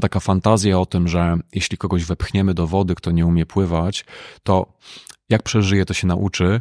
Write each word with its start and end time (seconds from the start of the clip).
taka 0.00 0.20
fantazja 0.20 0.78
o 0.78 0.86
tym, 0.86 1.08
że 1.08 1.38
jeśli 1.52 1.78
kogoś 1.78 2.04
wepchniemy 2.04 2.54
do 2.54 2.66
wody, 2.66 2.94
kto 2.94 3.10
nie 3.10 3.26
umie 3.26 3.46
pływać, 3.46 4.04
to 4.42 4.66
jak 5.28 5.42
przeżyje, 5.42 5.84
to 5.84 5.94
się 5.94 6.06
nauczy. 6.06 6.60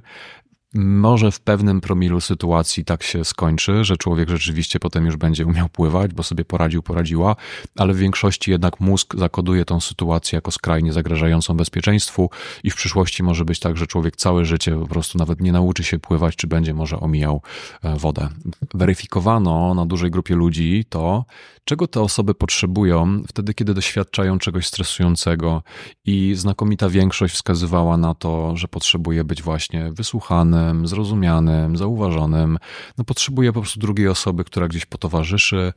Może 0.76 1.32
w 1.32 1.40
pewnym 1.40 1.82
promilu 1.82 2.22
sytuacji 2.22 2.86
tak 2.86 3.04
się 3.04 3.26
skończy, 3.26 3.84
że 3.84 3.98
człowiek 3.98 4.30
rzeczywiście 4.30 4.80
potem 4.80 5.06
już 5.06 5.18
będzie 5.18 5.46
umiał 5.46 5.70
pływać, 5.70 6.14
bo 6.14 6.24
sobie 6.24 6.46
poradził, 6.46 6.84
poradziła, 6.84 7.36
ale 7.78 7.94
w 7.94 7.98
większości 7.98 8.52
jednak 8.52 8.80
mózg 8.80 9.16
zakoduje 9.18 9.66
tą 9.66 9.80
sytuację 9.80 10.38
jako 10.38 10.52
skrajnie 10.52 10.94
zagrażającą 10.94 11.58
bezpieczeństwu 11.58 12.30
i 12.64 12.72
w 12.72 12.76
przyszłości 12.76 13.24
może 13.24 13.46
być 13.46 13.60
tak, 13.60 13.78
że 13.78 13.88
człowiek 13.88 14.16
całe 14.16 14.46
życie 14.46 14.80
po 14.80 14.88
prostu 14.88 15.18
nawet 15.18 15.42
nie 15.42 15.52
nauczy 15.52 15.84
się 15.84 16.00
pływać, 16.00 16.36
czy 16.36 16.48
będzie 16.48 16.74
może 16.74 17.00
omijał 17.00 17.42
e, 17.84 17.96
wodę. 17.98 18.30
Weryfikowano 18.74 19.74
na 19.74 19.86
dużej 19.86 20.12
grupie 20.12 20.36
ludzi 20.36 20.86
to, 20.90 21.26
czego 21.66 21.88
te 21.88 22.02
osoby 22.02 22.36
potrzebują 22.36 23.24
wtedy, 23.28 23.54
kiedy 23.54 23.74
doświadczają 23.74 24.40
czegoś 24.40 24.68
stresującego 24.68 25.64
i 26.06 26.36
znakomita 26.36 26.90
większość 26.90 27.34
wskazywała 27.34 27.98
na 27.98 28.14
to, 28.14 28.58
że 28.58 28.68
potrzebuje 28.68 29.24
być 29.24 29.42
właśnie 29.42 29.92
wysłuchanym, 29.92 30.88
zrozumianym, 30.88 31.78
zauważonym. 31.78 32.58
No, 32.98 33.04
potrzebuje 33.04 33.54
po 33.54 33.62
prostu 33.62 33.80
drugiej 33.80 34.08
osoby, 34.08 34.44
która 34.44 34.68
gdzieś 34.68 34.86
potowarzyszy. 34.86 35.74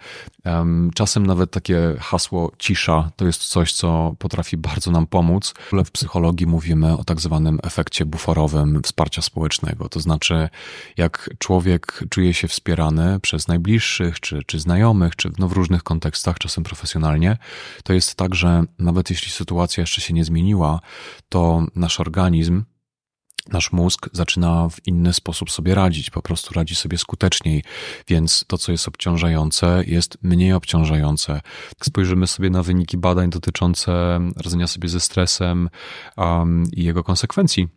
Czasem 0.94 1.26
nawet 1.26 1.50
takie 1.50 1.96
hasło 2.00 2.52
cisza 2.58 3.10
to 3.16 3.26
jest 3.26 3.44
coś, 3.44 3.72
co 3.72 4.14
potrafi 4.18 4.56
bardzo 4.56 4.90
nam 4.90 5.06
pomóc. 5.06 5.54
W 5.84 5.90
psychologii 5.90 6.46
mówimy 6.46 6.96
o 6.96 7.04
tak 7.04 7.20
zwanym 7.20 7.58
efekcie 7.62 8.06
buforowym 8.06 8.82
wsparcia 8.82 9.22
społecznego. 9.22 9.88
To 9.88 10.00
znaczy, 10.00 10.48
jak 10.96 11.30
człowiek 11.38 12.04
czuje 12.10 12.34
się 12.34 12.48
wspierany 12.48 13.20
przez 13.20 13.48
najbliższych, 13.48 14.20
czy, 14.20 14.42
czy 14.46 14.58
znajomych, 14.58 15.16
czy 15.16 15.30
no 15.38 15.48
w 15.48 15.52
różnych 15.52 15.75
różnych 15.76 15.82
kontekstach, 15.82 16.38
czasem 16.38 16.64
profesjonalnie, 16.64 17.36
to 17.84 17.92
jest 17.92 18.14
tak, 18.14 18.34
że 18.34 18.64
nawet 18.78 19.10
jeśli 19.10 19.30
sytuacja 19.30 19.80
jeszcze 19.80 20.00
się 20.00 20.14
nie 20.14 20.24
zmieniła, 20.24 20.80
to 21.28 21.66
nasz 21.74 22.00
organizm, 22.00 22.64
nasz 23.52 23.72
mózg 23.72 24.08
zaczyna 24.12 24.68
w 24.68 24.86
inny 24.86 25.12
sposób 25.12 25.50
sobie 25.50 25.74
radzić, 25.74 26.10
po 26.10 26.22
prostu 26.22 26.54
radzi 26.54 26.74
sobie 26.74 26.98
skuteczniej, 26.98 27.62
więc 28.08 28.44
to, 28.48 28.58
co 28.58 28.72
jest 28.72 28.88
obciążające, 28.88 29.84
jest 29.86 30.18
mniej 30.22 30.52
obciążające. 30.52 31.40
Spojrzymy 31.82 32.26
sobie 32.26 32.50
na 32.50 32.62
wyniki 32.62 32.96
badań 32.96 33.30
dotyczące 33.30 34.20
radzenia 34.36 34.66
sobie 34.66 34.88
ze 34.88 35.00
stresem 35.00 35.68
um, 36.16 36.64
i 36.72 36.84
jego 36.84 37.04
konsekwencji, 37.04 37.68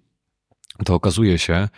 to 0.86 0.96
okazuje 0.96 1.38
się, 1.38 1.70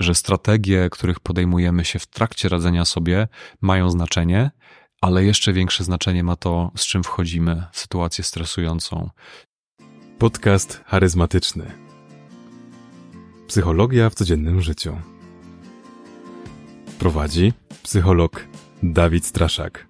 że 0.00 0.14
strategie, 0.14 0.88
których 0.90 1.20
podejmujemy 1.20 1.84
się 1.84 1.98
w 1.98 2.06
trakcie 2.06 2.48
radzenia 2.48 2.84
sobie, 2.84 3.28
mają 3.60 3.90
znaczenie, 3.90 4.50
ale 5.00 5.24
jeszcze 5.24 5.52
większe 5.52 5.84
znaczenie 5.84 6.24
ma 6.24 6.36
to, 6.36 6.70
z 6.76 6.86
czym 6.86 7.04
wchodzimy 7.04 7.64
w 7.72 7.78
sytuację 7.78 8.24
stresującą. 8.24 9.10
Podcast 10.18 10.82
charyzmatyczny. 10.86 11.72
Psychologia 13.46 14.10
w 14.10 14.14
codziennym 14.14 14.60
życiu. 14.60 14.96
Prowadzi 16.98 17.52
psycholog 17.82 18.44
Dawid 18.82 19.26
Straszak. 19.26 19.88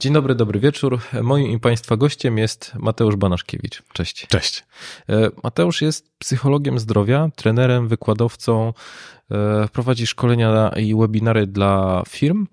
Dzień 0.00 0.12
dobry, 0.12 0.34
dobry 0.34 0.60
wieczór. 0.60 1.00
Moim 1.22 1.50
i 1.52 1.60
Państwa 1.60 1.96
gościem 1.96 2.38
jest 2.38 2.72
Mateusz 2.74 3.16
Banaszkiewicz. 3.16 3.82
Cześć. 3.92 4.26
Cześć. 4.26 4.64
E, 5.08 5.30
Mateusz 5.42 5.82
jest 5.82 6.18
psychologiem 6.18 6.78
zdrowia, 6.78 7.28
trenerem, 7.36 7.88
wykładowcą, 7.88 8.72
e, 9.30 9.68
prowadzi 9.72 10.06
szkolenia 10.06 10.68
i 10.68 10.94
webinary 10.94 11.46
dla 11.46 12.02
firm 12.08 12.46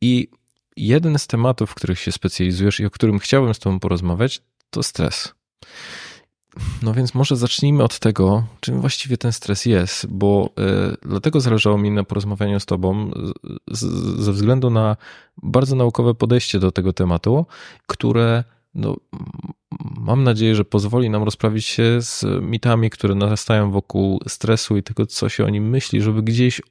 i 0.00 0.28
jeden 0.76 1.18
z 1.18 1.26
tematów, 1.26 1.70
w 1.70 1.74
których 1.74 1.98
się 1.98 2.12
specjalizujesz 2.12 2.80
i 2.80 2.86
o 2.86 2.90
którym 2.90 3.18
chciałbym 3.18 3.54
z 3.54 3.58
Tobą 3.58 3.80
porozmawiać, 3.80 4.42
to 4.70 4.82
stres. 4.82 5.34
No 6.82 6.94
więc 6.94 7.14
może 7.14 7.36
zacznijmy 7.36 7.84
od 7.84 7.98
tego, 7.98 8.44
czym 8.60 8.80
właściwie 8.80 9.16
ten 9.16 9.32
stres 9.32 9.66
jest, 9.66 10.06
bo 10.06 10.50
y, 10.92 11.08
dlatego 11.08 11.40
zależało 11.40 11.78
mi 11.78 11.90
na 11.90 12.04
porozmawianiu 12.04 12.60
z 12.60 12.66
Tobą, 12.66 13.10
z, 13.70 13.80
ze 14.20 14.32
względu 14.32 14.70
na 14.70 14.96
bardzo 15.42 15.76
naukowe 15.76 16.14
podejście 16.14 16.58
do 16.58 16.72
tego 16.72 16.92
tematu, 16.92 17.46
które 17.86 18.44
no, 18.74 18.96
mam 19.96 20.24
nadzieję, 20.24 20.54
że 20.54 20.64
pozwoli 20.64 21.10
nam 21.10 21.22
rozprawić 21.22 21.66
się 21.66 22.02
z 22.02 22.24
mitami, 22.42 22.90
które 22.90 23.14
narastają 23.14 23.70
wokół 23.70 24.20
stresu 24.28 24.76
i 24.76 24.82
tego, 24.82 25.06
co 25.06 25.28
się 25.28 25.44
o 25.44 25.48
nim 25.48 25.68
myśli, 25.68 26.02
żeby 26.02 26.22
gdzieś 26.22 26.58
y, 26.60 26.62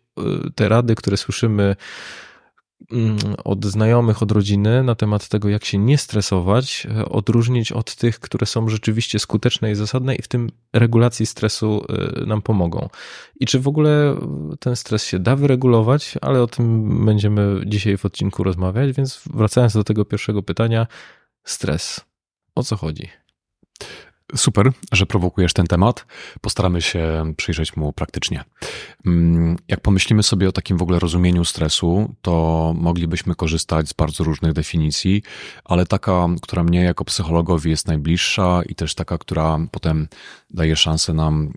te 0.55 0.69
rady, 0.69 0.95
które 0.95 1.17
słyszymy, 1.17 1.75
od 3.43 3.65
znajomych, 3.65 4.23
od 4.23 4.31
rodziny 4.31 4.83
na 4.83 4.95
temat 4.95 5.27
tego, 5.27 5.49
jak 5.49 5.65
się 5.65 5.77
nie 5.77 5.97
stresować, 5.97 6.87
e, 6.97 7.05
odróżnić 7.05 7.71
od 7.71 7.95
tych, 7.95 8.19
które 8.19 8.45
są 8.45 8.69
rzeczywiście 8.69 9.19
skuteczne 9.19 9.71
i 9.71 9.75
zasadne 9.75 10.15
i 10.15 10.21
w 10.21 10.27
tym 10.27 10.49
regulacji 10.73 11.25
stresu 11.25 11.85
e, 11.89 12.25
nam 12.25 12.41
pomogą. 12.41 12.89
I 13.39 13.45
czy 13.45 13.59
w 13.59 13.67
ogóle 13.67 14.15
ten 14.59 14.75
stres 14.75 15.05
się 15.05 15.19
da 15.19 15.35
wyregulować, 15.35 16.13
ale 16.21 16.41
o 16.41 16.47
tym 16.47 17.05
będziemy 17.05 17.61
dzisiaj 17.65 17.97
w 17.97 18.05
odcinku 18.05 18.43
rozmawiać, 18.43 18.91
więc 18.91 19.21
wracając 19.33 19.73
do 19.73 19.83
tego 19.83 20.05
pierwszego 20.05 20.43
pytania, 20.43 20.87
stres. 21.43 22.01
O 22.55 22.63
co 22.63 22.75
chodzi? 22.75 23.07
Super, 24.35 24.71
że 24.91 25.05
prowokujesz 25.05 25.53
ten 25.53 25.67
temat. 25.67 26.05
Postaramy 26.41 26.81
się 26.81 27.33
przyjrzeć 27.37 27.75
mu 27.75 27.93
praktycznie. 27.93 28.43
Mm, 29.05 29.57
jak 29.67 29.81
pomyślimy 29.81 30.23
sobie 30.23 30.49
o 30.49 30.51
takim 30.51 30.77
w 30.77 30.81
ogóle 30.81 30.99
rozumieniu 30.99 31.45
stresu, 31.45 32.15
to 32.21 32.73
moglibyśmy 32.77 33.35
korzystać 33.35 33.89
z 33.89 33.93
bardzo 33.93 34.23
różnych 34.23 34.53
definicji, 34.53 35.23
ale 35.65 35.85
taka, 35.85 36.27
która 36.41 36.63
mnie 36.63 36.83
jako 36.83 37.05
psychologowi 37.05 37.69
jest 37.69 37.87
najbliższa 37.87 38.61
i 38.69 38.75
też 38.75 38.95
taka, 38.95 39.17
która 39.17 39.59
potem 39.71 40.07
daje 40.49 40.75
szansę 40.75 41.13
nam 41.13 41.53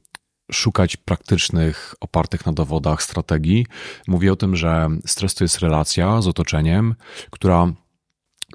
szukać 0.53 0.97
praktycznych, 0.97 1.95
opartych 2.01 2.47
na 2.47 2.53
dowodach 2.53 3.03
strategii. 3.03 3.67
Mówi 4.07 4.31
o 4.31 4.37
tym, 4.37 4.57
że 4.57 4.89
stres 5.07 5.35
to 5.35 5.45
jest 5.45 5.59
relacja 5.59 6.23
z 6.23 6.29
otoczeniem, 6.29 6.95
która 7.31 7.73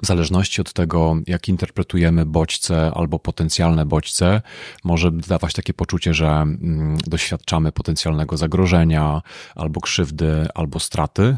w 0.02 0.06
zależności 0.06 0.60
od 0.60 0.72
tego, 0.72 1.16
jak 1.26 1.48
interpretujemy 1.48 2.26
bodźce 2.26 2.90
albo 2.94 3.18
potencjalne 3.18 3.86
bodźce, 3.86 4.42
może 4.84 5.10
dawać 5.10 5.52
takie 5.52 5.74
poczucie, 5.74 6.14
że 6.14 6.28
mm, 6.28 6.96
doświadczamy 7.06 7.72
potencjalnego 7.72 8.36
zagrożenia, 8.36 9.22
albo 9.54 9.80
krzywdy, 9.80 10.48
albo 10.54 10.80
straty 10.80 11.36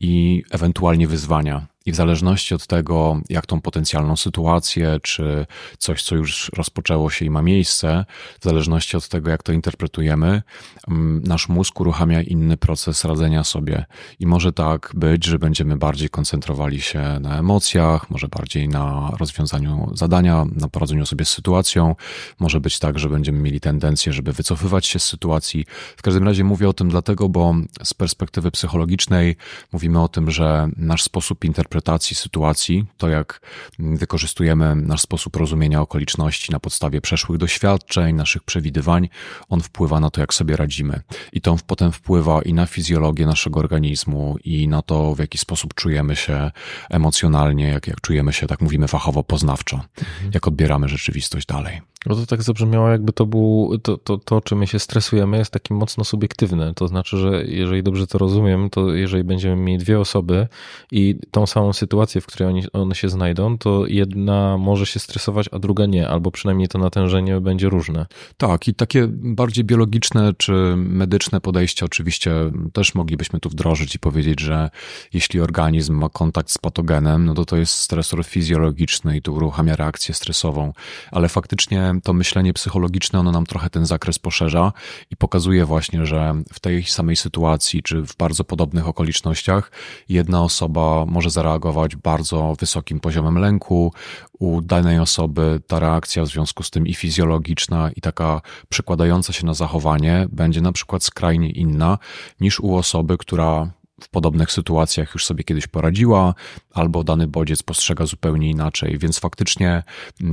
i 0.00 0.42
ewentualnie 0.50 1.08
wyzwania. 1.08 1.71
I 1.86 1.92
w 1.92 1.94
zależności 1.94 2.54
od 2.54 2.66
tego, 2.66 3.20
jak 3.28 3.46
tą 3.46 3.60
potencjalną 3.60 4.16
sytuację, 4.16 4.98
czy 5.02 5.46
coś, 5.78 6.02
co 6.02 6.14
już 6.14 6.50
rozpoczęło 6.56 7.10
się 7.10 7.24
i 7.24 7.30
ma 7.30 7.42
miejsce, 7.42 8.04
w 8.40 8.44
zależności 8.44 8.96
od 8.96 9.08
tego, 9.08 9.30
jak 9.30 9.42
to 9.42 9.52
interpretujemy, 9.52 10.42
mm, 10.88 11.22
nasz 11.26 11.48
mózg 11.48 11.80
uruchamia 11.80 12.22
inny 12.22 12.56
proces 12.56 13.04
radzenia 13.04 13.44
sobie. 13.44 13.84
I 14.20 14.26
może 14.26 14.52
tak 14.52 14.92
być, 14.94 15.26
że 15.26 15.38
będziemy 15.38 15.76
bardziej 15.76 16.08
koncentrowali 16.08 16.80
się 16.80 17.18
na 17.20 17.38
emocjach, 17.38 18.10
może 18.10 18.28
bardziej 18.28 18.68
na 18.68 19.10
rozwiązaniu 19.20 19.90
zadania, 19.94 20.44
na 20.56 20.68
poradzeniu 20.68 21.06
sobie 21.06 21.24
z 21.24 21.30
sytuacją. 21.30 21.96
Może 22.40 22.60
być 22.60 22.78
tak, 22.78 22.98
że 22.98 23.08
będziemy 23.08 23.38
mieli 23.38 23.60
tendencję, 23.60 24.12
żeby 24.12 24.32
wycofywać 24.32 24.86
się 24.86 24.98
z 24.98 25.04
sytuacji. 25.04 25.66
W 25.96 26.02
każdym 26.02 26.24
razie 26.24 26.44
mówię 26.44 26.68
o 26.68 26.72
tym 26.72 26.88
dlatego, 26.88 27.28
bo 27.28 27.54
z 27.82 27.94
perspektywy 27.94 28.50
psychologicznej 28.50 29.36
mówimy 29.72 30.02
o 30.02 30.08
tym, 30.08 30.30
że 30.30 30.68
nasz 30.76 31.02
sposób 31.02 31.44
interpretacji 31.44 31.71
interpretacji 31.72 32.16
sytuacji, 32.16 32.84
to 32.96 33.08
jak 33.08 33.40
wykorzystujemy 33.78 34.76
nasz 34.76 35.00
sposób 35.00 35.36
rozumienia 35.36 35.80
okoliczności 35.80 36.52
na 36.52 36.60
podstawie 36.60 37.00
przeszłych 37.00 37.38
doświadczeń, 37.38 38.16
naszych 38.16 38.42
przewidywań, 38.42 39.08
on 39.48 39.60
wpływa 39.60 40.00
na 40.00 40.10
to, 40.10 40.20
jak 40.20 40.34
sobie 40.34 40.56
radzimy. 40.56 41.00
I 41.32 41.40
to 41.40 41.56
potem 41.66 41.92
wpływa 41.92 42.42
i 42.42 42.54
na 42.54 42.66
fizjologię 42.66 43.26
naszego 43.26 43.60
organizmu, 43.60 44.36
i 44.44 44.68
na 44.68 44.82
to, 44.82 45.14
w 45.14 45.18
jaki 45.18 45.38
sposób 45.38 45.74
czujemy 45.74 46.16
się 46.16 46.50
emocjonalnie, 46.90 47.68
jak, 47.68 47.86
jak 47.86 48.00
czujemy 48.00 48.32
się, 48.32 48.46
tak 48.46 48.60
mówimy 48.60 48.88
fachowo, 48.88 49.22
poznawczo, 49.22 49.76
mhm. 49.76 50.30
jak 50.34 50.48
odbieramy 50.48 50.88
rzeczywistość 50.88 51.46
dalej. 51.46 51.91
No 52.06 52.14
to 52.14 52.26
tak 52.26 52.42
zabrzmiało, 52.42 52.88
jakby 52.88 53.12
to 53.12 53.26
był, 53.26 53.78
to, 53.82 53.98
to, 53.98 54.18
to, 54.18 54.40
czym 54.40 54.58
my 54.58 54.66
się 54.66 54.78
stresujemy, 54.78 55.38
jest 55.38 55.50
takie 55.50 55.74
mocno 55.74 56.04
subiektywne. 56.04 56.74
To 56.74 56.88
znaczy, 56.88 57.16
że 57.16 57.44
jeżeli 57.44 57.82
dobrze 57.82 58.06
to 58.06 58.18
rozumiem, 58.18 58.70
to 58.70 58.94
jeżeli 58.94 59.24
będziemy 59.24 59.56
mieli 59.56 59.78
dwie 59.78 60.00
osoby 60.00 60.48
i 60.92 61.18
tą 61.30 61.46
samą 61.46 61.72
sytuację, 61.72 62.20
w 62.20 62.26
której 62.26 62.48
oni, 62.48 62.62
one 62.72 62.94
się 62.94 63.08
znajdą, 63.08 63.58
to 63.58 63.86
jedna 63.86 64.58
może 64.58 64.86
się 64.86 65.00
stresować, 65.00 65.48
a 65.52 65.58
druga 65.58 65.86
nie, 65.86 66.08
albo 66.08 66.30
przynajmniej 66.30 66.68
to 66.68 66.78
natężenie 66.78 67.40
będzie 67.40 67.68
różne. 67.68 68.06
Tak, 68.36 68.68
i 68.68 68.74
takie 68.74 69.06
bardziej 69.10 69.64
biologiczne 69.64 70.32
czy 70.38 70.74
medyczne 70.76 71.40
podejście 71.40 71.84
oczywiście 71.84 72.32
też 72.72 72.94
moglibyśmy 72.94 73.40
tu 73.40 73.48
wdrożyć 73.48 73.94
i 73.94 73.98
powiedzieć, 73.98 74.40
że 74.40 74.70
jeśli 75.12 75.40
organizm 75.40 75.94
ma 75.94 76.08
kontakt 76.08 76.50
z 76.50 76.58
patogenem, 76.58 77.24
no 77.24 77.34
to 77.34 77.44
to 77.44 77.56
jest 77.56 77.74
stresor 77.74 78.24
fizjologiczny 78.24 79.16
i 79.16 79.22
tu 79.22 79.34
uruchamia 79.34 79.76
reakcję 79.76 80.14
stresową, 80.14 80.72
ale 81.10 81.28
faktycznie 81.28 81.91
to 82.00 82.12
myślenie 82.12 82.52
psychologiczne, 82.52 83.18
ono 83.18 83.32
nam 83.32 83.46
trochę 83.46 83.70
ten 83.70 83.86
zakres 83.86 84.18
poszerza 84.18 84.72
i 85.10 85.16
pokazuje 85.16 85.64
właśnie, 85.64 86.06
że 86.06 86.34
w 86.52 86.60
tej 86.60 86.84
samej 86.84 87.16
sytuacji, 87.16 87.82
czy 87.82 88.02
w 88.02 88.16
bardzo 88.16 88.44
podobnych 88.44 88.88
okolicznościach, 88.88 89.70
jedna 90.08 90.42
osoba 90.42 91.04
może 91.06 91.30
zareagować 91.30 91.96
bardzo 91.96 92.56
wysokim 92.60 93.00
poziomem 93.00 93.38
lęku, 93.38 93.92
u 94.38 94.60
danej 94.60 94.98
osoby 94.98 95.60
ta 95.66 95.78
reakcja 95.78 96.22
w 96.22 96.28
związku 96.28 96.62
z 96.62 96.70
tym 96.70 96.86
i 96.86 96.94
fizjologiczna, 96.94 97.90
i 97.96 98.00
taka 98.00 98.40
przekładająca 98.68 99.32
się 99.32 99.46
na 99.46 99.54
zachowanie 99.54 100.26
będzie 100.32 100.60
na 100.60 100.72
przykład 100.72 101.04
skrajnie 101.04 101.50
inna 101.50 101.98
niż 102.40 102.60
u 102.60 102.76
osoby, 102.76 103.18
która 103.18 103.70
w 104.02 104.08
podobnych 104.08 104.52
sytuacjach 104.52 105.14
już 105.14 105.26
sobie 105.26 105.44
kiedyś 105.44 105.66
poradziła, 105.66 106.34
albo 106.74 107.04
dany 107.04 107.26
bodziec 107.26 107.62
postrzega 107.62 108.06
zupełnie 108.06 108.50
inaczej. 108.50 108.98
Więc 108.98 109.18
faktycznie 109.18 109.82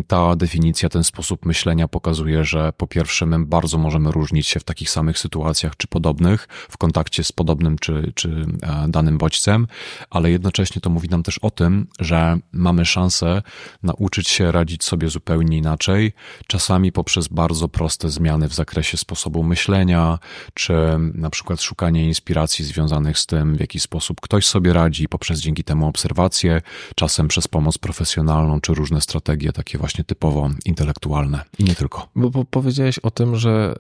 ta 0.07 0.35
definicja, 0.35 0.89
ten 0.89 1.03
sposób 1.03 1.45
myślenia 1.45 1.87
pokazuje, 1.87 2.45
że 2.45 2.73
po 2.73 2.87
pierwsze, 2.87 3.25
my 3.25 3.45
bardzo 3.45 3.77
możemy 3.77 4.11
różnić 4.11 4.47
się 4.47 4.59
w 4.59 4.63
takich 4.63 4.89
samych 4.89 5.19
sytuacjach 5.19 5.77
czy 5.77 5.87
podobnych, 5.87 6.47
w 6.69 6.77
kontakcie 6.77 7.23
z 7.23 7.31
podobnym 7.31 7.79
czy, 7.79 8.11
czy 8.15 8.45
e, 8.61 8.85
danym 8.87 9.17
bodźcem, 9.17 9.67
ale 10.09 10.31
jednocześnie 10.31 10.81
to 10.81 10.89
mówi 10.89 11.09
nam 11.09 11.23
też 11.23 11.37
o 11.37 11.51
tym, 11.51 11.87
że 11.99 12.37
mamy 12.51 12.85
szansę 12.85 13.41
nauczyć 13.83 14.29
się 14.29 14.51
radzić 14.51 14.83
sobie 14.83 15.09
zupełnie 15.09 15.57
inaczej, 15.57 16.13
czasami 16.47 16.91
poprzez 16.91 17.27
bardzo 17.27 17.67
proste 17.67 18.09
zmiany 18.09 18.47
w 18.47 18.53
zakresie 18.53 18.97
sposobu 18.97 19.43
myślenia, 19.43 20.19
czy 20.53 20.73
na 21.13 21.29
przykład 21.29 21.61
szukanie 21.61 22.07
inspiracji 22.07 22.65
związanych 22.65 23.19
z 23.19 23.25
tym, 23.25 23.57
w 23.59 23.61
jaki 23.61 23.79
sposób 23.79 24.21
ktoś 24.21 24.45
sobie 24.45 24.73
radzi, 24.73 25.07
poprzez 25.07 25.39
dzięki 25.39 25.63
temu 25.63 25.87
obserwacje, 25.87 26.61
czasem 26.95 27.27
przez 27.27 27.47
pomoc 27.47 27.77
profesjonalną, 27.77 28.61
czy 28.61 28.73
różne 28.73 29.01
strategie 29.01 29.51
takie 29.51 29.77
właśnie 29.77 30.03
typowo 30.03 30.49
intelektualne 30.65 31.41
i 31.59 31.63
nie 31.63 31.75
tylko. 31.75 32.07
Bo, 32.15 32.29
bo 32.29 32.45
powiedziałeś 32.45 32.99
o 32.99 33.11
tym, 33.11 33.35
że 33.35 33.75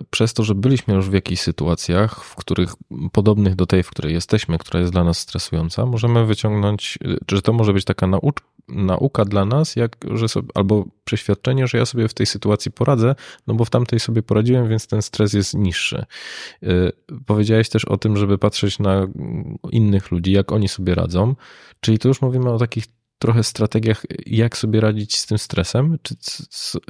y, 0.00 0.04
przez 0.10 0.34
to, 0.34 0.42
że 0.44 0.54
byliśmy 0.54 0.94
już 0.94 1.10
w 1.10 1.12
jakichś 1.12 1.42
sytuacjach, 1.42 2.24
w 2.24 2.34
których 2.34 2.74
podobnych 3.12 3.54
do 3.54 3.66
tej, 3.66 3.82
w 3.82 3.90
której 3.90 4.14
jesteśmy, 4.14 4.58
która 4.58 4.80
jest 4.80 4.92
dla 4.92 5.04
nas 5.04 5.18
stresująca, 5.18 5.86
możemy 5.86 6.26
wyciągnąć, 6.26 6.98
y, 7.04 7.18
że 7.30 7.42
to 7.42 7.52
może 7.52 7.72
być 7.72 7.84
taka 7.84 8.06
nauczka, 8.06 8.46
nauka 8.68 9.24
dla 9.24 9.44
nas, 9.44 9.76
jak, 9.76 9.96
że 10.14 10.28
sobie, 10.28 10.48
albo 10.54 10.84
przeświadczenie, 11.04 11.66
że 11.66 11.78
ja 11.78 11.86
sobie 11.86 12.08
w 12.08 12.14
tej 12.14 12.26
sytuacji 12.26 12.72
poradzę, 12.72 13.14
no 13.46 13.54
bo 13.54 13.64
w 13.64 13.70
tamtej 13.70 14.00
sobie 14.00 14.22
poradziłem, 14.22 14.68
więc 14.68 14.86
ten 14.86 15.02
stres 15.02 15.32
jest 15.32 15.54
niższy. 15.54 16.04
Y, 16.62 16.92
powiedziałeś 17.26 17.68
też 17.68 17.84
o 17.84 17.96
tym, 17.96 18.16
żeby 18.16 18.38
patrzeć 18.38 18.78
na 18.78 19.06
innych 19.70 20.10
ludzi, 20.10 20.32
jak 20.32 20.52
oni 20.52 20.68
sobie 20.68 20.94
radzą, 20.94 21.34
czyli 21.80 21.98
tu 21.98 22.08
już 22.08 22.22
mówimy 22.22 22.50
o 22.50 22.58
takich 22.58 22.84
trochę 23.18 23.42
strategiach, 23.42 24.02
jak 24.26 24.56
sobie 24.56 24.80
radzić 24.80 25.18
z 25.18 25.26
tym 25.26 25.38
stresem. 25.38 25.98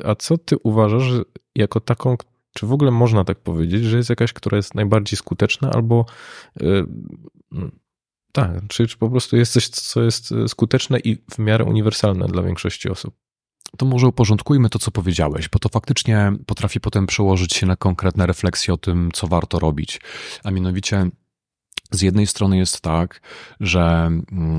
a 0.05 0.15
co 0.15 0.39
ty 0.39 0.57
uważasz 0.63 1.11
jako 1.55 1.81
taką, 1.81 2.17
czy 2.55 2.67
w 2.67 2.73
ogóle 2.73 2.91
można 2.91 3.25
tak 3.25 3.39
powiedzieć, 3.39 3.85
że 3.85 3.97
jest 3.97 4.11
jakaś, 4.11 4.33
która 4.33 4.57
jest 4.57 4.75
najbardziej 4.75 5.17
skuteczna, 5.17 5.71
albo 5.71 6.07
yy, 6.61 6.87
tak, 8.35 8.51
czy, 8.69 8.87
czy 8.87 8.99
po 8.99 9.11
prostu 9.11 9.37
jest 9.37 9.53
coś, 9.53 9.69
co 9.69 10.03
jest 10.03 10.33
e, 10.33 10.49
skuteczne 10.49 10.99
i 10.99 11.17
w 11.31 11.39
miarę 11.39 11.65
uniwersalne 11.65 12.27
dla 12.27 12.43
większości 12.43 12.89
osób? 12.89 13.15
To 13.79 13.87
może 13.87 14.07
uporządkujmy 14.07 14.71
to, 14.71 14.79
co 14.79 14.91
powiedziałeś, 14.91 15.49
bo 15.49 15.59
to 15.59 15.69
faktycznie 15.69 16.33
potrafi 16.47 16.81
potem 16.81 17.07
przełożyć 17.07 17.55
się 17.55 17.67
na 17.67 17.77
konkretne 17.77 18.27
refleksje 18.27 18.75
o 18.75 18.77
tym, 18.77 19.11
co 19.13 19.27
warto 19.27 19.59
robić. 19.59 20.01
A 20.45 20.51
mianowicie, 20.51 21.11
z 21.91 22.03
jednej 22.03 22.27
strony 22.27 22.59
jest 22.59 22.81
tak, 22.81 23.21
że 23.61 23.81
mm, 24.33 24.59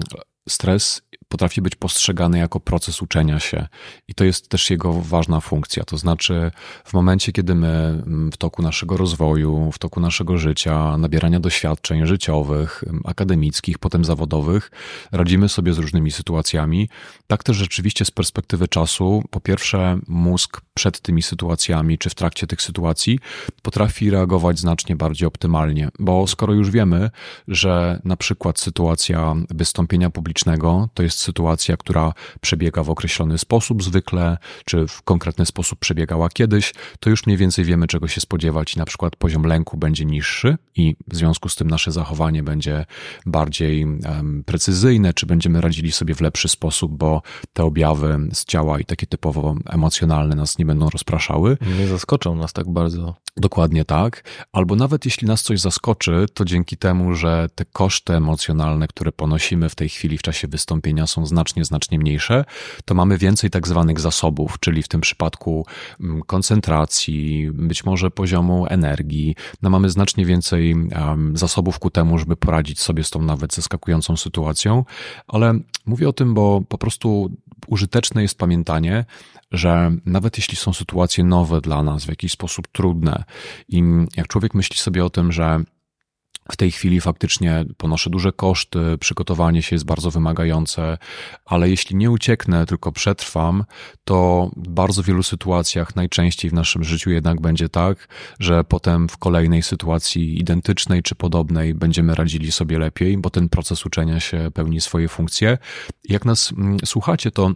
stres 0.50 1.02
potrafi 1.36 1.62
być 1.62 1.76
postrzegany 1.76 2.38
jako 2.38 2.60
proces 2.60 3.02
uczenia 3.02 3.40
się 3.40 3.68
i 4.08 4.14
to 4.16 4.24
jest 4.24 4.50
też 4.50 4.70
jego 4.70 4.94
ważna 4.94 5.40
funkcja. 5.40 5.84
To 5.84 5.98
znaczy, 5.98 6.52
w 6.86 6.94
momencie, 6.94 7.32
kiedy 7.32 7.56
my 7.56 7.68
mm, 7.68 8.32
w 8.32 8.38
toku 8.38 8.62
naszego 8.62 8.98
rozwoju, 8.98 9.72
w 9.72 9.80
toku 9.80 10.00
naszego 10.00 10.38
życia, 10.38 10.98
nabierania 10.98 11.40
doświadczeń 11.40 12.06
życiowych, 12.06 12.84
mm, 12.88 13.02
akademickich, 13.06 13.80
potem 13.80 14.06
zawodowych, 14.06 14.72
radzimy 15.12 15.50
sobie 15.50 15.74
z 15.74 15.78
różnymi 15.78 16.12
sytuacjami, 16.12 16.90
tak 17.28 17.44
też 17.44 17.58
rzeczywiście 17.58 18.06
z 18.06 18.12
perspektywy 18.12 18.68
czasu, 18.68 19.24
po 19.30 19.40
pierwsze, 19.40 20.00
mózg 20.08 20.62
przed 20.74 21.00
tymi 21.00 21.22
sytuacjami 21.22 21.98
czy 21.98 22.10
w 22.10 22.16
trakcie 22.16 22.48
tych 22.48 22.62
sytuacji 22.62 23.20
potrafi 23.62 24.10
reagować 24.10 24.60
znacznie 24.60 24.96
bardziej 24.96 25.28
optymalnie, 25.28 25.90
bo 26.00 26.28
skoro 26.28 26.54
już 26.54 26.72
wiemy, 26.72 27.10
że 27.48 28.02
na 28.04 28.16
przykład 28.18 28.60
sytuacja 28.60 29.36
wystąpienia 29.50 30.10
publicznego 30.10 30.90
to 30.94 31.04
jest 31.04 31.20
sytuacja, 31.26 31.78
która 31.78 32.14
przebiega 32.42 32.84
w 32.84 32.90
określony 32.90 33.38
sposób 33.38 33.84
zwykle, 33.84 34.38
czy 34.66 34.88
w 34.88 35.02
konkretny 35.02 35.46
sposób 35.46 35.80
przebiegała 35.80 36.30
kiedyś, 36.30 36.74
to 37.00 37.10
już 37.10 37.26
mniej 37.26 37.38
więcej 37.38 37.66
wiemy, 37.66 37.88
czego 37.88 38.08
się 38.08 38.22
spodziewać 38.22 38.76
i 38.76 38.80
na 38.80 38.86
przykład 38.86 39.16
poziom 39.16 39.44
lęku 39.44 39.78
będzie 39.78 40.06
niższy 40.06 40.58
i 40.76 40.96
w 41.08 41.16
związku 41.16 41.50
z 41.50 41.56
tym 41.56 41.68
nasze 41.70 41.92
zachowanie 41.92 42.44
będzie 42.44 42.86
bardziej 43.26 43.86
um, 43.86 44.44
precyzyjne, 44.46 45.14
czy 45.14 45.26
będziemy 45.26 45.62
radzili 45.62 45.92
sobie 45.92 46.16
w 46.16 46.22
lepszy 46.22 46.48
sposób, 46.50 46.98
bo 46.98 47.22
te 47.54 47.64
objawy 47.64 48.20
z 48.34 48.46
ciała 48.46 48.80
i 48.80 48.86
takie 48.86 49.08
typowo 49.08 49.56
emocjonalne 49.70 50.36
nas 50.36 50.58
nie 50.58 50.66
będą 50.66 50.90
rozpraszały. 50.90 51.58
Nie 51.80 51.88
zaskoczą 51.88 52.36
nas 52.36 52.54
tak 52.54 52.70
bardzo. 52.70 53.16
Dokładnie 53.38 53.86
tak. 53.86 54.24
Albo 54.52 54.76
nawet 54.76 55.06
jeśli 55.06 55.28
nas 55.28 55.42
coś 55.42 55.60
zaskoczy, 55.60 56.26
to 56.34 56.46
dzięki 56.46 56.78
temu, 56.78 57.16
że 57.16 57.50
te 57.56 57.66
koszty 57.66 58.14
emocjonalne, 58.14 58.88
które 58.88 59.12
ponosimy 59.12 59.70
w 59.70 59.76
tej 59.76 59.90
chwili 59.90 60.18
w 60.18 60.22
czasie 60.22 60.48
wystąpienia 60.48 61.05
są 61.08 61.26
znacznie, 61.26 61.66
znacznie 61.66 62.00
mniejsze, 62.00 62.46
to 62.86 62.96
mamy 62.96 63.18
więcej 63.18 63.50
tak 63.50 63.68
zwanych 63.68 64.00
zasobów, 64.00 64.60
czyli 64.60 64.84
w 64.84 64.88
tym 64.88 65.02
przypadku 65.02 65.66
mm, 66.00 66.22
koncentracji, 66.22 67.50
być 67.54 67.86
może 67.86 68.12
poziomu 68.12 68.66
energii. 68.70 69.36
No 69.62 69.70
mamy 69.70 69.90
znacznie 69.90 70.26
więcej 70.26 70.76
zasobów 71.34 71.80
ku 71.80 71.90
temu, 71.90 72.18
żeby 72.18 72.36
poradzić 72.36 72.80
sobie 72.80 73.04
z 73.04 73.10
tą 73.10 73.22
nawet 73.22 73.54
zaskakującą 73.54 74.18
sytuacją, 74.18 74.86
ale 75.28 75.60
mówię 75.86 76.10
o 76.10 76.14
tym, 76.14 76.34
bo 76.34 76.62
po 76.68 76.78
prostu 76.78 77.32
użyteczne 77.68 78.22
jest 78.22 78.38
pamiętanie, 78.38 79.06
że 79.52 79.92
nawet 80.06 80.38
jeśli 80.38 80.58
są 80.58 80.74
sytuacje 80.74 81.24
nowe 81.24 81.62
dla 81.62 81.84
nas, 81.84 82.06
w 82.06 82.10
jakiś 82.10 82.32
sposób 82.32 82.68
trudne, 82.68 83.24
i 83.70 83.84
jak 84.18 84.28
człowiek 84.28 84.54
myśli 84.54 84.78
sobie 84.78 85.06
o 85.06 85.10
tym, 85.10 85.32
że 85.32 85.64
w 86.52 86.58
tej 86.58 86.72
chwili 86.72 87.02
faktycznie 87.02 87.66
ponoszę 87.78 88.10
duże 88.10 88.32
koszty, 88.32 88.98
przygotowanie 89.00 89.62
się 89.62 89.76
jest 89.76 89.86
bardzo 89.86 90.12
wymagające, 90.12 90.98
ale 91.46 91.70
jeśli 91.70 91.96
nie 91.96 92.12
ucieknę, 92.12 92.66
tylko 92.66 92.92
przetrwam, 92.92 93.64
to 94.04 94.50
w 94.58 94.70
bardzo 94.70 95.04
wielu 95.04 95.24
sytuacjach 95.24 95.96
najczęściej 95.96 96.52
w 96.52 96.54
naszym 96.54 96.84
życiu 96.84 97.12
jednak 97.12 97.42
będzie 97.42 97.70
tak, 97.70 98.08
że 98.40 98.64
potem 98.64 99.10
w 99.10 99.18
kolejnej 99.18 99.64
sytuacji 99.64 100.40
identycznej 100.40 101.04
czy 101.04 101.16
podobnej 101.16 101.74
będziemy 101.74 102.16
radzili 102.16 102.52
sobie 102.52 102.80
lepiej, 102.80 103.18
bo 103.18 103.30
ten 103.30 103.50
proces 103.50 103.86
uczenia 103.86 104.20
się 104.20 104.52
pełni 104.54 104.82
swoje 104.82 105.08
funkcje. 105.08 105.58
Jak 106.10 106.26
nas 106.26 106.52
mm, 106.52 106.78
słuchacie, 106.86 107.32
to 107.32 107.52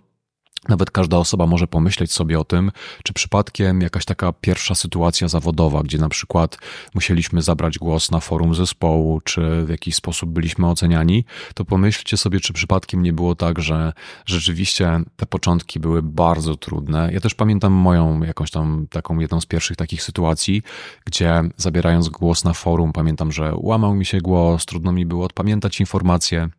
nawet 0.68 0.92
każda 0.92 1.18
osoba 1.18 1.48
może 1.48 1.68
pomyśleć 1.68 2.12
sobie 2.12 2.40
o 2.40 2.44
tym, 2.44 2.72
czy 3.04 3.14
przypadkiem 3.14 3.82
jakaś 3.82 4.06
taka 4.06 4.34
pierwsza 4.34 4.76
sytuacja 4.76 5.28
zawodowa, 5.28 5.84
gdzie 5.84 5.98
na 5.98 6.10
przykład 6.10 6.58
musieliśmy 6.96 7.42
zabrać 7.42 7.78
głos 7.78 8.12
na 8.12 8.20
forum 8.20 8.56
zespołu, 8.56 9.22
czy 9.22 9.64
w 9.66 9.70
jakiś 9.70 9.96
sposób 9.96 10.30
byliśmy 10.30 10.68
oceniani, 10.68 11.26
to 11.54 11.66
pomyślcie 11.66 12.18
sobie, 12.18 12.40
czy 12.40 12.54
przypadkiem 12.54 13.04
nie 13.04 13.14
było 13.14 13.36
tak, 13.36 13.60
że 13.60 13.94
rzeczywiście 14.26 15.02
te 15.16 15.26
początki 15.26 15.80
były 15.80 16.04
bardzo 16.04 16.56
trudne. 16.56 17.10
Ja 17.14 17.20
też 17.20 17.36
pamiętam 17.36 17.74
moją 17.74 18.24
jakąś 18.24 18.52
tam 18.52 18.88
taką 18.90 19.20
jedną 19.20 19.42
z 19.42 19.46
pierwszych 19.46 19.78
takich 19.78 20.04
sytuacji, 20.04 20.62
gdzie 21.06 21.44
zabierając 21.58 22.10
głos 22.10 22.44
na 22.44 22.54
forum, 22.54 22.94
pamiętam, 22.94 23.32
że 23.32 23.52
łamał 23.56 23.96
mi 23.96 24.06
się 24.06 24.18
głos, 24.18 24.66
trudno 24.66 24.92
mi 24.92 25.06
było 25.06 25.26
odpamiętać 25.26 25.80
informacje 25.80 26.50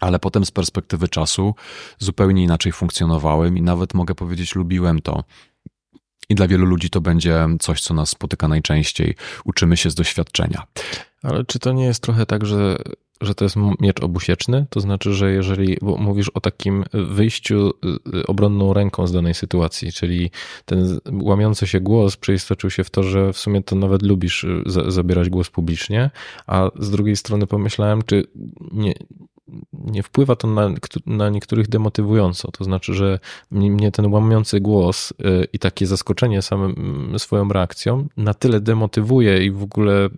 ale 0.00 0.18
potem 0.18 0.44
z 0.44 0.50
perspektywy 0.50 1.08
czasu 1.08 1.54
zupełnie 1.98 2.42
inaczej 2.42 2.72
funkcjonowałem 2.72 3.58
i 3.58 3.62
nawet 3.62 3.94
mogę 3.94 4.14
powiedzieć, 4.14 4.54
lubiłem 4.54 5.02
to. 5.02 5.24
I 6.28 6.34
dla 6.34 6.48
wielu 6.48 6.66
ludzi 6.66 6.90
to 6.90 7.00
będzie 7.00 7.46
coś, 7.60 7.80
co 7.80 7.94
nas 7.94 8.08
spotyka 8.08 8.48
najczęściej. 8.48 9.14
Uczymy 9.44 9.76
się 9.76 9.90
z 9.90 9.94
doświadczenia. 9.94 10.62
Ale 11.22 11.44
czy 11.44 11.58
to 11.58 11.72
nie 11.72 11.84
jest 11.84 12.02
trochę 12.02 12.26
tak, 12.26 12.46
że, 12.46 12.76
że 13.20 13.34
to 13.34 13.44
jest 13.44 13.56
miecz 13.80 14.00
obusieczny? 14.00 14.66
To 14.70 14.80
znaczy, 14.80 15.14
że 15.14 15.32
jeżeli 15.32 15.76
mówisz 15.82 16.28
o 16.28 16.40
takim 16.40 16.84
wyjściu 16.92 17.72
y, 18.14 18.26
obronną 18.26 18.72
ręką 18.72 19.06
z 19.06 19.12
danej 19.12 19.34
sytuacji, 19.34 19.92
czyli 19.92 20.30
ten 20.64 21.00
łamiący 21.12 21.66
się 21.66 21.80
głos 21.80 22.16
przeistoczył 22.16 22.70
się 22.70 22.84
w 22.84 22.90
to, 22.90 23.02
że 23.02 23.32
w 23.32 23.38
sumie 23.38 23.62
to 23.62 23.76
nawet 23.76 24.02
lubisz 24.02 24.44
y, 24.44 24.62
zabierać 24.88 25.30
głos 25.30 25.50
publicznie, 25.50 26.10
a 26.46 26.70
z 26.78 26.90
drugiej 26.90 27.16
strony 27.16 27.46
pomyślałem, 27.46 28.02
czy 28.02 28.24
nie, 28.72 28.94
nie 29.72 30.02
wpływa 30.02 30.36
to 30.36 30.48
na, 30.48 30.70
na 31.06 31.28
niektórych 31.30 31.68
demotywująco. 31.68 32.50
To 32.52 32.64
znaczy, 32.64 32.94
że 32.94 33.18
mnie 33.50 33.92
ten 33.92 34.12
łamiący 34.12 34.60
głos 34.60 35.10
y, 35.10 35.46
i 35.52 35.58
takie 35.58 35.86
zaskoczenie 35.86 36.42
samym 36.42 36.74
mm, 36.76 37.18
swoją 37.18 37.48
reakcją 37.48 38.06
na 38.16 38.34
tyle 38.34 38.60
demotywuje 38.60 39.44
i 39.44 39.50
w 39.50 39.62
ogóle 39.62 40.08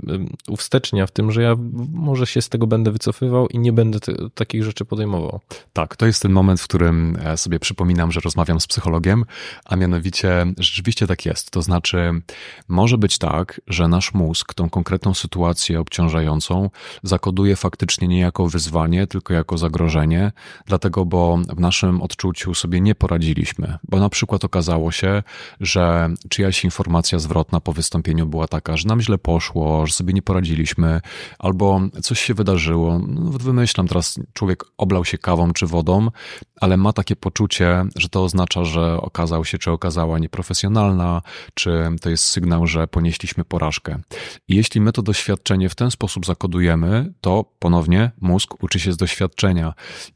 uwstecznia 0.48 1.06
w 1.06 1.10
tym, 1.10 1.32
że 1.32 1.42
ja 1.42 1.56
może 1.92 2.26
się 2.26 2.42
z 2.42 2.48
tego 2.48 2.66
będę 2.66 2.90
wycofywał 2.90 3.48
i 3.48 3.58
nie 3.58 3.72
będę 3.72 3.98
takich 4.34 4.64
rzeczy 4.64 4.84
podejmował. 4.84 5.40
Tak, 5.72 5.96
to 5.96 6.06
jest 6.06 6.22
ten 6.22 6.32
moment, 6.32 6.60
w 6.60 6.64
którym 6.64 7.16
e, 7.24 7.36
sobie 7.36 7.58
przypominam, 7.58 8.12
że 8.12 8.20
rozmawiam 8.20 8.60
z 8.60 8.66
psychologiem, 8.66 9.24
a 9.64 9.76
mianowicie 9.76 10.46
rzeczywiście 10.58 11.06
tak 11.06 11.26
jest. 11.26 11.50
To 11.50 11.62
znaczy, 11.62 12.22
może 12.68 12.98
być 12.98 13.18
tak, 13.18 13.60
że 13.66 13.88
nasz 13.88 14.14
mózg 14.14 14.54
tą 14.54 14.70
konkretną 14.70 15.14
sytuację 15.14 15.80
obciążającą 15.80 16.70
zakoduje 17.02 17.56
faktycznie 17.56 18.08
nie 18.08 18.20
jako 18.20 18.48
wyzwanie, 18.48 19.06
tylko 19.18 19.34
jako 19.34 19.58
zagrożenie, 19.58 20.32
dlatego, 20.66 21.04
bo 21.04 21.38
w 21.56 21.60
naszym 21.60 22.02
odczuciu 22.02 22.54
sobie 22.54 22.80
nie 22.80 22.94
poradziliśmy, 22.94 23.78
bo 23.88 23.98
na 24.00 24.08
przykład 24.08 24.44
okazało 24.44 24.92
się, 24.92 25.22
że 25.60 26.10
czyjaś 26.28 26.64
informacja 26.64 27.18
zwrotna 27.18 27.60
po 27.60 27.72
wystąpieniu 27.72 28.26
była 28.26 28.48
taka, 28.48 28.76
że 28.76 28.88
nam 28.88 29.00
źle 29.00 29.18
poszło, 29.18 29.86
że 29.86 29.92
sobie 29.92 30.12
nie 30.12 30.22
poradziliśmy, 30.22 31.00
albo 31.38 31.80
coś 32.02 32.20
się 32.20 32.34
wydarzyło. 32.34 32.98
No, 32.98 33.30
wymyślam 33.30 33.88
teraz, 33.88 34.20
człowiek 34.32 34.64
oblał 34.76 35.04
się 35.04 35.18
kawą 35.18 35.52
czy 35.52 35.66
wodą, 35.66 36.10
ale 36.60 36.76
ma 36.76 36.92
takie 36.92 37.16
poczucie, 37.16 37.84
że 37.96 38.08
to 38.08 38.24
oznacza, 38.24 38.64
że 38.64 39.00
okazał 39.00 39.44
się 39.44 39.58
czy 39.58 39.70
okazała 39.70 40.18
nieprofesjonalna, 40.18 41.22
czy 41.54 41.88
to 42.00 42.10
jest 42.10 42.24
sygnał, 42.24 42.66
że 42.66 42.88
ponieśliśmy 42.88 43.44
porażkę. 43.44 43.98
I 44.48 44.56
jeśli 44.56 44.80
my 44.80 44.92
to 44.92 45.02
doświadczenie 45.02 45.68
w 45.68 45.74
ten 45.74 45.90
sposób 45.90 46.26
zakodujemy, 46.26 47.12
to 47.20 47.44
ponownie 47.58 48.10
mózg 48.20 48.62
uczy 48.62 48.80
się 48.80 48.92
z 48.92 48.96
doświadczenia 48.96 49.07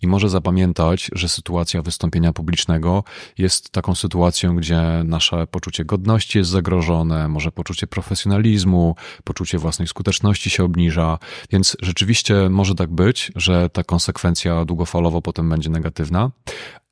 i 0.03 0.07
może 0.07 0.29
zapamiętać, 0.29 1.11
że 1.13 1.29
sytuacja 1.29 1.83
wystąpienia 1.83 2.33
publicznego 2.33 3.05
jest 3.39 3.71
taką 3.71 3.95
sytuacją, 3.95 4.57
gdzie 4.57 4.83
nasze 5.05 5.47
poczucie 5.47 5.85
godności 5.85 6.39
jest 6.39 6.51
zagrożone, 6.51 7.29
może 7.29 7.53
poczucie 7.53 7.87
profesjonalizmu, 7.87 8.97
poczucie 9.25 9.59
własnej 9.59 9.89
skuteczności 9.89 10.51
się 10.51 10.65
obniża, 10.65 11.19
więc 11.51 11.77
rzeczywiście 11.83 12.49
może 12.51 12.75
tak 12.75 12.91
być, 12.91 13.33
że 13.37 13.71
ta 13.71 13.85
konsekwencja 13.85 14.65
długofalowo 14.65 15.23
potem 15.23 15.49
będzie 15.49 15.71
negatywna, 15.71 16.31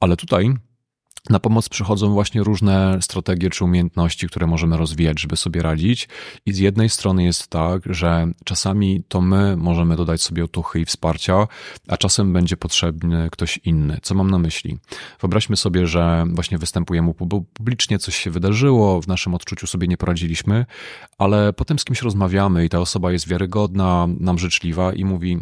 ale 0.00 0.16
tutaj 0.16 0.54
na 1.28 1.38
pomoc 1.40 1.68
przychodzą 1.68 2.12
właśnie 2.12 2.42
różne 2.42 2.98
strategie 3.02 3.50
czy 3.50 3.64
umiejętności, 3.64 4.26
które 4.26 4.46
możemy 4.46 4.76
rozwijać, 4.76 5.20
żeby 5.20 5.36
sobie 5.36 5.62
radzić. 5.62 6.08
I 6.46 6.52
z 6.52 6.58
jednej 6.58 6.88
strony 6.88 7.24
jest 7.24 7.48
tak, 7.48 7.82
że 7.86 8.26
czasami 8.44 9.02
to 9.08 9.20
my 9.20 9.56
możemy 9.56 9.96
dodać 9.96 10.22
sobie 10.22 10.44
otuchy 10.44 10.80
i 10.80 10.84
wsparcia, 10.84 11.48
a 11.88 11.96
czasem 11.96 12.32
będzie 12.32 12.56
potrzebny 12.56 13.28
ktoś 13.32 13.60
inny. 13.64 13.98
Co 14.02 14.14
mam 14.14 14.30
na 14.30 14.38
myśli? 14.38 14.78
Wyobraźmy 15.20 15.56
sobie, 15.56 15.86
że 15.86 16.24
właśnie 16.32 16.58
występujemy 16.58 17.14
publicznie, 17.54 17.98
coś 17.98 18.16
się 18.16 18.30
wydarzyło, 18.30 19.02
w 19.02 19.08
naszym 19.08 19.34
odczuciu 19.34 19.66
sobie 19.66 19.88
nie 19.88 19.96
poradziliśmy, 19.96 20.66
ale 21.18 21.52
potem 21.52 21.78
z 21.78 21.84
kimś 21.84 22.02
rozmawiamy 22.02 22.64
i 22.64 22.68
ta 22.68 22.80
osoba 22.80 23.12
jest 23.12 23.28
wiarygodna, 23.28 24.08
nam 24.20 24.38
życzliwa 24.38 24.92
i 24.92 25.04
mówi: 25.04 25.40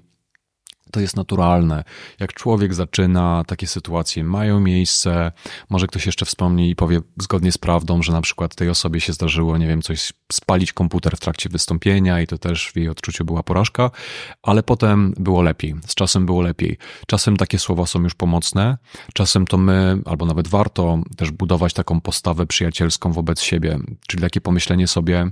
to 0.90 1.00
jest 1.00 1.16
naturalne. 1.16 1.84
Jak 2.20 2.32
człowiek 2.32 2.74
zaczyna, 2.74 3.44
takie 3.46 3.66
sytuacje 3.66 4.24
mają 4.24 4.60
miejsce. 4.60 5.32
Może 5.70 5.86
ktoś 5.86 6.06
jeszcze 6.06 6.24
wspomni 6.24 6.70
i 6.70 6.76
powie 6.76 7.00
zgodnie 7.20 7.52
z 7.52 7.58
prawdą, 7.58 8.02
że 8.02 8.12
na 8.12 8.20
przykład 8.20 8.54
tej 8.54 8.68
osobie 8.68 9.00
się 9.00 9.12
zdarzyło, 9.12 9.58
nie 9.58 9.66
wiem, 9.66 9.82
coś 9.82 10.12
spalić 10.32 10.72
komputer 10.72 11.16
w 11.16 11.20
trakcie 11.20 11.48
wystąpienia 11.48 12.20
i 12.20 12.26
to 12.26 12.38
też 12.38 12.70
w 12.70 12.76
jej 12.76 12.88
odczuciu 12.88 13.24
była 13.24 13.42
porażka, 13.42 13.90
ale 14.42 14.62
potem 14.62 15.14
było 15.16 15.42
lepiej. 15.42 15.74
Z 15.86 15.94
czasem 15.94 16.26
było 16.26 16.42
lepiej. 16.42 16.78
Czasem 17.06 17.36
takie 17.36 17.58
słowa 17.58 17.86
są 17.86 18.02
już 18.02 18.14
pomocne, 18.14 18.78
czasem 19.14 19.46
to 19.46 19.58
my, 19.58 19.98
albo 20.04 20.26
nawet 20.26 20.48
warto 20.48 20.98
też 21.16 21.30
budować 21.30 21.72
taką 21.72 22.00
postawę 22.00 22.46
przyjacielską 22.46 23.12
wobec 23.12 23.40
siebie, 23.40 23.78
czyli 24.06 24.22
takie 24.22 24.40
pomyślenie 24.40 24.86
sobie, 24.86 25.30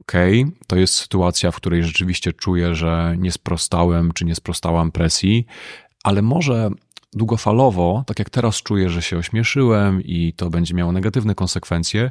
okej, 0.00 0.42
okay, 0.42 0.52
to 0.66 0.76
jest 0.76 0.94
sytuacja, 0.94 1.50
w 1.50 1.56
której 1.56 1.84
rzeczywiście 1.84 2.32
czuję, 2.32 2.74
że 2.74 3.14
nie 3.18 3.32
sprostałem 3.32 4.12
czy 4.12 4.24
nie 4.24 4.34
sprostałam 4.34 4.92
presji, 4.92 5.46
ale 6.04 6.22
może 6.22 6.70
długofalowo, 7.14 8.04
tak 8.06 8.18
jak 8.18 8.30
teraz 8.30 8.56
czuję, 8.56 8.90
że 8.90 9.02
się 9.02 9.18
ośmieszyłem 9.18 10.02
i 10.02 10.32
to 10.36 10.50
będzie 10.50 10.74
miało 10.74 10.92
negatywne 10.92 11.34
konsekwencje, 11.34 12.10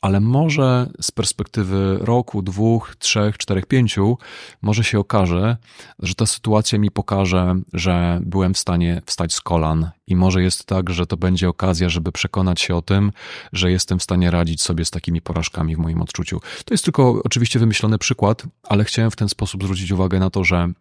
ale 0.00 0.20
może 0.20 0.90
z 1.00 1.10
perspektywy 1.10 1.98
roku, 2.00 2.42
dwóch, 2.42 2.96
trzech, 2.98 3.38
czterech, 3.38 3.66
pięciu, 3.66 4.18
może 4.62 4.84
się 4.84 4.98
okaże, 4.98 5.56
że 5.98 6.14
ta 6.14 6.26
sytuacja 6.26 6.78
mi 6.78 6.90
pokaże, 6.90 7.54
że 7.72 8.20
byłem 8.22 8.54
w 8.54 8.58
stanie 8.58 9.02
wstać 9.06 9.34
z 9.34 9.40
kolan 9.40 9.90
i 10.06 10.16
może 10.16 10.42
jest 10.42 10.64
tak, 10.66 10.90
że 10.90 11.06
to 11.06 11.16
będzie 11.16 11.48
okazja, 11.48 11.88
żeby 11.88 12.12
przekonać 12.12 12.60
się 12.60 12.76
o 12.76 12.82
tym, 12.82 13.12
że 13.52 13.70
jestem 13.70 13.98
w 13.98 14.02
stanie 14.02 14.30
radzić 14.30 14.62
sobie 14.62 14.84
z 14.84 14.90
takimi 14.90 15.20
porażkami 15.20 15.76
w 15.76 15.78
moim 15.78 16.02
odczuciu. 16.02 16.40
To 16.64 16.74
jest 16.74 16.84
tylko 16.84 17.22
oczywiście 17.24 17.58
wymyślony 17.58 17.98
przykład, 17.98 18.42
ale 18.62 18.84
chciałem 18.84 19.10
w 19.10 19.16
ten 19.16 19.28
sposób 19.28 19.64
zwrócić 19.64 19.92
uwagę 19.92 20.18
na 20.18 20.30
to, 20.30 20.44
że 20.44 20.72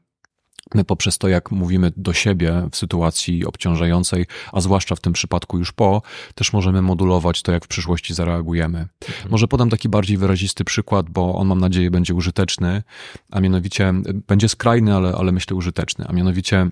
My 0.75 0.83
poprzez 0.83 1.17
to, 1.17 1.27
jak 1.27 1.51
mówimy 1.51 1.91
do 1.97 2.13
siebie 2.13 2.67
w 2.71 2.77
sytuacji 2.77 3.45
obciążającej, 3.45 4.25
a 4.51 4.61
zwłaszcza 4.61 4.95
w 4.95 4.99
tym 4.99 5.13
przypadku 5.13 5.57
już 5.57 5.71
po, 5.71 6.01
też 6.35 6.53
możemy 6.53 6.81
modulować 6.81 7.41
to, 7.41 7.51
jak 7.51 7.65
w 7.65 7.67
przyszłości 7.67 8.13
zareagujemy. 8.13 8.87
Mhm. 9.07 9.31
Może 9.31 9.47
podam 9.47 9.69
taki 9.69 9.89
bardziej 9.89 10.17
wyrazisty 10.17 10.63
przykład, 10.63 11.09
bo 11.09 11.35
on 11.35 11.47
mam 11.47 11.59
nadzieję 11.59 11.91
będzie 11.91 12.13
użyteczny, 12.13 12.83
a 13.31 13.39
mianowicie 13.39 13.93
będzie 14.27 14.49
skrajny, 14.49 14.95
ale, 14.95 15.13
ale 15.17 15.31
myślę 15.31 15.55
użyteczny, 15.55 16.05
a 16.07 16.13
mianowicie 16.13 16.67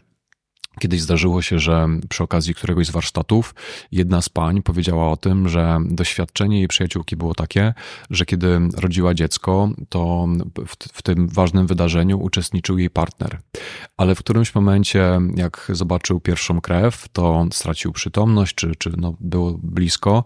Kiedyś 0.80 1.02
zdarzyło 1.02 1.42
się, 1.42 1.60
że 1.60 1.88
przy 2.10 2.24
okazji 2.24 2.54
któregoś 2.54 2.88
z 2.88 2.92
warsztatów 2.92 3.56
jedna 3.92 4.22
z 4.22 4.30
pań 4.30 4.62
powiedziała 4.62 5.12
o 5.12 5.18
tym, 5.18 5.50
że 5.50 5.80
doświadczenie 5.86 6.58
jej 6.58 6.68
przyjaciółki 6.68 7.16
było 7.16 7.34
takie, 7.34 7.74
że 8.10 8.26
kiedy 8.26 8.60
rodziła 8.78 9.14
dziecko, 9.14 9.70
to 9.90 10.28
w, 10.68 10.76
w, 10.94 11.02
tym 11.02 11.28
ważnym 11.28 11.68
wydarzeniu 11.68 12.20
uczestniczył 12.20 12.78
jej 12.78 12.90
partner. 12.90 13.40
Ale 13.98 14.16
w 14.16 14.20
którymś 14.20 14.56
momencie, 14.56 15.20
jak 15.36 15.72
zobaczył 15.74 16.20
pierwszą 16.20 16.62
krew, 16.62 17.08
to 17.14 17.46
stracił 17.52 17.92
przytomność, 17.92 18.56
czy, 18.56 18.72
czy 18.78 18.92
no, 18.98 19.14
było 19.20 19.60
blisko 19.64 20.24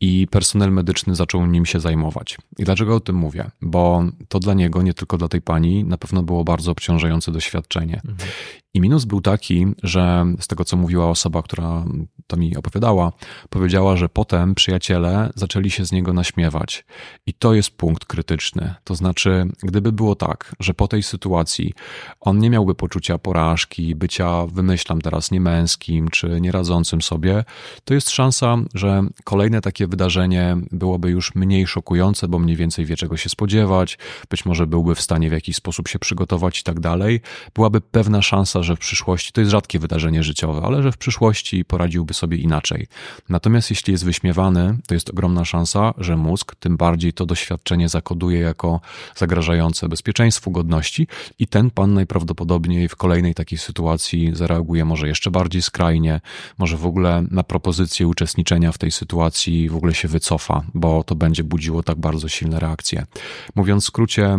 i 0.00 0.26
personel 0.30 0.72
medyczny 0.72 1.14
zaczął 1.14 1.46
nim 1.46 1.66
się 1.66 1.80
zajmować. 1.80 2.38
I 2.58 2.64
dlaczego 2.64 2.96
o 2.96 3.00
tym 3.00 3.16
mówię? 3.16 3.50
Bo 3.60 4.04
to 4.28 4.40
dla 4.40 4.54
niego, 4.54 4.82
nie 4.82 4.94
tylko 4.94 5.18
dla 5.18 5.28
tej 5.28 5.42
pani, 5.42 5.84
na 5.84 5.98
pewno 5.98 6.22
było 6.22 6.44
bardzo 6.44 6.72
obciążające 6.72 7.32
doświadczenie. 7.32 8.00
Mhm. 8.04 8.30
I 8.74 8.80
minus 8.80 9.04
był 9.04 9.20
taki, 9.20 9.66
że 9.82 10.26
z 10.40 10.46
tego, 10.46 10.64
co 10.64 10.76
mówiła 10.76 11.10
osoba, 11.10 11.42
która 11.42 11.84
to 12.26 12.36
mi 12.36 12.56
opowiadała, 12.56 13.12
powiedziała, 13.50 13.96
że 13.96 14.08
potem 14.08 14.54
przyjaciele 14.54 15.30
zaczęli 15.34 15.70
się 15.70 15.84
z 15.84 15.92
niego 15.92 16.12
naśmiewać. 16.12 16.84
I 17.26 17.34
to 17.34 17.54
jest 17.54 17.70
punkt 17.76 18.04
krytyczny. 18.04 18.74
To 18.84 18.94
znaczy, 18.94 19.44
gdyby 19.62 19.92
było 19.92 20.14
tak, 20.14 20.56
że 20.60 20.74
po 20.74 20.88
tej 20.88 21.02
sytuacji 21.02 21.72
on 22.20 22.38
nie 22.38 22.50
miałby 22.50 22.74
poczucia 22.74 23.18
porażki, 23.18 23.94
bycia, 23.94 24.46
wymyślam 24.46 25.00
teraz, 25.00 25.30
niemęskim 25.30 26.08
czy 26.08 26.40
nieradzącym 26.40 27.02
sobie, 27.02 27.44
to 27.84 27.94
jest 27.94 28.10
szansa, 28.10 28.56
że 28.74 29.02
kolejne 29.24 29.60
takie 29.60 29.86
wydarzenie 29.86 30.56
byłoby 30.70 31.10
już 31.10 31.34
mniej 31.34 31.66
szokujące, 31.66 32.28
bo 32.28 32.38
mniej 32.38 32.56
więcej 32.56 32.84
wie, 32.84 32.96
czego 32.96 33.16
się 33.16 33.28
spodziewać, 33.28 33.98
być 34.30 34.44
może 34.44 34.66
byłby 34.66 34.94
w 34.94 35.00
stanie 35.00 35.30
w 35.30 35.32
jakiś 35.32 35.56
sposób 35.56 35.88
się 35.88 35.98
przygotować 35.98 36.60
i 36.60 36.62
tak 36.62 36.80
dalej. 36.80 37.20
Byłaby 37.54 37.80
pewna 37.80 38.22
szansa, 38.22 38.61
że 38.62 38.76
w 38.76 38.78
przyszłości, 38.78 39.32
to 39.32 39.40
jest 39.40 39.50
rzadkie 39.50 39.78
wydarzenie 39.78 40.22
życiowe, 40.22 40.62
ale 40.64 40.82
że 40.82 40.92
w 40.92 40.96
przyszłości 40.96 41.64
poradziłby 41.64 42.14
sobie 42.14 42.36
inaczej. 42.36 42.86
Natomiast 43.28 43.70
jeśli 43.70 43.92
jest 43.92 44.04
wyśmiewany, 44.04 44.78
to 44.86 44.94
jest 44.94 45.10
ogromna 45.10 45.44
szansa, 45.44 45.94
że 45.98 46.16
mózg 46.16 46.54
tym 46.54 46.76
bardziej 46.76 47.12
to 47.12 47.26
doświadczenie 47.26 47.88
zakoduje 47.88 48.40
jako 48.40 48.80
zagrażające 49.16 49.88
bezpieczeństwu, 49.88 50.50
godności 50.50 51.06
i 51.38 51.46
ten 51.46 51.70
pan 51.70 51.94
najprawdopodobniej 51.94 52.88
w 52.88 52.96
kolejnej 52.96 53.34
takiej 53.34 53.58
sytuacji 53.58 54.30
zareaguje 54.34 54.84
może 54.84 55.08
jeszcze 55.08 55.30
bardziej 55.30 55.62
skrajnie, 55.62 56.20
może 56.58 56.76
w 56.76 56.86
ogóle 56.86 57.24
na 57.30 57.42
propozycję 57.42 58.08
uczestniczenia 58.08 58.72
w 58.72 58.78
tej 58.78 58.90
sytuacji 58.90 59.68
w 59.68 59.76
ogóle 59.76 59.94
się 59.94 60.08
wycofa, 60.08 60.62
bo 60.74 61.04
to 61.04 61.14
będzie 61.14 61.44
budziło 61.44 61.82
tak 61.82 61.98
bardzo 61.98 62.28
silne 62.28 62.60
reakcje. 62.60 63.06
Mówiąc 63.54 63.84
w 63.84 63.86
skrócie, 63.86 64.38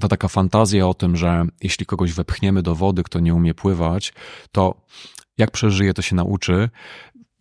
ta 0.00 0.08
taka 0.08 0.28
fantazja 0.28 0.88
o 0.88 0.94
tym, 0.94 1.16
że 1.16 1.44
jeśli 1.62 1.86
kogoś 1.86 2.12
wepchniemy 2.12 2.62
do 2.62 2.74
wody, 2.74 3.02
kto 3.02 3.20
nie 3.20 3.34
umie 3.34 3.54
pływać, 3.54 4.12
to 4.52 4.74
jak 5.38 5.50
przeżyje, 5.50 5.94
to 5.94 6.02
się 6.02 6.16
nauczy. 6.16 6.68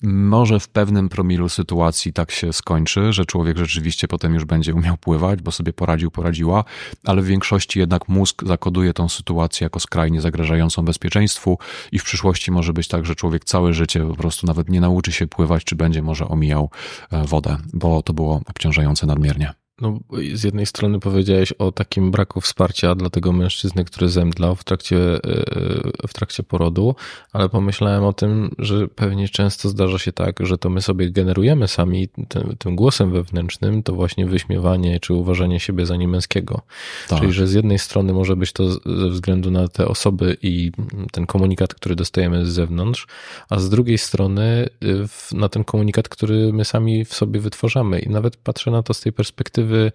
Może 0.03 0.59
w 0.59 0.67
pewnym 0.67 1.09
promilu 1.09 1.49
sytuacji 1.49 2.13
tak 2.13 2.31
się 2.31 2.53
skończy, 2.53 3.13
że 3.13 3.25
człowiek 3.25 3.57
rzeczywiście 3.57 4.07
potem 4.07 4.33
już 4.33 4.45
będzie 4.45 4.73
umiał 4.73 4.97
pływać, 4.97 5.41
bo 5.41 5.51
sobie 5.51 5.73
poradził, 5.73 6.11
poradziła, 6.11 6.63
ale 7.05 7.21
w 7.21 7.25
większości 7.25 7.79
jednak 7.79 8.09
mózg 8.09 8.43
zakoduje 8.45 8.93
tą 8.93 9.09
sytuację 9.09 9.65
jako 9.65 9.79
skrajnie 9.79 10.21
zagrażającą 10.21 10.85
bezpieczeństwu 10.85 11.57
i 11.91 11.99
w 11.99 12.03
przyszłości 12.03 12.51
może 12.51 12.73
być 12.73 12.87
tak, 12.87 13.05
że 13.05 13.15
człowiek 13.15 13.45
całe 13.45 13.73
życie 13.73 14.05
po 14.05 14.15
prostu 14.15 14.47
nawet 14.47 14.69
nie 14.69 14.81
nauczy 14.81 15.11
się 15.11 15.27
pływać, 15.27 15.63
czy 15.63 15.75
będzie 15.75 16.01
może 16.01 16.27
omijał 16.27 16.69
e, 17.11 17.25
wodę, 17.27 17.57
bo 17.73 18.03
to 18.03 18.13
było 18.13 18.41
obciążające 18.45 19.07
nadmiernie. 19.07 19.64
No, 19.81 19.99
z 20.33 20.43
jednej 20.43 20.65
strony 20.65 20.99
powiedziałeś 20.99 21.51
o 21.51 21.71
takim 21.71 22.11
braku 22.11 22.41
wsparcia 22.41 22.95
dla 22.95 23.09
tego 23.09 23.31
mężczyzny, 23.31 23.85
który 23.85 24.09
zemdlał 24.09 24.55
w 24.55 24.63
trakcie, 24.63 24.97
e, 24.97 26.07
w 26.07 26.13
trakcie 26.13 26.43
porodu, 26.43 26.95
ale 27.33 27.49
pomyślałem 27.49 28.03
o 28.03 28.13
tym, 28.13 28.51
że 28.59 28.87
pewnie 28.87 29.29
często 29.29 29.69
zdarza 29.69 29.99
się 29.99 30.11
tak, 30.11 30.39
że 30.39 30.57
to 30.57 30.69
my 30.69 30.81
sobie 30.81 31.11
generujemy 31.11 31.67
sami 31.67 32.07
tym, 32.27 32.55
tym 32.57 32.75
głosem 32.75 33.11
wewnętrznym 33.11 33.83
to 33.83 33.93
właśnie 33.93 34.25
wyśmiewanie 34.25 34.99
czy 34.99 35.13
uważanie 35.13 35.59
siebie 35.59 35.85
za 35.85 35.95
niemęskiego. 35.95 36.61
Tak. 37.07 37.19
Czyli, 37.19 37.33
że 37.33 37.47
z 37.47 37.53
jednej 37.53 37.79
strony 37.79 38.13
może 38.13 38.35
być 38.35 38.53
to 38.53 38.69
ze 38.71 39.09
względu 39.09 39.51
na 39.51 39.67
te 39.67 39.87
osoby 39.87 40.37
i 40.41 40.71
ten 41.11 41.25
komunikat, 41.25 41.73
który 41.73 41.95
dostajemy 41.95 42.45
z 42.45 42.49
zewnątrz, 42.49 43.07
a 43.49 43.59
z 43.59 43.69
drugiej 43.69 43.97
strony 43.97 44.69
y, 44.83 45.35
na 45.35 45.49
ten 45.49 45.63
komunikat, 45.63 46.09
który 46.09 46.53
my 46.53 46.65
sami 46.65 47.05
w 47.05 47.13
sobie 47.13 47.39
wytwarzamy. 47.39 47.99
I 47.99 48.09
nawet 48.09 48.37
patrzę 48.37 48.71
na 48.71 48.83
to 48.83 48.93
z 48.93 49.01
tej 49.01 49.13
perspektywy, 49.13 49.64
perspektywy 49.65 49.91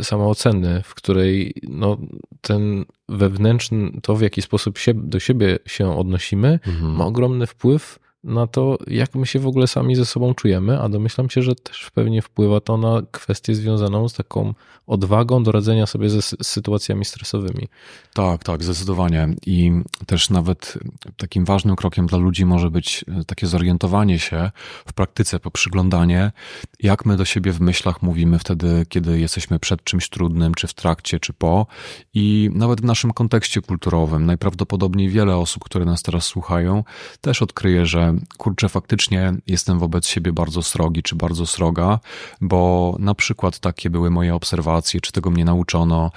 y, 0.00 0.04
samooceny, 0.04 0.82
w 0.82 0.94
której 0.94 1.54
no, 1.62 1.96
ten 2.40 2.84
wewnętrzny, 3.08 3.90
to 4.02 4.16
w 4.16 4.20
jaki 4.20 4.42
sposób 4.42 4.78
się, 4.78 4.94
do 4.94 5.20
siebie 5.20 5.58
się 5.66 5.98
odnosimy, 5.98 6.58
mhm. 6.66 6.92
ma 6.92 7.04
ogromny 7.04 7.46
wpływ 7.46 7.98
na 8.26 8.46
to, 8.46 8.78
jak 8.86 9.14
my 9.14 9.26
się 9.26 9.38
w 9.38 9.46
ogóle 9.46 9.66
sami 9.66 9.96
ze 9.96 10.06
sobą 10.06 10.34
czujemy, 10.34 10.80
a 10.80 10.88
domyślam 10.88 11.30
się, 11.30 11.42
że 11.42 11.54
też 11.54 11.90
pewnie 11.94 12.22
wpływa 12.22 12.60
to 12.60 12.76
na 12.76 13.02
kwestię 13.10 13.54
związaną 13.54 14.08
z 14.08 14.14
taką 14.14 14.54
odwagą 14.86 15.42
do 15.42 15.52
radzenia 15.52 15.86
sobie 15.86 16.10
ze 16.10 16.22
sytuacjami 16.22 17.04
stresowymi. 17.04 17.68
Tak, 18.14 18.44
tak, 18.44 18.64
zdecydowanie. 18.64 19.28
I 19.46 19.72
też 20.06 20.30
nawet 20.30 20.78
takim 21.16 21.44
ważnym 21.44 21.76
krokiem 21.76 22.06
dla 22.06 22.18
ludzi 22.18 22.44
może 22.44 22.70
być 22.70 23.04
e, 23.08 23.24
takie 23.24 23.46
zorientowanie 23.46 24.18
się 24.18 24.50
w 24.86 24.92
praktyce, 24.92 25.40
poprzyglądanie, 25.40 26.32
jak 26.80 27.06
my 27.06 27.16
do 27.16 27.24
siebie 27.24 27.52
w 27.52 27.60
myślach 27.60 28.02
mówimy 28.02 28.38
wtedy, 28.38 28.86
kiedy 28.88 29.20
jesteśmy 29.20 29.58
przed 29.58 29.84
czymś 29.84 30.08
trudnym, 30.08 30.54
czy 30.54 30.66
w 30.66 30.74
trakcie, 30.74 31.20
czy 31.20 31.32
po. 31.32 31.66
I 32.14 32.50
nawet 32.54 32.80
w 32.80 32.84
naszym 32.84 33.12
kontekście 33.12 33.60
kulturowym, 33.60 34.26
najprawdopodobniej 34.26 35.08
wiele 35.08 35.36
osób, 35.36 35.64
które 35.64 35.84
nas 35.84 36.02
teraz 36.02 36.24
słuchają, 36.24 36.84
też 37.20 37.42
odkryje, 37.42 37.86
że 37.86 38.14
kurczę, 38.38 38.68
faktycznie 38.68 39.34
jestem 39.46 39.78
wobec 39.78 40.06
siebie 40.06 40.32
bardzo 40.32 40.62
srogi, 40.62 41.02
czy 41.02 41.16
bardzo 41.16 41.46
sroga, 41.46 42.00
bo 42.40 42.96
na 42.98 43.14
przykład 43.14 43.58
takie 43.58 43.90
były 43.90 44.10
moje 44.10 44.34
obserwacje, 44.34 45.00
czy 45.00 45.12
tego 45.12 45.30
mnie 45.30 45.44
nauczono, 45.44 46.10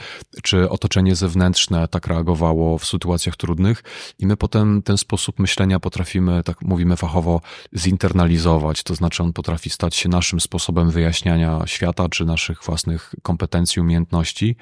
czy 0.43 0.69
otoczenie 0.69 1.15
zewnętrzne 1.15 1.87
tak 1.87 2.07
reagowało 2.07 2.77
w 2.77 2.85
sytuacjach 2.85 3.35
trudnych 3.35 3.83
i 4.19 4.27
my 4.27 4.37
potem 4.37 4.81
ten 4.81 4.97
sposób 4.97 5.39
myślenia 5.39 5.79
potrafimy, 5.79 6.43
tak 6.43 6.61
mówimy 6.61 6.97
fachowo, 6.97 7.41
zinternalizować, 7.75 8.83
to 8.83 8.95
znaczy 8.95 9.23
on 9.23 9.33
potrafi 9.33 9.69
stać 9.69 9.95
się 9.95 10.09
naszym 10.09 10.39
sposobem 10.39 10.91
wyjaśniania 10.91 11.61
świata, 11.65 12.09
czy 12.09 12.25
naszych 12.25 12.63
własnych 12.63 13.15
kompetencji, 13.21 13.81
umiejętności. 13.81 14.55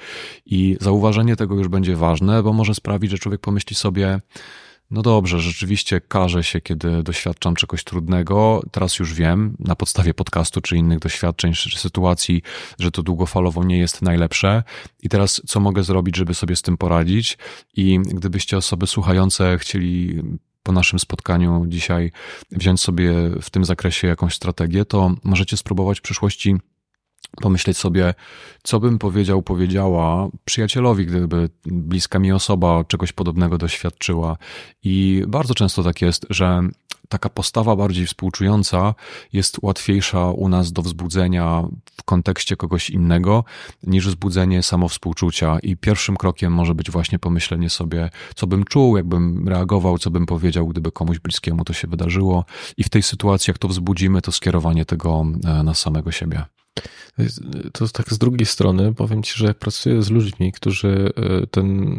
I 0.45 0.77
zauważenie 0.81 1.35
tego 1.35 1.55
już 1.55 1.67
będzie 1.67 1.95
ważne, 1.95 2.43
bo 2.43 2.53
może 2.53 2.75
sprawić, 2.75 3.11
że 3.11 3.17
człowiek 3.17 3.41
pomyśli 3.41 3.75
sobie, 3.75 4.21
no 4.91 5.01
dobrze, 5.01 5.39
rzeczywiście 5.39 6.01
karzę 6.01 6.43
się, 6.43 6.61
kiedy 6.61 7.03
doświadczam 7.03 7.55
czegoś 7.55 7.83
trudnego. 7.83 8.61
Teraz 8.71 8.99
już 8.99 9.13
wiem, 9.13 9.55
na 9.59 9.75
podstawie 9.75 10.13
podcastu 10.13 10.61
czy 10.61 10.77
innych 10.77 10.99
doświadczeń, 10.99 11.53
czy 11.53 11.79
sytuacji, 11.79 12.41
że 12.79 12.91
to 12.91 13.03
długofalowo 13.03 13.63
nie 13.63 13.77
jest 13.77 14.01
najlepsze. 14.01 14.63
I 15.03 15.09
teraz 15.09 15.41
co 15.47 15.59
mogę 15.59 15.83
zrobić, 15.83 16.17
żeby 16.17 16.33
sobie 16.33 16.55
z 16.55 16.61
tym 16.61 16.77
poradzić? 16.77 17.37
I 17.75 17.99
gdybyście 17.99 18.57
osoby 18.57 18.87
słuchające 18.87 19.57
chcieli 19.57 20.21
po 20.63 20.71
naszym 20.71 20.99
spotkaniu 20.99 21.65
dzisiaj 21.67 22.11
wziąć 22.51 22.81
sobie 22.81 23.13
w 23.41 23.49
tym 23.49 23.65
zakresie 23.65 24.07
jakąś 24.07 24.35
strategię, 24.35 24.85
to 24.85 25.15
możecie 25.23 25.57
spróbować 25.57 25.99
w 25.99 26.01
przyszłości 26.01 26.55
pomyśleć 27.41 27.77
sobie, 27.77 28.13
co 28.63 28.79
bym 28.79 28.99
powiedział, 28.99 29.41
powiedziała 29.41 30.27
przyjacielowi, 30.45 31.05
gdyby 31.05 31.49
bliska 31.65 32.19
mi 32.19 32.31
osoba 32.31 32.83
czegoś 32.83 33.11
podobnego 33.11 33.57
doświadczyła. 33.57 34.37
I 34.83 35.23
bardzo 35.27 35.55
często 35.55 35.83
tak 35.83 36.01
jest, 36.01 36.25
że 36.29 36.61
taka 37.09 37.29
postawa 37.29 37.75
bardziej 37.75 38.05
współczująca 38.05 38.95
jest 39.33 39.57
łatwiejsza 39.61 40.31
u 40.31 40.49
nas 40.49 40.71
do 40.71 40.81
wzbudzenia 40.81 41.63
w 41.97 42.03
kontekście 42.03 42.55
kogoś 42.55 42.89
innego 42.89 43.43
niż 43.83 44.07
wzbudzenie 44.07 44.63
samowspółczucia. 44.63 45.59
I 45.59 45.77
pierwszym 45.77 46.17
krokiem 46.17 46.53
może 46.53 46.75
być 46.75 46.91
właśnie 46.91 47.19
pomyślenie 47.19 47.69
sobie, 47.69 48.09
co 48.35 48.47
bym 48.47 48.63
czuł, 48.63 48.97
jakbym 48.97 49.47
reagował, 49.47 49.97
co 49.97 50.11
bym 50.11 50.25
powiedział, 50.25 50.67
gdyby 50.67 50.91
komuś 50.91 51.19
bliskiemu 51.19 51.63
to 51.63 51.73
się 51.73 51.87
wydarzyło. 51.87 52.45
I 52.77 52.83
w 52.83 52.89
tej 52.89 53.03
sytuacji, 53.03 53.51
jak 53.51 53.57
to 53.57 53.67
wzbudzimy, 53.67 54.21
to 54.21 54.31
skierowanie 54.31 54.85
tego 54.85 55.25
e, 55.45 55.63
na 55.63 55.73
samego 55.73 56.11
siebie. 56.11 56.43
To 57.73 57.87
tak 57.87 58.13
z 58.13 58.17
drugiej 58.17 58.45
strony 58.45 58.93
powiem 58.93 59.23
Ci, 59.23 59.33
że 59.35 59.45
jak 59.45 59.57
pracuję 59.57 60.01
z 60.01 60.09
ludźmi, 60.09 60.51
którzy 60.51 61.11
e, 61.15 61.47
ten 61.47 61.95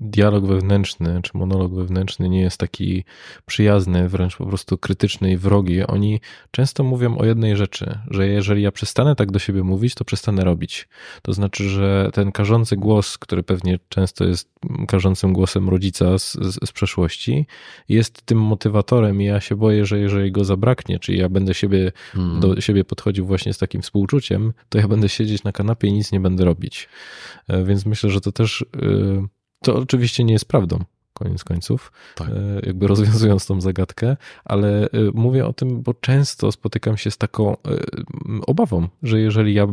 dialog 0.00 0.46
wewnętrzny 0.46 1.20
czy 1.22 1.30
monolog 1.34 1.74
wewnętrzny 1.74 2.28
nie 2.28 2.40
jest 2.40 2.58
taki 2.58 3.04
przyjazny, 3.46 4.08
wręcz 4.08 4.36
po 4.36 4.46
prostu 4.46 4.78
krytyczny 4.78 5.32
i 5.32 5.36
wrogi, 5.36 5.82
oni 5.82 6.20
często 6.50 6.84
mówią 6.84 7.18
o 7.18 7.24
jednej 7.24 7.56
rzeczy, 7.56 7.98
że 8.10 8.28
jeżeli 8.28 8.62
ja 8.62 8.72
przestanę 8.72 9.16
tak 9.16 9.30
do 9.30 9.38
siebie 9.38 9.62
mówić, 9.62 9.94
to 9.94 10.04
przestanę 10.04 10.44
robić. 10.44 10.88
To 11.22 11.32
znaczy, 11.32 11.68
że 11.68 12.10
ten 12.12 12.32
karzący 12.32 12.76
głos, 12.76 13.18
który 13.18 13.42
pewnie 13.42 13.78
często 13.88 14.24
jest 14.24 14.50
karzącym 14.88 15.32
głosem 15.32 15.68
rodzica 15.68 16.18
z, 16.18 16.32
z, 16.32 16.68
z 16.68 16.72
przeszłości, 16.72 17.46
jest 17.88 18.22
tym 18.22 18.38
motywatorem 18.38 19.22
i 19.22 19.24
ja 19.24 19.40
się 19.40 19.56
boję, 19.56 19.86
że 19.86 19.98
jeżeli 19.98 20.32
go 20.32 20.44
zabraknie, 20.44 20.98
czyli 20.98 21.18
ja 21.18 21.28
będę 21.28 21.54
siebie, 21.54 21.92
hmm. 22.12 22.40
do 22.40 22.60
siebie 22.60 22.84
podchodził 22.84 23.26
właśnie 23.26 23.52
z 23.52 23.58
takim 23.58 23.82
współczuciem, 23.82 24.52
to 24.68 24.78
ja 24.78 24.88
będę 24.88 25.08
siedzieć 25.08 25.44
na 25.44 25.52
kanapie 25.52 25.88
i 25.88 25.92
nic 25.92 26.12
nie 26.12 26.20
będę 26.20 26.44
robić. 26.44 26.88
E, 27.48 27.64
więc 27.64 27.86
myślę, 27.86 28.10
że 28.10 28.20
to 28.20 28.32
też, 28.32 28.64
e, 28.76 29.26
to 29.62 29.76
oczywiście 29.76 30.24
nie 30.24 30.32
jest 30.32 30.48
prawdą 30.48 30.84
koniec 31.12 31.44
końców, 31.44 31.92
tak. 32.14 32.28
E, 32.28 32.32
jakby 32.66 32.86
rozwiązując 32.86 33.46
tą 33.46 33.60
zagadkę, 33.60 34.16
ale 34.44 34.88
mówię 35.14 35.46
o 35.46 35.52
tym, 35.52 35.82
bo 35.82 35.94
często 35.94 36.52
spotykam 36.52 36.96
się 36.96 37.10
z 37.10 37.18
taką 37.18 37.56
obawą, 38.46 38.88
że 39.02 39.20
jeżeli 39.20 39.54
ja 39.54 39.66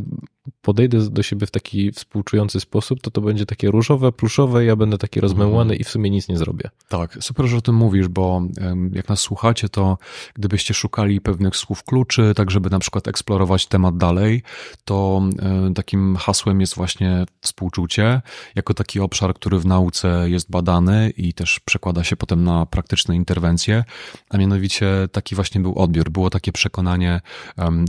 podejdę 0.62 1.10
do 1.10 1.23
siebie 1.23 1.47
w 1.47 1.51
taki 1.51 1.91
współczujący 1.91 2.60
sposób, 2.60 3.01
to 3.01 3.12
to 3.12 3.21
będzie 3.21 3.45
takie 3.45 3.71
różowe, 3.71 4.12
pluszowe, 4.12 4.65
ja 4.65 4.75
będę 4.75 4.97
taki 4.97 5.19
rozmęłany 5.19 5.73
mhm. 5.73 5.79
i 5.79 5.84
w 5.84 5.89
sumie 5.89 6.10
nic 6.10 6.29
nie 6.29 6.38
zrobię. 6.38 6.69
Tak, 6.88 7.17
super, 7.21 7.45
że 7.45 7.58
o 7.58 7.62
tym 7.62 7.75
mówisz, 7.75 8.08
bo 8.08 8.41
jak 8.93 9.10
nas 9.10 9.19
słuchacie, 9.19 9.69
to 9.69 9.97
gdybyście 10.34 10.73
szukali 10.73 11.21
pewnych 11.21 11.55
słów 11.55 11.84
kluczy, 11.84 12.34
tak 12.36 12.51
żeby 12.51 12.69
na 12.69 12.79
przykład 12.79 13.08
eksplorować 13.08 13.67
temat 13.67 13.97
dalej, 13.97 14.43
to 14.86 15.21
takim 15.75 16.15
hasłem 16.15 16.62
jest 16.62 16.75
właśnie 16.75 17.25
współczucie, 17.41 18.21
jako 18.55 18.73
taki 18.73 18.99
obszar, 18.99 19.34
który 19.34 19.60
w 19.60 19.65
nauce 19.65 20.29
jest 20.29 20.51
badany 20.51 21.10
i 21.17 21.34
też 21.34 21.60
przekłada 21.60 22.03
się 22.03 22.15
potem 22.15 22.43
na 22.43 22.65
praktyczne 22.65 23.15
interwencje, 23.15 23.84
a 24.29 24.38
mianowicie 24.38 24.88
taki 25.12 25.36
właśnie 25.36 25.62
był 25.62 25.79
odbiór, 25.79 26.10
było 26.10 26.29
takie 26.29 26.51
przekonanie, 26.51 27.21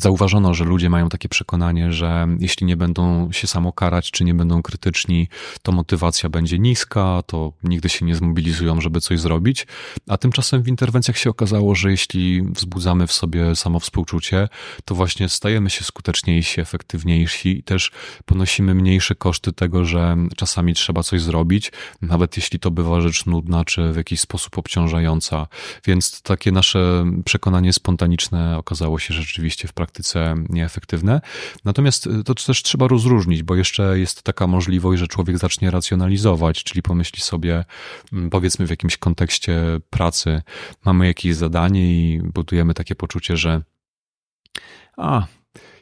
zauważono, 0.01 0.55
że 0.55 0.65
ludzie 0.65 0.91
mają 0.91 1.09
takie 1.09 1.29
przekonanie, 1.29 1.93
że 1.93 2.27
jeśli 2.47 2.67
nie 2.67 2.77
będą 2.77 3.33
się 3.33 3.47
samo 3.47 3.73
karać, 3.73 4.11
czy 4.11 4.25
nie 4.25 4.35
będą 4.35 4.63
krytyczni, 4.63 5.29
to 5.63 5.73
motywacja 5.73 6.29
będzie 6.29 6.59
niska, 6.59 7.23
to 7.27 7.53
nigdy 7.63 7.89
się 7.89 8.07
nie 8.07 8.17
zmobilizują, 8.17 8.81
żeby 8.81 9.01
coś 9.01 9.21
zrobić. 9.21 9.67
A 10.09 10.17
tymczasem 10.17 10.63
w 10.63 10.69
interwencjach 10.69 11.19
się 11.19 11.31
okazało, 11.31 11.75
że 11.75 11.91
jeśli 11.91 12.43
wzbudzamy 12.43 13.07
w 13.07 13.13
sobie 13.13 13.57
samo 13.57 13.81
współczucie, 13.81 14.49
to 14.85 14.95
właśnie 14.95 15.29
stajemy 15.29 15.71
się 15.71 15.85
skuteczniejsi, 15.85 16.61
efektywniejsi 16.61 17.59
i 17.59 17.63
też 17.63 17.91
ponosimy 18.25 18.75
mniejsze 18.75 19.15
koszty 19.15 19.53
tego, 19.53 19.85
że 19.85 20.17
czasami 20.37 20.75
trzeba 20.75 21.03
coś 21.03 21.23
zrobić, 21.23 21.73
nawet 22.03 22.37
jeśli 22.37 22.59
to 22.59 22.71
bywa 22.71 23.01
rzecz 23.01 23.27
nudna, 23.27 23.65
czy 23.65 23.93
w 23.93 23.97
jakiś 23.97 24.21
sposób 24.21 24.59
obciążająca. 24.59 25.47
Więc 25.87 26.23
takie 26.23 26.53
nasze 26.53 27.05
przekonanie 27.25 27.73
spontaniczne 27.73 28.59
okazało 28.59 28.99
się 28.99 29.15
rzeczywiście 29.15 29.69
w 29.69 29.73
praktyce 29.73 30.35
nieefektywne. 30.49 31.21
Natomiast 31.65 32.09
to 32.25 32.35
też 32.45 32.63
trzeba 32.63 32.89
rozróżnić, 32.89 33.43
bo 33.43 33.55
jeszcze 33.55 33.99
jest 33.99 34.23
taka 34.23 34.47
możliwość, 34.47 35.01
że 35.01 35.09
człowiek 35.09 35.39
zacznie 35.39 35.71
racjonalizować, 35.71 36.65
czyli 36.65 36.83
pomyśli 36.83 37.21
sobie, 37.21 37.65
mm, 38.13 38.31
powiedzmy 38.31 38.67
w 38.67 38.71
jakimś 38.71 38.97
kontekście 38.97 39.63
pracy, 39.91 40.43
mamy 40.85 41.07
jakieś 41.07 41.35
zadanie 41.37 41.93
i 41.93 42.21
budujemy 42.23 42.75
takie 42.75 42.95
poczucie, 42.95 43.37
że 43.37 43.63
a, 44.97 45.27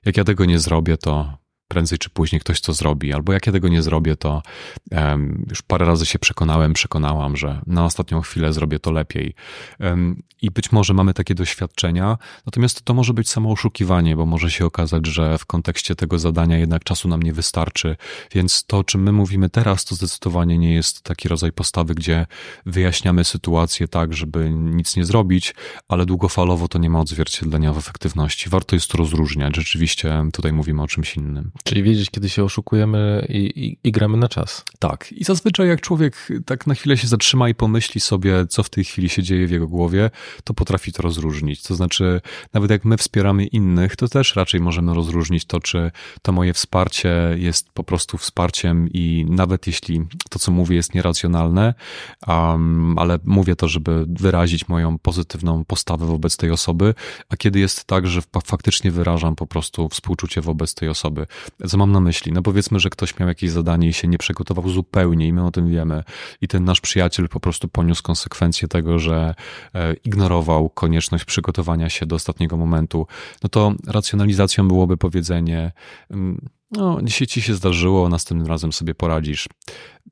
jak 0.04 0.16
ja 0.16 0.24
tego 0.24 0.44
nie 0.44 0.58
zrobię, 0.58 0.96
to 0.96 1.43
prędzej 1.74 1.98
czy 1.98 2.10
później 2.10 2.40
ktoś 2.40 2.60
to 2.60 2.72
zrobi, 2.72 3.12
albo 3.12 3.32
jak 3.32 3.46
ja 3.46 3.52
tego 3.52 3.68
nie 3.68 3.82
zrobię, 3.82 4.16
to 4.16 4.42
um, 4.90 5.46
już 5.50 5.62
parę 5.62 5.86
razy 5.86 6.06
się 6.06 6.18
przekonałem, 6.18 6.72
przekonałam, 6.72 7.36
że 7.36 7.60
na 7.66 7.84
ostatnią 7.84 8.20
chwilę 8.20 8.52
zrobię 8.52 8.78
to 8.78 8.92
lepiej. 8.92 9.34
Um, 9.80 10.22
I 10.42 10.50
być 10.50 10.72
może 10.72 10.94
mamy 10.94 11.14
takie 11.14 11.34
doświadczenia, 11.34 12.18
natomiast 12.46 12.82
to 12.82 12.94
może 12.94 13.14
być 13.14 13.30
samo 13.30 13.50
oszukiwanie, 13.50 14.16
bo 14.16 14.26
może 14.26 14.50
się 14.50 14.66
okazać, 14.66 15.06
że 15.06 15.38
w 15.38 15.46
kontekście 15.46 15.94
tego 15.94 16.18
zadania 16.18 16.58
jednak 16.58 16.84
czasu 16.84 17.08
nam 17.08 17.22
nie 17.22 17.32
wystarczy, 17.32 17.96
więc 18.32 18.64
to, 18.66 18.78
o 18.78 18.84
czym 18.84 19.02
my 19.02 19.12
mówimy 19.12 19.50
teraz, 19.50 19.84
to 19.84 19.94
zdecydowanie 19.94 20.58
nie 20.58 20.74
jest 20.74 21.02
taki 21.02 21.28
rodzaj 21.28 21.52
postawy, 21.52 21.94
gdzie 21.94 22.26
wyjaśniamy 22.66 23.24
sytuację 23.24 23.88
tak, 23.88 24.14
żeby 24.14 24.50
nic 24.50 24.96
nie 24.96 25.04
zrobić, 25.04 25.54
ale 25.88 26.06
długofalowo 26.06 26.68
to 26.68 26.78
nie 26.78 26.90
ma 26.90 27.00
odzwierciedlenia 27.00 27.72
w 27.72 27.78
efektywności. 27.78 28.50
Warto 28.50 28.76
jest 28.76 28.90
to 28.90 28.98
rozróżniać. 28.98 29.56
Rzeczywiście 29.56 30.24
tutaj 30.32 30.52
mówimy 30.52 30.82
o 30.82 30.86
czymś 30.86 31.16
innym. 31.16 31.50
Czyli 31.66 31.82
wiedzieć, 31.82 32.10
kiedy 32.10 32.28
się 32.28 32.44
oszukujemy 32.44 33.26
i, 33.28 33.36
i, 33.36 33.78
i, 33.84 33.92
gramy 33.92 34.16
na 34.16 34.28
czas. 34.28 34.64
Tak. 34.78 35.12
I 35.12 35.24
zazwyczaj 35.24 35.68
jak 35.68 35.80
człowiek 35.80 36.28
tak 36.46 36.66
na 36.66 36.74
chwilę 36.74 36.96
się 36.96 37.06
zatrzyma 37.06 37.48
i 37.48 37.54
pomyśli 37.54 38.00
sobie, 38.00 38.46
co 38.46 38.62
w 38.62 38.70
tej 38.70 38.84
chwili 38.84 39.08
się 39.08 39.22
dzieje 39.22 39.46
w 39.46 39.50
jego 39.50 39.68
głowie, 39.68 40.10
to 40.44 40.54
potrafi 40.54 40.92
to 40.92 41.02
rozróżnić. 41.02 41.62
To 41.62 41.74
znaczy, 41.74 42.20
nawet 42.52 42.70
jak 42.70 42.84
my 42.84 42.96
wspieramy 42.96 43.46
innych, 43.46 43.96
to 43.96 44.08
też 44.08 44.36
raczej 44.36 44.60
możemy 44.60 44.94
rozróżnić 44.94 45.44
to, 45.44 45.60
czy 45.60 45.90
to 46.22 46.32
moje 46.32 46.52
wsparcie 46.52 47.36
jest 47.36 47.70
po 47.70 47.84
prostu 47.84 48.18
wsparciem 48.18 48.88
i 48.92 49.26
nawet 49.28 49.66
jeśli 49.66 50.00
to, 50.30 50.38
co 50.38 50.52
mówię, 50.52 50.76
jest 50.76 50.94
nieracjonalne, 50.94 51.74
um, 52.26 52.98
ale 52.98 53.18
mówię 53.24 53.56
to, 53.56 53.68
żeby 53.68 54.06
wyrazić 54.08 54.68
moją 54.68 54.98
pozytywną 54.98 55.64
postawę 55.64 56.06
wobec 56.06 56.36
tej 56.36 56.50
osoby, 56.50 56.94
a 57.28 57.36
kiedy 57.36 57.58
jest 57.58 57.84
tak, 57.84 58.06
że 58.06 58.20
faktycznie 58.44 58.90
wyrażam 58.90 59.36
po 59.36 59.46
prostu 59.46 59.88
współczucie 59.88 60.40
wobec 60.40 60.74
tej 60.74 60.88
osoby. 60.88 61.26
Co 61.68 61.76
mam 61.76 61.92
na 61.92 62.00
myśli? 62.00 62.32
No 62.32 62.42
powiedzmy, 62.42 62.80
że 62.80 62.90
ktoś 62.90 63.18
miał 63.18 63.28
jakieś 63.28 63.50
zadanie 63.50 63.88
i 63.88 63.92
się 63.92 64.08
nie 64.08 64.18
przygotował 64.18 64.68
zupełnie 64.68 65.28
i 65.28 65.32
my 65.32 65.46
o 65.46 65.50
tym 65.50 65.70
wiemy. 65.70 66.04
I 66.40 66.48
ten 66.48 66.64
nasz 66.64 66.80
przyjaciel 66.80 67.28
po 67.28 67.40
prostu 67.40 67.68
poniósł 67.68 68.02
konsekwencje 68.02 68.68
tego, 68.68 68.98
że 68.98 69.34
e, 69.74 69.94
ignorował 69.94 70.70
konieczność 70.70 71.24
przygotowania 71.24 71.90
się 71.90 72.06
do 72.06 72.16
ostatniego 72.16 72.56
momentu, 72.56 73.06
no 73.42 73.48
to 73.48 73.72
racjonalizacją 73.86 74.68
byłoby 74.68 74.96
powiedzenie 74.96 75.72
mm, 76.10 76.48
no, 76.70 76.98
dzisiaj 77.02 77.26
ci 77.26 77.42
się 77.42 77.54
zdarzyło, 77.54 78.08
następnym 78.08 78.48
razem 78.48 78.72
sobie 78.72 78.94
poradzisz 78.94 79.48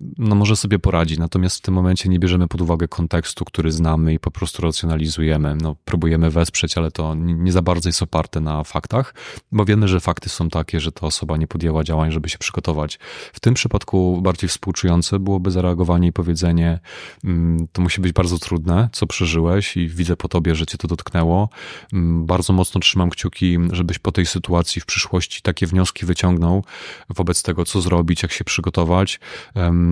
no 0.01 0.35
może 0.35 0.57
sobie 0.57 0.79
poradzi, 0.79 1.19
natomiast 1.19 1.59
w 1.59 1.61
tym 1.61 1.75
momencie 1.75 2.09
nie 2.09 2.19
bierzemy 2.19 2.49
pod 2.49 2.61
uwagę 2.61 2.89
kontekstu, 2.89 3.45
który 3.45 3.73
znamy 3.73 4.15
i 4.15 4.19
po 4.19 4.31
prostu 4.31 4.63
racjonalizujemy. 4.63 5.57
No, 5.63 5.77
próbujemy 5.85 6.31
wesprzeć, 6.31 6.79
ale 6.79 6.91
to 6.91 7.15
nie 7.17 7.53
za 7.53 7.63
bardzo 7.63 7.89
jest 7.89 8.03
oparte 8.03 8.41
na 8.41 8.65
faktach, 8.65 9.15
bo 9.53 9.65
wiemy, 9.65 9.89
że 9.89 10.01
fakty 10.01 10.29
są 10.29 10.49
takie, 10.49 10.81
że 10.81 10.93
ta 10.93 11.07
osoba 11.07 11.37
nie 11.37 11.47
podjęła 11.47 11.85
działań, 11.85 12.13
żeby 12.13 12.29
się 12.29 12.39
przygotować. 12.39 12.99
W 13.33 13.41
tym 13.41 13.55
przypadku 13.55 14.21
bardziej 14.23 14.49
współczujące 14.49 15.19
byłoby 15.19 15.51
zareagowanie 15.51 16.09
i 16.09 16.13
powiedzenie, 16.13 16.79
mm, 17.25 17.67
to 17.73 17.83
musi 17.83 18.01
być 18.01 18.13
bardzo 18.13 18.39
trudne, 18.39 18.89
co 18.93 19.07
przeżyłeś 19.07 19.77
i 19.77 19.89
widzę 19.89 20.17
po 20.17 20.29
tobie, 20.29 20.55
że 20.55 20.67
cię 20.67 20.79
to 20.79 20.89
dotknęło. 20.89 21.49
Mm, 21.93 22.27
bardzo 22.27 22.53
mocno 22.53 22.81
trzymam 22.81 23.11
kciuki, 23.11 23.59
żebyś 23.73 23.99
po 23.99 24.13
tej 24.13 24.27
sytuacji 24.27 24.81
w 24.81 24.87
przyszłości 24.87 25.43
takie 25.43 25.67
wnioski 25.67 26.07
wyciągnął 26.07 26.65
wobec 27.09 27.43
tego, 27.43 27.65
co 27.65 27.81
zrobić, 27.81 28.23
jak 28.23 28.33
się 28.33 28.45
przygotować 28.45 29.21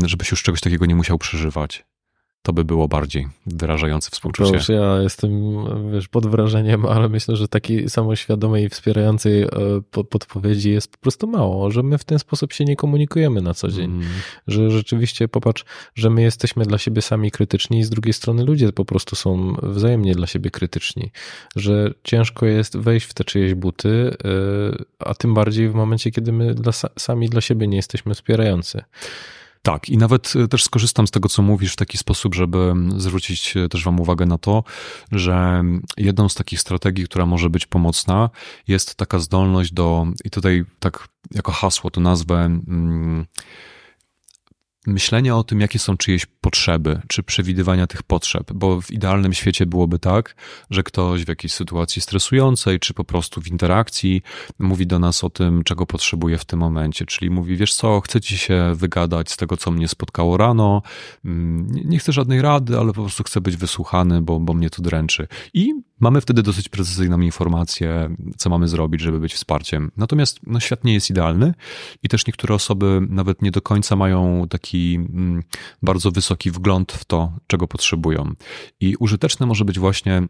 żebyś 0.08 0.30
już 0.30 0.42
czegoś 0.42 0.60
takiego 0.60 0.86
nie 0.86 0.94
musiał 0.94 1.18
przeżywać. 1.18 1.84
To 2.42 2.52
by 2.52 2.64
było 2.64 2.88
bardziej 2.88 3.28
wyrażające 3.46 4.10
współczucie. 4.10 4.50
Proszę, 4.50 4.72
ja 4.72 5.02
jestem 5.02 5.30
wiesz, 5.92 6.08
pod 6.08 6.26
wrażeniem, 6.26 6.86
ale 6.86 7.08
myślę, 7.08 7.36
że 7.36 7.48
takiej 7.48 7.90
samoświadomej 7.90 8.64
i 8.64 8.68
wspierającej 8.68 9.42
e, 9.42 9.48
podpowiedzi 10.10 10.70
jest 10.70 10.92
po 10.92 10.98
prostu 10.98 11.26
mało, 11.26 11.70
że 11.70 11.82
my 11.82 11.98
w 11.98 12.04
ten 12.04 12.18
sposób 12.18 12.52
się 12.52 12.64
nie 12.64 12.76
komunikujemy 12.76 13.42
na 13.42 13.54
co 13.54 13.68
dzień. 13.68 13.90
Mm. 13.90 14.06
Że 14.46 14.70
rzeczywiście 14.70 15.28
popatrz, 15.28 15.64
że 15.94 16.10
my 16.10 16.22
jesteśmy 16.22 16.64
dla 16.64 16.78
siebie 16.78 17.02
sami 17.02 17.30
krytyczni 17.30 17.78
i 17.78 17.84
z 17.84 17.90
drugiej 17.90 18.12
strony 18.12 18.44
ludzie 18.44 18.72
po 18.72 18.84
prostu 18.84 19.16
są 19.16 19.56
wzajemnie 19.62 20.14
dla 20.14 20.26
siebie 20.26 20.50
krytyczni. 20.50 21.10
Że 21.56 21.94
ciężko 22.04 22.46
jest 22.46 22.76
wejść 22.76 23.06
w 23.06 23.14
te 23.14 23.24
czyjeś 23.24 23.54
buty, 23.54 24.16
e, 24.24 24.84
a 24.98 25.14
tym 25.14 25.34
bardziej 25.34 25.68
w 25.68 25.74
momencie, 25.74 26.10
kiedy 26.10 26.32
my 26.32 26.54
dla, 26.54 26.72
sami 26.98 27.28
dla 27.28 27.40
siebie 27.40 27.68
nie 27.68 27.76
jesteśmy 27.76 28.14
wspierający. 28.14 28.82
Tak, 29.62 29.88
i 29.88 29.98
nawet 29.98 30.32
e, 30.36 30.48
też 30.48 30.64
skorzystam 30.64 31.06
z 31.06 31.10
tego, 31.10 31.28
co 31.28 31.42
mówisz 31.42 31.72
w 31.72 31.76
taki 31.76 31.98
sposób, 31.98 32.34
żeby 32.34 32.74
zwrócić 32.96 33.56
e, 33.56 33.68
też 33.68 33.84
Wam 33.84 34.00
uwagę 34.00 34.26
na 34.26 34.38
to, 34.38 34.64
że 35.12 35.64
jedną 35.96 36.28
z 36.28 36.34
takich 36.34 36.60
strategii, 36.60 37.04
która 37.04 37.26
może 37.26 37.50
być 37.50 37.66
pomocna, 37.66 38.30
jest 38.68 38.94
taka 38.94 39.18
zdolność 39.18 39.72
do, 39.72 40.06
i 40.24 40.30
tutaj 40.30 40.64
tak 40.78 41.08
jako 41.34 41.52
hasło 41.52 41.90
to 41.90 42.00
nazwę, 42.00 42.36
mm, 42.36 43.26
myślenia 44.86 45.36
o 45.36 45.44
tym, 45.44 45.60
jakie 45.60 45.78
są 45.78 45.96
czyjeś 45.96 46.26
potrzeby, 46.26 47.00
czy 47.08 47.22
przewidywania 47.22 47.86
tych 47.86 48.02
potrzeb, 48.02 48.52
bo 48.52 48.80
w 48.80 48.90
idealnym 48.90 49.32
świecie 49.32 49.66
byłoby 49.66 49.98
tak, 49.98 50.34
że 50.70 50.82
ktoś 50.82 51.24
w 51.24 51.28
jakiejś 51.28 51.52
sytuacji 51.52 52.02
stresującej, 52.02 52.80
czy 52.80 52.94
po 52.94 53.04
prostu 53.04 53.40
w 53.40 53.48
interakcji 53.48 54.22
mówi 54.58 54.86
do 54.86 54.98
nas 54.98 55.24
o 55.24 55.30
tym, 55.30 55.64
czego 55.64 55.86
potrzebuje 55.86 56.38
w 56.38 56.44
tym 56.44 56.58
momencie, 56.58 57.06
czyli 57.06 57.30
mówi, 57.30 57.56
wiesz 57.56 57.74
co, 57.74 58.00
chcę 58.00 58.20
ci 58.20 58.38
się 58.38 58.72
wygadać 58.74 59.30
z 59.30 59.36
tego, 59.36 59.56
co 59.56 59.70
mnie 59.70 59.88
spotkało 59.88 60.36
rano, 60.36 60.82
mm, 61.24 61.66
nie 61.84 61.98
chcę 61.98 62.12
żadnej 62.12 62.42
rady, 62.42 62.78
ale 62.78 62.92
po 62.92 63.02
prostu 63.02 63.24
chcę 63.24 63.40
być 63.40 63.56
wysłuchany, 63.56 64.22
bo, 64.22 64.40
bo 64.40 64.54
mnie 64.54 64.70
to 64.70 64.82
dręczy. 64.82 65.28
I 65.54 65.74
mamy 66.00 66.20
wtedy 66.20 66.42
dosyć 66.42 66.68
precyzyjną 66.68 67.20
informację, 67.20 68.16
co 68.36 68.50
mamy 68.50 68.68
zrobić, 68.68 69.00
żeby 69.00 69.20
być 69.20 69.34
wsparciem. 69.34 69.90
Natomiast 69.96 70.40
no, 70.46 70.60
świat 70.60 70.84
nie 70.84 70.94
jest 70.94 71.10
idealny 71.10 71.54
i 72.02 72.08
też 72.08 72.26
niektóre 72.26 72.54
osoby 72.54 73.00
nawet 73.08 73.42
nie 73.42 73.50
do 73.50 73.62
końca 73.62 73.96
mają 73.96 74.46
taki 74.48 74.94
mm, 74.94 75.42
bardzo 75.82 76.10
wysoki 76.10 76.50
wgląd 76.50 76.92
w 76.92 77.04
to, 77.04 77.32
czego 77.46 77.68
potrzebują. 77.68 78.32
I 78.80 78.96
użyteczne 78.96 79.46
może 79.46 79.64
być 79.64 79.78
właśnie 79.78 80.22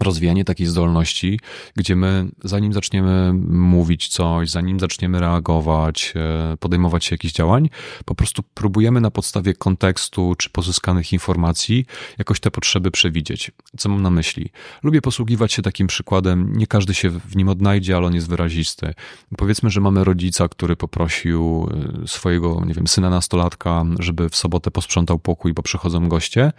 rozwijanie 0.00 0.44
takiej 0.44 0.66
zdolności, 0.66 1.40
gdzie 1.76 1.96
my, 1.96 2.28
zanim 2.44 2.72
zaczniemy 2.72 3.32
mówić 3.48 4.08
coś, 4.08 4.50
zanim 4.50 4.80
zaczniemy 4.80 5.20
reagować, 5.20 6.12
e, 6.16 6.56
podejmować 6.56 7.04
się 7.04 7.14
jakichś 7.14 7.34
działań, 7.34 7.70
po 8.04 8.14
prostu 8.14 8.42
próbujemy 8.54 9.00
na 9.00 9.10
podstawie 9.10 9.54
kontekstu 9.54 10.34
czy 10.38 10.50
pozyskanych 10.50 11.12
informacji 11.12 11.86
jakoś 12.18 12.40
te 12.40 12.50
potrzeby 12.50 12.90
przewidzieć. 12.90 13.50
Co 13.78 13.88
mam 13.88 14.02
na 14.02 14.10
myśli? 14.10 14.50
Lubię 14.82 15.02
posługiwać 15.02 15.52
się 15.52 15.62
takim 15.62 15.86
przykładem, 15.86 16.56
nie 16.56 16.66
każdy 16.66 16.94
się 16.94 17.10
w 17.10 17.36
nim 17.36 17.48
odnajdzie, 17.48 17.96
ale 17.96 18.06
on 18.06 18.14
jest 18.14 18.28
wyrazisty. 18.28 18.94
Powiedzmy, 19.36 19.70
że 19.70 19.80
mamy 19.80 20.04
rodzica, 20.04 20.48
który 20.48 20.76
poprosił 20.76 21.68
e, 22.04 22.08
swojego, 22.08 22.62
nie 22.66 22.74
wiem, 22.74 22.86
syna 22.86 23.10
nastolatka, 23.10 23.84
żeby 23.98 24.28
w 24.28 24.36
sobotę 24.36 24.70
posprzątał 24.70 25.18
pokój, 25.18 25.52
bo 25.52 25.62
przychodzą 25.62 26.08
goście 26.08 26.52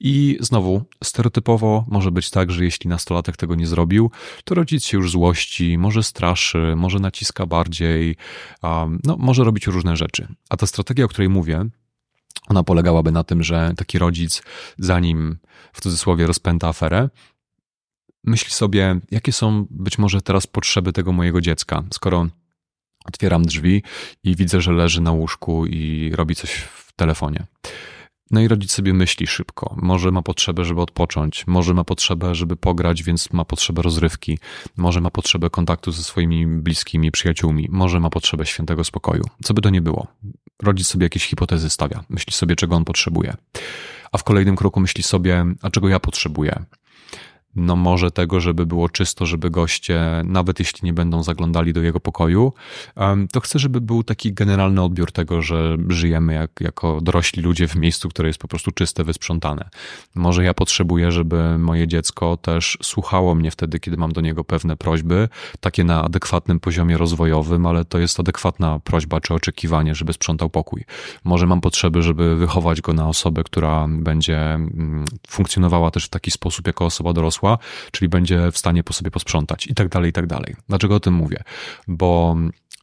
i 0.00 0.38
znowu, 0.40 0.82
stereotypowo 1.04 1.84
może 1.88 2.10
być 2.10 2.30
tak, 2.30 2.50
że 2.50 2.64
jeśli 2.64 2.79
jeśli 2.80 2.90
nastolatek 2.90 3.36
tego 3.36 3.54
nie 3.54 3.66
zrobił, 3.66 4.10
to 4.44 4.54
rodzic 4.54 4.84
się 4.84 4.96
już 4.96 5.10
złości, 5.10 5.78
może 5.78 6.02
straszy, 6.02 6.74
może 6.76 6.98
naciska 6.98 7.46
bardziej, 7.46 8.16
no, 9.04 9.16
może 9.18 9.44
robić 9.44 9.66
różne 9.66 9.96
rzeczy. 9.96 10.28
A 10.48 10.56
ta 10.56 10.66
strategia, 10.66 11.04
o 11.04 11.08
której 11.08 11.28
mówię, 11.28 11.64
ona 12.48 12.62
polegałaby 12.62 13.12
na 13.12 13.24
tym, 13.24 13.42
że 13.42 13.72
taki 13.76 13.98
rodzic, 13.98 14.42
zanim 14.78 15.38
w 15.72 15.80
cudzysłowie 15.80 16.26
rozpęta 16.26 16.68
aferę, 16.68 17.08
myśli 18.24 18.50
sobie, 18.50 19.00
jakie 19.10 19.32
są 19.32 19.66
być 19.70 19.98
może 19.98 20.20
teraz 20.22 20.46
potrzeby 20.46 20.92
tego 20.92 21.12
mojego 21.12 21.40
dziecka, 21.40 21.82
skoro 21.92 22.26
otwieram 23.04 23.44
drzwi 23.44 23.82
i 24.24 24.36
widzę, 24.36 24.60
że 24.60 24.72
leży 24.72 25.00
na 25.00 25.12
łóżku 25.12 25.66
i 25.66 26.12
robi 26.14 26.34
coś 26.34 26.50
w 26.54 26.92
telefonie. 26.92 27.46
No 28.30 28.40
i 28.40 28.48
rodzic 28.48 28.72
sobie 28.72 28.94
myśli 28.94 29.26
szybko. 29.26 29.74
Może 29.76 30.10
ma 30.10 30.22
potrzebę, 30.22 30.64
żeby 30.64 30.80
odpocząć, 30.80 31.46
może 31.46 31.74
ma 31.74 31.84
potrzebę, 31.84 32.34
żeby 32.34 32.56
pograć, 32.56 33.02
więc 33.02 33.32
ma 33.32 33.44
potrzebę 33.44 33.82
rozrywki, 33.82 34.38
może 34.76 35.00
ma 35.00 35.10
potrzebę 35.10 35.50
kontaktu 35.50 35.92
ze 35.92 36.02
swoimi 36.02 36.46
bliskimi, 36.46 37.10
przyjaciółmi, 37.10 37.68
może 37.70 38.00
ma 38.00 38.10
potrzebę 38.10 38.46
świętego 38.46 38.84
spokoju. 38.84 39.24
Co 39.44 39.54
by 39.54 39.60
to 39.60 39.70
nie 39.70 39.82
było. 39.82 40.06
Rodzic 40.62 40.86
sobie 40.86 41.04
jakieś 41.04 41.26
hipotezy 41.26 41.70
stawia, 41.70 42.04
myśli 42.08 42.32
sobie, 42.32 42.56
czego 42.56 42.76
on 42.76 42.84
potrzebuje. 42.84 43.36
A 44.12 44.18
w 44.18 44.24
kolejnym 44.24 44.56
kroku 44.56 44.80
myśli 44.80 45.02
sobie, 45.02 45.44
a 45.62 45.70
czego 45.70 45.88
ja 45.88 46.00
potrzebuję 46.00 46.64
no 47.56 47.76
może 47.76 48.10
tego, 48.10 48.40
żeby 48.40 48.66
było 48.66 48.88
czysto, 48.88 49.26
żeby 49.26 49.50
goście, 49.50 50.22
nawet 50.24 50.58
jeśli 50.58 50.80
nie 50.86 50.92
będą 50.92 51.22
zaglądali 51.22 51.72
do 51.72 51.82
jego 51.82 52.00
pokoju, 52.00 52.52
to 53.32 53.40
chcę, 53.40 53.58
żeby 53.58 53.80
był 53.80 54.02
taki 54.02 54.32
generalny 54.32 54.82
odbiór 54.82 55.12
tego, 55.12 55.42
że 55.42 55.76
żyjemy 55.88 56.34
jak, 56.34 56.50
jako 56.60 57.00
dorośli 57.00 57.42
ludzie 57.42 57.68
w 57.68 57.76
miejscu, 57.76 58.08
które 58.08 58.28
jest 58.28 58.38
po 58.38 58.48
prostu 58.48 58.70
czyste, 58.70 59.04
wysprzątane. 59.04 59.68
Może 60.14 60.44
ja 60.44 60.54
potrzebuję, 60.54 61.12
żeby 61.12 61.58
moje 61.58 61.88
dziecko 61.88 62.36
też 62.36 62.78
słuchało 62.82 63.34
mnie 63.34 63.50
wtedy, 63.50 63.80
kiedy 63.80 63.96
mam 63.96 64.12
do 64.12 64.20
niego 64.20 64.44
pewne 64.44 64.76
prośby, 64.76 65.28
takie 65.60 65.84
na 65.84 66.04
adekwatnym 66.04 66.60
poziomie 66.60 66.98
rozwojowym, 66.98 67.66
ale 67.66 67.84
to 67.84 67.98
jest 67.98 68.20
adekwatna 68.20 68.80
prośba 68.84 69.20
czy 69.20 69.34
oczekiwanie, 69.34 69.94
żeby 69.94 70.12
sprzątał 70.12 70.50
pokój. 70.50 70.84
Może 71.24 71.46
mam 71.46 71.60
potrzeby, 71.60 72.02
żeby 72.02 72.36
wychować 72.36 72.80
go 72.80 72.92
na 72.92 73.08
osobę, 73.08 73.44
która 73.44 73.86
będzie 73.88 74.38
mm, 74.38 75.04
funkcjonowała 75.28 75.90
też 75.90 76.04
w 76.04 76.08
taki 76.08 76.30
sposób 76.30 76.66
jako 76.66 76.84
osoba 76.84 77.12
dorosła, 77.12 77.39
czyli 77.92 78.08
będzie 78.08 78.52
w 78.52 78.58
stanie 78.58 78.82
po 78.84 78.92
sobie 78.92 79.10
posprzątać 79.10 79.66
i 79.66 79.74
tak 79.74 79.88
dalej, 79.88 80.10
i 80.10 80.12
tak 80.12 80.26
dalej. 80.26 80.56
Dlaczego 80.68 80.94
o 80.94 81.00
tym 81.00 81.14
mówię? 81.14 81.42
Bo 81.88 82.36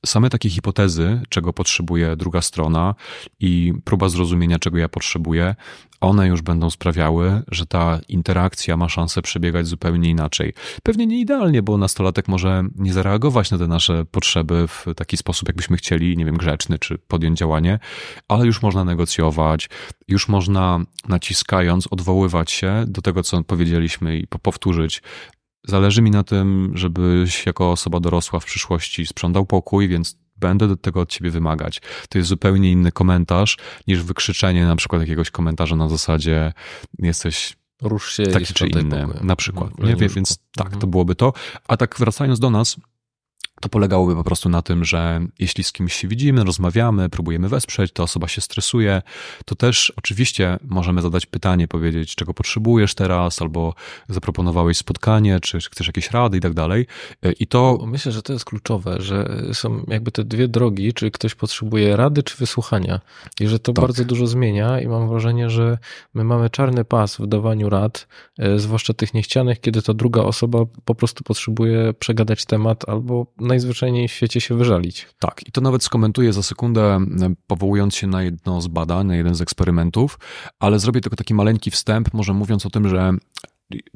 same 0.05 0.29
takie 0.29 0.49
hipotezy, 0.49 1.21
czego 1.29 1.53
potrzebuje 1.53 2.15
druga 2.15 2.41
strona 2.41 2.95
i 3.39 3.73
próba 3.83 4.09
zrozumienia, 4.09 4.59
czego 4.59 4.77
ja 4.77 4.89
potrzebuję, 4.89 5.55
one 6.01 6.27
już 6.27 6.41
będą 6.41 6.69
sprawiały, 6.69 7.41
że 7.47 7.65
ta 7.65 7.99
interakcja 8.07 8.77
ma 8.77 8.89
szansę 8.89 9.21
przebiegać 9.21 9.67
zupełnie 9.67 10.09
inaczej. 10.09 10.53
Pewnie 10.83 11.07
nie 11.07 11.19
idealnie, 11.19 11.61
bo 11.61 11.77
nastolatek 11.77 12.27
może 12.27 12.63
nie 12.75 12.93
zareagować 12.93 13.51
na 13.51 13.57
te 13.57 13.67
nasze 13.67 14.05
potrzeby 14.05 14.67
w 14.67 14.85
taki 14.95 15.17
sposób, 15.17 15.49
jakbyśmy 15.49 15.77
chcieli, 15.77 16.17
nie 16.17 16.25
wiem, 16.25 16.37
grzeczny, 16.37 16.79
czy 16.79 16.97
podjąć 16.97 17.39
działanie, 17.39 17.79
ale 18.27 18.45
już 18.45 18.61
można 18.61 18.83
negocjować, 18.83 19.69
już 20.07 20.27
można 20.27 20.79
naciskając 21.07 21.87
odwoływać 21.87 22.51
się 22.51 22.85
do 22.87 23.01
tego, 23.01 23.23
co 23.23 23.43
powiedzieliśmy 23.43 24.17
i 24.17 24.27
powtórzyć 24.27 25.01
Zależy 25.65 26.01
mi 26.01 26.11
na 26.11 26.23
tym, 26.23 26.71
żebyś 26.75 27.45
jako 27.45 27.71
osoba 27.71 27.99
dorosła 27.99 28.39
w 28.39 28.45
przyszłości 28.45 29.05
sprzątał 29.05 29.45
pokój, 29.45 29.87
więc 29.87 30.17
będę 30.37 30.67
do 30.67 30.77
tego 30.77 31.01
od 31.01 31.09
ciebie 31.09 31.31
wymagać. 31.31 31.81
To 32.09 32.17
jest 32.17 32.29
zupełnie 32.29 32.71
inny 32.71 32.91
komentarz 32.91 33.57
niż 33.87 34.03
wykrzyczenie 34.03 34.65
na 34.65 34.75
przykład 34.75 35.01
jakiegoś 35.01 35.31
komentarza 35.31 35.75
na 35.75 35.89
zasadzie 35.89 36.53
jesteś 36.99 37.57
Rusz 37.81 38.13
się 38.13 38.23
taki 38.23 38.53
czy 38.53 38.67
inny, 38.67 38.83
pokoju. 39.05 39.25
na 39.25 39.35
przykład. 39.35 39.69
Mhm, 39.71 39.87
Nie 39.89 39.95
łóżku. 39.95 40.15
więc 40.15 40.37
tak, 40.55 40.65
Mhm. 40.65 40.81
to 40.81 40.87
byłoby 40.87 41.15
to. 41.15 41.33
A 41.67 41.77
tak 41.77 41.95
wracając 41.99 42.39
do 42.39 42.49
nas, 42.49 42.75
to 43.61 43.69
polegałoby 43.69 44.15
po 44.15 44.23
prostu 44.23 44.49
na 44.49 44.61
tym, 44.61 44.85
że 44.85 45.21
jeśli 45.39 45.63
z 45.63 45.71
kimś 45.71 45.93
się 45.93 46.07
widzimy, 46.07 46.43
rozmawiamy, 46.43 47.09
próbujemy 47.09 47.49
wesprzeć, 47.49 47.91
ta 47.91 48.03
osoba 48.03 48.27
się 48.27 48.41
stresuje, 48.41 49.01
to 49.45 49.55
też 49.55 49.93
oczywiście 49.95 50.59
możemy 50.67 51.01
zadać 51.01 51.25
pytanie, 51.25 51.67
powiedzieć, 51.67 52.15
czego 52.15 52.33
potrzebujesz 52.33 52.95
teraz, 52.95 53.41
albo 53.41 53.73
zaproponowałeś 54.09 54.77
spotkanie, 54.77 55.39
czy, 55.39 55.59
czy 55.59 55.69
chcesz 55.69 55.87
jakieś 55.87 56.11
rady 56.11 56.37
i 56.37 56.41
tak 56.41 56.53
dalej. 56.53 56.85
I 57.39 57.47
to 57.47 57.77
Bo 57.79 57.85
Myślę, 57.85 58.11
że 58.11 58.21
to 58.21 58.33
jest 58.33 58.45
kluczowe, 58.45 58.95
że 58.99 59.43
są 59.53 59.83
jakby 59.87 60.11
te 60.11 60.23
dwie 60.23 60.47
drogi, 60.47 60.93
czy 60.93 61.11
ktoś 61.11 61.35
potrzebuje 61.35 61.95
rady, 61.95 62.23
czy 62.23 62.37
wysłuchania. 62.37 62.99
I 63.39 63.47
że 63.47 63.59
to 63.59 63.73
Tak. 63.73 63.85
bardzo 63.85 64.05
dużo 64.05 64.27
zmienia 64.27 64.81
i 64.81 64.87
mam 64.87 65.09
wrażenie, 65.09 65.49
że 65.49 65.77
my 66.13 66.23
mamy 66.23 66.49
czarny 66.49 66.85
pas 66.85 67.17
w 67.17 67.27
dawaniu 67.27 67.69
rad, 67.69 68.07
e, 68.39 68.59
zwłaszcza 68.59 68.93
tych 68.93 69.13
niechcianych, 69.13 69.61
kiedy 69.61 69.81
ta 69.81 69.93
druga 69.93 70.21
osoba 70.21 70.59
po 70.85 70.95
prostu 70.95 71.23
potrzebuje 71.23 71.93
przegadać 71.93 72.45
temat 72.45 72.89
albo 72.89 73.25
najzwyczajniej 73.47 74.07
w 74.07 74.11
świecie 74.11 74.41
się 74.41 74.57
wyżalić. 74.57 75.07
Tak, 75.19 75.47
i 75.47 75.51
to 75.51 75.61
nawet 75.61 75.83
skomentuję 75.83 76.33
za 76.33 76.43
sekundę, 76.43 76.95
m, 76.95 77.35
powołując 77.47 77.95
się 77.95 78.07
na 78.07 78.23
jedno 78.23 78.61
z 78.61 78.67
badań, 78.67 79.07
na 79.07 79.15
jeden 79.15 79.35
z 79.35 79.41
eksperymentów, 79.41 80.19
ale 80.59 80.79
zrobię 80.79 81.01
tylko 81.01 81.15
taki 81.15 81.33
maleńki 81.33 81.71
wstęp, 81.71 82.13
może 82.13 82.33
mówiąc 82.33 82.65
o 82.65 82.69
tym, 82.69 82.89
że 82.89 83.13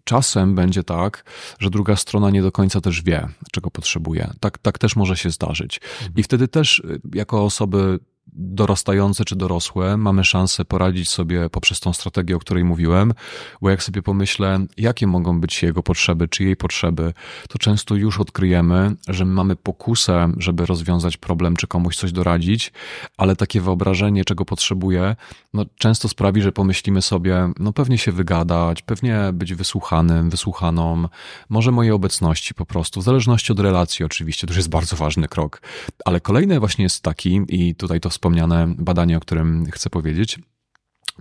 czasem 0.04 0.56
będzie 0.56 0.84
tak, 0.84 1.24
że 1.60 1.70
druga 1.70 1.96
strona 1.96 2.30
nie 2.30 2.42
do 2.42 2.52
końca 2.52 2.82
też 2.82 3.04
wie, 3.04 3.28
czego 3.52 3.72
potrzebuje. 3.72 4.32
Tak, 4.40 4.58
tak 4.58 4.78
też 4.78 4.96
może 4.96 5.18
się 5.18 5.30
zdarzyć. 5.30 5.82
I 6.16 6.24
wtedy 6.24 6.48
też 6.48 6.80
y, 6.80 7.02
jako 7.14 7.44
osoby 7.44 8.00
dorastające 8.34 9.26
czy 9.26 9.36
dorosłe 9.36 9.98
mamy 9.98 10.24
szansę 10.24 10.66
poradzić 10.66 11.10
sobie 11.10 11.50
poprzez 11.50 11.80
tą 11.80 11.94
strategię, 11.94 12.36
o 12.36 12.40
której 12.40 12.64
mówiłem, 12.64 13.14
bo 13.62 13.70
jak 13.70 13.84
sobie 13.84 14.02
pomyślę, 14.02 14.60
jakie 14.78 15.08
mogą 15.08 15.42
być 15.42 15.64
jego 15.64 15.84
potrzeby, 15.84 16.28
czy 16.28 16.44
jej 16.44 16.56
potrzeby, 16.56 17.14
to 17.50 17.58
często 17.58 17.96
już 17.96 18.20
odkryjemy, 18.20 18.96
że 19.08 19.26
my 19.26 19.34
mamy 19.34 19.56
pokusę, 19.56 20.34
żeby 20.38 20.66
rozwiązać 20.66 21.18
problem, 21.18 21.56
czy 21.56 21.68
komuś 21.68 21.98
coś 21.98 22.12
doradzić, 22.12 22.72
ale 23.18 23.36
takie 23.36 23.62
wyobrażenie, 23.62 24.26
czego 24.26 24.46
potrzebuje, 24.46 25.16
no 25.54 25.66
często 25.78 26.08
sprawi, 26.08 26.42
że 26.42 26.52
pomyślimy 26.52 27.02
sobie, 27.02 27.52
no 27.60 27.74
pewnie 27.74 27.98
się 27.98 28.12
wygadać, 28.12 28.82
pewnie 28.82 29.30
być 29.34 29.54
wysłuchanym, 29.54 30.30
wysłuchaną, 30.30 31.08
może 31.50 31.72
mojej 31.72 31.92
obecności 31.92 32.54
po 32.54 32.66
prostu, 32.66 33.02
w 33.02 33.04
zależności 33.04 33.52
od 33.52 33.60
relacji 33.60 34.06
oczywiście, 34.06 34.48
to 34.48 34.52
już 34.52 34.58
jest 34.58 34.70
bardzo 34.70 34.96
ważny 34.96 35.28
krok. 35.28 35.62
Ale 36.06 36.20
kolejny 36.20 36.60
właśnie 36.60 36.84
jest 36.84 37.04
taki, 37.04 37.42
i 37.50 37.76
tutaj 37.76 38.00
to 38.00 38.11
wspomniane 38.12 38.74
badanie, 38.78 39.18
o 39.18 39.20
którym 39.20 39.66
chcę 39.72 39.90
powiedzieć, 39.90 40.40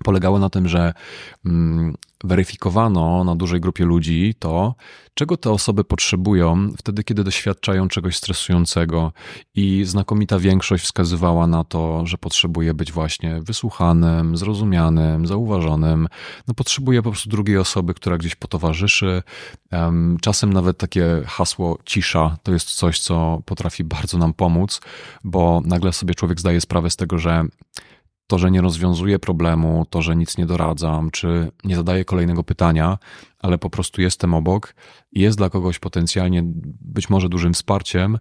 polegało 0.04 0.38
na 0.38 0.50
tym, 0.50 0.68
że 0.68 0.94
mm, 1.46 1.94
weryfikowano 2.24 3.24
na 3.24 3.36
dużej 3.36 3.60
grupie 3.60 3.84
ludzi 3.84 4.34
to, 4.38 4.74
czego 5.14 5.36
te 5.36 5.50
osoby 5.50 5.84
potrzebują 5.84 6.72
wtedy, 6.78 7.04
kiedy 7.04 7.24
doświadczają 7.24 7.88
czegoś 7.88 8.16
stresującego. 8.16 9.12
I 9.54 9.84
znakomita 9.84 10.38
większość 10.38 10.84
wskazywała 10.84 11.46
na 11.46 11.64
to, 11.64 12.06
że 12.06 12.18
potrzebuje 12.18 12.74
być 12.74 12.92
właśnie 12.92 13.40
wysłuchanym, 13.40 14.36
zrozumianym, 14.36 15.26
zauważonym. 15.26 16.08
No, 16.48 16.54
potrzebuje 16.54 17.02
po 17.02 17.10
prostu 17.10 17.30
drugiej 17.30 17.56
osoby, 17.56 17.94
która 17.94 18.18
gdzieś 18.18 18.34
potowarzyszy. 18.34 19.22
Em, 19.70 20.16
Czasem 20.20 20.52
nawet 20.52 20.78
takie 20.78 21.22
hasło 21.26 21.78
cisza 21.84 22.36
to 22.42 22.52
jest 22.52 22.70
coś, 22.70 23.00
co 23.00 23.42
potrafi 23.44 23.84
bardzo 23.84 24.18
nam 24.18 24.34
pomóc, 24.34 24.80
bo 25.24 25.62
nagle 25.64 25.92
sobie 25.92 26.14
człowiek 26.14 26.40
zdaje 26.40 26.60
sprawę 26.60 26.90
z 26.90 26.96
tego, 26.96 27.18
że 27.18 27.44
to, 28.30 28.38
że 28.38 28.50
nie 28.50 28.60
rozwiązuję 28.60 29.18
problemu, 29.18 29.86
to, 29.90 30.02
że 30.02 30.16
nic 30.16 30.38
nie 30.38 30.46
doradzam, 30.46 31.10
czy 31.10 31.50
nie 31.64 31.76
zadaję 31.76 32.04
kolejnego 32.04 32.44
pytania, 32.44 32.98
ale 33.38 33.58
po 33.58 33.70
prostu 33.70 34.02
jestem 34.02 34.34
obok 34.34 34.74
i 35.12 35.20
jest 35.20 35.38
dla 35.38 35.50
kogoś 35.50 35.78
potencjalnie 35.78 36.42
być 36.80 37.10
może 37.10 37.28
dużym 37.28 37.52
wsparciem, 37.52 38.18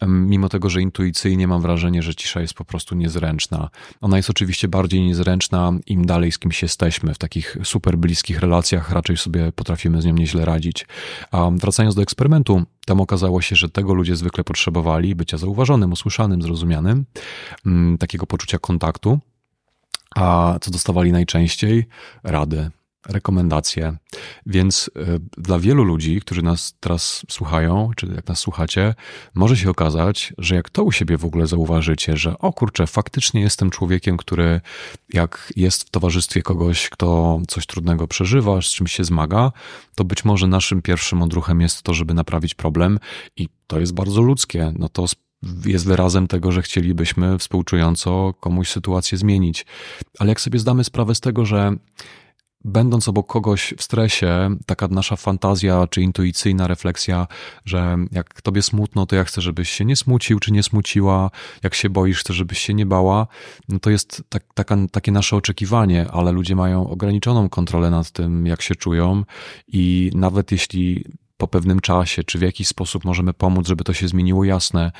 em, 0.00 0.28
mimo 0.28 0.48
tego, 0.48 0.70
że 0.70 0.82
intuicyjnie 0.82 1.48
mam 1.48 1.62
wrażenie, 1.62 2.02
że 2.02 2.14
cisza 2.14 2.40
jest 2.40 2.54
po 2.54 2.64
prostu 2.64 2.94
niezręczna. 2.94 3.70
Ona 4.00 4.16
jest 4.16 4.30
oczywiście 4.30 4.68
bardziej 4.68 5.00
niezręczna, 5.00 5.72
im 5.86 6.06
dalej 6.06 6.32
z 6.32 6.38
kimś 6.38 6.62
jesteśmy. 6.62 7.14
W 7.14 7.18
takich 7.18 7.56
super 7.64 7.98
bliskich 7.98 8.40
relacjach 8.40 8.90
raczej 8.90 9.16
sobie 9.16 9.52
potrafimy 9.52 10.02
z 10.02 10.04
nią 10.04 10.14
nieźle 10.14 10.44
radzić. 10.44 10.86
A 11.30 11.50
wracając 11.50 11.94
do 11.94 12.02
eksperymentu, 12.02 12.62
tam 12.86 13.00
okazało 13.00 13.42
się, 13.42 13.56
że 13.56 13.68
tego 13.68 13.94
ludzie 13.94 14.16
zwykle 14.16 14.44
potrzebowali, 14.44 15.14
bycia 15.14 15.38
zauważonym, 15.38 15.92
usłyszanym, 15.92 16.42
zrozumianym, 16.42 17.04
mm, 17.66 17.98
takiego 17.98 18.26
poczucia 18.26 18.58
kontaktu. 18.58 19.20
A 20.14 20.58
co 20.60 20.70
dostawali 20.70 21.12
najczęściej? 21.12 21.86
Rady, 22.24 22.70
rekomendacje. 23.08 23.96
Więc 24.46 24.90
y, 24.96 25.20
dla 25.38 25.58
wielu 25.58 25.84
ludzi, 25.84 26.20
którzy 26.20 26.42
nas 26.42 26.74
teraz 26.80 27.26
słuchają, 27.30 27.90
czy 27.96 28.06
jak 28.06 28.28
nas 28.28 28.38
słuchacie, 28.38 28.94
może 29.34 29.56
się 29.56 29.70
okazać, 29.70 30.32
że 30.38 30.54
jak 30.54 30.70
to 30.70 30.84
u 30.84 30.92
siebie 30.92 31.18
w 31.18 31.24
ogóle 31.24 31.46
zauważycie, 31.46 32.16
że 32.16 32.38
o 32.38 32.52
kurczę, 32.52 32.86
faktycznie 32.86 33.40
jestem 33.40 33.70
człowiekiem, 33.70 34.16
który 34.16 34.60
jak 35.12 35.52
jest 35.56 35.84
w 35.84 35.90
towarzystwie 35.90 36.42
kogoś, 36.42 36.88
kto 36.88 37.40
coś 37.48 37.66
trudnego 37.66 38.08
przeżywa, 38.08 38.62
z 38.62 38.66
czymś 38.66 38.92
się 38.92 39.04
zmaga, 39.04 39.52
to 39.94 40.04
być 40.04 40.24
może 40.24 40.46
naszym 40.46 40.82
pierwszym 40.82 41.22
odruchem 41.22 41.60
jest 41.60 41.82
to, 41.82 41.94
żeby 41.94 42.14
naprawić 42.14 42.54
problem 42.54 42.98
i 43.36 43.48
to 43.66 43.80
jest 43.80 43.94
bardzo 43.94 44.22
ludzkie. 44.22 44.72
No 44.78 44.88
to 44.88 45.06
jest 45.66 45.86
wyrazem 45.86 46.26
tego, 46.26 46.52
że 46.52 46.62
chcielibyśmy 46.62 47.38
współczująco 47.38 48.34
komuś 48.40 48.68
sytuację 48.68 49.18
zmienić. 49.18 49.66
Ale 50.18 50.28
jak 50.28 50.40
sobie 50.40 50.58
zdamy 50.58 50.84
sprawę 50.84 51.14
z 51.14 51.20
tego, 51.20 51.46
że 51.46 51.76
będąc 52.64 53.08
obok 53.08 53.26
kogoś 53.26 53.74
w 53.78 53.82
stresie, 53.82 54.56
taka 54.66 54.88
nasza 54.88 55.16
fantazja 55.16 55.86
czy 55.86 56.02
intuicyjna 56.02 56.66
refleksja, 56.66 57.26
że 57.64 57.96
jak 58.12 58.42
tobie 58.42 58.62
smutno, 58.62 59.06
to 59.06 59.16
ja 59.16 59.24
chcę, 59.24 59.40
żebyś 59.40 59.70
się 59.70 59.84
nie 59.84 59.96
smucił 59.96 60.38
czy 60.38 60.52
nie 60.52 60.62
smuciła, 60.62 61.30
jak 61.62 61.74
się 61.74 61.90
boisz, 61.90 62.20
chcę, 62.20 62.32
żebyś 62.32 62.58
się 62.58 62.74
nie 62.74 62.86
bała, 62.86 63.26
no 63.68 63.78
to 63.78 63.90
jest 63.90 64.22
tak, 64.28 64.44
taka, 64.54 64.76
takie 64.92 65.12
nasze 65.12 65.36
oczekiwanie, 65.36 66.10
ale 66.10 66.32
ludzie 66.32 66.56
mają 66.56 66.90
ograniczoną 66.90 67.48
kontrolę 67.48 67.90
nad 67.90 68.10
tym, 68.10 68.46
jak 68.46 68.62
się 68.62 68.74
czują. 68.74 69.24
I 69.68 70.10
nawet 70.14 70.52
jeśli 70.52 71.04
po 71.42 71.48
pewnym 71.48 71.80
czasie, 71.80 72.24
czy 72.24 72.38
w 72.38 72.42
jakiś 72.42 72.68
sposób 72.68 73.04
możemy 73.04 73.34
pomóc, 73.34 73.66
żeby 73.66 73.84
to 73.84 73.92
się 73.92 74.08
zmieniło, 74.08 74.44
jasne, 74.44 74.92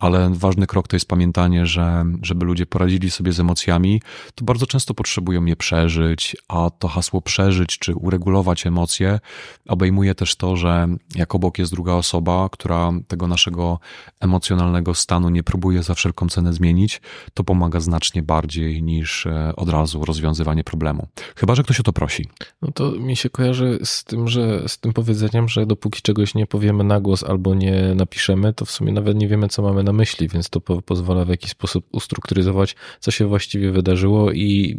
ale 0.00 0.30
ważny 0.34 0.66
krok 0.66 0.88
to 0.88 0.96
jest 0.96 1.08
pamiętanie, 1.08 1.66
że 1.66 2.04
żeby 2.22 2.44
ludzie 2.44 2.66
poradzili 2.66 3.10
sobie 3.10 3.32
z 3.32 3.40
emocjami, 3.40 4.02
to 4.34 4.44
bardzo 4.44 4.66
często 4.66 4.94
potrzebują 4.94 5.44
je 5.44 5.56
przeżyć, 5.56 6.36
a 6.48 6.70
to 6.78 6.88
hasło 6.88 7.20
przeżyć 7.20 7.78
czy 7.78 7.94
uregulować 7.94 8.66
emocje 8.66 9.20
obejmuje 9.68 10.14
też 10.14 10.36
to, 10.36 10.56
że 10.56 10.88
jak 11.14 11.34
obok 11.34 11.58
jest 11.58 11.72
druga 11.72 11.92
osoba, 11.92 12.48
która 12.52 12.92
tego 13.08 13.26
naszego 13.26 13.78
emocjonalnego 14.20 14.94
stanu 14.94 15.28
nie 15.28 15.42
próbuje 15.42 15.82
za 15.82 15.94
wszelką 15.94 16.28
cenę 16.28 16.52
zmienić, 16.52 17.00
to 17.34 17.44
pomaga 17.44 17.80
znacznie 17.80 18.22
bardziej 18.22 18.82
niż 18.82 19.26
e, 19.26 19.52
od 19.56 19.68
razu 19.68 20.04
rozwiązywanie 20.04 20.64
problemu. 20.64 21.08
Chyba, 21.36 21.54
że 21.54 21.62
ktoś 21.62 21.80
o 21.80 21.82
to 21.82 21.92
prosi. 21.92 22.28
No 22.62 22.72
to 22.72 22.90
mi 22.90 23.16
się 23.16 23.30
kojarzy 23.30 23.78
z 23.84 24.04
tym, 24.04 24.28
że 24.28 24.68
z 24.68 24.78
tym 24.78 24.92
powiedzeniem, 24.92 25.48
że 25.48 25.66
dopóki 25.66 26.02
czegoś 26.02 26.34
nie 26.34 26.46
powiemy 26.46 26.84
na 26.84 27.00
głos 27.00 27.24
albo 27.24 27.54
nie 27.54 27.94
napiszemy, 27.94 28.52
to 28.52 28.64
w 28.64 28.70
sumie 28.70 28.92
nawet 28.92 29.16
nie 29.16 29.28
wiemy, 29.28 29.48
co 29.48 29.62
mamy 29.62 29.83
na 29.84 29.92
myśli, 29.92 30.28
więc 30.28 30.50
to 30.50 30.60
po, 30.60 30.82
pozwala 30.82 31.24
w 31.24 31.28
jakiś 31.28 31.50
sposób 31.50 31.86
ustrukturyzować, 31.92 32.76
co 33.00 33.10
się 33.10 33.26
właściwie 33.26 33.70
wydarzyło 33.70 34.32
i 34.32 34.78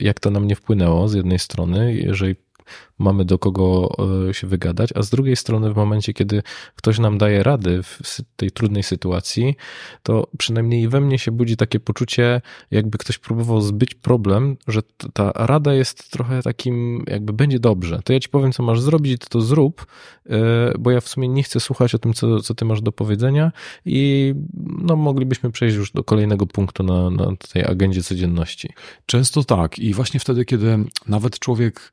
y, 0.00 0.04
jak 0.04 0.20
to 0.20 0.30
na 0.30 0.40
mnie 0.40 0.56
wpłynęło 0.56 1.08
z 1.08 1.14
jednej 1.14 1.38
strony, 1.38 1.94
jeżeli 1.94 2.36
mamy 2.98 3.24
do 3.24 3.38
kogo 3.38 3.96
e, 4.28 4.34
się 4.34 4.46
wygadać, 4.46 4.90
a 4.94 5.02
z 5.02 5.10
drugiej 5.10 5.36
strony 5.36 5.72
w 5.72 5.76
momencie, 5.76 6.12
kiedy 6.12 6.42
ktoś 6.76 6.98
nam 6.98 7.18
daje 7.18 7.42
rady 7.42 7.82
w 7.82 8.20
tej 8.36 8.50
trudnej 8.50 8.82
sytuacji, 8.82 9.56
to 10.02 10.28
przynajmniej 10.38 10.88
we 10.88 11.00
mnie 11.00 11.18
się 11.18 11.30
budzi 11.30 11.56
takie 11.56 11.80
poczucie, 11.80 12.40
jakby 12.70 12.98
ktoś 12.98 13.18
próbował 13.18 13.60
zbyć 13.60 13.94
problem, 13.94 14.56
że 14.68 14.80
ta 15.12 15.32
rada 15.34 15.74
jest 15.74 16.10
trochę 16.10 16.42
takim, 16.42 17.04
jakby 17.06 17.32
będzie 17.32 17.58
dobrze. 17.58 18.00
To 18.04 18.12
ja 18.12 18.20
ci 18.20 18.28
powiem, 18.28 18.52
co 18.52 18.62
masz 18.62 18.80
zrobić, 18.80 19.20
ty 19.20 19.26
to 19.28 19.40
zrób, 19.40 19.86
e, 20.26 20.72
bo 20.78 20.90
ja 20.90 21.00
w 21.00 21.08
sumie 21.08 21.28
nie 21.28 21.42
chcę 21.42 21.60
słuchać 21.60 21.94
o 21.94 21.98
tym, 21.98 22.14
co, 22.14 22.40
co 22.40 22.54
ty 22.54 22.64
masz 22.64 22.82
do 22.82 22.92
powiedzenia 22.92 23.52
i 23.84 24.34
no, 24.82 24.96
moglibyśmy 24.96 25.50
przejść 25.50 25.76
już 25.76 25.92
do 25.92 26.04
kolejnego 26.04 26.46
punktu 26.46 26.82
na, 26.82 27.10
na 27.10 27.36
tej 27.52 27.64
agendzie 27.64 28.02
codzienności. 28.02 28.68
Często 29.06 29.44
tak. 29.44 29.78
I 29.78 29.94
właśnie 29.94 30.20
wtedy, 30.20 30.44
kiedy 30.44 30.78
nawet 31.08 31.38
człowiek, 31.38 31.92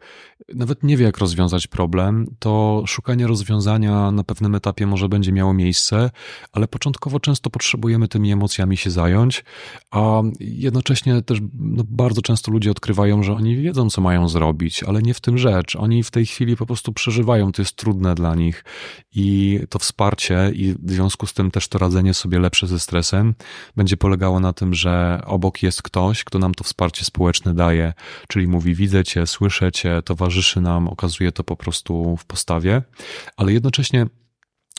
nawet 0.63 0.83
nie 0.83 0.97
wie, 0.97 1.05
jak 1.05 1.17
rozwiązać 1.17 1.67
problem, 1.67 2.27
to 2.39 2.83
szukanie 2.87 3.27
rozwiązania 3.27 4.11
na 4.11 4.23
pewnym 4.23 4.55
etapie 4.55 4.87
może 4.87 5.09
będzie 5.09 5.31
miało 5.31 5.53
miejsce, 5.53 6.09
ale 6.51 6.67
początkowo 6.67 7.19
często 7.19 7.49
potrzebujemy 7.49 8.07
tymi 8.07 8.31
emocjami 8.31 8.77
się 8.77 8.91
zająć, 8.91 9.43
a 9.91 10.21
jednocześnie 10.39 11.21
też 11.21 11.39
no, 11.53 11.83
bardzo 11.87 12.21
często 12.21 12.51
ludzie 12.51 12.71
odkrywają, 12.71 13.23
że 13.23 13.33
oni 13.33 13.55
wiedzą, 13.55 13.89
co 13.89 14.01
mają 14.01 14.29
zrobić, 14.29 14.83
ale 14.83 15.01
nie 15.01 15.13
w 15.13 15.21
tym 15.21 15.37
rzecz. 15.37 15.75
Oni 15.75 16.03
w 16.03 16.11
tej 16.11 16.25
chwili 16.25 16.55
po 16.57 16.65
prostu 16.65 16.93
przeżywają, 16.93 17.51
to 17.51 17.61
jest 17.61 17.75
trudne 17.75 18.15
dla 18.15 18.35
nich 18.35 18.63
i 19.15 19.59
to 19.69 19.79
wsparcie 19.79 20.51
i 20.53 20.75
w 20.79 20.91
związku 20.91 21.27
z 21.27 21.33
tym 21.33 21.51
też 21.51 21.67
to 21.67 21.79
radzenie 21.79 22.13
sobie 22.13 22.39
lepsze 22.39 22.67
ze 22.67 22.79
stresem 22.79 23.33
będzie 23.75 23.97
polegało 23.97 24.39
na 24.39 24.53
tym, 24.53 24.73
że 24.73 25.21
obok 25.25 25.63
jest 25.63 25.81
ktoś, 25.81 26.23
kto 26.23 26.39
nam 26.39 26.53
to 26.53 26.63
wsparcie 26.63 27.05
społeczne 27.05 27.53
daje, 27.53 27.93
czyli 28.27 28.47
mówi 28.47 28.75
widzę 28.75 29.03
cię, 29.03 29.27
słyszę 29.27 29.71
cię, 29.71 30.01
towarzyszy 30.05 30.52
nam, 30.61 30.87
okazuje 30.87 31.31
to 31.31 31.43
po 31.43 31.55
prostu 31.55 32.17
w 32.17 32.25
postawie, 32.25 32.81
ale 33.37 33.53
jednocześnie 33.53 34.05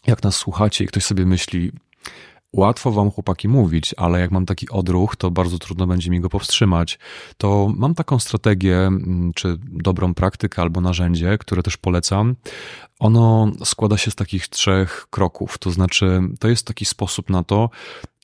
jak 0.06 0.22
nas 0.22 0.36
słuchacie 0.36 0.84
i 0.84 0.86
ktoś 0.86 1.04
sobie 1.04 1.26
myśli, 1.26 1.72
Łatwo 2.54 2.90
wam 2.90 3.10
chłopaki 3.10 3.48
mówić, 3.48 3.94
ale 3.96 4.20
jak 4.20 4.30
mam 4.30 4.46
taki 4.46 4.68
odruch, 4.68 5.16
to 5.16 5.30
bardzo 5.30 5.58
trudno 5.58 5.86
będzie 5.86 6.10
mi 6.10 6.20
go 6.20 6.28
powstrzymać. 6.28 6.98
To 7.36 7.72
mam 7.76 7.94
taką 7.94 8.18
strategię, 8.18 8.76
mm, 8.76 9.32
czy 9.34 9.56
dobrą 9.60 10.14
praktykę 10.14 10.62
albo 10.62 10.80
narzędzie, 10.80 11.38
które 11.38 11.62
też 11.62 11.76
polecam. 11.76 12.36
Ono 12.98 13.52
składa 13.64 13.96
się 13.96 14.10
z 14.10 14.14
takich 14.14 14.48
trzech 14.48 15.06
kroków. 15.10 15.58
To 15.58 15.70
znaczy, 15.70 16.20
to 16.40 16.48
jest 16.48 16.66
taki 16.66 16.84
sposób 16.84 17.30
na 17.30 17.44
to, 17.44 17.70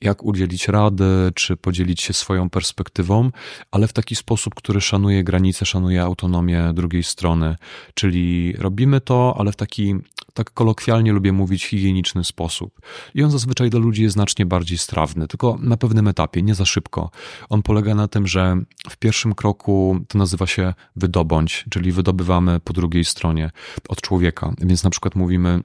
jak 0.01 0.23
udzielić 0.23 0.67
rady, 0.67 1.31
czy 1.35 1.57
podzielić 1.57 2.01
się 2.01 2.13
swoją 2.13 2.49
perspektywą, 2.49 3.31
ale 3.71 3.87
w 3.87 3.93
taki 3.93 4.15
sposób, 4.15 4.55
który 4.55 4.81
szanuje 4.81 5.23
granice, 5.23 5.65
szanuje 5.65 6.01
autonomię 6.01 6.71
drugiej 6.73 7.03
strony. 7.03 7.55
Czyli 7.93 8.53
robimy 8.53 9.01
to, 9.01 9.35
ale 9.37 9.51
w 9.51 9.55
taki 9.55 9.95
tak 10.33 10.51
kolokwialnie 10.51 11.11
lubię 11.11 11.31
mówić, 11.31 11.65
higieniczny 11.65 12.23
sposób. 12.23 12.79
I 13.13 13.23
on 13.23 13.31
zazwyczaj 13.31 13.69
dla 13.69 13.79
ludzi 13.79 14.03
jest 14.03 14.13
znacznie 14.13 14.45
bardziej 14.45 14.77
strawny, 14.77 15.27
tylko 15.27 15.57
na 15.61 15.77
pewnym 15.77 16.07
etapie, 16.07 16.41
nie 16.41 16.55
za 16.55 16.65
szybko. 16.65 17.11
On 17.49 17.61
polega 17.61 17.95
na 17.95 18.07
tym, 18.07 18.27
że 18.27 18.57
w 18.89 18.97
pierwszym 18.97 19.35
kroku 19.35 19.99
to 20.07 20.17
nazywa 20.17 20.47
się 20.47 20.73
wydobądź, 20.95 21.65
czyli 21.69 21.91
wydobywamy 21.91 22.59
po 22.59 22.73
drugiej 22.73 23.05
stronie 23.05 23.51
od 23.89 24.01
człowieka. 24.01 24.53
Więc 24.57 24.83
na 24.83 24.89
przykład 24.89 25.15
mówimy, 25.15 25.63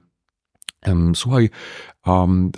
Słuchaj, 1.15 1.51
um, 2.07 2.53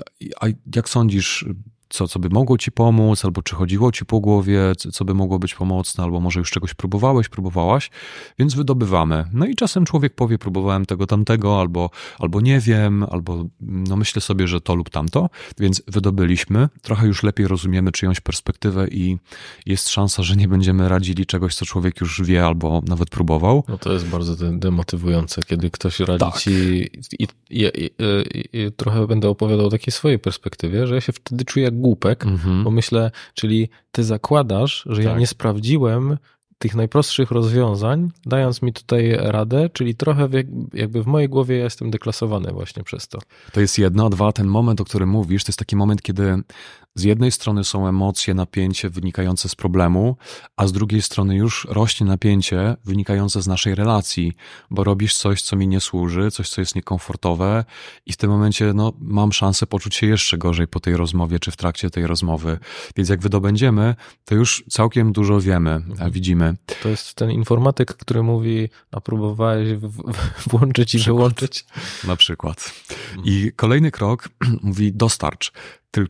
jak 0.75 0.88
sądzisz, 0.88 1.44
co, 1.88 2.09
co 2.09 2.18
by 2.18 2.29
mogło 2.29 2.59
ci 2.59 2.72
pomóc, 2.72 3.24
albo 3.24 3.42
czy 3.42 3.55
chodziło 3.55 3.92
ci 3.92 4.05
po 4.05 4.20
głowie, 4.20 4.72
co, 4.92 5.05
by 5.05 5.14
mogło 5.14 5.38
być 5.38 5.55
pomocne, 5.55 6.05
albo 6.05 6.20
może 6.20 6.40
już 6.40 6.51
czegoś 6.51 6.74
próbowałeś, 6.74 7.29
próbowałaś, 7.29 7.90
więc 8.38 8.55
wydobywamy. 8.55 9.24
No 9.33 9.46
i 9.46 9.55
czasem 9.55 9.85
człowiek 9.85 10.14
powie, 10.14 10.38
próbowałem 10.38 10.87
tego, 10.87 11.07
tamtego, 11.07 11.61
albo, 11.61 11.90
albo 12.18 12.40
nie 12.40 12.61
wiem, 12.61 13.07
albo 13.11 13.44
no 13.61 13.96
myślę 13.96 14.22
sobie, 14.22 14.48
że 14.48 14.61
to 14.61 14.74
lub 14.74 14.90
tamto, 14.90 15.31
więc 15.59 15.83
wydobyliśmy, 15.87 16.68
trochę 16.83 17.07
już 17.07 17.22
lepiej 17.22 17.48
rozumiemy 17.48 17.92
czyjąś 17.92 18.20
perspektywę 18.20 18.88
i 18.88 19.18
jest 19.66 19.88
szansa, 19.88 20.22
że 20.22 20.37
nie 20.37 20.48
będziemy 20.48 20.88
radzili 20.88 21.27
czegoś, 21.27 21.55
co 21.55 21.66
człowiek 21.66 22.01
już 22.01 22.22
wie, 22.22 22.46
albo 22.46 22.83
nawet 22.87 23.11
próbował. 23.11 23.64
No 23.68 23.79
to 23.79 23.92
jest 23.92 24.07
bardzo 24.07 24.53
demotywujące, 24.53 25.42
kiedy 25.42 25.70
ktoś 25.70 26.01
radzi 26.01 26.20
tak. 26.20 26.37
ci 26.37 26.51
i, 26.51 26.88
i, 27.18 27.29
i, 27.51 27.70
i, 28.53 28.72
trochę 28.77 29.07
będę 29.07 29.29
opowiadał 29.29 29.66
o 29.66 29.70
takiej 29.70 29.92
swojej 29.92 30.18
perspektywie, 30.18 30.87
że 30.87 30.94
ja 30.94 31.01
się 31.01 31.12
wtedy 31.12 31.44
czuję 31.44 31.64
jak 31.64 31.74
głupek, 31.79 32.27
mhm. 32.27 32.64
bo 32.64 32.71
myślę, 32.71 33.11
czyli 33.35 33.69
ty 33.93 34.05
zakładasz, 34.05 34.85
że 34.87 34.97
tak. 34.97 35.05
ja 35.05 35.19
nie 35.19 35.27
sprawdziłem 35.27 36.19
tych 36.59 36.75
najprostszych 36.75 37.31
rozwiązań, 37.31 38.11
dając 38.27 38.62
mi 38.62 38.73
tutaj 38.73 39.17
radę, 39.19 39.71
czyli 39.73 39.95
trochę 39.95 40.29
jakby 40.75 41.03
w 41.03 41.07
mojej 41.07 41.29
głowie 41.29 41.57
ja 41.57 41.64
jestem 41.64 41.91
deklasowany 41.91 42.53
właśnie 42.53 42.83
przez 42.83 43.09
to. 43.09 43.19
To 43.53 43.61
jest 43.61 43.79
jedno, 43.79 44.11
dwa, 44.11 44.33
ten 44.33 44.47
moment, 44.47 44.81
o 44.81 44.85
którym 44.85 45.09
mówisz, 45.09 45.45
to 45.45 45.51
jest 45.51 45.59
taki 45.59 45.77
moment, 45.77 46.03
kiedy 46.03 46.43
z 46.94 47.03
jednej 47.03 47.33
strony 47.33 47.64
są 47.64 47.88
emocje, 47.88 48.35
napięcie 48.35 48.90
wynikające 48.90 49.48
z 49.48 49.55
problemu, 49.55 50.16
a 50.57 50.66
z 50.66 50.72
drugiej 50.72 51.03
strony 51.03 51.37
już 51.37 51.66
rośnie 51.70 52.07
napięcie 52.07 52.77
wynikające 52.85 53.42
z 53.42 53.46
naszej 53.46 53.74
relacji, 53.74 54.33
bo 54.70 54.85
robisz 54.85 55.16
coś, 55.16 55.42
co 55.42 55.57
mi 55.57 55.68
nie 55.68 55.81
służy, 55.81 56.31
coś, 56.31 56.48
co 56.48 56.61
jest 56.61 56.74
niekomfortowe 56.74 57.64
i 58.07 58.12
w 58.12 58.16
tym 58.16 58.31
momencie 58.31 58.72
no, 58.72 58.92
mam 59.01 59.33
szansę 59.33 59.66
poczuć 59.66 59.94
się 59.94 60.07
jeszcze 60.07 60.38
gorzej 60.38 60.68
po 60.68 60.81
tej 60.81 60.96
rozmowie, 60.96 61.38
czy 61.38 61.51
w 61.51 61.57
trakcie 61.57 61.90
tej 61.90 62.07
rozmowy. 62.07 62.59
Więc 62.96 63.09
jak 63.09 63.20
wydobędziemy, 63.20 63.94
to 64.24 64.35
już 64.35 64.64
całkiem 64.70 65.12
dużo 65.12 65.40
wiemy, 65.40 65.70
a 65.70 65.74
mhm. 65.74 66.12
widzimy. 66.12 66.57
To 66.83 66.88
jest 66.88 67.14
ten 67.14 67.31
informatyk, 67.31 67.94
który 67.94 68.22
mówi, 68.22 68.68
a 68.92 69.01
próbowałeś 69.01 69.68
włączyć 70.51 70.94
i 70.94 70.98
wyłączyć? 70.98 71.64
Na 72.05 72.16
przykład. 72.16 72.74
I 73.24 73.53
kolejny 73.57 73.90
krok 73.90 74.29
mówi 74.62 74.92
dostarcz 74.92 75.53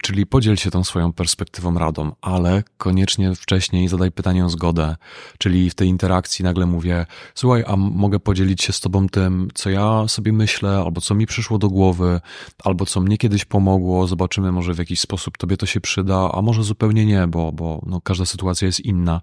czyli 0.03 0.27
podziel 0.27 0.57
się 0.57 0.71
tą 0.71 0.85
swoją 0.85 1.13
perspektywą 1.13 1.79
radą, 1.79 2.13
ale 2.21 2.63
koniecznie 2.77 3.35
wcześniej 3.35 3.89
zadaj 3.89 4.13
pytanie 4.13 4.45
o 4.45 4.49
zgodę. 4.49 4.97
Czyli 5.39 5.71
w 5.71 5.75
tej 5.75 5.89
interakcji 5.89 6.43
nagle 6.43 6.67
mówię, 6.67 7.07
słuchaj, 7.35 7.65
a 7.67 7.77
mogę 7.77 8.21
podzielić 8.21 8.63
się 8.63 8.73
z 8.73 8.81
tobą 8.81 9.09
tym, 9.09 9.49
co 9.55 9.71
ja 9.71 10.09
sobie 10.09 10.33
myślę, 10.33 10.71
albo 10.71 11.01
co 11.01 11.15
mi 11.15 11.27
przyszło 11.27 11.59
do 11.59 11.69
głowy, 11.69 12.21
albo 12.65 12.87
co 12.87 13.01
mnie 13.01 13.19
kiedyś 13.19 13.45
pomogło, 13.45 14.07
zobaczymy, 14.07 14.53
może 14.53 14.75
w 14.75 14.79
jakiś 14.79 15.01
sposób 15.01 15.39
tobie 15.39 15.57
to 15.57 15.67
się 15.67 15.81
przyda, 15.81 16.31
a 16.33 16.43
może 16.43 16.63
zupełnie 16.63 17.07
nie, 17.07 17.27
bo, 17.27 17.53
bo 17.53 17.83
no, 17.87 18.01
każda 18.01 18.25
sytuacja 18.25 18.67
jest 18.67 18.81
inna. 18.81 19.21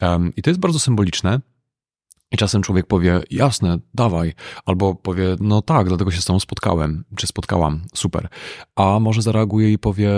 Um, 0.00 0.32
I 0.36 0.42
to 0.42 0.50
jest 0.50 0.60
bardzo 0.60 0.78
symboliczne, 0.78 1.40
i 2.32 2.36
czasem 2.36 2.62
człowiek 2.62 2.86
powie, 2.86 3.20
jasne, 3.30 3.78
dawaj, 3.94 4.34
albo 4.66 4.94
powie, 4.94 5.36
no 5.40 5.62
tak, 5.62 5.88
dlatego 5.88 6.10
się 6.10 6.20
z 6.20 6.24
tobą 6.24 6.40
spotkałem, 6.40 7.04
czy 7.16 7.26
spotkałam, 7.26 7.82
super. 7.94 8.28
A 8.76 9.00
może 9.00 9.22
zareaguje 9.22 9.72
i 9.72 9.78
powie, 9.78 10.10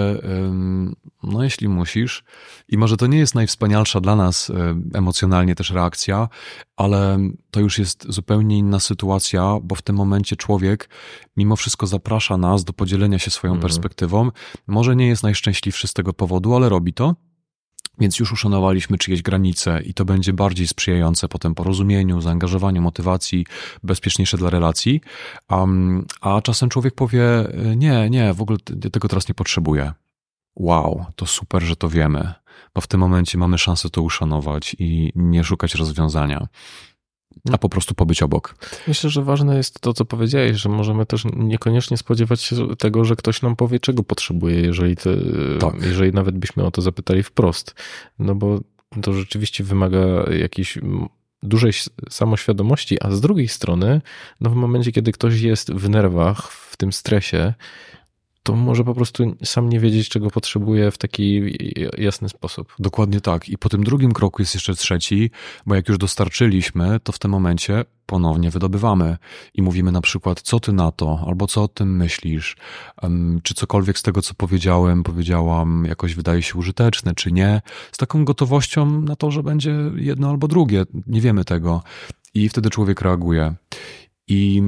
no 1.22 1.44
jeśli 1.44 1.68
musisz, 1.68 2.24
i 2.68 2.78
może 2.78 2.96
to 2.96 3.06
nie 3.06 3.18
jest 3.18 3.34
najwspanialsza 3.34 4.00
dla 4.00 4.16
nas 4.16 4.52
emocjonalnie 4.94 5.54
też 5.54 5.70
reakcja, 5.70 6.28
ale 6.76 7.18
to 7.50 7.60
już 7.60 7.78
jest 7.78 8.06
zupełnie 8.08 8.58
inna 8.58 8.80
sytuacja, 8.80 9.58
bo 9.62 9.74
w 9.74 9.82
tym 9.82 9.96
momencie 9.96 10.36
człowiek 10.36 10.88
mimo 11.36 11.56
wszystko 11.56 11.86
zaprasza 11.86 12.36
nas 12.36 12.64
do 12.64 12.72
podzielenia 12.72 13.18
się 13.18 13.30
swoją 13.30 13.52
mhm. 13.52 13.62
perspektywą. 13.62 14.30
Może 14.66 14.96
nie 14.96 15.06
jest 15.06 15.22
najszczęśliwszy 15.22 15.88
z 15.88 15.92
tego 15.92 16.12
powodu, 16.12 16.54
ale 16.54 16.68
robi 16.68 16.92
to. 16.92 17.14
Więc 18.00 18.18
już 18.18 18.32
uszanowaliśmy 18.32 18.98
czyjeś 18.98 19.22
granice 19.22 19.82
i 19.82 19.94
to 19.94 20.04
będzie 20.04 20.32
bardziej 20.32 20.68
sprzyjające 20.68 21.28
potem 21.28 21.54
porozumieniu, 21.54 22.20
zaangażowaniu, 22.20 22.82
motywacji, 22.82 23.46
bezpieczniejsze 23.82 24.36
dla 24.36 24.50
relacji. 24.50 25.00
Um, 25.50 26.06
a 26.20 26.40
czasem 26.40 26.68
człowiek 26.68 26.94
powie: 26.94 27.22
Nie, 27.76 28.10
nie, 28.10 28.34
w 28.34 28.42
ogóle 28.42 28.58
tego 28.92 29.08
teraz 29.08 29.28
nie 29.28 29.34
potrzebuję. 29.34 29.92
Wow, 30.56 31.04
to 31.16 31.26
super, 31.26 31.62
że 31.62 31.76
to 31.76 31.88
wiemy, 31.88 32.32
bo 32.74 32.80
w 32.80 32.86
tym 32.86 33.00
momencie 33.00 33.38
mamy 33.38 33.58
szansę 33.58 33.90
to 33.90 34.02
uszanować 34.02 34.76
i 34.78 35.12
nie 35.14 35.44
szukać 35.44 35.74
rozwiązania 35.74 36.46
a 37.52 37.58
po 37.58 37.68
prostu 37.68 37.94
pobyć 37.94 38.22
obok. 38.22 38.54
Myślę, 38.88 39.10
że 39.10 39.22
ważne 39.22 39.56
jest 39.56 39.80
to, 39.80 39.92
co 39.92 40.04
powiedziałeś, 40.04 40.56
że 40.56 40.68
możemy 40.68 41.06
też 41.06 41.24
niekoniecznie 41.36 41.96
spodziewać 41.96 42.40
się 42.40 42.76
tego, 42.76 43.04
że 43.04 43.16
ktoś 43.16 43.42
nam 43.42 43.56
powie, 43.56 43.80
czego 43.80 44.02
potrzebuje, 44.02 44.60
jeżeli, 44.60 44.96
te, 44.96 45.16
tak. 45.60 45.74
jeżeli 45.82 46.12
nawet 46.12 46.38
byśmy 46.38 46.64
o 46.64 46.70
to 46.70 46.82
zapytali 46.82 47.22
wprost. 47.22 47.74
No 48.18 48.34
bo 48.34 48.60
to 49.02 49.12
rzeczywiście 49.12 49.64
wymaga 49.64 49.98
jakiejś 50.38 50.78
dużej 51.42 51.72
samoświadomości, 52.10 53.02
a 53.02 53.10
z 53.10 53.20
drugiej 53.20 53.48
strony, 53.48 54.00
no 54.40 54.50
w 54.50 54.54
momencie, 54.54 54.92
kiedy 54.92 55.12
ktoś 55.12 55.40
jest 55.40 55.72
w 55.72 55.88
nerwach, 55.88 56.52
w 56.52 56.76
tym 56.76 56.92
stresie, 56.92 57.54
to 58.42 58.56
może 58.56 58.84
po 58.84 58.94
prostu 58.94 59.36
sam 59.44 59.68
nie 59.68 59.80
wiedzieć, 59.80 60.08
czego 60.08 60.30
potrzebuje 60.30 60.90
w 60.90 60.98
taki 60.98 61.42
jasny 61.98 62.28
sposób. 62.28 62.74
Dokładnie 62.78 63.20
tak. 63.20 63.48
I 63.48 63.58
po 63.58 63.68
tym 63.68 63.84
drugim 63.84 64.12
kroku 64.12 64.42
jest 64.42 64.54
jeszcze 64.54 64.74
trzeci, 64.74 65.30
bo 65.66 65.74
jak 65.74 65.88
już 65.88 65.98
dostarczyliśmy, 65.98 67.00
to 67.00 67.12
w 67.12 67.18
tym 67.18 67.30
momencie 67.30 67.84
ponownie 68.06 68.50
wydobywamy 68.50 69.16
i 69.54 69.62
mówimy 69.62 69.92
na 69.92 70.00
przykład, 70.00 70.42
co 70.42 70.60
ty 70.60 70.72
na 70.72 70.92
to, 70.92 71.24
albo 71.26 71.46
co 71.46 71.62
o 71.62 71.68
tym 71.68 71.96
myślisz, 71.96 72.56
czy 73.42 73.54
cokolwiek 73.54 73.98
z 73.98 74.02
tego, 74.02 74.22
co 74.22 74.34
powiedziałem, 74.34 75.02
powiedziałam, 75.02 75.84
jakoś 75.88 76.14
wydaje 76.14 76.42
się 76.42 76.54
użyteczne, 76.54 77.14
czy 77.14 77.32
nie, 77.32 77.62
z 77.92 77.96
taką 77.96 78.24
gotowością 78.24 79.00
na 79.00 79.16
to, 79.16 79.30
że 79.30 79.42
będzie 79.42 79.74
jedno 79.96 80.30
albo 80.30 80.48
drugie. 80.48 80.84
Nie 81.06 81.20
wiemy 81.20 81.44
tego. 81.44 81.82
I 82.34 82.48
wtedy 82.48 82.70
człowiek 82.70 83.00
reaguje. 83.00 83.54
I 84.28 84.62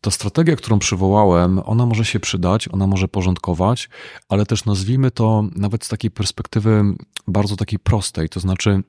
ta 0.00 0.10
strategia, 0.10 0.56
którą 0.56 0.78
przywołałem, 0.78 1.60
ona 1.64 1.86
może 1.86 2.04
się 2.04 2.20
przydać, 2.20 2.68
ona 2.68 2.86
może 2.86 3.08
porządkować, 3.08 3.88
ale 4.28 4.46
też 4.46 4.64
nazwijmy 4.64 5.10
to 5.10 5.44
nawet 5.56 5.84
z 5.84 5.88
takiej 5.88 6.10
perspektywy 6.10 6.82
bardzo 7.26 7.56
takiej 7.56 7.78
prostej, 7.78 8.28
to 8.28 8.40
znaczy 8.40 8.82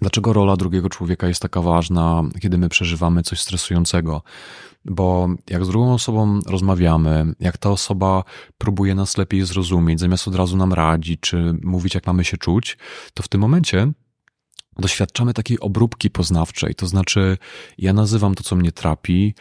Dlaczego 0.00 0.32
rola 0.32 0.56
drugiego 0.56 0.88
człowieka 0.88 1.28
jest 1.28 1.42
taka 1.42 1.62
ważna, 1.62 2.22
kiedy 2.40 2.58
my 2.58 2.68
przeżywamy 2.68 3.22
coś 3.22 3.40
stresującego? 3.40 4.22
Bo 4.84 5.28
jak 5.50 5.64
z 5.64 5.68
drugą 5.68 5.94
osobą 5.94 6.40
rozmawiamy, 6.46 7.34
jak 7.40 7.58
ta 7.58 7.70
osoba 7.70 8.24
próbuje 8.58 8.94
nas 8.94 9.16
lepiej 9.16 9.46
zrozumieć, 9.46 10.00
zamiast 10.00 10.28
od 10.28 10.34
razu 10.34 10.56
nam 10.56 10.72
radzić, 10.72 11.20
czy 11.20 11.54
mówić, 11.62 11.94
jak 11.94 12.06
mamy 12.06 12.24
się 12.24 12.36
czuć, 12.36 12.78
to 13.14 13.22
w 13.22 13.28
tym 13.28 13.40
momencie 13.40 13.92
doświadczamy 14.78 15.34
takiej 15.34 15.60
obróbki 15.60 16.10
poznawczej. 16.10 16.74
To 16.74 16.86
znaczy, 16.86 17.38
ja 17.78 17.92
nazywam 17.92 18.34
to, 18.34 18.42
co 18.42 18.56
mnie 18.56 18.72
trapi, 18.72 19.34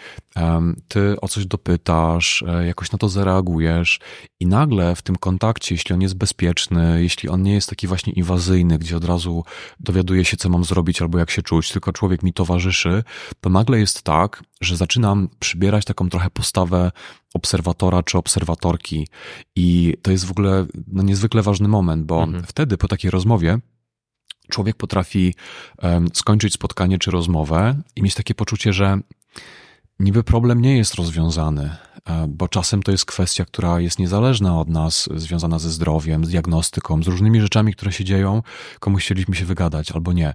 ty 0.87 1.21
o 1.21 1.27
coś 1.27 1.45
dopytasz, 1.45 2.43
e, 2.47 2.67
jakoś 2.67 2.91
na 2.91 2.97
to 2.97 3.09
zareagujesz, 3.09 3.99
i 4.39 4.47
nagle 4.47 4.95
w 4.95 5.01
tym 5.01 5.15
kontakcie, 5.15 5.75
jeśli 5.75 5.93
on 5.93 6.01
jest 6.01 6.15
bezpieczny, 6.15 7.03
jeśli 7.03 7.29
on 7.29 7.43
nie 7.43 7.53
jest 7.53 7.69
taki 7.69 7.87
właśnie 7.87 8.13
inwazyjny, 8.13 8.77
gdzie 8.77 8.97
od 8.97 9.05
razu 9.05 9.43
dowiaduję 9.79 10.25
się, 10.25 10.37
co 10.37 10.49
mam 10.49 10.63
zrobić 10.63 11.01
albo 11.01 11.19
jak 11.19 11.31
się 11.31 11.41
czuć, 11.41 11.71
tylko 11.71 11.93
człowiek 11.93 12.23
mi 12.23 12.33
towarzyszy, 12.33 13.03
to 13.41 13.49
nagle 13.49 13.79
jest 13.79 14.01
tak, 14.01 14.43
że 14.61 14.77
zaczynam 14.77 15.29
przybierać 15.39 15.85
taką 15.85 16.09
trochę 16.09 16.29
postawę 16.29 16.91
obserwatora 17.33 18.03
czy 18.03 18.17
obserwatorki. 18.17 19.07
I 19.55 19.93
to 20.01 20.11
jest 20.11 20.25
w 20.25 20.31
ogóle 20.31 20.65
no, 20.87 21.03
niezwykle 21.03 21.41
ważny 21.41 21.67
moment, 21.67 22.05
bo 22.05 22.23
mhm. 22.23 22.43
wtedy 22.43 22.77
po 22.77 22.87
takiej 22.87 23.11
rozmowie 23.11 23.59
człowiek 24.49 24.75
potrafi 24.75 25.35
skończyć 26.13 26.53
spotkanie 26.53 26.97
czy 26.97 27.11
rozmowę 27.11 27.75
i 27.95 28.03
mieć 28.03 28.15
takie 28.15 28.35
poczucie, 28.35 28.73
że 28.73 28.99
niby 29.99 30.23
problem 30.23 30.61
nie 30.61 30.77
jest 30.77 30.95
rozwiązany, 30.95 31.75
e, 32.05 32.27
bo 32.27 32.47
czasem 32.47 32.83
to 32.83 32.91
jest 32.91 33.05
kwestia, 33.05 33.45
która 33.45 33.79
jest 33.79 33.99
niezależna 33.99 34.59
od 34.59 34.69
nas, 34.69 35.09
związana 35.15 35.59
ze 35.59 35.69
zdrowiem, 35.69 36.25
z 36.25 36.29
diagnostyką, 36.29 37.03
z 37.03 37.07
różnymi 37.07 37.41
rzeczami, 37.41 37.73
które 37.73 37.91
się 37.91 38.03
dzieją, 38.03 38.43
komuś 38.79 39.03
chcieliśmy 39.05 39.35
się 39.35 39.45
wygadać 39.45 39.91
albo 39.91 40.13
nie. 40.13 40.33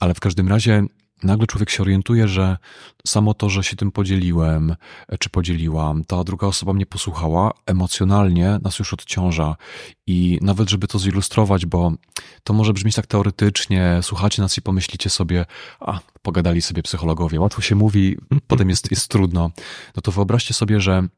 Ale 0.00 0.14
w 0.14 0.20
każdym 0.20 0.48
razie 0.48 0.84
nagle 1.22 1.46
człowiek 1.46 1.70
się 1.70 1.82
orientuje, 1.82 2.28
że 2.28 2.58
samo 3.06 3.34
to, 3.34 3.48
że 3.48 3.64
się 3.64 3.76
tym 3.76 3.92
podzieliłem, 3.92 4.76
e, 5.08 5.18
czy 5.18 5.30
podzieliłam, 5.30 6.04
ta 6.04 6.24
druga 6.24 6.46
osoba 6.46 6.72
mnie 6.72 6.86
posłuchała, 6.86 7.52
emocjonalnie 7.66 8.58
nas 8.62 8.78
już 8.78 8.92
odciąża. 8.92 9.56
I 10.06 10.38
nawet, 10.42 10.70
żeby 10.70 10.86
to 10.86 10.98
zilustrować, 10.98 11.66
bo 11.66 11.92
to 12.44 12.52
może 12.52 12.72
brzmieć 12.72 12.94
tak 12.94 13.06
teoretycznie, 13.06 13.98
słuchacie 14.02 14.42
nas 14.42 14.58
i 14.58 14.62
pomyślicie 14.62 15.10
sobie, 15.10 15.46
a, 15.80 16.00
pogadali 16.22 16.62
sobie 16.62 16.82
psychologowie, 16.82 17.40
łatwo 17.40 17.62
się 17.62 17.74
mówi, 17.74 18.16
potem 18.46 18.70
jest, 18.70 18.90
jest 18.90 19.08
trudno. 19.08 19.50
No 19.96 20.02
to 20.02 20.12
wyobraźcie 20.12 20.54
sobie, 20.54 20.80
że 20.80 21.08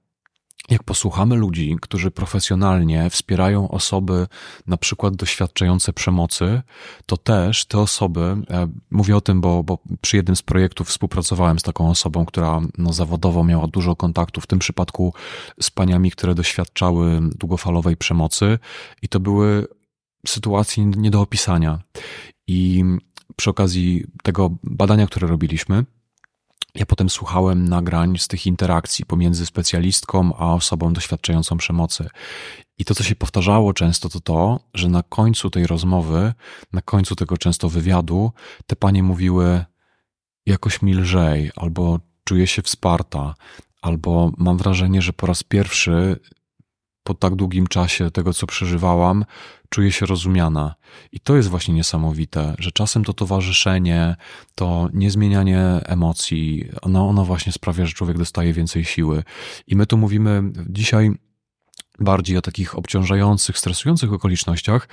jak 0.71 0.83
posłuchamy 0.83 1.37
ludzi, 1.37 1.77
którzy 1.81 2.11
profesjonalnie 2.11 3.11
wspierają 3.11 3.69
osoby, 3.69 4.27
na 4.67 4.77
przykład 4.77 5.17
doświadczające 5.17 5.93
przemocy, 5.93 6.63
to 7.07 7.17
też 7.17 7.65
te 7.65 7.79
osoby, 7.79 8.37
e, 8.51 8.69
mówię 8.91 9.17
o 9.17 9.21
tym, 9.21 9.41
bo, 9.41 9.63
bo 9.63 9.79
przy 10.01 10.17
jednym 10.17 10.37
z 10.37 10.43
projektów 10.43 10.89
współpracowałem 10.89 11.59
z 11.59 11.63
taką 11.63 11.91
osobą, 11.91 12.25
która 12.25 12.61
no, 12.79 12.93
zawodowo 12.93 13.45
miała 13.45 13.67
dużo 13.67 13.97
kontaktu, 13.97 14.41
w 14.41 14.47
tym 14.47 14.59
przypadku 14.59 15.15
z 15.61 15.71
paniami, 15.71 16.11
które 16.11 16.35
doświadczały 16.35 17.21
długofalowej 17.39 17.97
przemocy, 17.97 18.59
i 19.03 19.09
to 19.09 19.21
były 19.21 19.67
sytuacje 20.27 20.85
nie 20.85 21.11
do 21.11 21.21
opisania. 21.21 21.79
I 22.47 22.85
przy 23.37 23.51
okazji 23.51 24.05
tego 24.23 24.51
badania, 24.63 25.07
które 25.07 25.29
robiliśmy, 25.29 25.85
ja 26.75 26.87
potem 26.87 27.11
słuchałem 27.11 27.69
nagrań 27.69 28.19
z 28.19 28.29
tych 28.29 28.47
interakcji 28.47 29.07
pomiędzy 29.07 29.47
specjalistką 29.47 30.37
a 30.37 30.55
osobą 30.55 30.93
doświadczającą 30.93 31.57
przemocy. 31.57 32.09
I 32.79 32.85
to, 32.85 32.95
co 32.95 33.03
się 33.03 33.17
powtarzało 33.17 33.73
często, 33.73 34.09
to 34.09 34.21
to, 34.21 34.61
że 34.75 34.89
na 34.89 35.03
końcu 35.03 35.51
tej 35.51 35.67
rozmowy, 35.67 36.33
na 36.73 36.83
końcu 36.83 37.17
tego 37.17 37.39
często 37.39 37.69
wywiadu, 37.69 38.33
te 38.67 38.77
panie 38.77 39.03
mówiły 39.03 39.65
jakoś 40.47 40.83
mi 40.83 40.95
lżej, 40.95 41.51
albo 41.57 41.99
czuję 42.25 42.47
się 42.47 42.63
wsparta, 42.63 43.35
albo 43.83 44.33
mam 44.39 44.57
wrażenie, 44.57 45.03
że 45.03 45.13
po 45.13 45.27
raz 45.27 45.43
pierwszy 45.43 46.21
po 47.03 47.15
tak 47.15 47.35
długim 47.35 47.67
czasie 47.67 48.11
tego, 48.11 48.33
co 48.33 48.47
przeżywałam, 48.47 49.25
czuję 49.75 49.93
się 49.93 50.07
rozumiana. 50.07 50.75
I 51.13 51.21
to 51.21 51.37
jest 51.37 51.49
właśnie 51.49 51.75
niesamowite, 51.75 52.55
że 52.59 52.73
czasem 52.73 53.05
to 53.05 53.13
towarzyszenie, 53.13 54.17
to 54.55 54.89
niezmienianie 54.93 55.61
emocji, 55.85 56.69
ono, 56.83 57.09
ono 57.09 57.25
właśnie 57.25 57.53
sprawia, 57.53 57.87
że 57.87 57.93
człowiek 57.93 58.19
dostaje 58.19 58.53
więcej 58.53 58.85
siły. 58.85 59.25
I 59.67 59.77
my 59.77 59.87
tu 59.87 59.97
mówimy 59.97 60.43
dzisiaj 60.69 61.11
bardziej 61.99 62.37
o 62.37 62.43
takich 62.43 62.79
obciążających, 62.79 63.59
stresujących 63.59 64.13
okolicznościach, 64.13 64.89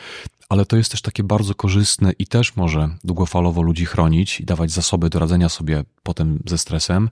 ale 0.49 0.65
to 0.65 0.77
jest 0.77 0.91
też 0.91 1.01
takie 1.01 1.23
bardzo 1.23 1.55
korzystne 1.55 2.11
i 2.19 2.27
też 2.27 2.55
może 2.55 2.89
długofalowo 3.03 3.61
ludzi 3.61 3.85
chronić 3.85 4.39
i 4.39 4.45
dawać 4.45 4.71
zasoby 4.71 5.09
do 5.09 5.19
radzenia 5.19 5.49
sobie 5.49 5.83
potem 6.03 6.39
ze 6.45 6.57
stresem, 6.57 7.09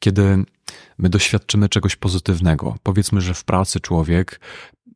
kiedy 0.00 0.44
my 0.98 1.08
doświadczymy 1.08 1.68
czegoś 1.68 1.96
pozytywnego. 1.96 2.76
Powiedzmy, 2.82 3.20
że 3.20 3.34
w 3.34 3.44
pracy 3.44 3.80
człowiek 3.80 4.40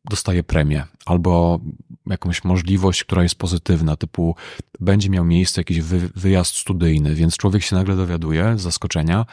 dostaje 0.09 0.43
premię 0.43 0.85
albo 1.05 1.59
jakąś 2.07 2.43
możliwość, 2.43 3.03
która 3.03 3.23
jest 3.23 3.35
pozytywna, 3.35 3.95
typu 3.95 4.35
będzie 4.79 5.09
miał 5.09 5.25
miejsce 5.25 5.61
jakiś 5.61 5.81
wy, 5.81 6.09
wyjazd 6.15 6.55
studyjny, 6.55 7.15
więc 7.15 7.37
człowiek 7.37 7.63
się 7.63 7.75
nagle 7.75 7.95
dowiaduje 7.95 8.57
z 8.57 8.61
zaskoczenia, 8.61 9.25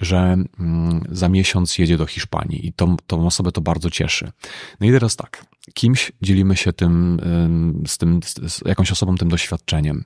że 0.00 0.36
mm, 0.60 1.04
za 1.10 1.28
miesiąc 1.28 1.78
jedzie 1.78 1.96
do 1.96 2.06
Hiszpanii 2.06 2.66
i 2.66 2.72
tą, 2.72 2.96
tą 3.06 3.26
osobę 3.26 3.52
to 3.52 3.60
bardzo 3.60 3.90
cieszy. 3.90 4.32
No 4.80 4.86
i 4.86 4.90
teraz 4.90 5.16
tak, 5.16 5.44
kimś 5.74 6.12
dzielimy 6.22 6.56
się 6.56 6.72
tym, 6.72 7.20
z 7.86 7.98
tym, 7.98 8.20
z 8.48 8.60
jakąś 8.66 8.92
osobą 8.92 9.16
tym 9.16 9.28
doświadczeniem. 9.28 10.04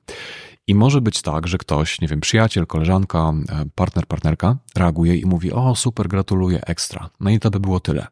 I 0.66 0.74
może 0.74 1.00
być 1.00 1.22
tak, 1.22 1.48
że 1.48 1.58
ktoś, 1.58 2.00
nie 2.00 2.08
wiem, 2.08 2.20
przyjaciel, 2.20 2.66
koleżanka, 2.66 3.32
e, 3.48 3.64
partner, 3.74 4.06
partnerka 4.06 4.56
reaguje 4.76 5.16
i 5.16 5.26
mówi: 5.26 5.52
O, 5.52 5.74
super, 5.74 6.08
gratuluję, 6.08 6.60
ekstra. 6.66 7.10
No 7.20 7.30
i 7.30 7.40
to 7.40 7.50
by 7.50 7.60
było 7.60 7.80
tyle. 7.80 8.06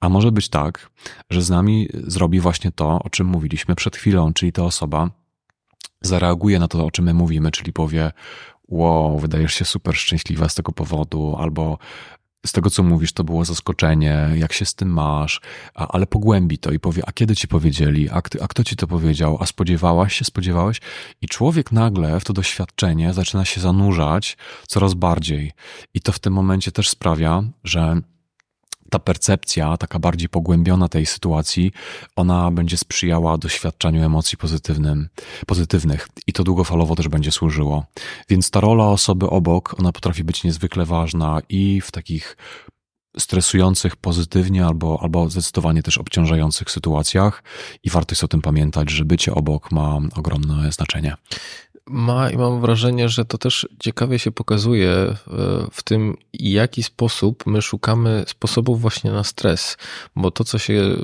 A 0.00 0.08
może 0.08 0.32
być 0.32 0.48
tak, 0.48 0.90
że 1.30 1.42
z 1.42 1.50
nami 1.50 1.88
zrobi 1.92 2.40
właśnie 2.40 2.72
to, 2.72 2.98
o 3.02 3.10
czym 3.10 3.26
mówiliśmy 3.26 3.74
przed 3.74 3.96
chwilą, 3.96 4.32
czyli 4.32 4.52
ta 4.52 4.62
osoba 4.62 5.10
zareaguje 6.00 6.58
na 6.58 6.68
to, 6.68 6.86
o 6.86 6.90
czym 6.90 7.04
my 7.04 7.14
mówimy, 7.14 7.50
czyli 7.50 7.72
powie: 7.72 8.12
Wow, 8.68 9.18
wydajesz 9.18 9.54
się 9.54 9.64
super 9.64 9.96
szczęśliwa 9.96 10.48
z 10.48 10.54
tego 10.54 10.72
powodu, 10.72 11.36
albo 11.38 11.78
z 12.46 12.52
tego, 12.52 12.70
co 12.70 12.82
mówisz, 12.82 13.12
to 13.12 13.24
było 13.24 13.44
zaskoczenie, 13.44 14.30
jak 14.34 14.52
się 14.52 14.64
z 14.64 14.74
tym 14.74 14.88
masz, 14.88 15.40
a, 15.74 15.88
ale 15.88 16.06
pogłębi 16.06 16.58
to 16.58 16.70
i 16.70 16.78
powie, 16.78 17.02
a 17.06 17.12
kiedy 17.12 17.36
ci 17.36 17.48
powiedzieli, 17.48 18.10
a, 18.10 18.16
a 18.16 18.48
kto 18.48 18.64
ci 18.64 18.76
to 18.76 18.86
powiedział, 18.86 19.38
a 19.40 19.46
spodziewałaś 19.46 20.14
się, 20.14 20.24
spodziewałeś? 20.24 20.80
I 21.22 21.28
człowiek 21.28 21.72
nagle 21.72 22.20
w 22.20 22.24
to 22.24 22.32
doświadczenie 22.32 23.12
zaczyna 23.12 23.44
się 23.44 23.60
zanurzać 23.60 24.36
coraz 24.66 24.94
bardziej. 24.94 25.52
I 25.94 26.00
to 26.00 26.12
w 26.12 26.18
tym 26.18 26.32
momencie 26.32 26.72
też 26.72 26.88
sprawia, 26.88 27.42
że 27.64 28.00
ta 28.90 28.98
percepcja, 28.98 29.76
taka 29.76 29.98
bardziej 29.98 30.28
pogłębiona 30.28 30.88
tej 30.88 31.06
sytuacji, 31.06 31.72
ona 32.16 32.50
będzie 32.50 32.76
sprzyjała 32.76 33.38
doświadczaniu 33.38 34.02
emocji 34.02 34.38
pozytywnym, 34.38 35.08
pozytywnych 35.46 36.08
i 36.26 36.32
to 36.32 36.44
długofalowo 36.44 36.96
też 36.96 37.08
będzie 37.08 37.32
służyło. 37.32 37.84
Więc 38.28 38.50
ta 38.50 38.60
rola 38.60 38.84
osoby 38.84 39.30
obok, 39.30 39.74
ona 39.78 39.92
potrafi 39.92 40.24
być 40.24 40.44
niezwykle 40.44 40.84
ważna 40.84 41.40
i 41.48 41.80
w 41.80 41.90
takich 41.90 42.36
stresujących 43.18 43.96
pozytywnie 43.96 44.66
albo, 44.66 44.98
albo 45.02 45.30
zdecydowanie 45.30 45.82
też 45.82 45.98
obciążających 45.98 46.70
sytuacjach 46.70 47.42
i 47.82 47.90
warto 47.90 48.12
jest 48.12 48.24
o 48.24 48.28
tym 48.28 48.42
pamiętać, 48.42 48.90
że 48.90 49.04
bycie 49.04 49.34
obok 49.34 49.72
ma 49.72 49.98
ogromne 50.16 50.72
znaczenie 50.72 51.16
ma 51.86 52.30
i 52.30 52.36
mam 52.36 52.60
wrażenie, 52.60 53.08
że 53.08 53.24
to 53.24 53.38
też 53.38 53.68
ciekawie 53.80 54.18
się 54.18 54.32
pokazuje 54.32 54.90
e, 54.90 55.16
w 55.70 55.82
tym, 55.82 56.16
jaki 56.32 56.82
sposób 56.82 57.46
my 57.46 57.62
szukamy 57.62 58.24
sposobów 58.26 58.80
właśnie 58.80 59.10
na 59.10 59.24
stres, 59.24 59.76
bo 60.16 60.30
to, 60.30 60.44
co 60.44 60.58
się 60.58 60.96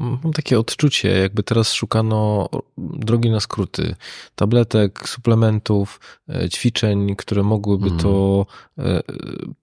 mam 0.00 0.32
takie 0.32 0.58
odczucie, 0.58 1.08
jakby 1.08 1.42
teraz 1.42 1.72
szukano 1.72 2.48
drogi 2.78 3.30
na 3.30 3.40
skróty, 3.40 3.94
tabletek, 4.34 5.08
suplementów, 5.08 6.00
e, 6.28 6.48
ćwiczeń, 6.48 7.16
które 7.16 7.42
mogłyby 7.42 7.86
mm. 7.86 7.98
to 7.98 8.46
e, 8.78 9.02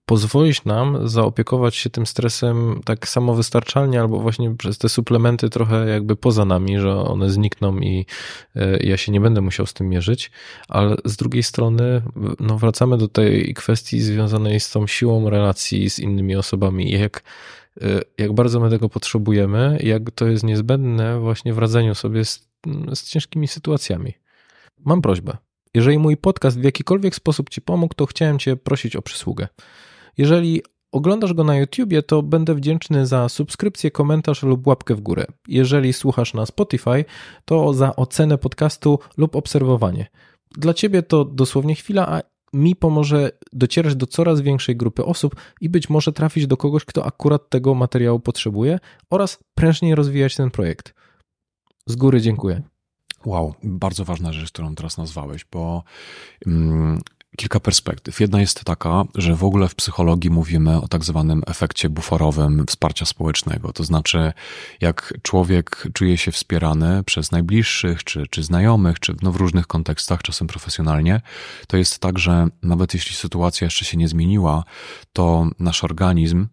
pozwolić 0.06 0.64
nam 0.64 1.08
zaopiekować 1.08 1.76
się 1.76 1.90
tym 1.90 2.06
stresem 2.06 2.80
tak 2.84 3.08
samowystarczalnie, 3.08 4.00
albo 4.00 4.20
właśnie 4.20 4.54
przez 4.56 4.78
te 4.78 4.88
suplementy 4.88 5.50
trochę 5.50 5.88
jakby 5.88 6.16
poza 6.16 6.44
nami, 6.44 6.78
że 6.78 6.96
one 6.96 7.30
znikną 7.30 7.78
i 7.78 8.06
e, 8.56 8.76
ja 8.76 8.96
się 8.96 9.12
nie 9.12 9.20
będę 9.20 9.40
musiał 9.40 9.66
z 9.66 9.74
tym 9.74 9.88
mierzyć, 9.88 10.30
ale 10.68 10.96
z 11.04 11.16
drugiej 11.16 11.42
strony 11.42 12.02
no 12.40 12.58
wracamy 12.58 12.98
do 12.98 13.08
tej 13.08 13.54
kwestii 13.54 14.00
związanej 14.00 14.60
z 14.60 14.70
tą 14.70 14.86
siłą 14.86 15.30
relacji 15.30 15.90
z 15.90 15.98
innymi 15.98 16.36
osobami. 16.36 16.94
I 16.94 17.00
jak 17.00 17.22
jak 18.18 18.32
bardzo 18.32 18.60
my 18.60 18.70
tego 18.70 18.88
potrzebujemy, 18.88 19.78
jak 19.82 20.10
to 20.10 20.26
jest 20.26 20.44
niezbędne 20.44 21.20
właśnie 21.20 21.54
w 21.54 21.58
radzeniu 21.58 21.94
sobie 21.94 22.24
z, 22.24 22.48
z 22.94 23.04
ciężkimi 23.04 23.48
sytuacjami. 23.48 24.14
Mam 24.84 25.02
prośbę. 25.02 25.36
Jeżeli 25.74 25.98
mój 25.98 26.16
podcast 26.16 26.60
w 26.60 26.64
jakikolwiek 26.64 27.14
sposób 27.14 27.50
Ci 27.50 27.62
pomógł, 27.62 27.94
to 27.94 28.06
chciałem 28.06 28.38
Cię 28.38 28.56
prosić 28.56 28.96
o 28.96 29.02
przysługę. 29.02 29.48
Jeżeli 30.18 30.62
oglądasz 30.92 31.32
go 31.32 31.44
na 31.44 31.56
YouTubie, 31.56 32.02
to 32.02 32.22
będę 32.22 32.54
wdzięczny 32.54 33.06
za 33.06 33.28
subskrypcję, 33.28 33.90
komentarz 33.90 34.42
lub 34.42 34.66
łapkę 34.66 34.94
w 34.94 35.00
górę. 35.00 35.26
Jeżeli 35.48 35.92
słuchasz 35.92 36.34
na 36.34 36.46
Spotify, 36.46 37.04
to 37.44 37.74
za 37.74 37.96
ocenę 37.96 38.38
podcastu 38.38 38.98
lub 39.16 39.36
obserwowanie. 39.36 40.06
Dla 40.50 40.74
Ciebie 40.74 41.02
to 41.02 41.24
dosłownie 41.24 41.74
chwila, 41.74 42.08
a 42.08 42.22
mi 42.52 42.76
pomoże 42.76 43.30
docierać 43.52 43.96
do 43.96 44.06
coraz 44.06 44.40
większej 44.40 44.76
grupy 44.76 45.04
osób 45.04 45.36
i 45.60 45.68
być 45.68 45.90
może 45.90 46.12
trafić 46.12 46.46
do 46.46 46.56
kogoś, 46.56 46.84
kto 46.84 47.06
akurat 47.06 47.50
tego 47.50 47.74
materiału 47.74 48.20
potrzebuje 48.20 48.78
oraz 49.10 49.38
prężniej 49.54 49.94
rozwijać 49.94 50.36
ten 50.36 50.50
projekt. 50.50 50.94
Z 51.86 51.96
góry 51.96 52.20
dziękuję. 52.20 52.62
Wow, 53.24 53.54
bardzo 53.62 54.04
ważna 54.04 54.32
rzecz, 54.32 54.52
którą 54.52 54.74
teraz 54.74 54.98
nazwałeś, 54.98 55.44
bo 55.52 55.82
mm, 56.46 57.00
kilka 57.36 57.60
perspektyw. 57.60 58.20
Jedna 58.20 58.40
jest 58.40 58.64
taka, 58.64 59.04
że 59.14 59.34
w 59.34 59.44
ogóle 59.44 59.68
w 59.68 59.74
psychologii 59.74 60.30
mówimy 60.30 60.80
o 60.80 60.88
tak 60.88 61.04
zwanym 61.04 61.42
efekcie 61.46 61.88
buforowym 61.88 62.64
wsparcia 62.66 63.06
społecznego. 63.06 63.72
To 63.72 63.84
znaczy, 63.84 64.32
jak 64.80 65.14
człowiek 65.22 65.86
czuje 65.92 66.18
się 66.18 66.32
wspierany 66.32 67.04
przez 67.04 67.32
najbliższych, 67.32 68.04
czy, 68.04 68.26
czy 68.30 68.42
znajomych, 68.42 69.00
czy 69.00 69.14
no 69.22 69.32
w 69.32 69.36
różnych 69.36 69.66
kontekstach, 69.66 70.22
czasem 70.22 70.46
profesjonalnie, 70.46 71.20
to 71.66 71.76
jest 71.76 71.98
tak, 71.98 72.18
że 72.18 72.48
nawet 72.62 72.94
jeśli 72.94 73.16
sytuacja 73.16 73.64
jeszcze 73.64 73.84
się 73.84 73.96
nie 73.96 74.08
zmieniła, 74.08 74.64
to 75.12 75.46
nasz 75.58 75.84
organizm 75.84 76.46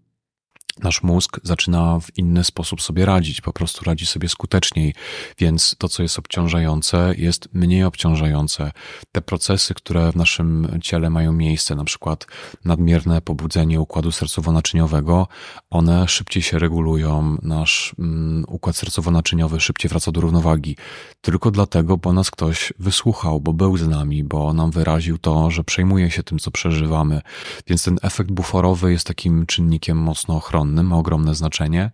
nasz 0.83 1.03
mózg 1.03 1.39
zaczyna 1.43 1.99
w 1.99 2.17
inny 2.17 2.43
sposób 2.43 2.81
sobie 2.81 3.05
radzić, 3.05 3.41
po 3.41 3.53
prostu 3.53 3.85
radzi 3.85 4.05
sobie 4.05 4.29
skuteczniej, 4.29 4.93
więc 5.37 5.75
to, 5.77 5.89
co 5.89 6.03
jest 6.03 6.19
obciążające, 6.19 7.13
jest 7.17 7.49
mniej 7.53 7.83
obciążające. 7.83 8.71
Te 9.11 9.21
procesy, 9.21 9.73
które 9.73 10.11
w 10.11 10.15
naszym 10.15 10.79
ciele 10.81 11.09
mają 11.09 11.33
miejsce, 11.33 11.75
na 11.75 11.83
przykład 11.83 12.27
nadmierne 12.65 13.21
pobudzenie 13.21 13.81
układu 13.81 14.09
sercowo-naczyniowego, 14.09 15.27
one 15.69 16.07
szybciej 16.07 16.43
się 16.43 16.59
regulują, 16.59 17.37
nasz 17.41 17.95
mm, 17.99 18.45
układ 18.47 18.75
sercowo-naczyniowy 18.75 19.59
szybciej 19.59 19.89
wraca 19.89 20.11
do 20.11 20.21
równowagi. 20.21 20.77
Tylko 21.21 21.51
dlatego, 21.51 21.97
bo 21.97 22.13
nas 22.13 22.31
ktoś 22.31 22.73
wysłuchał, 22.79 23.41
bo 23.41 23.53
był 23.53 23.77
z 23.77 23.87
nami, 23.87 24.23
bo 24.23 24.53
nam 24.53 24.71
wyraził 24.71 25.17
to, 25.17 25.51
że 25.51 25.63
przejmuje 25.63 26.11
się 26.11 26.23
tym, 26.23 26.39
co 26.39 26.51
przeżywamy. 26.51 27.21
Więc 27.67 27.83
ten 27.83 27.97
efekt 28.01 28.31
buforowy 28.31 28.91
jest 28.91 29.07
takim 29.07 29.45
czynnikiem 29.45 29.97
mocno 29.97 30.35
ochronnym 30.35 30.64
ma 30.65 30.97
ogromne 30.97 31.35
znaczenie. 31.35 31.91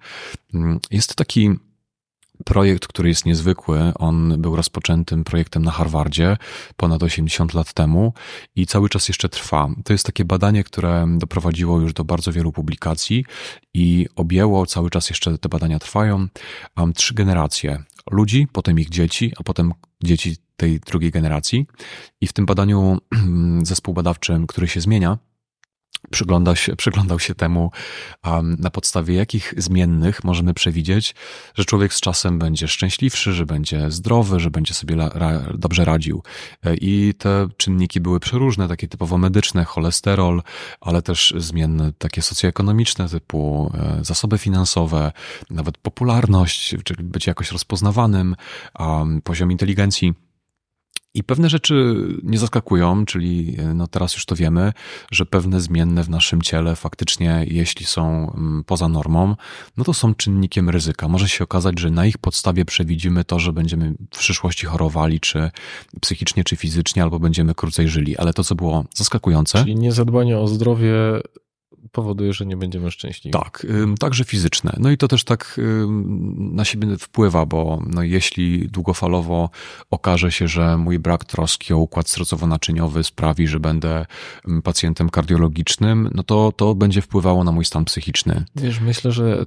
Mm, 0.53 0.80
jest 0.91 1.15
taki 1.15 1.49
projekt, 2.45 2.88
który 2.88 3.09
jest 3.09 3.26
niezwykły. 3.26 3.91
On 3.95 4.41
był 4.41 4.55
rozpoczętym 4.55 5.24
projektem 5.24 5.63
na 5.63 5.72
Harvardzie 5.72 6.38
ponad 6.78 7.03
80 7.03 7.53
lat 7.53 7.74
temu 7.74 8.13
i 8.55 8.67
cały 8.67 8.89
czas 8.89 9.07
jeszcze 9.07 9.30
trwa. 9.30 9.69
To 9.84 9.93
jest 9.93 10.05
takie 10.05 10.26
badanie, 10.26 10.63
które 10.63 11.07
doprowadziło 11.17 11.80
już 11.80 11.93
do 11.93 12.03
bardzo 12.03 12.32
wielu 12.32 12.51
publikacji 12.51 13.26
i 13.74 14.07
objęło, 14.15 14.65
cały 14.65 14.89
czas 14.89 15.09
jeszcze 15.09 15.38
te 15.38 15.49
badania 15.49 15.80
trwają, 15.80 16.28
um, 16.78 16.93
trzy 16.93 17.13
generacje 17.13 17.84
ludzi, 18.11 18.47
potem 18.51 18.80
ich 18.80 18.89
dzieci, 18.89 19.34
a 19.38 19.43
potem 19.43 19.74
dzieci 20.03 20.36
tej 20.55 20.80
drugiej 20.80 21.11
generacji. 21.11 21.67
I 22.22 22.28
w 22.28 22.34
tym 22.34 22.45
badaniu 22.45 22.97
zespół 23.63 23.93
badawczy, 23.93 24.41
który 24.47 24.67
się 24.67 24.82
zmienia, 24.82 25.17
przyglądał 26.12 26.55
się, 26.55 26.76
przyglądał 26.76 27.20
się 27.20 27.36
temu, 27.36 27.72
um, 28.26 28.55
na 28.59 28.70
podstawie 28.70 29.16
jakich 29.16 29.53
zmiennych 29.57 30.24
możemy 30.24 30.53
przewidzieć, 30.53 31.16
że 31.55 31.66
człowiek 31.66 31.93
z 31.93 31.99
czasem 31.99 32.39
będzie 32.39 32.68
szczęśliwszy, 32.68 33.34
że 33.34 33.45
będzie 33.45 33.91
zdrowy, 33.91 34.39
że 34.39 34.51
będzie 34.51 34.74
sobie 34.74 34.95
la, 34.95 35.09
ra, 35.09 35.39
dobrze 35.53 35.86
radził. 35.86 36.24
E, 36.66 36.76
I 36.76 37.14
te 37.18 37.47
czynniki 37.57 38.01
były 38.01 38.20
przeróżne, 38.20 38.68
takie 38.68 38.88
typowo 38.88 39.18
medyczne, 39.18 39.66
cholesterol, 39.66 40.41
ale 40.82 41.01
też 41.01 41.34
zmienne 41.38 41.93
takie 41.97 42.22
socjoekonomiczne, 42.22 43.09
typu 43.09 43.72
e, 43.74 44.05
zasoby 44.05 44.38
finansowe, 44.38 45.12
nawet 45.49 45.78
popularność, 45.78 46.76
czyli 46.84 47.03
być 47.03 47.28
jakoś 47.28 47.51
rozpoznawanym, 47.51 48.36
um, 48.80 49.22
poziom 49.22 49.51
inteligencji. 49.51 50.14
I 51.14 51.24
pewne 51.24 51.49
rzeczy 51.49 51.95
nie 52.24 52.38
zaskakują, 52.38 53.05
czyli 53.05 53.55
e, 53.59 53.74
no 53.74 53.88
teraz 53.88 54.14
już 54.14 54.26
to 54.26 54.36
wiemy, 54.36 54.74
że 55.12 55.26
pewne 55.26 55.62
zmienne 55.62 56.03
w 56.03 56.09
naszym 56.09 56.41
ciele 56.41 56.76
faktycznie, 56.76 57.45
jeśli 57.47 57.86
są 57.86 58.34
mm, 58.34 58.64
poza 58.64 58.88
normą, 58.88 59.36
no 59.78 59.84
to 59.84 59.93
są 59.93 60.16
czynnikiem 60.16 60.70
ryzyka. 60.70 61.07
Może 61.07 61.30
się 61.30 61.43
okazać, 61.43 61.80
że 61.80 61.89
na 61.89 62.05
ich 62.05 62.18
podstawie 62.18 62.66
przewidzimy 62.66 63.24
to, 63.24 63.39
że 63.39 63.53
będziemy 63.53 63.93
w 64.14 64.18
przyszłości 64.18 64.66
chorowali, 64.66 65.20
czy 65.20 65.51
psychicznie, 66.01 66.43
czy 66.43 66.55
fizycznie, 66.55 67.03
albo 67.03 67.20
będziemy 67.20 67.55
krócej 67.55 67.88
żyli. 67.88 68.18
Ale 68.18 68.34
to, 68.34 68.43
co 68.43 68.55
było 68.55 68.86
zaskakujące. 68.95 69.59
Czyli 69.59 69.76
niezadbanie 69.76 70.38
o 70.38 70.47
zdrowie 70.47 70.93
powoduje, 71.91 72.34
że 72.34 72.45
nie 72.45 72.57
będziemy 72.57 72.91
szczęśliwi. 72.91 73.34
Tak, 73.34 73.67
także 73.99 74.23
fizyczne. 74.23 74.75
No 74.79 74.91
i 74.91 74.97
to 74.97 75.07
też 75.07 75.23
tak 75.23 75.59
na 76.38 76.65
siebie 76.65 76.97
wpływa, 76.97 77.45
bo 77.45 77.82
no 77.88 78.03
jeśli 78.03 78.67
długofalowo 78.67 79.49
okaże 79.89 80.32
się, 80.32 80.47
że 80.47 80.77
mój 80.77 80.99
brak 80.99 81.25
troski 81.25 81.73
o 81.73 81.77
układ 81.77 82.07
sercowo-naczyniowy 82.07 83.03
sprawi, 83.03 83.47
że 83.47 83.59
będę 83.59 84.05
pacjentem 84.63 85.09
kardiologicznym, 85.09 86.09
no 86.13 86.23
to 86.23 86.51
to 86.55 86.75
będzie 86.75 87.01
wpływało 87.01 87.43
na 87.43 87.51
mój 87.51 87.65
stan 87.65 87.86
psychiczny. 87.86 88.45
Wiesz, 88.55 88.79
myślę, 88.79 89.11
że 89.11 89.45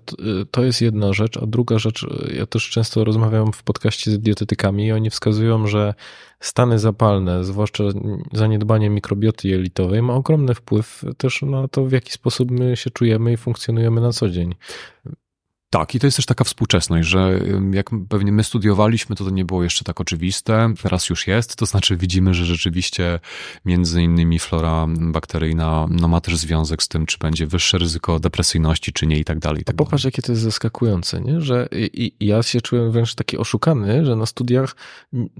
to 0.51 0.64
jest 0.64 0.80
jedna 0.80 1.12
rzecz, 1.12 1.37
a 1.37 1.47
druga 1.47 1.78
rzecz, 1.78 2.07
ja 2.37 2.47
też 2.47 2.70
często 2.70 3.05
rozmawiam 3.05 3.53
w 3.53 3.62
podcaście 3.62 4.11
z 4.11 4.18
dietetykami 4.18 4.87
i 4.87 4.93
oni 4.93 5.11
wskazują, 5.11 5.66
że 5.66 5.95
stany 6.45 6.78
zapalne, 6.78 7.45
zwłaszcza 7.45 7.84
zaniedbanie 8.32 8.90
mikrobioty 8.90 9.49
jelitowej, 9.49 10.03
ma 10.03 10.14
ogromny 10.14 10.55
wpływ 10.55 11.05
też 11.18 11.42
na 11.42 11.68
to, 11.68 11.84
w 11.84 11.92
jaki 11.92 12.12
sposób 12.12 12.51
my 12.51 12.76
się 12.76 12.90
czujemy 12.90 13.32
i 13.32 13.36
funkcjonujemy 13.36 14.01
na 14.01 14.12
co 14.12 14.30
dzień. 14.30 14.55
Tak, 15.75 15.95
i 15.95 16.01
to 16.01 16.07
jest 16.07 16.16
też 16.16 16.27
taka 16.27 16.45
współczesność, 16.45 17.09
że 17.09 17.41
jak 17.72 17.91
pewnie 18.09 18.33
my 18.33 18.45
studiowaliśmy, 18.45 19.16
to 19.16 19.25
to 19.25 19.31
nie 19.31 19.45
było 19.45 19.62
jeszcze 19.62 19.85
tak 19.85 20.01
oczywiste. 20.01 20.75
Teraz 20.83 21.09
już 21.11 21.27
jest, 21.27 21.57
to 21.57 21.66
znaczy 21.66 21.97
widzimy, 21.97 22.35
że 22.35 22.45
rzeczywiście 22.45 23.20
między 23.64 24.03
innymi 24.03 24.39
flora 24.39 24.87
bakteryjna 24.89 25.87
no, 25.91 26.09
ma 26.09 26.20
też 26.20 26.37
związek 26.37 26.83
z 26.83 26.89
tym, 26.89 27.07
czy 27.07 27.18
będzie 27.18 27.47
wyższe 27.47 27.79
ryzyko 27.79 28.20
depresyjności, 28.20 28.93
czy 28.93 29.07
nie 29.07 29.18
i 29.18 29.25
tak 29.25 29.39
dalej. 29.39 29.62
I 29.62 29.64
tak 29.64 29.77
popatrz, 29.77 30.05
jakie 30.05 30.22
to 30.22 30.33
jest 30.33 30.43
zaskakujące, 30.43 31.20
nie? 31.20 31.41
że 31.41 31.68
i, 31.72 32.12
i 32.20 32.27
ja 32.27 32.43
się 32.43 32.61
czułem 32.61 32.91
wręcz 32.91 33.14
taki 33.14 33.39
oszukany, 33.39 34.05
że 34.05 34.16
na 34.16 34.27
studiach 34.27 34.77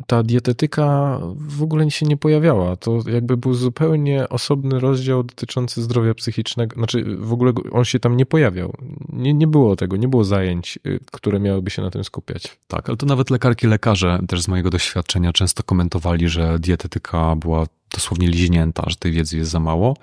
ta 0.07 0.23
dietetyka 0.23 1.19
w 1.37 1.63
ogóle 1.63 1.91
się 1.91 2.07
nie 2.07 2.17
pojawiała. 2.17 2.77
To 2.77 2.99
jakby 3.07 3.37
był 3.37 3.55
zupełnie 3.55 4.29
osobny 4.29 4.81
rozdział 4.81 5.23
dotyczący 5.23 5.83
zdrowia 5.83 6.15
psychicznego. 6.15 6.77
Znaczy 6.77 7.05
w 7.19 7.33
ogóle 7.33 7.53
on 7.73 7.85
się 7.85 8.01
tam 8.01 8.17
nie 8.17 8.27
pojawiał. 8.27 8.73
Nie, 9.09 9.35
nie 9.35 9.47
było 9.47 9.77
tego, 9.77 9.97
nie 9.97 10.09
było 10.09 10.24
zajęć, 10.25 10.79
y, 10.87 11.01
które 11.13 11.41
miałyby 11.41 11.71
się 11.71 11.83
na 11.83 11.91
tym 11.91 12.05
skupiać. 12.05 12.57
Tak, 12.69 12.89
ale 12.89 12.97
to 12.97 13.07
nawet 13.07 13.31
lekarki, 13.31 13.67
lekarze 13.67 14.19
też 14.29 14.43
z 14.43 14.49
mojego 14.49 14.71
doświadczenia 14.71 15.33
często 15.33 15.63
komentowali, 15.63 16.29
że 16.29 16.59
dietetyka 16.59 17.37
była 17.37 17.67
dosłownie 17.95 18.29
liźnięta, 18.29 18.85
że 18.87 18.97
tej 18.97 19.13
wiedzy 19.13 19.37
jest 19.37 19.51
za 19.51 19.61
mało, 19.61 19.97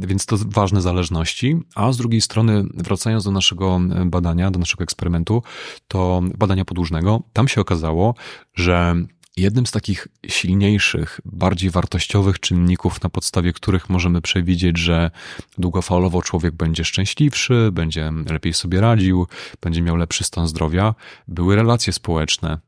więc 0.00 0.26
to 0.26 0.36
ważne 0.46 0.82
zależności. 0.82 1.56
A 1.74 1.92
z 1.92 1.96
drugiej 1.96 2.20
strony, 2.20 2.64
wracając 2.74 3.24
do 3.24 3.30
naszego 3.30 3.80
badania, 4.04 4.50
do 4.50 4.58
naszego 4.58 4.84
eksperymentu, 4.84 5.42
to 5.88 6.22
badania 6.38 6.64
podłużnego, 6.64 7.22
tam 7.32 7.48
się 7.48 7.60
okazało, 7.60 8.14
że 8.54 8.94
Jednym 9.38 9.66
z 9.66 9.70
takich 9.70 10.08
silniejszych, 10.26 11.20
bardziej 11.24 11.70
wartościowych 11.70 12.40
czynników, 12.40 13.02
na 13.02 13.10
podstawie 13.10 13.52
których 13.52 13.88
możemy 13.88 14.20
przewidzieć, 14.22 14.78
że 14.78 15.10
długofalowo 15.58 16.22
człowiek 16.22 16.54
będzie 16.54 16.84
szczęśliwszy, 16.84 17.70
będzie 17.72 18.12
lepiej 18.30 18.54
sobie 18.54 18.80
radził, 18.80 19.26
będzie 19.60 19.82
miał 19.82 19.96
lepszy 19.96 20.24
stan 20.24 20.48
zdrowia, 20.48 20.94
były 21.28 21.56
relacje 21.56 21.92
społeczne. 21.92 22.58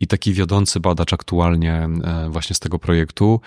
I 0.00 0.06
taki 0.06 0.32
wiodący 0.32 0.80
badacz 0.80 1.12
aktualnie 1.12 1.88
e, 2.04 2.28
właśnie 2.30 2.56
z 2.56 2.60
tego 2.60 2.78
projektu, 2.78 3.40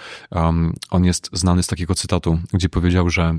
on 0.90 1.06
jest 1.06 1.30
znany 1.34 1.64
z 1.64 1.68
takiego 1.68 1.96
cytatu, 1.96 2.40
gdzie 2.54 2.70
powiedział, 2.70 3.10
że 3.10 3.38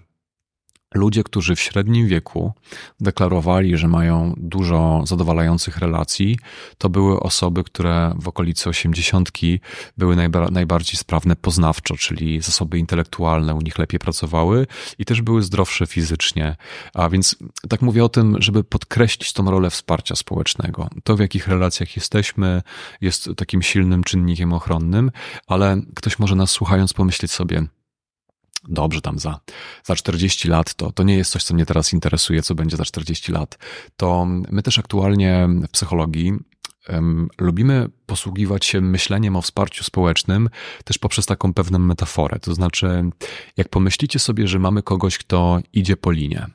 Ludzie, 0.94 1.24
którzy 1.24 1.56
w 1.56 1.60
średnim 1.60 2.08
wieku 2.08 2.52
deklarowali, 3.00 3.76
że 3.76 3.88
mają 3.88 4.34
dużo 4.36 5.02
zadowalających 5.06 5.78
relacji, 5.78 6.38
to 6.78 6.88
były 6.88 7.20
osoby, 7.20 7.64
które 7.64 8.14
w 8.18 8.28
okolicy 8.28 8.68
osiemdziesiątki 8.68 9.60
były 9.98 10.16
najba 10.16 10.48
najbardziej 10.50 10.96
sprawne 10.96 11.36
poznawczo, 11.36 11.96
czyli 11.96 12.40
zasoby 12.40 12.78
intelektualne 12.78 13.54
u 13.54 13.60
nich 13.60 13.78
lepiej 13.78 14.00
pracowały 14.00 14.66
i 14.98 15.04
też 15.04 15.22
były 15.22 15.42
zdrowsze 15.42 15.86
fizycznie. 15.86 16.56
A 16.94 17.08
więc 17.08 17.36
tak 17.68 17.82
mówię 17.82 18.04
o 18.04 18.08
tym, 18.08 18.36
żeby 18.38 18.64
podkreślić 18.64 19.32
tą 19.32 19.50
rolę 19.50 19.70
wsparcia 19.70 20.16
społecznego. 20.16 20.88
To, 21.04 21.16
w 21.16 21.20
jakich 21.20 21.48
relacjach 21.48 21.96
jesteśmy, 21.96 22.62
jest 23.00 23.30
takim 23.36 23.62
silnym 23.62 24.04
czynnikiem 24.04 24.52
ochronnym, 24.52 25.10
ale 25.46 25.76
ktoś 25.94 26.18
może 26.18 26.34
nas 26.36 26.50
słuchając 26.50 26.92
pomyśleć 26.92 27.32
sobie, 27.32 27.66
dobrze 28.68 29.00
tam 29.00 29.18
za, 29.18 29.40
za 29.84 29.96
40 29.96 30.48
lat, 30.48 30.74
to, 30.74 30.92
to 30.92 31.02
nie 31.02 31.16
jest 31.16 31.30
coś, 31.30 31.44
co 31.44 31.54
mnie 31.54 31.66
teraz 31.66 31.92
interesuje, 31.92 32.42
co 32.42 32.54
będzie 32.54 32.76
za 32.76 32.84
40 32.84 33.32
lat. 33.32 33.58
To 33.96 34.26
my 34.26 34.62
też 34.62 34.78
aktualnie 34.78 35.48
w 35.48 35.68
psychologii 35.68 36.32
um, 36.88 37.28
lubimy 37.38 37.88
posługiwać 38.06 38.66
się 38.66 38.80
myśleniem 38.80 39.36
o 39.36 39.42
wsparciu 39.42 39.84
społecznym 39.84 40.48
też 40.84 40.98
poprzez 40.98 41.26
taką 41.26 41.54
pewną 41.54 41.78
metaforę. 41.78 42.38
To 42.38 42.54
znaczy, 42.54 43.10
jak 43.56 43.68
pomyślicie 43.68 44.18
sobie, 44.18 44.48
że 44.48 44.58
mamy 44.58 44.82
kogoś, 44.82 45.18
kto 45.18 45.58
idzie 45.72 45.96
po 45.96 46.10
linie 46.10 46.46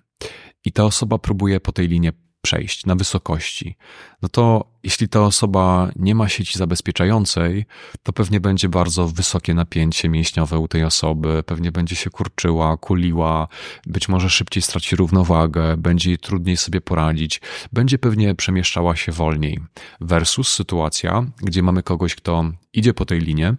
i 0.65 0.71
ta 0.71 0.85
osoba 0.85 1.17
próbuje 1.17 1.59
po 1.59 1.71
tej 1.71 1.87
linie 1.87 2.13
przejść 2.45 2.85
na 2.85 2.95
wysokości, 2.95 3.75
no 4.21 4.29
to 4.29 4.65
jeśli 4.83 5.09
ta 5.09 5.21
osoba 5.21 5.91
nie 5.95 6.15
ma 6.15 6.29
sieci 6.29 6.57
zabezpieczającej, 6.57 7.65
to 8.03 8.13
pewnie 8.13 8.39
będzie 8.39 8.69
bardzo 8.69 9.07
wysokie 9.07 9.53
napięcie 9.53 10.09
mięśniowe 10.09 10.59
u 10.59 10.67
tej 10.67 10.83
osoby, 10.83 11.43
pewnie 11.45 11.71
będzie 11.71 11.95
się 11.95 12.09
kurczyła, 12.09 12.77
kuliła, 12.77 13.47
być 13.85 14.09
może 14.09 14.29
szybciej 14.29 14.63
straci 14.63 14.95
równowagę, 14.95 15.77
będzie 15.77 16.09
jej 16.09 16.19
trudniej 16.19 16.57
sobie 16.57 16.81
poradzić, 16.81 17.41
będzie 17.73 17.97
pewnie 17.97 18.35
przemieszczała 18.35 18.95
się 18.95 19.11
wolniej. 19.11 19.59
Versus 20.01 20.53
sytuacja, 20.53 21.25
gdzie 21.37 21.63
mamy 21.63 21.83
kogoś, 21.83 22.15
kto 22.15 22.43
idzie 22.73 22.93
po 22.93 23.05
tej 23.05 23.19
linie, 23.19 23.55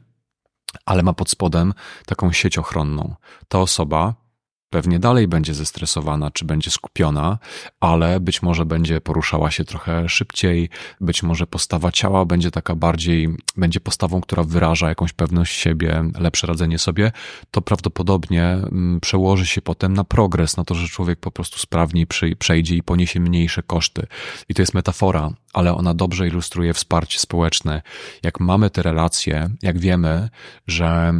ale 0.87 1.03
ma 1.03 1.13
pod 1.13 1.31
spodem 1.31 1.75
taką 2.07 2.33
sieć 2.33 2.59
ochronną. 2.59 3.15
Ta 3.49 3.61
osoba 3.61 4.24
pewnie 4.75 4.99
dalej 4.99 5.29
będzie 5.29 5.55
zestresowana, 5.55 6.31
czy 6.31 6.45
będzie 6.45 6.71
skupiona, 6.71 7.39
ale 7.81 8.21
być 8.21 8.43
może 8.43 8.67
będzie 8.67 9.01
poruszała 9.01 9.51
się 9.51 9.65
trochę 9.65 10.09
szybciej, 10.09 10.69
być 11.01 11.23
może 11.23 11.47
postawa 11.47 11.93
ciała 11.93 12.25
będzie 12.25 12.51
taka 12.51 12.75
bardziej, 12.75 13.37
będzie 13.57 13.81
postawą, 13.81 14.21
która 14.21 14.43
wyraża 14.43 14.89
jakąś 14.89 15.13
pewność 15.13 15.57
siebie, 15.59 16.05
lepsze 16.19 16.47
radzenie 16.47 16.79
sobie, 16.79 17.13
to 17.51 17.63
prawdopodobnie 17.63 18.45
mm, 18.45 19.01
przełoży 19.01 19.47
się 19.47 19.63
potem 19.63 19.93
na 19.93 20.05
progres, 20.05 20.57
na 20.57 20.65
to, 20.65 20.75
że 20.75 20.89
człowiek 20.89 21.21
po 21.21 21.31
prostu 21.31 21.59
sprawniej 21.59 22.07
przejdzie 22.39 22.77
i 22.77 22.83
poniesie 22.83 23.21
mniejsze 23.21 23.63
koszty. 23.63 24.07
I 24.49 24.55
to 24.55 24.63
jest 24.63 24.75
metafora, 24.75 25.31
ale 25.53 25.75
ona 25.75 25.95
dobrze 25.95 26.29
ilustruje 26.29 26.75
wsparcie 26.75 27.19
społeczne. 27.19 27.83
Jak 28.23 28.41
mamy 28.41 28.71
te 28.71 28.83
relacje, 28.83 29.51
jak 29.63 29.79
wiemy, 29.79 30.29
że 30.67 31.15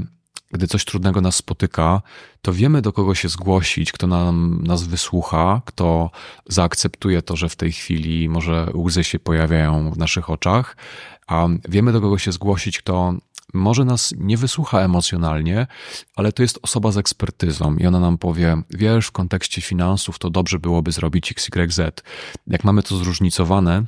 gdy 0.55 0.69
coś 0.69 0.85
trudnego 0.85 1.21
nas 1.21 1.37
spotyka, 1.37 2.03
to 2.43 2.53
wiemy 2.53 2.83
do 2.83 2.93
kogo 2.93 3.15
się 3.15 3.29
zgłosić, 3.29 3.93
kto 3.93 4.07
nam, 4.07 4.61
nas 4.67 4.85
wysłucha, 4.85 5.63
kto 5.65 6.11
zaakceptuje 6.49 7.23
to, 7.23 7.37
że 7.37 7.49
w 7.49 7.57
tej 7.57 7.73
chwili 7.73 8.29
może 8.29 8.71
łzy 8.75 9.05
się 9.05 9.19
pojawiają 9.19 9.91
w 9.91 9.99
naszych 9.99 10.31
oczach, 10.31 10.77
a 11.27 11.47
wiemy 11.69 11.93
do 11.93 12.01
kogo 12.01 12.19
się 12.19 12.33
zgłosić, 12.33 12.79
kto 12.79 13.15
może 13.55 13.85
nas 13.85 14.15
nie 14.19 14.37
wysłucha 14.37 14.81
emocjonalnie, 14.81 15.67
ale 16.17 16.33
to 16.33 16.43
jest 16.43 16.59
osoba 16.63 16.91
z 16.93 16.97
ekspertyzą 16.97 17.77
i 17.77 17.87
ona 17.87 18.01
nam 18.01 18.19
powie, 18.19 18.63
wiesz, 18.71 19.07
w 19.07 19.13
kontekście 19.13 19.61
finansów 19.63 20.19
to 20.19 20.31
dobrze 20.31 20.59
byłoby 20.59 20.93
zrobić 20.93 21.33
XYZ. 21.33 21.81
Jak 22.47 22.65
mamy 22.65 22.83
to 22.83 22.97
zróżnicowane, 22.97 23.85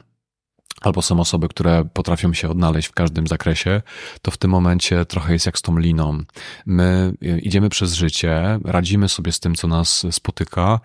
albo 0.81 1.03
są 1.03 1.20
osoby, 1.20 1.49
które 1.49 1.85
potrafią 1.93 2.33
się 2.33 2.49
odnaleźć 2.49 2.89
w 2.89 2.93
każdym 2.93 3.27
zakresie, 3.27 3.83
to 4.22 4.31
w 4.31 4.37
tym 4.37 4.51
momencie 4.51 5.05
trochę 5.05 5.33
jest 5.33 5.47
jak 5.47 5.59
z 5.59 5.62
tą 5.62 5.79
liną. 5.79 6.18
My 6.66 7.12
idziemy 7.43 7.68
przez 7.68 7.95
życie, 7.95 8.59
radzimy 8.64 9.09
sobie 9.09 9.33
z 9.33 9.41
tym, 9.41 9.55
co 9.55 9.68
nas 9.68 10.07
spotyka 10.11 10.81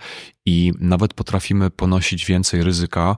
i 0.45 0.71
nawet 0.79 1.13
potrafimy 1.13 1.69
ponosić 1.69 2.25
więcej 2.25 2.63
ryzyka, 2.63 3.17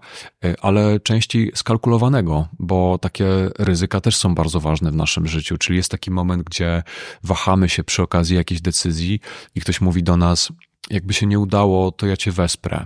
ale 0.62 1.00
częściej 1.00 1.52
skalkulowanego, 1.56 2.48
bo 2.60 2.98
takie 2.98 3.26
ryzyka 3.60 4.02
też 4.02 4.16
są 4.16 4.36
bardzo 4.36 4.60
ważne 4.60 4.92
w 4.92 4.96
naszym 4.96 5.28
życiu. 5.28 5.58
Czyli 5.58 5.78
jest 5.78 5.92
taki 5.92 6.12
moment, 6.12 6.44
gdzie 6.44 6.84
wahamy 7.24 7.70
się 7.70 7.84
przy 7.84 8.02
okazji 8.02 8.36
jakiejś 8.36 8.62
decyzji 8.62 9.20
i 9.56 9.62
ktoś 9.62 9.82
mówi 9.82 10.04
do 10.04 10.18
nas, 10.18 10.52
jakby 10.90 11.14
się 11.14 11.26
nie 11.26 11.40
udało, 11.40 11.92
to 11.92 12.08
ja 12.08 12.18
cię 12.18 12.32
wesprę. 12.32 12.86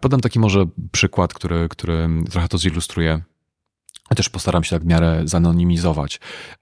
Podam 0.00 0.20
taki 0.20 0.38
może 0.38 0.64
przykład, 0.92 1.34
który, 1.34 1.68
który 1.68 2.08
trochę 2.30 2.48
to 2.48 2.58
zilustruje. 2.58 3.22
Też 4.16 4.28
postaram 4.28 4.64
się 4.64 4.76
tak 4.76 4.82
w 4.82 4.86
miarę 4.86 5.22
zanonimizować 5.24 6.20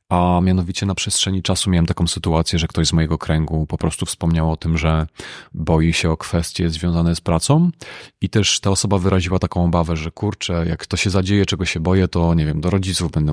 a 0.09 0.41
mianowicie 0.43 0.87
na 0.87 0.95
przestrzeni 0.95 1.43
czasu 1.43 1.71
miałem 1.71 1.87
taką 1.87 2.07
sytuację, 2.07 2.59
że 2.59 2.69
ktoś 2.69 2.87
z 2.87 2.93
mojego 2.93 3.19
kręgu 3.19 3.67
po 3.67 3.79
prostu 3.79 4.07
wspomniał 4.07 4.53
o 4.53 4.57
tym, 4.57 4.79
że 4.79 5.07
boi 5.55 5.93
się 5.93 6.11
o 6.11 6.17
kwestie 6.17 6.71
związane 6.71 7.15
z 7.15 7.21
pracą 7.21 7.71
i 8.21 8.29
też 8.29 8.61
ta 8.61 8.71
osoba 8.71 8.99
wyraziła 8.99 9.39
taką 9.39 9.65
obawę, 9.65 9.97
że 9.97 10.11
kurczę, 10.11 10.65
jak 10.69 10.87
to 10.87 10.97
się 10.97 11.11
zadzieje, 11.11 11.47
czego 11.47 11.65
się 11.65 11.81
boję, 11.81 12.09
to 12.09 12.35
nie 12.35 12.47
wiem, 12.47 12.61
do 12.61 12.71
rodziców 12.71 13.13
będę 13.13 13.33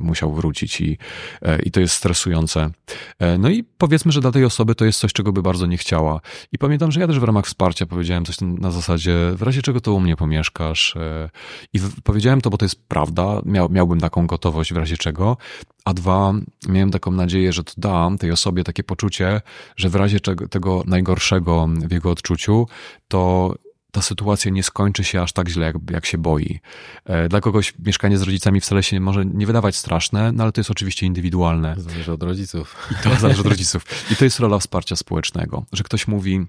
musiał 0.00 0.32
wrócić 0.32 0.80
i, 0.80 0.98
e, 1.42 1.62
i 1.62 1.70
to 1.70 1.80
jest 1.80 1.94
stresujące. 1.94 2.70
E, 3.18 3.38
no 3.38 3.48
i 3.48 3.64
powiedzmy, 3.78 4.12
że 4.12 4.20
dla 4.20 4.32
tej 4.32 4.44
osoby 4.44 4.74
to 4.74 4.84
jest 4.84 5.00
coś, 5.00 5.12
czego 5.12 5.32
by 5.32 5.42
bardzo 5.42 5.66
nie 5.66 5.76
chciała. 5.76 6.20
I 6.52 6.58
pamiętam, 6.58 6.92
że 6.92 7.00
ja 7.00 7.06
też 7.06 7.18
w 7.18 7.24
ramach 7.24 7.46
wsparcia 7.46 7.86
powiedziałem 7.86 8.24
coś 8.24 8.36
na 8.40 8.70
zasadzie, 8.70 9.16
w 9.34 9.42
razie 9.42 9.62
czego 9.62 9.80
to 9.80 9.92
u 9.92 10.00
mnie 10.00 10.16
pomieszkasz. 10.16 10.96
E, 10.96 11.30
I 11.72 11.80
powiedziałem 12.04 12.40
to, 12.40 12.50
bo 12.50 12.58
to 12.58 12.64
jest 12.64 12.82
prawda, 12.88 13.40
Miał, 13.44 13.68
miałbym 13.68 14.00
taką 14.00 14.26
gotowość 14.26 14.72
w 14.72 14.76
razie 14.76 14.96
czego, 14.96 15.36
a 15.84 15.94
dwa, 15.94 16.32
miałem 16.68 16.90
taką 16.90 17.10
nadzieję, 17.10 17.52
że 17.52 17.64
to 17.64 17.72
da 17.76 18.10
tej 18.18 18.30
osobie 18.30 18.64
takie 18.64 18.84
poczucie, 18.84 19.40
że 19.76 19.88
w 19.88 19.94
razie 19.94 20.20
tego 20.50 20.82
najgorszego 20.86 21.68
w 21.88 21.92
jego 21.92 22.10
odczuciu, 22.10 22.66
to 23.08 23.54
ta 23.92 24.02
sytuacja 24.02 24.50
nie 24.50 24.62
skończy 24.62 25.04
się 25.04 25.22
aż 25.22 25.32
tak 25.32 25.48
źle, 25.48 25.66
jak, 25.66 25.76
jak 25.90 26.06
się 26.06 26.18
boi. 26.18 26.60
E, 27.04 27.28
dla 27.28 27.40
kogoś 27.40 27.74
mieszkanie 27.78 28.18
z 28.18 28.22
rodzicami 28.22 28.60
wcale 28.60 28.82
się 28.82 29.00
może 29.00 29.26
nie 29.26 29.46
wydawać 29.46 29.76
straszne, 29.76 30.32
no 30.32 30.42
ale 30.42 30.52
to 30.52 30.60
jest 30.60 30.70
oczywiście 30.70 31.06
indywidualne. 31.06 31.74
Zależy 31.78 32.12
od 32.12 32.22
rodziców. 32.22 32.76
I 32.90 32.94
to 33.04 33.14
zależy 33.14 33.40
od 33.40 33.46
rodziców. 33.46 33.84
I 34.10 34.16
to 34.16 34.24
jest 34.24 34.40
rola 34.40 34.58
wsparcia 34.58 34.96
społecznego, 34.96 35.64
że 35.72 35.84
ktoś 35.84 36.08
mówi, 36.08 36.46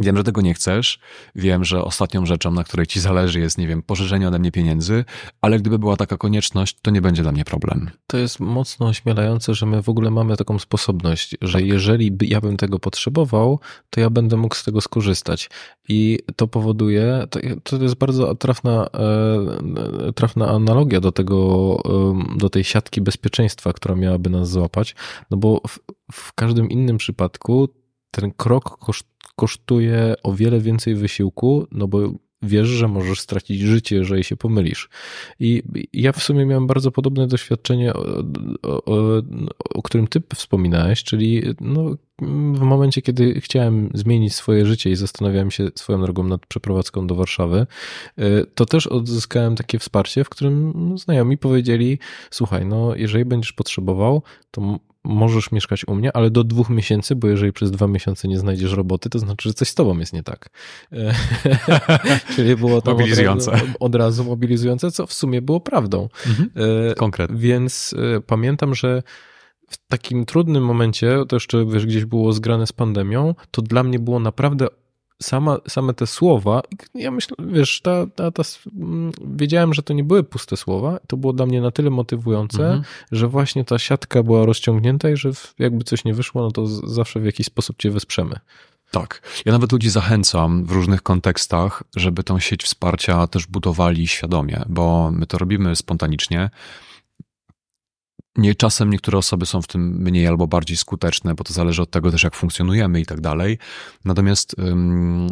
Wiem, 0.00 0.16
że 0.16 0.24
tego 0.24 0.40
nie 0.40 0.54
chcesz. 0.54 0.98
Wiem, 1.34 1.64
że 1.64 1.84
ostatnią 1.84 2.26
rzeczą, 2.26 2.50
na 2.50 2.64
której 2.64 2.86
ci 2.86 3.00
zależy, 3.00 3.40
jest, 3.40 3.58
nie 3.58 3.66
wiem, 3.66 3.82
pożyczenie 3.82 4.28
ode 4.28 4.38
mnie 4.38 4.52
pieniędzy, 4.52 5.04
ale 5.40 5.58
gdyby 5.58 5.78
była 5.78 5.96
taka 5.96 6.16
konieczność, 6.16 6.78
to 6.82 6.90
nie 6.90 7.00
będzie 7.00 7.22
dla 7.22 7.32
mnie 7.32 7.44
problem. 7.44 7.90
To 8.06 8.18
jest 8.18 8.40
mocno 8.40 8.86
ośmielające, 8.86 9.54
że 9.54 9.66
my 9.66 9.82
w 9.82 9.88
ogóle 9.88 10.10
mamy 10.10 10.36
taką 10.36 10.58
sposobność, 10.58 11.36
że 11.42 11.58
tak. 11.58 11.66
jeżeli 11.66 12.10
by, 12.10 12.26
ja 12.26 12.40
bym 12.40 12.56
tego 12.56 12.78
potrzebował, 12.78 13.60
to 13.90 14.00
ja 14.00 14.10
będę 14.10 14.36
mógł 14.36 14.54
z 14.54 14.64
tego 14.64 14.80
skorzystać. 14.80 15.50
I 15.88 16.18
to 16.36 16.46
powoduje, 16.46 17.26
to, 17.30 17.40
to 17.62 17.82
jest 17.82 17.94
bardzo 17.94 18.34
trafna, 18.34 18.88
e, 20.08 20.12
trafna 20.12 20.48
analogia 20.48 21.00
do 21.00 21.12
tego, 21.12 21.78
e, 22.34 22.38
do 22.38 22.50
tej 22.50 22.64
siatki 22.64 23.00
bezpieczeństwa, 23.00 23.72
która 23.72 23.94
miałaby 23.94 24.30
nas 24.30 24.50
złapać, 24.50 24.94
no 25.30 25.36
bo 25.36 25.60
w, 25.68 25.78
w 26.12 26.32
każdym 26.32 26.70
innym 26.70 26.96
przypadku 26.96 27.68
ten 28.10 28.32
krok 28.32 28.78
koszt, 28.78 29.08
kosztuje 29.36 30.14
o 30.22 30.32
wiele 30.32 30.60
więcej 30.60 30.94
wysiłku, 30.94 31.66
no 31.72 31.88
bo 31.88 32.12
wiesz, 32.42 32.68
że 32.68 32.88
możesz 32.88 33.20
stracić 33.20 33.60
życie, 33.60 33.96
jeżeli 33.96 34.24
się 34.24 34.36
pomylisz. 34.36 34.88
I 35.40 35.62
ja 35.92 36.12
w 36.12 36.22
sumie 36.22 36.46
miałem 36.46 36.66
bardzo 36.66 36.92
podobne 36.92 37.26
doświadczenie, 37.26 37.94
o, 37.94 38.04
o, 38.62 39.22
o 39.74 39.82
którym 39.82 40.06
ty 40.06 40.22
wspominałeś, 40.34 41.04
czyli 41.04 41.42
no, 41.60 41.96
w 42.54 42.60
momencie, 42.60 43.02
kiedy 43.02 43.40
chciałem 43.40 43.90
zmienić 43.94 44.34
swoje 44.34 44.66
życie 44.66 44.90
i 44.90 44.96
zastanawiałem 44.96 45.50
się 45.50 45.68
swoją 45.74 46.00
drogą 46.00 46.24
nad 46.24 46.46
przeprowadzką 46.46 47.06
do 47.06 47.14
Warszawy, 47.14 47.66
y, 48.18 48.46
to 48.54 48.66
też 48.66 48.86
odzyskałem 48.86 49.56
takie 49.56 49.78
wsparcie, 49.78 50.24
w 50.24 50.28
którym 50.28 50.94
znajomi 50.98 51.38
powiedzieli: 51.38 51.98
Słuchaj, 52.30 52.66
no, 52.66 52.94
jeżeli 52.94 53.24
będziesz 53.24 53.52
potrzebował, 53.52 54.22
to 54.50 54.78
możesz 55.06 55.52
mieszkać 55.52 55.88
u 55.88 55.94
mnie, 55.94 56.16
ale 56.16 56.30
do 56.30 56.44
dwóch 56.44 56.70
miesięcy, 56.70 57.16
bo 57.16 57.28
jeżeli 57.28 57.52
przez 57.52 57.70
dwa 57.70 57.86
miesiące 57.86 58.28
nie 58.28 58.38
znajdziesz 58.38 58.72
roboty, 58.72 59.10
to 59.10 59.18
znaczy, 59.18 59.48
że 59.48 59.54
coś 59.54 59.68
z 59.68 59.74
tobą 59.74 59.98
jest 59.98 60.12
nie 60.12 60.22
tak. 60.22 60.48
Czyli 62.36 62.56
było 62.56 62.82
to 62.82 62.90
mobilizujące. 62.90 63.52
Od 63.52 63.60
razu, 63.60 63.72
od 63.80 63.94
razu, 63.94 64.24
mobilizujące, 64.24 64.90
co 64.90 65.06
w 65.06 65.12
sumie 65.12 65.42
było 65.42 65.60
prawdą. 65.60 66.08
Mhm. 66.26 66.50
E, 66.90 66.94
Konkret. 66.94 67.38
Więc 67.38 67.94
e, 68.16 68.20
pamiętam, 68.20 68.74
że 68.74 69.02
w 69.68 69.86
takim 69.88 70.26
trudnym 70.26 70.64
momencie, 70.64 71.18
to 71.28 71.36
jeszcze 71.36 71.66
wiesz, 71.66 71.86
gdzieś 71.86 72.04
było 72.04 72.32
zgrane 72.32 72.66
z 72.66 72.72
pandemią, 72.72 73.34
to 73.50 73.62
dla 73.62 73.82
mnie 73.82 73.98
było 73.98 74.20
naprawdę 74.20 74.66
sama, 75.22 75.58
same 75.68 75.94
te 75.94 76.06
słowa, 76.06 76.62
ja 76.94 77.10
myślę, 77.10 77.36
wiesz, 77.38 77.80
ta, 77.80 78.06
ta, 78.14 78.30
ta, 78.30 78.42
mm, 78.76 79.12
wiedziałem, 79.36 79.74
że 79.74 79.82
to 79.82 79.94
nie 79.94 80.04
były 80.04 80.24
puste 80.24 80.56
słowa, 80.56 80.98
to 81.06 81.16
było 81.16 81.32
dla 81.32 81.46
mnie 81.46 81.60
na 81.60 81.70
tyle 81.70 81.90
motywujące, 81.90 82.64
mhm. 82.64 82.82
że 83.12 83.28
właśnie 83.28 83.64
ta 83.64 83.78
siatka 83.78 84.22
była 84.22 84.46
rozciągnięta 84.46 85.10
i 85.10 85.16
że 85.16 85.30
jakby 85.58 85.84
coś 85.84 86.04
nie 86.04 86.14
wyszło, 86.14 86.42
no 86.42 86.50
to 86.50 86.66
zawsze 86.66 87.20
w 87.20 87.24
jakiś 87.24 87.46
sposób 87.46 87.76
cię 87.78 87.90
wesprzemy. 87.90 88.38
Tak. 88.90 89.42
Ja 89.44 89.52
nawet 89.52 89.72
ludzi 89.72 89.90
zachęcam 89.90 90.64
w 90.64 90.70
różnych 90.70 91.02
kontekstach, 91.02 91.82
żeby 91.96 92.22
tą 92.22 92.38
sieć 92.38 92.64
wsparcia 92.64 93.26
też 93.26 93.46
budowali 93.46 94.08
świadomie, 94.08 94.62
bo 94.68 95.10
my 95.10 95.26
to 95.26 95.38
robimy 95.38 95.76
spontanicznie, 95.76 96.50
nie, 98.36 98.54
czasem 98.54 98.90
niektóre 98.90 99.18
osoby 99.18 99.46
są 99.46 99.62
w 99.62 99.66
tym 99.66 99.82
mniej 99.82 100.26
albo 100.26 100.46
bardziej 100.46 100.76
skuteczne, 100.76 101.34
bo 101.34 101.44
to 101.44 101.52
zależy 101.52 101.82
od 101.82 101.90
tego 101.90 102.10
też, 102.10 102.22
jak 102.22 102.34
funkcjonujemy 102.34 103.00
i 103.00 103.06
tak 103.06 103.20
dalej. 103.20 103.58
Natomiast 104.04 104.58
ym, 104.58 105.30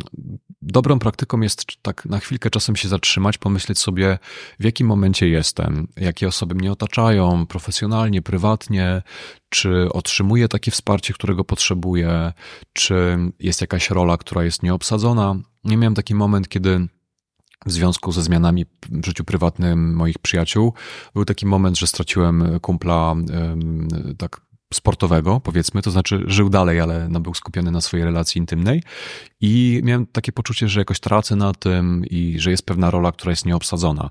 dobrą 0.63 0.99
praktyką 0.99 1.41
jest 1.41 1.65
tak 1.83 2.05
na 2.05 2.19
chwilkę 2.19 2.51
czasem 2.51 2.77
się 2.77 2.89
zatrzymać, 2.89 3.39
pomyśleć 3.39 3.79
sobie, 3.79 4.19
w 4.61 4.65
jakim 4.65 4.87
momencie 4.87 5.29
jestem, 5.29 5.89
jakie 5.97 6.29
osoby 6.29 6.55
mnie 6.55 6.73
otaczają 6.73 7.47
profesjonalnie, 7.47 8.23
prywatnie, 8.23 9.03
czy 9.49 9.93
otrzymuję 9.93 10.49
takie 10.49 10.71
wsparcie, 10.71 11.15
którego 11.15 11.45
potrzebuję, 11.45 12.33
czy 12.73 13.19
jest 13.41 13.61
jakaś 13.61 13.91
rola, 13.91 14.17
która 14.17 14.45
jest 14.45 14.63
nieobsadzona. 14.63 15.35
Nie 15.65 15.77
miałem 15.77 15.95
taki 15.95 16.15
moment, 16.15 16.49
kiedy 16.49 16.89
w 17.67 17.73
związku 17.73 18.13
ze 18.13 18.23
zmianami 18.23 18.67
w 18.91 19.07
życiu 19.07 19.25
prywatnym 19.25 19.95
moich 19.95 20.19
przyjaciół. 20.19 20.73
Był 21.15 21.25
taki 21.25 21.47
moment, 21.47 21.79
że 21.79 21.87
straciłem 21.87 22.61
kumpla 22.61 23.15
tak 24.19 24.41
sportowego, 24.75 25.41
powiedzmy, 25.41 25.83
to 25.83 25.91
znaczy 25.91 26.25
żył 26.27 26.51
dalej, 26.51 26.81
ale 26.81 27.09
no, 27.09 27.21
był 27.21 27.35
skupiony 27.35 27.71
na 27.71 27.81
swojej 27.81 28.05
relacji 28.07 28.39
intymnej 28.39 28.83
i 29.41 29.81
miałem 29.85 30.07
takie 30.07 30.33
poczucie, 30.33 30.69
że 30.69 30.81
jakoś 30.81 31.01
tracę 31.01 31.37
na 31.37 31.53
tym 31.53 32.05
i 32.11 32.41
że 32.41 32.51
jest 32.51 32.67
pewna 32.67 32.91
rola, 32.91 33.13
która 33.13 33.31
jest 33.31 33.47
nieobsadzona. 33.47 34.11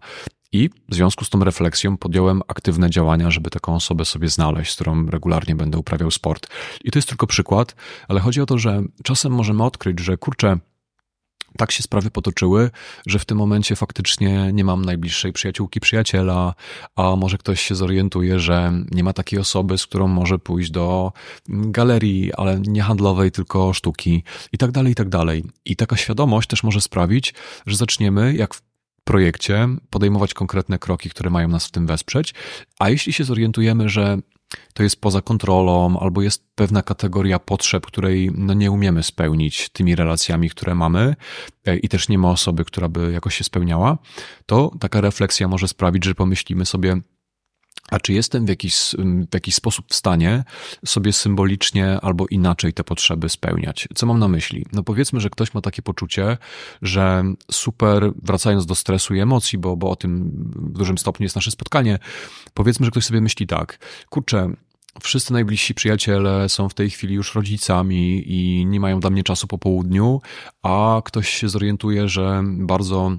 I 0.51 0.69
w 0.89 0.95
związku 0.95 1.25
z 1.25 1.29
tą 1.29 1.43
refleksją 1.43 1.97
podjąłem 1.97 2.41
aktywne 2.47 2.89
działania, 2.89 3.31
żeby 3.31 3.49
taką 3.49 3.75
osobę 3.75 4.05
sobie 4.05 4.29
znaleźć, 4.29 4.71
z 4.71 4.75
którą 4.75 5.05
regularnie 5.05 5.55
będę 5.55 5.77
uprawiał 5.77 6.11
sport. 6.11 6.47
I 6.83 6.91
to 6.91 6.99
jest 6.99 7.09
tylko 7.09 7.27
przykład, 7.27 7.75
ale 8.07 8.19
chodzi 8.19 8.41
o 8.41 8.45
to, 8.45 8.57
że 8.57 8.83
czasem 9.03 9.31
możemy 9.31 9.63
odkryć, 9.63 9.99
że 9.99 10.17
kurczę, 10.17 10.57
tak 11.57 11.71
się 11.71 11.83
sprawy 11.83 12.11
potoczyły, 12.11 12.69
że 13.07 13.19
w 13.19 13.25
tym 13.25 13.37
momencie 13.37 13.75
faktycznie 13.75 14.49
nie 14.53 14.63
mam 14.63 14.85
najbliższej 14.85 15.33
przyjaciółki, 15.33 15.79
przyjaciela, 15.79 16.53
a 16.95 17.15
może 17.15 17.37
ktoś 17.37 17.61
się 17.61 17.75
zorientuje, 17.75 18.39
że 18.39 18.71
nie 18.91 19.03
ma 19.03 19.13
takiej 19.13 19.39
osoby, 19.39 19.77
z 19.77 19.85
którą 19.87 20.07
może 20.07 20.39
pójść 20.39 20.71
do 20.71 21.11
galerii, 21.49 22.33
ale 22.33 22.59
nie 22.59 22.81
handlowej, 22.81 23.31
tylko 23.31 23.73
sztuki 23.73 24.23
i 24.51 24.57
tak 24.57 24.71
dalej, 24.71 24.91
i 24.91 24.95
tak 24.95 25.09
dalej. 25.09 25.43
I 25.65 25.75
taka 25.75 25.97
świadomość 25.97 26.49
też 26.49 26.63
może 26.63 26.81
sprawić, 26.81 27.33
że 27.65 27.77
zaczniemy, 27.77 28.35
jak 28.35 28.53
w 28.53 28.61
projekcie, 29.03 29.67
podejmować 29.89 30.33
konkretne 30.33 30.79
kroki, 30.79 31.09
które 31.09 31.29
mają 31.29 31.47
nas 31.47 31.67
w 31.67 31.71
tym 31.71 31.87
wesprzeć, 31.87 32.33
a 32.79 32.89
jeśli 32.89 33.13
się 33.13 33.23
zorientujemy, 33.23 33.89
że 33.89 34.17
to 34.73 34.83
jest 34.83 35.01
poza 35.01 35.21
kontrolą, 35.21 35.99
albo 35.99 36.21
jest 36.21 36.43
pewna 36.55 36.81
kategoria 36.81 37.39
potrzeb, 37.39 37.85
której 37.85 38.31
no, 38.35 38.53
nie 38.53 38.71
umiemy 38.71 39.03
spełnić 39.03 39.69
tymi 39.69 39.95
relacjami, 39.95 40.49
które 40.49 40.75
mamy, 40.75 41.15
e, 41.65 41.77
i 41.77 41.89
też 41.89 42.09
nie 42.09 42.17
ma 42.17 42.31
osoby, 42.31 42.65
która 42.65 42.89
by 42.89 43.11
jakoś 43.11 43.35
się 43.35 43.43
spełniała, 43.43 43.97
to 44.45 44.71
taka 44.79 45.01
refleksja 45.01 45.47
może 45.47 45.67
sprawić, 45.67 46.05
że 46.05 46.15
pomyślimy 46.15 46.65
sobie, 46.65 47.01
a 47.91 47.99
czy 47.99 48.13
jestem 48.13 48.45
w 48.45 48.49
jakiś, 48.49 48.75
w 49.31 49.33
jakiś 49.33 49.55
sposób 49.55 49.85
w 49.89 49.95
stanie 49.95 50.43
sobie 50.85 51.13
symbolicznie 51.13 51.99
albo 52.01 52.27
inaczej 52.27 52.73
te 52.73 52.83
potrzeby 52.83 53.29
spełniać? 53.29 53.87
Co 53.95 54.05
mam 54.05 54.19
na 54.19 54.27
myśli? 54.27 54.65
No 54.73 54.83
powiedzmy, 54.83 55.21
że 55.21 55.29
ktoś 55.29 55.53
ma 55.53 55.61
takie 55.61 55.81
poczucie, 55.81 56.37
że 56.81 57.23
super, 57.51 58.11
wracając 58.23 58.65
do 58.65 58.75
stresu 58.75 59.15
i 59.15 59.19
emocji, 59.19 59.57
bo, 59.57 59.77
bo 59.77 59.89
o 59.89 59.95
tym 59.95 60.31
w 60.55 60.77
dużym 60.77 60.97
stopniu 60.97 61.23
jest 61.23 61.35
nasze 61.35 61.51
spotkanie, 61.51 61.99
powiedzmy, 62.53 62.85
że 62.85 62.91
ktoś 62.91 63.05
sobie 63.05 63.21
myśli 63.21 63.47
tak, 63.47 63.79
kurczę, 64.09 64.53
wszyscy 65.01 65.33
najbliżsi 65.33 65.73
przyjaciele 65.73 66.49
są 66.49 66.69
w 66.69 66.73
tej 66.73 66.89
chwili 66.89 67.15
już 67.15 67.35
rodzicami 67.35 68.23
i 68.25 68.65
nie 68.65 68.79
mają 68.79 68.99
dla 68.99 69.09
mnie 69.09 69.23
czasu 69.23 69.47
po 69.47 69.57
południu, 69.57 70.21
a 70.61 71.01
ktoś 71.05 71.29
się 71.29 71.49
zorientuje, 71.49 72.09
że 72.09 72.43
bardzo 72.45 73.17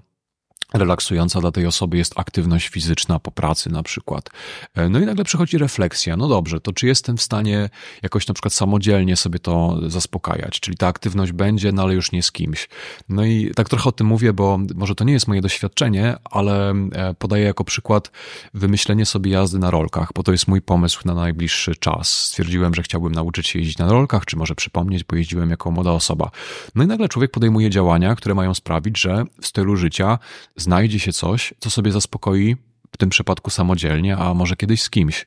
relaksująca 0.74 1.40
dla 1.40 1.52
tej 1.52 1.66
osoby 1.66 1.96
jest 1.96 2.18
aktywność 2.18 2.68
fizyczna 2.68 3.18
po 3.18 3.30
pracy 3.30 3.70
na 3.70 3.82
przykład. 3.82 4.30
E, 4.74 4.88
no 4.88 4.98
i 4.98 5.06
nagle 5.06 5.24
przychodzi 5.24 5.58
refleksja, 5.58 6.16
no 6.16 6.28
dobrze, 6.28 6.60
to 6.60 6.72
czy 6.72 6.86
jestem 6.86 7.16
w 7.16 7.22
stanie 7.22 7.70
jakoś 8.02 8.28
na 8.28 8.34
przykład 8.34 8.52
samodzielnie 8.52 9.16
sobie 9.16 9.38
to 9.38 9.78
zaspokajać, 9.86 10.60
czyli 10.60 10.76
ta 10.76 10.86
aktywność 10.86 11.32
będzie, 11.32 11.72
no 11.72 11.82
ale 11.82 11.94
już 11.94 12.12
nie 12.12 12.22
z 12.22 12.32
kimś. 12.32 12.68
No 13.08 13.24
i 13.24 13.50
tak 13.54 13.68
trochę 13.68 13.88
o 13.88 13.92
tym 13.92 14.06
mówię, 14.06 14.32
bo 14.32 14.58
może 14.74 14.94
to 14.94 15.04
nie 15.04 15.12
jest 15.12 15.28
moje 15.28 15.40
doświadczenie, 15.40 16.16
ale 16.30 16.70
e, 16.70 17.14
podaję 17.18 17.44
jako 17.44 17.64
przykład 17.64 18.10
wymyślenie 18.54 19.06
sobie 19.06 19.30
jazdy 19.30 19.58
na 19.58 19.70
rolkach, 19.70 20.08
bo 20.14 20.22
to 20.22 20.32
jest 20.32 20.48
mój 20.48 20.62
pomysł 20.62 21.00
na 21.04 21.14
najbliższy 21.14 21.76
czas. 21.76 22.08
Stwierdziłem, 22.08 22.74
że 22.74 22.82
chciałbym 22.82 23.12
nauczyć 23.12 23.48
się 23.48 23.58
jeździć 23.58 23.78
na 23.78 23.88
rolkach, 23.88 24.24
czy 24.24 24.36
może 24.36 24.54
przypomnieć, 24.54 25.04
bo 25.04 25.16
jeździłem 25.16 25.50
jako 25.50 25.70
młoda 25.70 25.92
osoba. 25.92 26.30
No 26.74 26.84
i 26.84 26.86
nagle 26.86 27.08
człowiek 27.08 27.30
podejmuje 27.30 27.70
działania, 27.70 28.14
które 28.14 28.34
mają 28.34 28.54
sprawić, 28.54 29.00
że 29.00 29.24
w 29.40 29.46
stylu 29.46 29.76
życia 29.76 30.18
znajdzie 30.64 30.98
się 30.98 31.12
coś, 31.12 31.54
co 31.58 31.70
sobie 31.70 31.92
zaspokoi 31.92 32.56
w 32.92 32.96
tym 32.96 33.10
przypadku 33.10 33.50
samodzielnie, 33.50 34.16
a 34.16 34.34
może 34.34 34.56
kiedyś 34.56 34.82
z 34.82 34.90
kimś. 34.90 35.26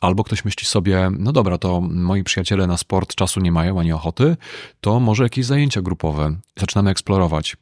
Albo 0.00 0.24
ktoś 0.24 0.44
myśli 0.44 0.66
sobie, 0.66 1.10
no 1.18 1.32
dobra, 1.32 1.58
to 1.58 1.80
moi 1.80 2.24
przyjaciele 2.24 2.66
na 2.66 2.76
sport 2.76 3.14
czasu 3.14 3.40
nie 3.40 3.52
mają 3.52 3.80
ani 3.80 3.92
ochoty, 3.92 4.36
to 4.80 5.00
może 5.00 5.22
jakieś 5.22 5.46
zajęcia 5.46 5.82
grupowe. 5.82 6.36
Zaczynamy 6.56 6.90
eksplorować. 6.90 7.56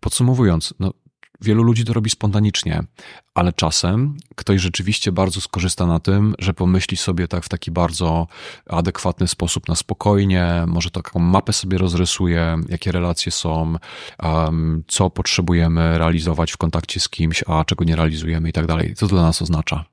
Podsumowując, 0.00 0.74
no, 0.78 0.92
wielu 1.44 1.62
ludzi 1.62 1.84
to 1.84 1.92
robi 1.92 2.10
spontanicznie, 2.10 2.82
ale 3.34 3.52
czasem 3.52 4.16
ktoś 4.34 4.60
rzeczywiście 4.60 5.12
bardzo 5.12 5.40
skorzysta 5.40 5.86
na 5.86 6.00
tym, 6.00 6.34
że 6.38 6.54
pomyśli 6.54 6.96
sobie 6.96 7.28
tak 7.28 7.44
w 7.44 7.48
taki 7.48 7.70
bardzo 7.70 8.26
adekwatny 8.66 9.28
sposób 9.28 9.68
na 9.68 9.74
spokojnie, 9.74 10.64
może 10.66 10.90
taką 10.90 11.18
mapę 11.18 11.52
sobie 11.52 11.78
rozrysuje, 11.78 12.56
jakie 12.68 12.92
relacje 12.92 13.32
są, 13.32 13.74
co 14.86 15.10
potrzebujemy 15.10 15.98
realizować 15.98 16.52
w 16.52 16.56
kontakcie 16.56 17.00
z 17.00 17.08
kimś, 17.08 17.44
a 17.46 17.64
czego 17.64 17.84
nie 17.84 17.96
realizujemy 17.96 18.48
i 18.48 18.52
tak 18.52 18.66
dalej. 18.66 18.94
Co 18.94 19.06
to 19.06 19.14
dla 19.14 19.22
nas 19.22 19.42
oznacza? 19.42 19.84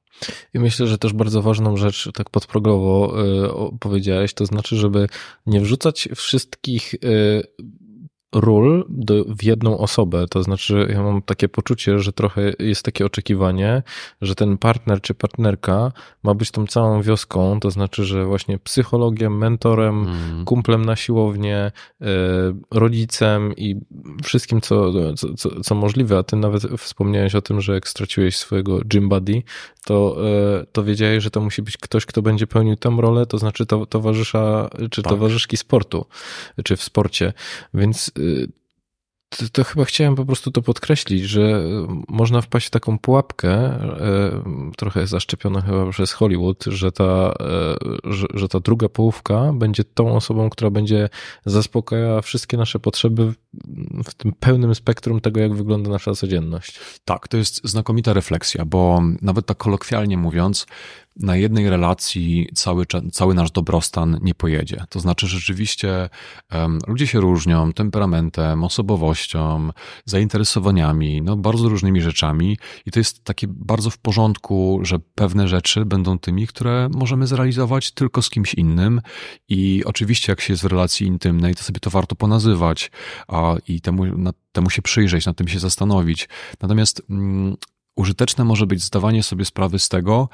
I 0.54 0.60
myślę, 0.60 0.88
że 0.88 0.98
też 0.98 1.14
bardzo 1.14 1.42
ważną 1.42 1.78
rzecz, 1.78 2.10
tak 2.14 2.30
podprogowo 2.30 3.16
y, 3.74 3.78
powiedziałeś, 3.80 4.34
to 4.34 4.46
znaczy, 4.46 4.76
żeby 4.76 5.08
nie 5.46 5.62
wrzucać 5.62 6.10
wszystkich 6.16 6.94
y, 6.94 7.44
ról 8.36 8.86
do, 8.90 9.26
w 9.28 9.44
jedną 9.44 9.78
osobę. 9.78 10.26
To 10.28 10.44
znaczy, 10.44 10.88
ja 10.94 11.04
mam 11.04 11.22
takie 11.22 11.50
poczucie, 11.50 12.00
że 12.00 12.14
trochę 12.14 12.54
jest 12.60 12.84
takie 12.84 13.06
oczekiwanie, 13.06 13.84
że 14.22 14.36
ten 14.36 14.58
partner 14.58 15.02
czy 15.02 15.14
partnerka 15.14 15.92
ma 16.24 16.34
być 16.34 16.52
tą 16.52 16.68
całą 16.68 17.02
wioską. 17.02 17.60
To 17.60 17.72
znaczy, 17.72 18.04
że 18.04 18.26
właśnie 18.26 18.60
psychologiem, 18.60 19.38
mentorem, 19.38 20.08
mm. 20.08 20.46
kumplem 20.46 20.86
na 20.86 20.96
siłownię, 20.96 21.72
y, 22.02 22.06
rodzicem 22.72 23.54
i 23.58 23.76
wszystkim, 24.24 24.62
co, 24.62 24.92
co, 25.38 25.62
co, 25.62 25.76
możliwe. 25.76 26.18
A 26.18 26.24
ty 26.24 26.36
nawet 26.36 26.64
wspomniałeś 26.64 27.36
o 27.36 27.42
tym, 27.42 27.62
że 27.62 27.74
jak 27.74 27.88
straciłeś 27.88 28.38
swojego 28.38 28.80
gym 28.86 29.10
buddy, 29.10 29.44
to, 29.86 30.18
y, 30.62 30.66
to 30.72 30.84
wiedziałeś, 30.84 31.24
że 31.24 31.32
to 31.32 31.42
musi 31.42 31.62
być 31.62 31.78
ktoś, 31.78 32.06
kto 32.06 32.22
będzie 32.22 32.48
pełnił 32.48 32.76
tę 32.76 32.98
rolę, 32.98 33.26
to 33.26 33.38
znaczy 33.38 33.66
to, 33.66 33.86
towarzysza 33.86 34.70
czy 34.92 35.02
tak. 35.02 35.14
towarzyszki 35.14 35.58
sportu, 35.58 36.06
czy 36.64 36.76
w 36.76 36.84
sporcie. 36.84 37.34
Więc 37.74 38.12
to, 39.38 39.46
to, 39.52 39.64
chyba 39.64 39.86
chciałem 39.86 40.16
po 40.16 40.26
prostu 40.26 40.52
to 40.52 40.62
podkreślić, 40.62 41.24
że 41.24 41.64
można 42.08 42.42
wpaść 42.42 42.68
w 42.68 42.70
taką 42.70 43.00
pułapkę, 43.00 43.50
e, 43.50 44.42
trochę 44.78 45.08
zaszczepiona 45.08 45.62
chyba 45.62 45.92
przez 45.92 46.12
Hollywood, 46.12 46.64
że 46.68 46.92
ta, 46.92 47.34
e, 47.40 47.76
że, 48.04 48.28
że 48.34 48.48
ta 48.48 48.60
druga 48.60 48.90
połówka 48.90 49.54
będzie 49.54 49.84
tą 49.84 50.16
osobą, 50.16 50.50
która 50.50 50.70
będzie 50.70 51.10
zaspokajała 51.46 52.22
wszystkie 52.22 52.58
nasze 52.58 52.80
potrzeby 52.80 53.34
w 54.06 54.14
tym 54.14 54.34
pełnym 54.40 54.76
spektrum 54.76 55.22
tego, 55.22 55.40
jak 55.40 55.54
wygląda 55.54 55.90
nasza 55.90 56.14
codzienność. 56.14 56.80
Tak, 57.06 57.28
to 57.28 57.38
jest 57.38 57.62
znakomita 57.64 58.14
refleksja, 58.14 58.66
bo 58.66 59.02
nawet 59.22 59.46
tak 59.46 59.58
kolokwialnie 59.58 60.18
mówiąc, 60.18 60.66
na 61.16 61.36
jednej 61.36 61.70
relacji 61.70 62.50
cały, 62.56 62.86
cały 63.12 63.34
nasz 63.34 63.52
dobrostan 63.52 64.20
nie 64.22 64.36
pojedzie. 64.36 64.86
To 64.90 65.00
znaczy, 65.00 65.28
rzeczywiście 65.28 66.10
um, 66.54 66.80
ludzie 66.88 67.08
się 67.08 67.20
różnią 67.20 67.74
temperamentem, 67.74 68.64
osobowością, 68.64 69.70
zainteresowaniami, 70.06 71.22
no, 71.22 71.38
bardzo 71.38 71.70
różnymi 71.70 72.02
rzeczami, 72.02 72.58
i 72.86 72.92
to 72.92 73.00
jest 73.00 73.24
takie 73.24 73.48
bardzo 73.50 73.90
w 73.90 73.98
porządku, 73.98 74.80
że 74.84 75.00
pewne 75.16 75.48
rzeczy 75.48 75.86
będą 75.86 76.20
tymi, 76.20 76.48
które 76.48 76.90
możemy 76.96 77.28
zrealizować 77.28 77.92
tylko 77.92 78.22
z 78.22 78.30
kimś 78.30 78.54
innym. 78.54 79.02
I 79.50 79.84
oczywiście, 79.86 80.32
jak 80.32 80.42
się 80.42 80.54
jest 80.54 80.64
w 80.64 80.66
relacji 80.66 81.08
intymnej, 81.08 81.56
to 81.56 81.64
sobie 81.64 81.80
to 81.80 81.90
warto 81.90 82.16
ponazywać 82.16 82.92
a, 83.28 83.56
i 83.68 83.82
temu, 83.82 84.06
na, 84.06 84.32
temu 84.52 84.70
się 84.70 84.82
przyjrzeć, 84.82 85.26
nad 85.26 85.38
tym 85.38 85.48
się 85.48 85.60
zastanowić. 85.60 86.30
Natomiast 86.62 87.02
mm, 87.10 87.56
użyteczne 87.96 88.44
może 88.44 88.68
być 88.68 88.84
zdawanie 88.84 89.24
sobie 89.24 89.46
sprawy 89.46 89.80
z 89.80 89.90
tego, 89.90 90.30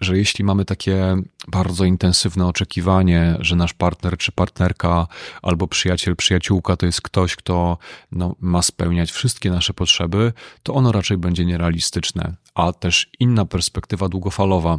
że 0.00 0.18
jeśli 0.18 0.44
mamy 0.44 0.64
takie 0.64 1.16
bardzo 1.48 1.84
intensywne 1.84 2.46
oczekiwanie, 2.46 3.36
że 3.40 3.56
nasz 3.56 3.74
partner 3.74 4.16
czy 4.16 4.32
partnerka 4.32 5.06
albo 5.42 5.68
przyjaciel, 5.68 6.16
przyjaciółka 6.16 6.76
to 6.76 6.86
jest 6.86 7.02
ktoś, 7.02 7.36
kto 7.36 7.78
no, 8.12 8.36
ma 8.40 8.62
spełniać 8.62 9.10
wszystkie 9.10 9.50
nasze 9.50 9.74
potrzeby, 9.74 10.32
to 10.62 10.74
ono 10.74 10.92
raczej 10.92 11.16
będzie 11.16 11.44
nierealistyczne. 11.44 12.34
A 12.54 12.72
też 12.72 13.10
inna 13.20 13.44
perspektywa 13.44 14.08
długofalowa, 14.08 14.78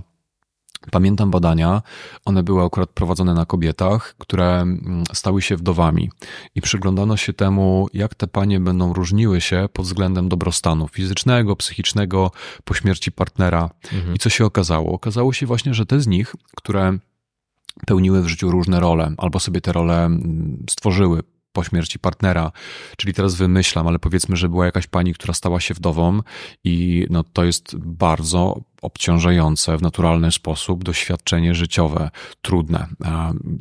Pamiętam 0.92 1.32
badania, 1.32 1.82
one 2.26 2.44
były 2.44 2.64
akurat 2.64 2.90
prowadzone 2.90 3.34
na 3.34 3.46
kobietach, 3.46 4.16
które 4.18 4.62
mm, 4.62 5.04
stały 5.14 5.42
się 5.42 5.58
wdowami 5.58 6.10
i 6.56 6.62
przyglądano 6.62 7.18
się 7.18 7.34
temu, 7.34 7.88
jak 7.94 8.16
te 8.16 8.28
panie 8.28 8.60
będą 8.60 8.94
różniły 8.94 9.42
się 9.42 9.70
pod 9.74 9.86
względem 9.86 10.30
dobrostanu 10.30 10.88
fizycznego, 10.88 11.56
psychicznego 11.56 12.32
po 12.64 12.74
śmierci 12.74 13.12
partnera. 13.12 13.70
Mhm. 13.94 14.16
I 14.16 14.20
co 14.20 14.30
się 14.30 14.46
okazało? 14.46 14.92
Okazało 14.92 15.34
się 15.34 15.46
właśnie, 15.46 15.74
że 15.74 15.86
te 15.86 16.00
z 16.00 16.08
nich, 16.08 16.36
które 16.56 16.98
pełniły 17.86 18.22
w 18.22 18.28
życiu 18.28 18.52
różne 18.52 18.80
role, 18.80 19.14
albo 19.18 19.40
sobie 19.40 19.62
te 19.62 19.74
role 19.74 20.06
mm, 20.06 20.66
stworzyły, 20.70 21.24
po 21.54 21.64
śmierci 21.64 22.00
partnera. 22.00 22.52
Czyli 22.98 23.14
teraz 23.14 23.36
wymyślam, 23.36 23.88
ale 23.88 24.00
powiedzmy, 24.00 24.36
że 24.36 24.50
była 24.50 24.66
jakaś 24.66 24.88
pani, 24.88 25.14
która 25.14 25.34
stała 25.34 25.60
się 25.60 25.74
wdową 25.74 26.20
i 26.64 27.06
no, 27.10 27.24
to 27.24 27.44
jest 27.44 27.76
bardzo 27.78 28.62
obciążające 28.82 29.78
w 29.78 29.82
naturalny 29.82 30.32
sposób 30.32 30.84
doświadczenie 30.84 31.56
życiowe, 31.56 32.10
trudne. 32.42 32.88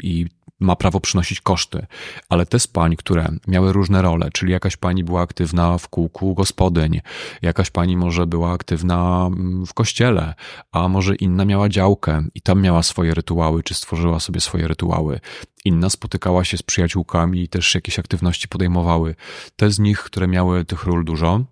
I 0.02 0.26
ma 0.60 0.76
prawo 0.76 1.00
przynosić 1.00 1.40
koszty, 1.40 1.86
ale 2.28 2.46
te 2.46 2.58
z 2.58 2.66
pań, 2.66 2.96
które 2.96 3.28
miały 3.48 3.72
różne 3.72 4.02
role, 4.02 4.30
czyli 4.32 4.52
jakaś 4.52 4.76
pani 4.76 5.04
była 5.04 5.20
aktywna 5.20 5.78
w 5.78 5.88
kółku 5.88 6.34
gospodyń, 6.34 7.00
jakaś 7.42 7.70
pani 7.70 7.96
może 7.96 8.26
była 8.26 8.52
aktywna 8.52 9.26
mm, 9.26 9.66
w 9.66 9.74
kościele, 9.74 10.34
a 10.72 10.88
może 10.88 11.14
inna 11.14 11.44
miała 11.44 11.68
działkę 11.68 12.24
i 12.34 12.40
tam 12.40 12.62
miała 12.62 12.82
swoje 12.82 13.14
rytuały, 13.14 13.62
czy 13.62 13.74
stworzyła 13.74 14.20
sobie 14.20 14.40
swoje 14.40 14.68
rytuały. 14.68 15.20
Inna 15.64 15.90
spotykała 15.90 16.44
się 16.44 16.56
z 16.56 16.62
przyjaciółkami 16.62 17.42
i 17.42 17.48
też 17.48 17.74
jakieś 17.74 17.98
aktywności 17.98 18.48
podejmowały. 18.48 19.14
Te 19.56 19.70
z 19.70 19.78
nich, 19.78 19.98
które 19.98 20.28
miały 20.28 20.64
tych 20.64 20.84
ról 20.84 21.04
dużo, 21.04 21.44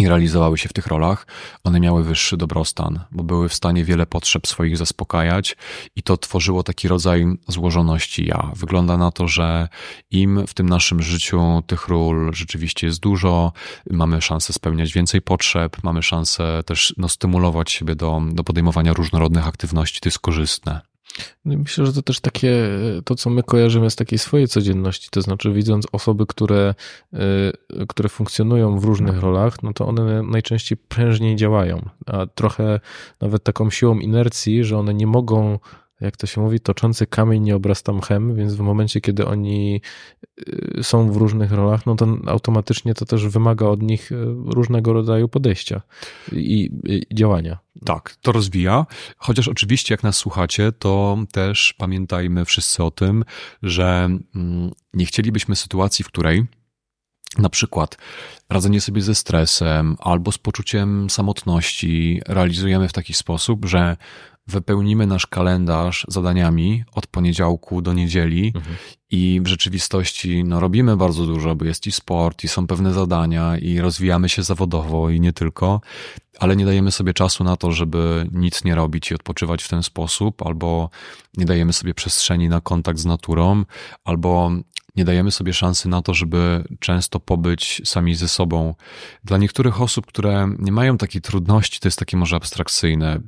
i 0.00 0.08
realizowały 0.08 0.58
się 0.58 0.68
w 0.68 0.72
tych 0.72 0.86
rolach, 0.86 1.26
one 1.64 1.80
miały 1.80 2.04
wyższy 2.04 2.36
dobrostan, 2.36 3.00
bo 3.12 3.24
były 3.24 3.48
w 3.48 3.54
stanie 3.54 3.84
wiele 3.84 4.06
potrzeb 4.06 4.46
swoich 4.46 4.76
zaspokajać 4.76 5.56
i 5.96 6.02
to 6.02 6.16
tworzyło 6.16 6.62
taki 6.62 6.88
rodzaj 6.88 7.26
złożoności 7.48 8.26
ja. 8.26 8.52
Wygląda 8.56 8.96
na 8.96 9.10
to, 9.10 9.28
że 9.28 9.68
im 10.10 10.46
w 10.46 10.54
tym 10.54 10.68
naszym 10.68 11.02
życiu 11.02 11.62
tych 11.66 11.88
ról 11.88 12.30
rzeczywiście 12.34 12.86
jest 12.86 13.00
dużo, 13.00 13.52
mamy 13.90 14.22
szansę 14.22 14.52
spełniać 14.52 14.92
więcej 14.92 15.22
potrzeb, 15.22 15.76
mamy 15.82 16.02
szansę 16.02 16.62
też 16.66 16.94
no, 16.96 17.08
stymulować 17.08 17.72
siebie 17.72 17.94
do, 17.94 18.22
do 18.32 18.44
podejmowania 18.44 18.92
różnorodnych 18.92 19.46
aktywności, 19.46 20.00
to 20.00 20.08
jest 20.08 20.18
korzystne. 20.18 20.80
No 21.44 21.58
myślę, 21.58 21.86
że 21.86 21.92
to 21.92 22.02
też 22.02 22.20
takie, 22.20 22.68
to 23.04 23.14
co 23.14 23.30
my 23.30 23.42
kojarzymy 23.42 23.90
z 23.90 23.96
takiej 23.96 24.18
swojej 24.18 24.48
codzienności, 24.48 25.08
to 25.10 25.22
znaczy 25.22 25.52
widząc 25.52 25.86
osoby, 25.92 26.26
które, 26.26 26.74
y, 27.14 27.86
które 27.86 28.08
funkcjonują 28.08 28.78
w 28.78 28.84
różnych 28.84 29.20
rolach, 29.20 29.62
no 29.62 29.72
to 29.72 29.86
one 29.86 30.22
najczęściej 30.22 30.78
prężniej 30.88 31.36
działają, 31.36 31.88
a 32.06 32.26
trochę 32.26 32.80
nawet 33.20 33.44
taką 33.44 33.70
siłą 33.70 33.98
inercji, 33.98 34.64
że 34.64 34.78
one 34.78 34.94
nie 34.94 35.06
mogą 35.06 35.58
jak 36.00 36.16
to 36.16 36.26
się 36.26 36.40
mówi, 36.40 36.60
toczący 36.60 37.06
kamień 37.06 37.42
nie 37.42 37.56
obrasta 37.56 37.92
mchem, 37.92 38.34
więc 38.34 38.54
w 38.54 38.60
momencie, 38.60 39.00
kiedy 39.00 39.26
oni 39.26 39.80
y, 40.48 40.82
są 40.82 41.12
w 41.12 41.16
różnych 41.16 41.52
rolach, 41.52 41.86
no 41.86 41.94
to 41.94 42.06
automatycznie 42.26 42.94
to 42.94 43.04
też 43.04 43.26
wymaga 43.26 43.66
od 43.66 43.82
nich 43.82 44.12
y, 44.12 44.16
różnego 44.46 44.92
rodzaju 44.92 45.28
podejścia 45.28 45.82
i, 46.32 46.70
i 46.84 47.14
działania. 47.14 47.58
Tak, 47.84 48.16
to 48.22 48.32
rozwija. 48.32 48.86
Chociaż 49.16 49.48
oczywiście, 49.48 49.94
jak 49.94 50.02
nas 50.02 50.16
słuchacie, 50.16 50.72
to 50.72 51.18
też 51.32 51.74
pamiętajmy 51.78 52.44
wszyscy 52.44 52.84
o 52.84 52.90
tym, 52.90 53.24
że 53.62 54.08
mm, 54.34 54.70
nie 54.94 55.06
chcielibyśmy 55.06 55.56
sytuacji, 55.56 56.04
w 56.04 56.08
której 56.08 56.46
na 57.38 57.48
przykład 57.48 57.96
radzenie 58.48 58.80
sobie 58.80 59.02
ze 59.02 59.14
stresem 59.14 59.96
albo 60.00 60.32
z 60.32 60.38
poczuciem 60.38 61.10
samotności 61.10 62.22
realizujemy 62.26 62.88
w 62.88 62.92
taki 62.92 63.14
sposób, 63.14 63.64
że 63.64 63.96
wypełnimy 64.50 65.06
nasz 65.06 65.26
kalendarz 65.26 66.06
zadaniami 66.08 66.84
od 66.94 67.06
poniedziałku 67.06 67.82
do 67.82 67.92
niedzieli 67.92 68.52
mhm. 68.56 68.76
i 69.10 69.40
w 69.44 69.46
rzeczywistości 69.46 70.44
no, 70.44 70.60
robimy 70.60 70.96
bardzo 70.96 71.26
dużo, 71.26 71.54
bo 71.54 71.64
jest 71.64 71.86
i 71.86 71.92
sport, 71.92 72.44
i 72.44 72.48
są 72.48 72.66
pewne 72.66 72.92
zadania, 72.92 73.58
i 73.58 73.80
rozwijamy 73.80 74.28
się 74.28 74.42
zawodowo, 74.42 75.10
i 75.10 75.20
nie 75.20 75.32
tylko, 75.32 75.80
ale 76.38 76.56
nie 76.56 76.64
dajemy 76.64 76.90
sobie 76.90 77.14
czasu 77.14 77.44
na 77.44 77.56
to, 77.56 77.72
żeby 77.72 78.28
nic 78.32 78.64
nie 78.64 78.74
robić 78.74 79.10
i 79.10 79.14
odpoczywać 79.14 79.62
w 79.62 79.68
ten 79.68 79.82
sposób, 79.82 80.46
albo 80.46 80.90
nie 81.36 81.44
dajemy 81.44 81.72
sobie 81.72 81.94
przestrzeni 81.94 82.48
na 82.48 82.60
kontakt 82.60 82.98
z 82.98 83.04
naturą, 83.04 83.64
albo 84.04 84.50
nie 85.00 85.04
dajemy 85.04 85.30
sobie 85.30 85.52
szansy 85.52 85.88
na 85.88 86.02
to, 86.02 86.14
żeby 86.14 86.64
często 86.78 87.20
pobyć 87.20 87.82
sami 87.84 88.14
ze 88.14 88.28
sobą. 88.28 88.74
Dla 89.24 89.38
niektórych 89.38 89.80
osób, 89.80 90.06
które 90.06 90.54
nie 90.58 90.72
mają 90.72 90.98
takiej 90.98 91.22
trudności, 91.22 91.80
to 91.80 91.88
jest 91.88 91.98
takie 91.98 92.16
może 92.16 92.36
abstrakcyjne. 92.36 93.20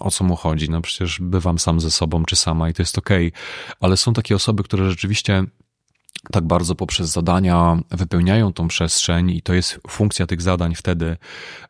O 0.00 0.10
co 0.10 0.24
mu 0.24 0.36
chodzi? 0.36 0.70
No 0.70 0.80
przecież 0.80 1.18
bywam 1.20 1.58
sam 1.58 1.80
ze 1.80 1.90
sobą 1.90 2.24
czy 2.24 2.36
sama 2.36 2.68
i 2.70 2.74
to 2.74 2.82
jest 2.82 2.98
okej, 2.98 3.28
okay. 3.28 3.76
ale 3.80 3.96
są 3.96 4.12
takie 4.12 4.34
osoby, 4.34 4.62
które 4.62 4.90
rzeczywiście 4.90 5.44
tak 6.32 6.44
bardzo 6.44 6.74
poprzez 6.74 7.08
zadania 7.08 7.78
wypełniają 7.90 8.52
tą 8.52 8.68
przestrzeń 8.68 9.30
i 9.30 9.42
to 9.42 9.54
jest 9.54 9.80
funkcja 9.88 10.26
tych 10.26 10.42
zadań 10.42 10.74
wtedy. 10.74 11.16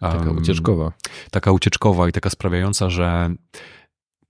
Taka 0.00 0.30
ucieczkowa. 0.30 0.92
Taka 1.30 1.52
ucieczkowa 1.52 2.08
i 2.08 2.12
taka 2.12 2.30
sprawiająca, 2.30 2.90
że 2.90 3.30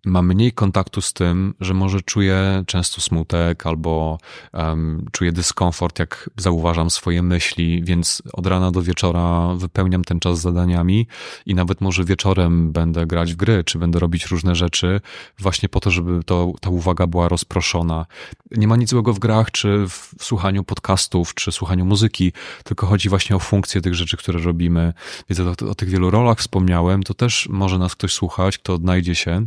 ma 0.04 0.22
mniej 0.22 0.52
kontaktu 0.52 1.00
z 1.00 1.12
tym, 1.12 1.54
że 1.60 1.74
może 1.74 2.00
czuje 2.00 2.64
często 2.66 3.00
smutek 3.00 3.66
albo 3.66 4.18
um, 4.52 5.06
czuję 5.12 5.32
dyskomfort, 5.32 5.98
jak 5.98 6.30
zauważam 6.36 6.90
swoje 6.90 7.22
myśli, 7.22 7.84
więc 7.84 8.22
od 8.32 8.46
rana 8.46 8.70
do 8.70 8.82
wieczora 8.82 9.54
wypełniam 9.56 10.04
ten 10.04 10.20
czas 10.20 10.40
zadaniami 10.40 11.06
i 11.46 11.54
nawet 11.54 11.80
może 11.80 12.04
wieczorem 12.04 12.72
będę 12.72 13.06
grać 13.06 13.32
w 13.32 13.36
gry, 13.36 13.64
czy 13.64 13.78
będę 13.78 13.98
robić 13.98 14.26
różne 14.26 14.54
rzeczy, 14.54 15.00
właśnie 15.38 15.68
po 15.68 15.80
to, 15.80 15.90
żeby 15.90 16.24
to, 16.24 16.52
ta 16.60 16.70
uwaga 16.70 17.06
była 17.06 17.28
rozproszona. 17.28 18.06
Nie 18.50 18.68
ma 18.68 18.76
nic 18.76 18.90
złego 18.90 19.12
w 19.12 19.18
grach, 19.18 19.50
czy 19.50 19.86
w 19.88 20.14
słuchaniu 20.20 20.64
podcastów, 20.64 21.34
czy 21.34 21.52
słuchaniu 21.52 21.84
muzyki, 21.84 22.32
tylko 22.64 22.86
chodzi 22.86 23.08
właśnie 23.08 23.36
o 23.36 23.38
funkcję 23.38 23.80
tych 23.80 23.94
rzeczy, 23.94 24.16
które 24.16 24.40
robimy. 24.40 24.92
Więc 25.28 25.62
o, 25.62 25.70
o 25.70 25.74
tych 25.74 25.88
wielu 25.88 26.10
rolach 26.10 26.38
wspomniałem, 26.38 27.02
to 27.02 27.14
też 27.14 27.48
może 27.50 27.78
nas 27.78 27.94
ktoś 27.94 28.12
słuchać, 28.12 28.58
kto 28.58 28.74
odnajdzie 28.74 29.14
się 29.14 29.46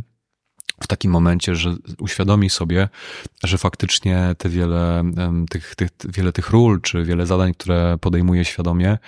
w 0.82 0.86
takim 0.86 1.10
momencie, 1.10 1.54
że 1.54 1.74
uświadomi 1.98 2.50
sobie, 2.50 2.88
że 3.44 3.58
faktycznie 3.58 4.34
te 4.38 4.48
wiele 4.48 5.04
tych, 5.50 5.74
tych, 5.74 5.90
wiele 6.04 6.32
tych 6.32 6.50
ról, 6.50 6.80
czy 6.80 7.04
wiele 7.04 7.26
zadań, 7.26 7.54
które 7.54 7.98
podejmuje 8.00 8.44
świadomie, 8.44 8.98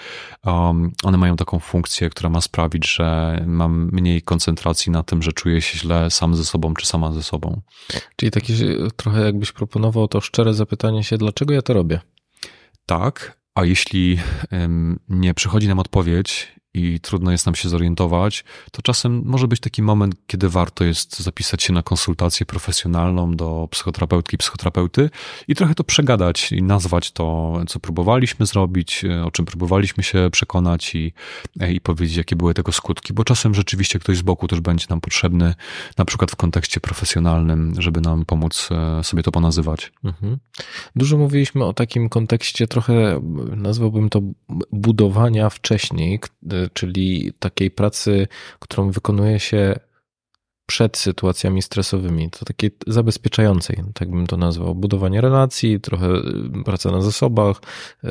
um, 0.44 0.92
one 1.04 1.18
mają 1.18 1.36
taką 1.36 1.58
funkcję, 1.58 2.10
która 2.10 2.30
ma 2.30 2.40
sprawić, 2.40 2.94
że 2.94 3.40
mam 3.46 3.88
mniej 3.92 4.22
koncentracji 4.22 4.92
na 4.92 5.02
tym, 5.02 5.22
że 5.22 5.32
czuję 5.32 5.60
się 5.60 5.78
źle 5.78 6.10
sam 6.10 6.36
ze 6.36 6.44
sobą, 6.44 6.74
czy 6.74 6.86
sama 6.86 7.12
ze 7.12 7.22
sobą. 7.22 7.60
Czyli 8.16 8.30
takie 8.30 8.54
trochę 8.96 9.24
jakbyś 9.24 9.52
proponował 9.52 10.08
to 10.08 10.20
szczere 10.20 10.54
zapytanie 10.54 11.04
się, 11.04 11.18
dlaczego 11.18 11.54
ja 11.54 11.62
to 11.62 11.74
robię? 11.74 12.00
Tak, 12.86 13.38
a 13.54 13.64
jeśli 13.64 14.18
nie 15.08 15.34
przychodzi 15.34 15.68
nam 15.68 15.78
odpowiedź 15.78 16.56
i 16.76 17.00
trudno 17.00 17.30
jest 17.30 17.46
nam 17.46 17.54
się 17.54 17.68
zorientować, 17.68 18.44
to 18.72 18.82
czasem 18.82 19.22
może 19.24 19.48
być 19.48 19.60
taki 19.60 19.82
moment, 19.82 20.14
kiedy 20.26 20.48
warto 20.48 20.84
jest 20.84 21.20
zapisać 21.20 21.62
się 21.62 21.72
na 21.72 21.82
konsultację 21.82 22.46
profesjonalną 22.46 23.36
do 23.36 23.68
psychoterapeutki, 23.70 24.38
psychoterapeuty 24.38 25.10
i 25.48 25.54
trochę 25.54 25.74
to 25.74 25.84
przegadać 25.84 26.52
i 26.52 26.62
nazwać 26.62 27.10
to, 27.10 27.56
co 27.68 27.80
próbowaliśmy 27.80 28.46
zrobić, 28.46 29.04
o 29.24 29.30
czym 29.30 29.44
próbowaliśmy 29.44 30.02
się 30.02 30.28
przekonać 30.32 30.94
i, 30.94 31.12
i 31.70 31.80
powiedzieć, 31.80 32.16
jakie 32.16 32.36
były 32.36 32.54
tego 32.54 32.72
skutki, 32.72 33.12
bo 33.12 33.24
czasem 33.24 33.54
rzeczywiście 33.54 33.98
ktoś 33.98 34.16
z 34.16 34.22
boku 34.22 34.48
też 34.48 34.60
będzie 34.60 34.86
nam 34.90 35.00
potrzebny, 35.00 35.54
na 35.98 36.04
przykład 36.04 36.30
w 36.30 36.36
kontekście 36.36 36.80
profesjonalnym, 36.80 37.74
żeby 37.78 38.00
nam 38.00 38.24
pomóc 38.24 38.68
e, 38.70 39.04
sobie 39.04 39.22
to 39.22 39.32
ponazywać. 39.32 39.92
Mhm. 40.04 40.38
Dużo 40.96 41.18
mówiliśmy 41.18 41.64
o 41.64 41.72
takim 41.72 42.08
kontekście 42.08 42.66
trochę, 42.66 43.20
nazwałbym 43.56 44.08
to 44.08 44.20
budowania 44.72 45.50
wcześniej, 45.50 46.20
czyli 46.72 47.32
takiej 47.38 47.70
pracy, 47.70 48.28
którą 48.58 48.90
wykonuje 48.90 49.40
się 49.40 49.74
przed 50.66 50.96
sytuacjami 50.96 51.62
stresowymi, 51.62 52.30
to 52.30 52.44
takiej 52.44 52.70
zabezpieczającej, 52.86 53.82
tak 53.94 54.10
bym 54.10 54.26
to 54.26 54.36
nazwał. 54.36 54.74
Budowanie 54.74 55.20
relacji, 55.20 55.80
trochę 55.80 56.06
y, 56.06 56.64
praca 56.64 56.90
na 56.90 57.02
zasobach, 57.02 57.60
y, 58.04 58.08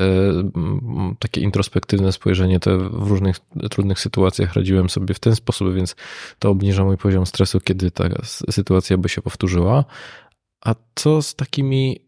takie 1.18 1.40
introspektywne 1.40 2.12
spojrzenie, 2.12 2.60
te 2.60 2.78
w 2.78 3.08
różnych 3.08 3.36
trudnych 3.70 4.00
sytuacjach 4.00 4.54
radziłem 4.54 4.90
sobie 4.90 5.14
w 5.14 5.20
ten 5.20 5.36
sposób, 5.36 5.74
więc 5.74 5.96
to 6.38 6.50
obniża 6.50 6.84
mój 6.84 6.96
poziom 6.96 7.26
stresu, 7.26 7.60
kiedy 7.60 7.90
ta 7.90 8.04
sytuacja 8.50 8.98
by 8.98 9.08
się 9.08 9.22
powtórzyła. 9.22 9.84
A 10.64 10.74
co 10.94 11.22
z 11.22 11.34
takimi 11.34 12.05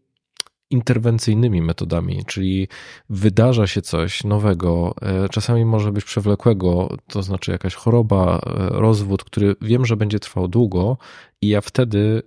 interwencyjnymi 0.69 1.61
metodami, 1.61 2.25
czyli 2.25 2.67
wydarza 3.09 3.67
się 3.67 3.81
coś 3.81 4.23
nowego, 4.23 4.95
e, 5.01 5.29
czasami 5.29 5.65
może 5.65 5.91
być 5.91 6.05
przewlekłego, 6.05 6.97
to 7.07 7.23
znaczy 7.23 7.51
jakaś 7.51 7.75
choroba, 7.75 8.37
e, 8.45 8.69
rozwód, 8.69 9.23
który 9.23 9.55
wiem, 9.61 9.85
że 9.85 9.97
będzie 9.97 10.19
trwał 10.19 10.47
długo, 10.47 10.97
i 11.41 11.47
ja 11.47 11.61
wtedy 11.61 12.21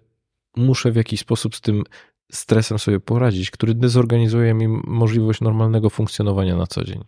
muszę 0.57 0.93
w 0.93 0.97
jakiś 0.97 1.21
sposób 1.21 1.57
z 1.57 1.61
tym 1.61 1.85
stresem 2.33 2.79
sobie 2.79 3.01
poradzić, 3.01 3.51
który 3.51 3.75
dezorganizuje 3.75 4.55
mi 4.55 4.69
możliwość 4.85 5.41
normalnego 5.41 5.91
funkcjonowania 5.91 6.57
na 6.57 6.67
co 6.67 6.85
dzień. 6.85 7.05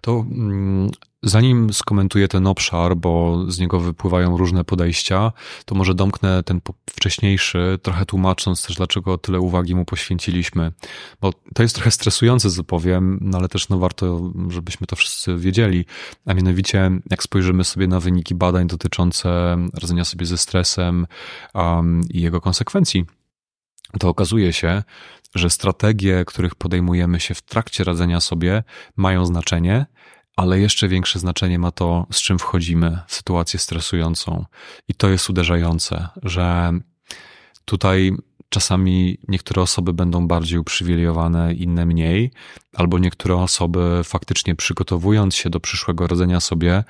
To 0.00 0.24
mm, 0.30 0.90
zanim 1.22 1.72
skomentuję 1.72 2.28
ten 2.28 2.46
obszar, 2.46 2.96
bo 2.96 3.44
z 3.48 3.58
niego 3.58 3.80
wypływają 3.80 4.36
różne 4.36 4.64
podejścia, 4.64 5.32
to 5.64 5.74
może 5.74 5.94
domknę 5.94 6.42
ten 6.42 6.60
wcześniejszy, 6.90 7.78
trochę 7.82 8.06
tłumacząc 8.06 8.66
też, 8.66 8.76
dlaczego 8.76 9.18
tyle 9.18 9.40
uwagi 9.40 9.74
mu 9.74 9.84
poświęciliśmy. 9.84 10.72
Bo 11.20 11.32
to 11.54 11.62
jest 11.62 11.74
trochę 11.74 11.90
stresujące, 11.90 12.50
co 12.50 12.64
powiem, 12.64 13.18
no 13.22 13.38
ale 13.38 13.48
też 13.48 13.68
no 13.68 13.78
warto, 13.78 14.32
żebyśmy 14.48 14.86
to 14.86 14.96
wszyscy 14.96 15.36
wiedzieli. 15.36 15.84
A 16.26 16.34
mianowicie, 16.34 16.90
jak 17.10 17.22
spojrzymy 17.22 17.64
sobie 17.64 17.86
na 17.86 18.00
wyniki 18.00 18.34
badań 18.34 18.66
dotyczące 18.66 19.56
radzenia 19.74 20.04
sobie 20.04 20.26
ze 20.26 20.38
stresem 20.38 21.06
um, 21.54 22.02
i 22.10 22.20
jego 22.20 22.40
konsekwencji, 22.40 23.04
to 23.98 24.08
okazuje 24.08 24.52
się, 24.52 24.82
że 25.34 25.50
strategie, 25.50 26.24
których 26.26 26.54
podejmujemy 26.54 27.20
się 27.20 27.34
w 27.34 27.42
trakcie 27.42 27.84
radzenia 27.84 28.20
sobie, 28.20 28.62
mają 28.96 29.26
znaczenie, 29.26 29.86
ale 30.36 30.60
jeszcze 30.60 30.88
większe 30.88 31.18
znaczenie 31.18 31.58
ma 31.58 31.70
to, 31.70 32.06
z 32.12 32.20
czym 32.20 32.38
wchodzimy 32.38 32.98
w 33.06 33.14
sytuację 33.14 33.58
stresującą. 33.58 34.44
I 34.88 34.94
to 34.94 35.08
jest 35.08 35.30
uderzające, 35.30 36.08
że 36.22 36.72
tutaj 37.64 38.12
czasami 38.48 39.18
niektóre 39.28 39.62
osoby 39.62 39.92
będą 39.92 40.28
bardziej 40.28 40.58
uprzywilejowane, 40.58 41.54
inne 41.54 41.86
mniej, 41.86 42.32
albo 42.76 42.98
niektóre 42.98 43.36
osoby 43.36 44.00
faktycznie 44.04 44.54
przygotowując 44.54 45.34
się 45.34 45.50
do 45.50 45.60
przyszłego 45.60 46.06
rodzenia 46.06 46.40
sobie, 46.40 46.84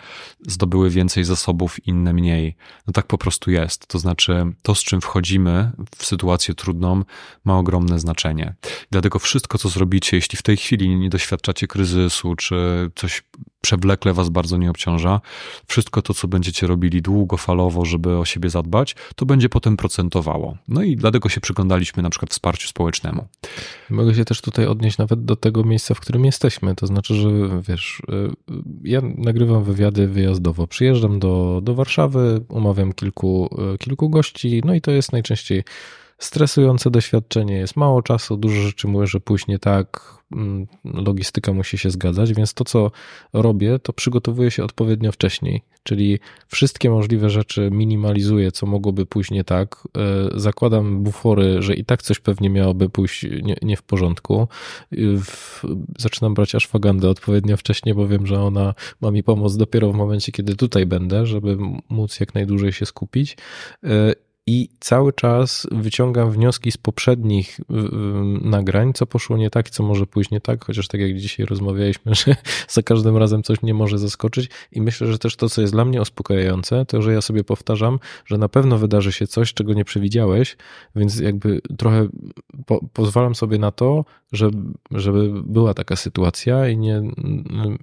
zdobyły 0.47 0.91
więcej 0.91 1.24
zasobów, 1.24 1.87
inne 1.87 2.12
mniej. 2.12 2.57
No 2.87 2.93
tak 2.93 3.07
po 3.07 3.18
prostu 3.18 3.51
jest. 3.51 3.87
To 3.87 3.99
znaczy, 3.99 4.45
to 4.62 4.74
z 4.74 4.85
czym 4.85 5.01
wchodzimy 5.01 5.72
w 5.97 6.07
sytuację 6.07 6.55
trudną, 6.55 7.05
ma 7.45 7.59
ogromne 7.59 7.99
znaczenie. 7.99 8.55
Dlatego 8.91 9.18
wszystko, 9.18 9.59
co 9.59 9.68
zrobicie, 9.68 10.16
jeśli 10.16 10.39
w 10.39 10.43
tej 10.43 10.57
chwili 10.57 10.97
nie 10.97 11.11
doświadczacie 11.11 11.66
kryzysu, 11.66 12.35
czy 12.35 12.91
coś 12.95 13.22
przewlekle 13.61 14.12
was 14.14 14.29
bardzo 14.29 14.57
nie 14.57 14.70
obciąża, 14.70 15.20
wszystko 15.66 16.03
to, 16.03 16.14
co 16.14 16.29
będziecie 16.29 16.66
robili 16.66 17.03
długofalowo, 17.03 17.85
żeby 17.85 18.18
o 18.18 18.24
siebie 18.24 18.51
zadbać, 18.51 18.97
to 19.16 19.26
będzie 19.26 19.49
potem 19.49 19.76
procentowało. 19.76 20.57
No 20.68 20.83
i 20.83 20.97
dlatego 20.97 21.29
się 21.29 21.41
przyglądaliśmy 21.41 22.03
na 22.03 22.11
przykład 22.11 22.31
wsparciu 22.31 22.68
społecznemu. 22.68 23.26
Mogę 23.91 24.14
się 24.14 24.24
też 24.24 24.41
tutaj 24.41 24.66
odnieść 24.66 24.99
nawet 24.99 25.24
do 25.24 25.37
tego 25.37 25.64
miejsca, 25.69 25.95
w 25.95 26.01
którym 26.01 26.25
jesteśmy. 26.25 26.75
To 26.75 26.87
znaczy, 26.87 27.14
że 27.14 27.29
wiesz, 27.69 28.03
y, 28.11 28.31
ja 28.85 29.01
nagrywam 29.16 29.64
wywiady 29.64 30.09
wyjazdowo. 30.09 30.66
Przyjeżdżam 30.66 31.19
do, 31.19 31.61
do 31.62 31.75
Warszawy, 31.75 32.41
umawiam 32.49 32.93
kilku, 32.93 33.51
y, 33.75 33.79
kilku 33.79 34.11
gości, 34.11 34.62
no 34.64 34.75
i 34.75 34.81
to 34.81 34.91
jest 34.91 35.12
najczęściej 35.12 35.64
stresujące 36.19 36.91
doświadczenie, 36.91 37.55
jest 37.55 37.77
mało 37.77 38.03
czasu, 38.03 38.37
dużo 38.37 38.62
rzeczy 38.62 38.89
może 38.89 39.21
pójść 39.21 39.47
nie 39.47 39.59
tak, 39.59 40.18
logistyka 40.85 41.53
musi 41.53 41.79
się 41.79 41.91
zgadzać, 41.91 42.33
więc 42.33 42.55
to, 42.55 42.64
co 42.64 42.91
robię, 43.33 43.79
to 43.79 43.93
przygotowuję 43.93 44.51
się 44.51 44.64
odpowiednio 44.64 45.12
wcześniej, 45.12 45.62
czyli 45.83 46.18
wszystkie 46.49 46.91
możliwe 46.91 47.31
rzeczy 47.31 47.70
minimalizuję, 47.72 48.53
co 48.53 48.66
mogłoby 48.66 49.07
pójść 49.07 49.31
nie 49.31 49.45
tak, 49.45 49.89
e, 50.35 50.41
zakładam 50.41 51.03
bufory, 51.03 51.62
że 51.62 51.74
i 51.74 51.85
tak 51.85 52.03
coś 52.03 52.20
pewnie 52.20 52.51
miałoby 52.51 52.89
pójść 52.89 53.26
nie, 53.43 53.57
nie 53.62 53.76
w 53.76 53.83
porządku, 53.83 54.49
zaczynam 55.99 56.35
brać 56.35 56.55
ashwagandę 56.55 57.09
odpowiednio 57.09 57.57
wcześniej, 57.57 57.95
bo 57.95 58.09
wiem, 58.09 58.26
że 58.26 58.41
ona 58.41 58.74
ma 59.01 59.11
mi 59.11 59.22
pomóc 59.22 59.57
dopiero 59.57 59.93
w 59.93 59.95
momencie, 59.95 60.33
kiedy 60.33 60.57
tutaj 60.57 60.87
będę, 60.87 61.26
żeby 61.26 61.57
móc 61.89 62.20
jak 62.20 62.35
najdłużej 62.35 62.72
się 62.72 62.87
skupić. 62.87 63.37
E, 63.85 64.28
i 64.49 64.68
cały 64.80 65.12
czas 65.12 65.66
wyciągam 65.70 66.30
wnioski 66.30 66.72
z 66.72 66.76
poprzednich 66.76 67.61
nagrań, 68.42 68.92
co 68.92 69.07
poszło 69.07 69.36
nie 69.36 69.51
tak, 69.51 69.70
co 69.70 69.82
może 69.82 70.07
pójść 70.07 70.30
nie 70.30 70.40
tak, 70.40 70.64
chociaż 70.64 70.88
tak 70.88 71.01
jak 71.01 71.18
dzisiaj 71.18 71.46
rozmawialiśmy, 71.46 72.14
że 72.24 72.36
za 72.68 72.82
każdym 72.82 73.16
razem 73.16 73.42
coś 73.42 73.62
mnie 73.62 73.74
może 73.74 73.99
zaskoczyć. 73.99 74.51
I 74.72 74.80
myślę, 74.80 75.07
że 75.07 75.18
też 75.18 75.36
to, 75.36 75.49
co 75.49 75.61
jest 75.61 75.72
dla 75.72 75.84
mnie 75.84 76.03
uspokajające, 76.03 76.84
to, 76.84 77.03
że 77.03 77.12
ja 77.12 77.20
sobie 77.20 77.44
powtarzam, 77.44 77.99
że 78.24 78.38
na 78.38 78.49
pewno 78.49 78.78
wydarzy 78.78 79.12
się 79.12 79.26
coś, 79.26 79.55
czego 79.55 79.74
nie 79.74 79.84
przewidziałeś, 79.84 80.57
więc 80.96 81.20
jakby 81.20 81.61
trochę 81.78 82.09
po, 82.66 82.80
pozwalam 82.92 83.34
sobie 83.34 83.59
na 83.59 83.70
to, 83.70 84.05
żeby, 84.32 84.59
żeby 84.90 85.42
była 85.42 85.74
taka 85.74 85.96
sytuacja 85.96 86.68
i 86.68 86.76
nie 86.76 87.03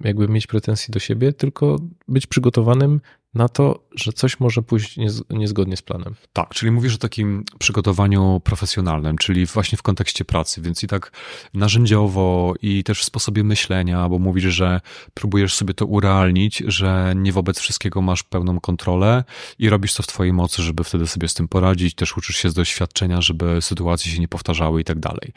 jakby 0.04 0.28
mieć 0.28 0.46
pretensji 0.46 0.92
do 0.92 0.98
siebie, 0.98 1.32
tylko 1.32 1.76
być 2.08 2.26
przygotowanym 2.26 3.00
na 3.36 3.48
to, 3.48 3.86
że 3.94 4.12
coś 4.12 4.40
może 4.40 4.62
pójść 4.62 4.96
niezgodnie 5.30 5.76
z 5.76 5.82
planem. 5.82 6.14
Tak, 6.32 6.54
czyli 6.54 6.72
mówisz 6.72 6.94
o 6.94 6.98
takim 6.98 7.44
przygotowaniu 7.58 8.40
profesjonalnym, 8.44 9.18
czyli 9.18 9.46
właśnie 9.46 9.78
w 9.78 9.82
kontekście 9.82 10.24
pracy, 10.24 10.62
więc 10.62 10.82
i 10.82 10.86
tak 10.86 11.12
narzędziowo 11.54 12.54
i 12.62 12.84
też 12.84 13.00
w 13.00 13.04
sposobie 13.04 13.44
myślenia, 13.44 14.08
bo 14.08 14.18
mówisz, 14.18 14.44
że 14.44 14.80
próbujesz 15.14 15.54
sobie 15.54 15.74
to 15.74 15.86
urealnić, 15.86 16.62
że 16.66 17.12
nie 17.16 17.32
wobec 17.32 17.58
wszystkiego 17.58 18.02
masz 18.02 18.22
pełną 18.22 18.60
kontrolę 18.60 19.24
i 19.58 19.68
robisz 19.68 19.94
to 19.94 20.02
w 20.02 20.06
twojej 20.06 20.32
mocy, 20.32 20.62
żeby 20.62 20.84
wtedy 20.84 21.06
sobie 21.06 21.28
z 21.28 21.34
tym 21.34 21.48
poradzić, 21.48 21.94
też 21.94 22.16
uczysz 22.16 22.36
się 22.36 22.50
z 22.50 22.54
doświadczenia, 22.54 23.20
żeby 23.20 23.62
sytuacje 23.62 24.12
się 24.12 24.18
nie 24.20 24.28
powtarzały 24.28 24.80
i 24.80 24.84
tak 24.84 24.98
dalej. 24.98 25.32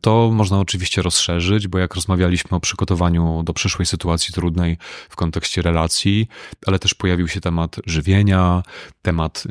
To 0.00 0.30
można 0.32 0.58
oczywiście 0.58 1.02
rozszerzyć, 1.02 1.68
bo 1.68 1.78
jak 1.78 1.94
rozmawialiśmy 1.94 2.56
o 2.56 2.60
przygotowaniu 2.60 3.42
do 3.42 3.52
przyszłej 3.52 3.86
sytuacji 3.86 4.34
trudnej 4.34 4.78
w 5.08 5.16
kontekście 5.16 5.62
relacji, 5.62 6.28
ale 6.66 6.78
też 6.78 6.94
pojawiło 6.94 7.11
pojawił 7.12 7.28
się 7.28 7.40
temat 7.40 7.76
żywienia, 7.86 8.62
temat, 9.02 9.44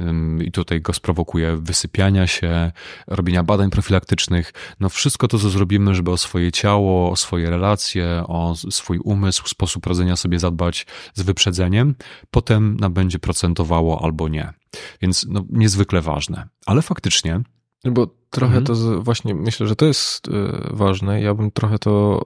i 0.46 0.52
tutaj 0.52 0.82
go 0.82 0.94
sprowokuje, 0.94 1.58
wysypiania 1.58 2.28
się, 2.28 2.72
robienia 3.08 3.44
badań 3.44 3.70
profilaktycznych. 3.70 4.54
No 4.80 4.90
wszystko 4.90 5.28
to, 5.28 5.40
co 5.40 5.50
zrobimy, 5.50 5.96
żeby 5.96 6.12
o 6.12 6.18
swoje 6.18 6.52
ciało, 6.52 7.12
o 7.12 7.16
swoje 7.16 7.50
relacje, 7.50 8.24
o 8.28 8.56
swój 8.56 9.00
umysł, 9.00 9.48
sposób 9.48 9.86
radzenia 9.86 10.16
sobie 10.16 10.40
zadbać 10.40 10.86
z 11.14 11.22
wyprzedzeniem, 11.22 11.96
potem 12.32 12.78
nam 12.80 12.94
będzie 12.94 13.20
procentowało 13.20 14.04
albo 14.04 14.28
nie. 14.28 14.54
Więc 15.02 15.26
no, 15.30 15.46
niezwykle 15.50 16.02
ważne. 16.02 16.48
Ale 16.66 16.82
faktycznie 16.82 17.42
bo 17.86 18.08
trochę 18.30 18.58
mhm. 18.58 18.66
to 18.66 19.02
właśnie 19.02 19.36
myślę, 19.36 19.68
że 19.68 19.76
to 19.76 19.86
jest 19.86 20.28
e, 20.28 20.32
ważne. 20.72 21.22
Ja 21.22 21.34
bym 21.34 21.52
trochę 21.52 21.80
to 21.80 22.26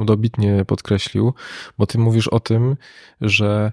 e, 0.00 0.04
dobitnie 0.04 0.64
podkreślił, 0.64 1.34
bo 1.78 1.86
ty 1.86 1.98
mówisz 1.98 2.28
o 2.28 2.40
tym, 2.40 2.76
że 3.20 3.72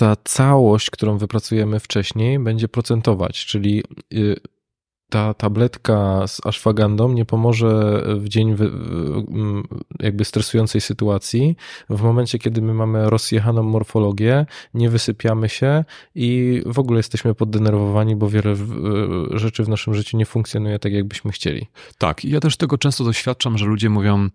ta 0.00 0.16
całość, 0.24 0.90
którą 0.90 1.18
wypracujemy 1.18 1.80
wcześniej, 1.80 2.38
będzie 2.38 2.68
procentować, 2.68 3.46
czyli 3.46 3.84
y, 4.14 4.36
ta 5.10 5.34
tabletka 5.34 6.26
z 6.26 6.46
ashwagandą 6.46 7.12
nie 7.12 7.24
pomoże 7.24 8.02
w 8.16 8.28
dzień 8.28 8.56
jakby 9.98 10.24
stresującej 10.24 10.80
sytuacji. 10.80 11.56
W 11.90 12.02
momencie, 12.02 12.38
kiedy 12.38 12.62
my 12.62 12.74
mamy 12.74 13.10
rozjechaną 13.10 13.62
morfologię, 13.62 14.46
nie 14.74 14.90
wysypiamy 14.90 15.48
się 15.48 15.84
i 16.14 16.62
w 16.66 16.78
ogóle 16.78 16.98
jesteśmy 16.98 17.34
poddenerwowani, 17.34 18.16
bo 18.16 18.28
wiele 18.28 18.56
rzeczy 19.30 19.64
w 19.64 19.68
naszym 19.68 19.94
życiu 19.94 20.16
nie 20.16 20.26
funkcjonuje 20.26 20.78
tak, 20.78 20.92
jakbyśmy 20.92 21.32
chcieli. 21.32 21.66
Tak, 21.98 22.24
ja 22.24 22.40
też 22.40 22.56
tego 22.56 22.78
często 22.78 23.04
doświadczam, 23.04 23.58
że 23.58 23.66
ludzie 23.66 23.90
mówią, 23.90 24.28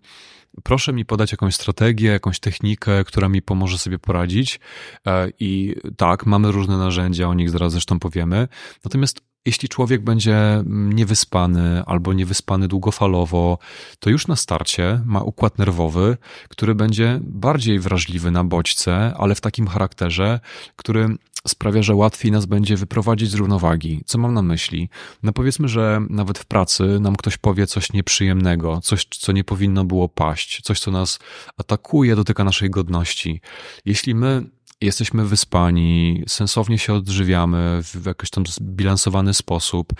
proszę 0.62 0.92
mi 0.92 1.04
podać 1.04 1.32
jakąś 1.32 1.54
strategię, 1.54 2.08
jakąś 2.08 2.40
technikę, 2.40 3.04
która 3.04 3.28
mi 3.28 3.42
pomoże 3.42 3.78
sobie 3.78 3.98
poradzić. 3.98 4.60
E, 5.06 5.28
I 5.40 5.74
tak, 5.96 6.26
mamy 6.26 6.52
różne 6.52 6.78
narzędzia, 6.78 7.28
o 7.28 7.34
nich 7.34 7.50
zaraz 7.50 7.72
zresztą 7.72 7.98
powiemy. 7.98 8.48
Natomiast 8.84 9.20
jeśli 9.46 9.68
człowiek 9.68 10.04
będzie 10.04 10.62
niewyspany 10.66 11.82
albo 11.86 12.12
niewyspany 12.12 12.68
długofalowo, 12.68 13.58
to 14.00 14.10
już 14.10 14.26
na 14.26 14.36
starcie 14.36 15.00
ma 15.04 15.20
układ 15.20 15.58
nerwowy, 15.58 16.16
który 16.48 16.74
będzie 16.74 17.20
bardziej 17.22 17.80
wrażliwy 17.80 18.30
na 18.30 18.44
bodźce, 18.44 19.14
ale 19.18 19.34
w 19.34 19.40
takim 19.40 19.66
charakterze, 19.66 20.40
który 20.76 21.08
sprawia, 21.48 21.82
że 21.82 21.94
łatwiej 21.94 22.32
nas 22.32 22.46
będzie 22.46 22.76
wyprowadzić 22.76 23.30
z 23.30 23.34
równowagi. 23.34 24.00
Co 24.06 24.18
mam 24.18 24.34
na 24.34 24.42
myśli? 24.42 24.88
No 25.22 25.32
powiedzmy, 25.32 25.68
że 25.68 26.00
nawet 26.10 26.38
w 26.38 26.44
pracy 26.44 27.00
nam 27.00 27.16
ktoś 27.16 27.36
powie 27.36 27.66
coś 27.66 27.92
nieprzyjemnego, 27.92 28.80
coś, 28.80 29.04
co 29.04 29.32
nie 29.32 29.44
powinno 29.44 29.84
było 29.84 30.08
paść, 30.08 30.60
coś, 30.62 30.80
co 30.80 30.90
nas 30.90 31.18
atakuje, 31.58 32.16
dotyka 32.16 32.44
naszej 32.44 32.70
godności. 32.70 33.40
Jeśli 33.84 34.14
my 34.14 34.44
jesteśmy 34.80 35.24
wyspani, 35.24 36.24
sensownie 36.28 36.78
się 36.78 36.94
odżywiamy 36.94 37.82
w 37.82 38.06
jakiś 38.06 38.30
tam 38.30 38.46
zbilansowany 38.46 39.34
sposób, 39.34 39.92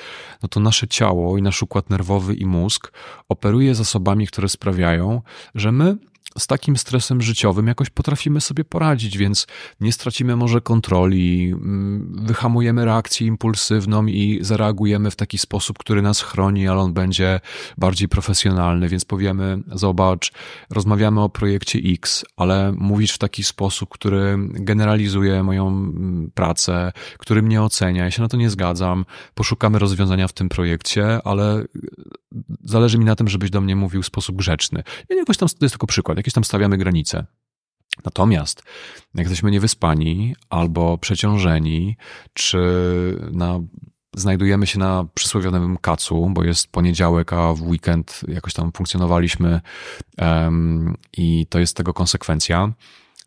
no 0.43 0.49
to 0.49 0.61
nasze 0.61 0.89
ciało 0.89 1.39
i 1.39 1.43
nasz 1.43 1.63
układ 1.63 1.91
nerwowy 1.91 2.35
i 2.35 2.47
mózg 2.47 2.93
operuje 3.29 3.75
zasobami, 3.75 4.27
które 4.27 4.49
sprawiają, 4.49 5.23
że 5.55 5.73
my 5.73 5.97
z 6.39 6.47
takim 6.47 6.77
stresem 6.77 7.23
życiowym 7.23 7.67
jakoś 7.67 7.91
potrafimy 7.91 8.41
sobie 8.41 8.65
poradzić, 8.65 9.19
więc 9.19 9.47
nie 9.81 9.93
stracimy 9.93 10.37
może 10.37 10.61
kontroli, 10.61 11.53
mm, 11.53 12.17
wyhamujemy 12.27 12.85
reakcję 12.85 13.27
impulsywną 13.27 14.07
i 14.07 14.39
zareagujemy 14.41 15.11
w 15.11 15.17
taki 15.17 15.39
sposób, 15.39 15.79
który 15.79 16.03
nas 16.03 16.21
chroni, 16.21 16.69
ale 16.69 16.81
on 16.81 16.93
będzie 16.93 17.41
bardziej 17.79 18.09
profesjonalny, 18.09 18.89
więc 18.89 19.05
powiemy, 19.05 19.59
zobacz, 19.73 20.33
rozmawiamy 20.71 21.21
o 21.21 21.29
projekcie 21.29 21.79
X, 21.85 22.25
ale 22.37 22.73
mówisz 22.77 23.13
w 23.13 23.19
taki 23.19 23.45
sposób, 23.45 23.89
który 23.91 24.37
generalizuje 24.39 25.43
moją 25.43 25.69
mm, 25.69 26.31
pracę, 26.35 26.93
który 27.19 27.43
mnie 27.43 27.63
ocenia, 27.63 28.05
ja 28.05 28.11
się 28.11 28.23
na 28.23 28.29
to 28.29 28.37
nie 28.37 28.51
zgadzam, 28.51 29.05
poszukamy 29.35 29.79
rozwiązania 29.79 30.29
w 30.29 30.33
tym 30.33 30.49
projekcie, 30.49 31.21
ale 31.25 31.65
zależy 32.65 32.99
mi 32.99 33.05
na 33.05 33.17
tym, 33.17 33.29
żebyś 33.29 33.51
do 33.51 33.61
mnie 33.61 33.77
mówił 33.77 34.03
w 34.03 34.07
sposób 34.07 34.37
grzeczny. 34.37 34.83
Ja 35.09 35.17
jakoś 35.17 35.37
tam, 35.37 35.49
to 35.49 35.65
jest 35.65 35.73
tylko 35.73 35.87
przykład, 35.87 36.19
jakieś 36.27 36.35
tam 36.35 36.45
stawiamy 36.45 36.79
granice. 36.79 37.27
Natomiast 38.05 38.63
jak 39.15 39.25
jesteśmy 39.25 39.51
niewyspani 39.51 40.37
albo 40.51 40.99
przeciążeni, 40.99 41.97
czy 42.33 42.59
na, 43.33 43.61
znajdujemy 44.17 44.67
się 44.67 44.79
na 44.79 45.07
przysłowiowym 45.15 45.77
kacu, 45.77 46.31
bo 46.31 46.45
jest 46.45 46.73
poniedziałek, 46.73 47.33
a 47.33 47.55
w 47.55 47.63
weekend 47.63 48.21
jakoś 48.29 48.53
tam 48.53 48.73
funkcjonowaliśmy 48.73 49.61
um, 50.19 50.95
i 51.17 51.47
to 51.47 51.59
jest 51.59 51.77
tego 51.77 51.95
konsekwencja, 51.95 52.73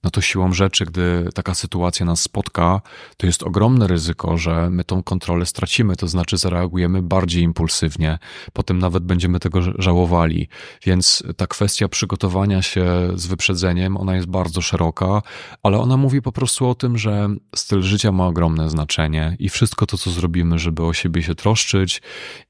no 0.03 0.09
to 0.09 0.21
siłą 0.21 0.53
rzeczy, 0.53 0.85
gdy 0.85 1.29
taka 1.33 1.53
sytuacja 1.53 2.05
nas 2.05 2.21
spotka, 2.21 2.81
to 3.17 3.27
jest 3.27 3.43
ogromne 3.43 3.87
ryzyko, 3.87 4.37
że 4.37 4.69
my 4.69 4.83
tą 4.83 5.03
kontrolę 5.03 5.45
stracimy, 5.45 5.95
to 5.95 6.07
znaczy 6.07 6.37
zareagujemy 6.37 7.01
bardziej 7.01 7.43
impulsywnie, 7.43 8.19
potem 8.53 8.79
nawet 8.79 9.03
będziemy 9.03 9.39
tego 9.39 9.59
żałowali. 9.81 10.47
Więc 10.85 11.23
ta 11.37 11.47
kwestia 11.47 11.87
przygotowania 11.87 12.61
się 12.61 12.85
z 13.15 13.27
wyprzedzeniem, 13.27 13.97
ona 13.97 14.15
jest 14.15 14.27
bardzo 14.27 14.61
szeroka, 14.61 15.21
ale 15.63 15.77
ona 15.77 15.97
mówi 15.97 16.21
po 16.21 16.31
prostu 16.31 16.67
o 16.67 16.75
tym, 16.75 16.97
że 16.97 17.29
styl 17.55 17.81
życia 17.81 18.11
ma 18.11 18.27
ogromne 18.27 18.69
znaczenie 18.69 19.35
i 19.39 19.49
wszystko 19.49 19.85
to, 19.85 19.97
co 19.97 20.11
zrobimy, 20.11 20.59
żeby 20.59 20.85
o 20.85 20.93
siebie 20.93 21.23
się 21.23 21.35
troszczyć. 21.35 22.01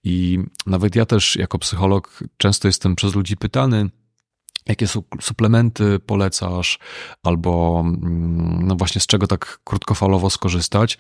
I 0.04 0.40
nawet 0.66 0.96
ja 0.96 1.06
też, 1.06 1.36
jako 1.36 1.60
psycholog, 1.60 2.24
często 2.38 2.68
jestem 2.68 2.96
przez 2.96 3.16
ludzi 3.16 3.38
pytany, 3.38 3.90
jakie 4.70 4.88
suplementy 5.22 6.00
polecasz, 6.00 6.80
albo 7.24 7.84
mm, 7.86 8.68
no 8.68 8.76
właśnie 8.76 9.02
z 9.02 9.08
czego 9.08 9.28
tak 9.28 9.60
krótkofalowo 9.64 10.30
skorzystać. 10.30 10.98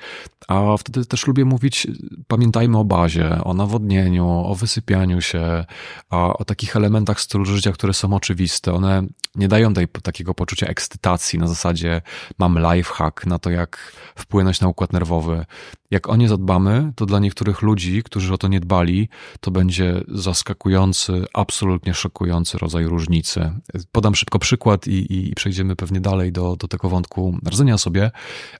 A 0.47 0.77
wtedy 0.77 1.05
też 1.05 1.27
lubię 1.27 1.45
mówić, 1.45 1.87
pamiętajmy 2.27 2.77
o 2.77 2.83
bazie, 2.83 3.43
o 3.43 3.53
nawodnieniu, 3.53 4.27
o 4.27 4.55
wysypianiu 4.55 5.21
się, 5.21 5.65
a 6.09 6.33
o 6.33 6.45
takich 6.45 6.75
elementach 6.75 7.21
stylu 7.21 7.45
życia, 7.45 7.71
które 7.71 7.93
są 7.93 8.13
oczywiste. 8.13 8.73
One 8.73 9.03
nie 9.35 9.47
dają 9.47 9.73
tej, 9.73 9.87
takiego 9.87 10.33
poczucia 10.33 10.67
ekscytacji 10.67 11.39
na 11.39 11.47
zasadzie 11.47 12.01
mam 12.39 12.59
life 12.73 12.93
hack 12.93 13.25
na 13.25 13.39
to, 13.39 13.49
jak 13.49 13.93
wpłynąć 14.15 14.61
na 14.61 14.67
układ 14.67 14.93
nerwowy. 14.93 15.45
Jak 15.91 16.09
o 16.09 16.15
nie 16.15 16.27
zadbamy, 16.27 16.93
to 16.95 17.05
dla 17.05 17.19
niektórych 17.19 17.61
ludzi, 17.61 18.03
którzy 18.03 18.33
o 18.33 18.37
to 18.37 18.47
nie 18.47 18.59
dbali, 18.59 19.09
to 19.39 19.51
będzie 19.51 20.01
zaskakujący, 20.07 21.25
absolutnie 21.33 21.93
szokujący 21.93 22.57
rodzaj 22.57 22.85
różnicy. 22.85 23.51
Podam 23.91 24.15
szybko 24.15 24.39
przykład 24.39 24.87
i, 24.87 25.29
i 25.29 25.35
przejdziemy 25.35 25.75
pewnie 25.75 26.01
dalej 26.01 26.31
do, 26.31 26.55
do 26.55 26.67
tego 26.67 26.89
wątku 26.89 27.37
rdzenia 27.47 27.77
sobie, 27.77 28.11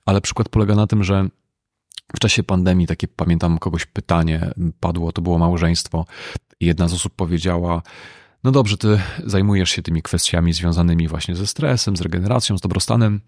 ale 0.06 0.22
przykład 0.22 0.50
polega 0.50 0.76
na 0.76 0.88
tym, 0.88 1.04
że 1.04 1.30
w 2.16 2.20
czasie 2.20 2.44
pandemii 2.44 2.88
takie, 2.88 3.08
pamiętam, 3.08 3.60
kogoś 3.60 3.86
pytanie 3.86 4.52
padło, 4.80 5.12
to 5.12 5.22
było 5.22 5.38
małżeństwo 5.38 6.06
jedna 6.62 6.88
z 6.88 6.94
osób 6.94 7.14
powiedziała, 7.16 7.82
no 8.44 8.52
dobrze, 8.52 8.78
ty 8.78 9.00
zajmujesz 9.26 9.70
się 9.70 9.82
tymi 9.82 10.02
kwestiami 10.02 10.54
związanymi 10.54 11.08
właśnie 11.08 11.36
ze 11.36 11.48
stresem, 11.48 11.98
z 11.98 12.02
regeneracją, 12.02 12.58
z 12.58 12.62
dobrostanem. 12.62 13.22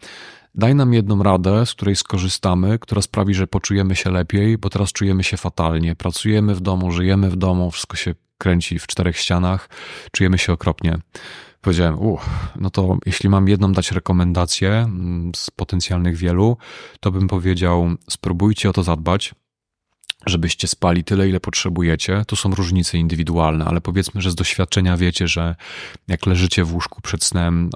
Daj 0.56 0.76
nam 0.76 0.94
jedną 0.94 1.24
radę, 1.24 1.66
z 1.66 1.74
której 1.74 1.96
skorzystamy, 1.96 2.80
która 2.80 3.02
sprawi, 3.02 3.34
że 3.34 3.48
poczujemy 3.48 3.96
się 3.96 4.12
lepiej, 4.12 4.58
bo 4.58 4.70
teraz 4.70 4.92
czujemy 4.92 5.24
się 5.24 5.38
fatalnie. 5.38 5.96
Pracujemy 5.96 6.56
w 6.56 6.62
domu, 6.62 6.92
żyjemy 6.92 7.30
w 7.30 7.36
domu, 7.36 7.72
wszystko 7.72 7.98
się 7.98 8.16
kręci 8.38 8.80
w 8.80 8.88
czterech 8.88 9.18
ścianach, 9.18 9.70
czujemy 10.12 10.38
się 10.38 10.54
okropnie. 10.54 10.98
Powiedziałem, 11.62 12.00
uff, 12.00 12.30
no 12.56 12.70
to 12.70 12.98
jeśli 13.06 13.30
mam 13.30 13.48
jedną 13.48 13.74
dać 13.74 13.92
rekomendację 13.92 14.72
mm, 14.72 15.32
z 15.36 15.52
potencjalnych 15.52 16.16
wielu, 16.16 16.58
to 17.00 17.12
bym 17.12 17.28
powiedział, 17.28 17.90
spróbujcie 18.10 18.70
o 18.70 18.74
to 18.74 18.84
zadbać, 18.84 19.34
żebyście 20.26 20.68
spali 20.68 21.04
tyle, 21.04 21.30
ile 21.30 21.40
potrzebujecie. 21.40 22.24
Tu 22.28 22.36
są 22.36 22.56
różnice 22.56 22.98
indywidualne, 22.98 23.66
ale 23.66 23.82
powiedzmy, 23.82 24.22
że 24.22 24.32
z 24.32 24.36
doświadczenia 24.36 24.98
wiecie, 24.98 25.28
że 25.28 25.56
jak 26.08 26.26
leżycie 26.26 26.64
w 26.64 26.74
łóżku 26.74 27.02
przed 27.02 27.24
snem 27.24 27.70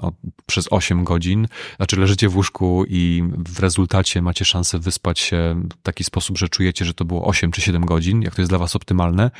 przez 0.46 0.68
8 0.70 1.04
godzin, 1.04 1.48
znaczy 1.76 1.96
leżycie 1.96 2.28
w 2.28 2.36
łóżku 2.36 2.84
i 2.88 3.22
w 3.48 3.60
rezultacie 3.60 4.22
macie 4.22 4.44
szansę 4.44 4.78
wyspać 4.78 5.18
się 5.18 5.62
w 5.72 5.82
taki 5.82 6.04
sposób, 6.04 6.38
że 6.38 6.48
czujecie, 6.48 6.84
że 6.84 6.94
to 6.94 7.04
było 7.04 7.26
8 7.26 7.50
czy 7.50 7.60
7 7.60 7.86
godzin, 7.86 8.22
jak 8.22 8.34
to 8.34 8.42
jest 8.42 8.50
dla 8.50 8.58
was 8.58 8.76
optymalne, 8.76 9.30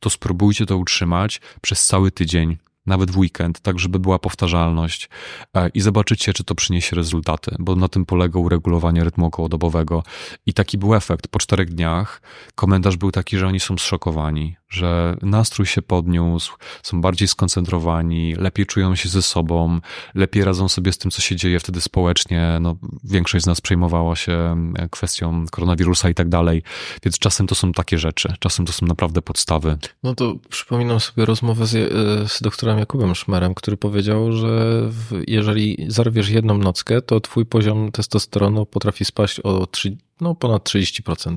to 0.00 0.10
spróbujcie 0.10 0.66
to 0.66 0.76
utrzymać 0.76 1.40
przez 1.60 1.86
cały 1.86 2.10
tydzień 2.10 2.56
nawet 2.86 3.10
w 3.10 3.18
weekend, 3.18 3.60
tak 3.60 3.78
żeby 3.78 3.98
była 3.98 4.18
powtarzalność 4.18 5.08
e, 5.54 5.68
i 5.68 5.80
zobaczycie, 5.80 6.32
czy 6.32 6.44
to 6.44 6.54
przyniesie 6.54 6.96
rezultaty, 6.96 7.56
bo 7.58 7.76
na 7.76 7.88
tym 7.88 8.06
polega 8.06 8.40
uregulowanie 8.40 9.04
rytmu 9.04 9.26
okołodobowego. 9.26 10.02
I 10.46 10.54
taki 10.54 10.78
był 10.78 10.94
efekt. 10.94 11.28
Po 11.28 11.38
czterech 11.38 11.68
dniach 11.74 12.22
komentarz 12.54 12.96
był 12.96 13.12
taki, 13.12 13.38
że 13.38 13.46
oni 13.46 13.60
są 13.60 13.78
zszokowani, 13.78 14.56
że 14.68 15.16
nastrój 15.22 15.66
się 15.66 15.82
podniósł, 15.82 16.56
są 16.82 17.00
bardziej 17.00 17.28
skoncentrowani, 17.28 18.34
lepiej 18.34 18.66
czują 18.66 18.94
się 18.94 19.08
ze 19.08 19.22
sobą, 19.22 19.80
lepiej 20.14 20.44
radzą 20.44 20.68
sobie 20.68 20.92
z 20.92 20.98
tym, 20.98 21.10
co 21.10 21.22
się 21.22 21.36
dzieje 21.36 21.60
wtedy 21.60 21.80
społecznie. 21.80 22.58
No, 22.60 22.76
większość 23.04 23.44
z 23.44 23.46
nas 23.46 23.60
przejmowała 23.60 24.16
się 24.16 24.56
e, 24.78 24.88
kwestią 24.88 25.44
koronawirusa 25.50 26.08
i 26.08 26.14
tak 26.14 26.28
dalej, 26.28 26.62
więc 27.04 27.18
czasem 27.18 27.46
to 27.46 27.54
są 27.54 27.72
takie 27.72 27.98
rzeczy, 27.98 28.34
czasem 28.38 28.66
to 28.66 28.72
są 28.72 28.86
naprawdę 28.86 29.22
podstawy. 29.22 29.78
No 30.02 30.14
to 30.14 30.34
przypominam 30.48 31.00
sobie 31.00 31.24
rozmowę 31.24 31.66
z, 31.66 31.74
e, 31.74 32.28
z 32.28 32.42
doktorem 32.42 32.78
Jakubem 32.78 33.14
Szmerem, 33.14 33.54
który 33.54 33.76
powiedział, 33.76 34.32
że 34.32 34.82
jeżeli 35.26 35.86
zarwiesz 35.88 36.28
jedną 36.28 36.58
nockę, 36.58 37.02
to 37.02 37.20
twój 37.20 37.46
poziom 37.46 37.92
testosteronu 37.92 38.66
potrafi 38.66 39.04
spaść 39.04 39.40
o 39.40 39.66
3, 39.66 39.96
no 40.20 40.34
ponad 40.34 40.68
30%. 40.68 41.36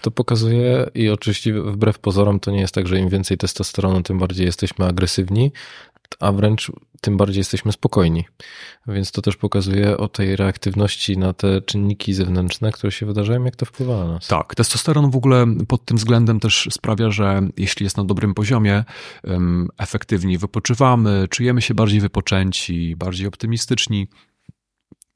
To 0.00 0.10
pokazuje 0.10 0.90
i 0.94 1.08
oczywiście 1.08 1.62
wbrew 1.62 1.98
pozorom 1.98 2.40
to 2.40 2.50
nie 2.50 2.60
jest 2.60 2.74
tak, 2.74 2.86
że 2.86 2.98
im 2.98 3.08
więcej 3.08 3.38
testosteronu, 3.38 4.02
tym 4.02 4.18
bardziej 4.18 4.46
jesteśmy 4.46 4.86
agresywni, 4.86 5.52
a 6.20 6.32
wręcz 6.32 6.72
tym 7.00 7.16
bardziej 7.16 7.40
jesteśmy 7.40 7.72
spokojni. 7.72 8.24
Więc 8.86 9.12
to 9.12 9.22
też 9.22 9.36
pokazuje 9.36 9.96
o 9.96 10.08
tej 10.08 10.36
reaktywności 10.36 11.18
na 11.18 11.32
te 11.32 11.60
czynniki 11.60 12.14
zewnętrzne, 12.14 12.72
które 12.72 12.92
się 12.92 13.06
wydarzają, 13.06 13.44
jak 13.44 13.56
to 13.56 13.66
wpływa 13.66 13.96
na 13.96 14.12
nas. 14.12 14.26
Tak, 14.26 14.54
testosteron 14.54 15.10
w 15.10 15.16
ogóle 15.16 15.46
pod 15.68 15.84
tym 15.84 15.96
względem 15.96 16.40
też 16.40 16.68
sprawia, 16.70 17.10
że 17.10 17.48
jeśli 17.56 17.84
jest 17.84 17.96
na 17.96 18.04
dobrym 18.04 18.34
poziomie, 18.34 18.84
efektywniej 19.78 20.38
wypoczywamy, 20.38 21.26
czujemy 21.30 21.62
się 21.62 21.74
bardziej 21.74 22.00
wypoczęci, 22.00 22.96
bardziej 22.96 23.26
optymistyczni. 23.26 24.08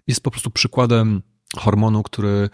Jest 0.06 0.22
po 0.22 0.30
prostu 0.30 0.50
przykładem 0.50 1.22
hormonu, 1.56 2.02
który, 2.02 2.50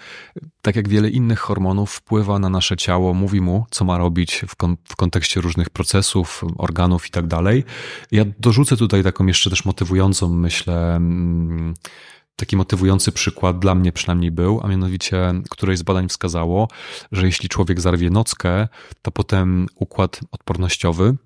tak 0.63 0.77
jak 0.77 0.89
wiele 0.89 1.11
innych 1.11 1.39
hormonów, 1.39 1.93
wpływa 1.93 2.39
na 2.39 2.49
nasze 2.49 2.77
ciało, 2.77 3.15
mówi 3.15 3.41
mu, 3.41 3.67
co 3.71 3.85
ma 3.85 3.99
robić 3.99 4.45
w, 4.49 4.57
kon 4.57 4.77
w 4.89 4.97
kontekście 4.97 5.41
różnych 5.41 5.71
procesów, 5.71 6.45
organów 6.59 7.07
i 7.07 7.11
tak 7.11 7.27
dalej. 7.27 7.65
Ja 8.13 8.25
dorzucę 8.39 8.77
tutaj 8.77 9.03
taką 9.03 9.27
jeszcze 9.27 9.51
też 9.51 9.65
motywującą, 9.65 10.29
myślę, 10.29 10.97
mm, 10.97 11.75
taki 12.37 12.57
motywujący 12.57 13.13
przykład 13.13 13.59
dla 13.59 13.75
mnie 13.75 13.93
przynajmniej 13.93 14.31
był, 14.31 14.61
a 14.63 14.69
mianowicie 14.69 15.33
któreś 15.51 15.79
z 15.79 15.83
badań 15.83 16.09
wskazało, 16.09 16.69
że 17.13 17.27
jeśli 17.27 17.49
człowiek 17.49 17.81
zarwie 17.81 18.11
nockę, 18.11 18.69
to 19.03 19.11
potem 19.11 19.67
układ 19.75 20.21
odpornościowy 20.31 21.17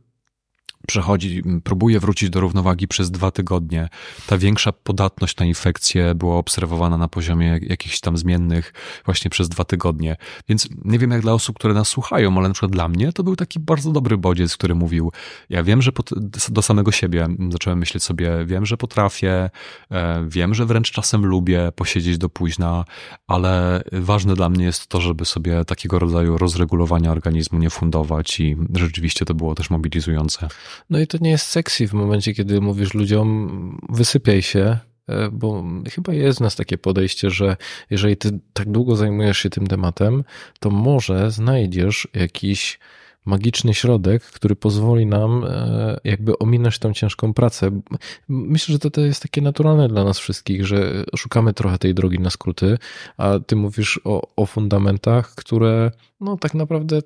przechodzi, 0.90 1.42
próbuje 1.64 2.00
wrócić 2.00 2.30
do 2.30 2.40
równowagi 2.40 2.88
przez 2.88 3.10
dwa 3.10 3.30
tygodnie. 3.30 3.88
Ta 4.26 4.38
większa 4.38 4.72
podatność 4.72 5.36
na 5.36 5.46
infekcję 5.46 6.14
była 6.14 6.36
obserwowana 6.36 6.98
na 6.98 7.08
poziomie 7.08 7.58
jakichś 7.62 8.00
tam 8.00 8.16
zmiennych 8.16 8.72
właśnie 9.04 9.30
przez 9.30 9.48
dwa 9.48 9.64
tygodnie. 9.64 10.16
Więc 10.48 10.68
nie 10.84 10.98
wiem 10.98 11.10
jak 11.10 11.20
dla 11.20 11.32
osób, 11.32 11.58
które 11.58 11.74
nas 11.74 11.88
słuchają, 11.88 12.38
ale 12.38 12.48
na 12.48 12.54
przykład 12.54 12.72
dla 12.72 12.88
mnie 12.88 13.12
to 13.12 13.22
był 13.22 13.36
taki 13.36 13.60
bardzo 13.60 13.92
dobry 13.92 14.18
bodziec, 14.18 14.56
który 14.56 14.74
mówił, 14.74 15.12
ja 15.50 15.62
wiem, 15.62 15.82
że 15.82 15.92
pot- 15.92 16.10
do 16.48 16.62
samego 16.62 16.92
siebie 16.92 17.28
zacząłem 17.50 17.78
myśleć 17.78 18.04
sobie, 18.04 18.44
wiem, 18.46 18.66
że 18.66 18.76
potrafię, 18.76 19.50
e, 19.90 20.26
wiem, 20.28 20.54
że 20.54 20.66
wręcz 20.66 20.90
czasem 20.90 21.26
lubię 21.26 21.72
posiedzieć 21.76 22.18
do 22.18 22.28
późna, 22.28 22.84
ale 23.26 23.82
ważne 23.92 24.34
dla 24.34 24.48
mnie 24.48 24.64
jest 24.64 24.86
to, 24.86 25.00
żeby 25.00 25.24
sobie 25.24 25.64
takiego 25.64 25.98
rodzaju 25.98 26.38
rozregulowania 26.38 27.10
organizmu 27.10 27.58
nie 27.58 27.70
fundować 27.70 28.40
i 28.40 28.56
rzeczywiście 28.74 29.24
to 29.24 29.34
było 29.34 29.54
też 29.54 29.70
mobilizujące. 29.70 30.48
No 30.90 30.98
i 30.98 31.06
to 31.06 31.18
nie 31.20 31.30
jest 31.30 31.46
sexy 31.46 31.88
w 31.88 31.92
momencie, 31.92 32.34
kiedy 32.34 32.60
mówisz 32.60 32.94
ludziom, 32.94 33.78
wysypiaj 33.88 34.42
się, 34.42 34.78
e, 35.08 35.30
bo 35.32 35.64
chyba 35.94 36.14
jest 36.14 36.38
w 36.38 36.42
nas 36.42 36.56
takie 36.56 36.78
podejście, 36.78 37.30
że 37.30 37.56
jeżeli 37.90 38.16
ty 38.16 38.40
tak 38.52 38.70
długo 38.70 38.96
zajmujesz 38.96 39.38
się 39.38 39.50
tym 39.50 39.66
tematem, 39.66 40.24
to 40.60 40.70
może 40.70 41.30
znajdziesz 41.30 42.08
jakiś 42.14 42.78
magiczny 43.24 43.74
środek, 43.74 44.22
który 44.22 44.56
pozwoli 44.56 45.06
nam 45.06 45.44
e, 45.44 46.00
jakby 46.04 46.38
ominąć 46.38 46.78
tą 46.78 46.92
ciężką 46.92 47.34
pracę. 47.34 47.80
Myślę, 48.28 48.72
że 48.72 48.78
to, 48.78 48.90
to 48.90 49.00
jest 49.00 49.22
takie 49.22 49.42
naturalne 49.42 49.88
dla 49.88 50.04
nas 50.04 50.18
wszystkich, 50.18 50.66
że 50.66 51.04
szukamy 51.16 51.52
trochę 51.52 51.78
tej 51.78 51.94
drogi 51.94 52.18
na 52.18 52.30
skróty, 52.30 52.78
a 53.16 53.38
ty 53.46 53.56
mówisz 53.56 54.00
o, 54.04 54.22
o 54.36 54.46
fundamentach, 54.46 55.34
które 55.34 55.90
no 56.20 56.36
tak 56.36 56.54
naprawdę 56.54 57.00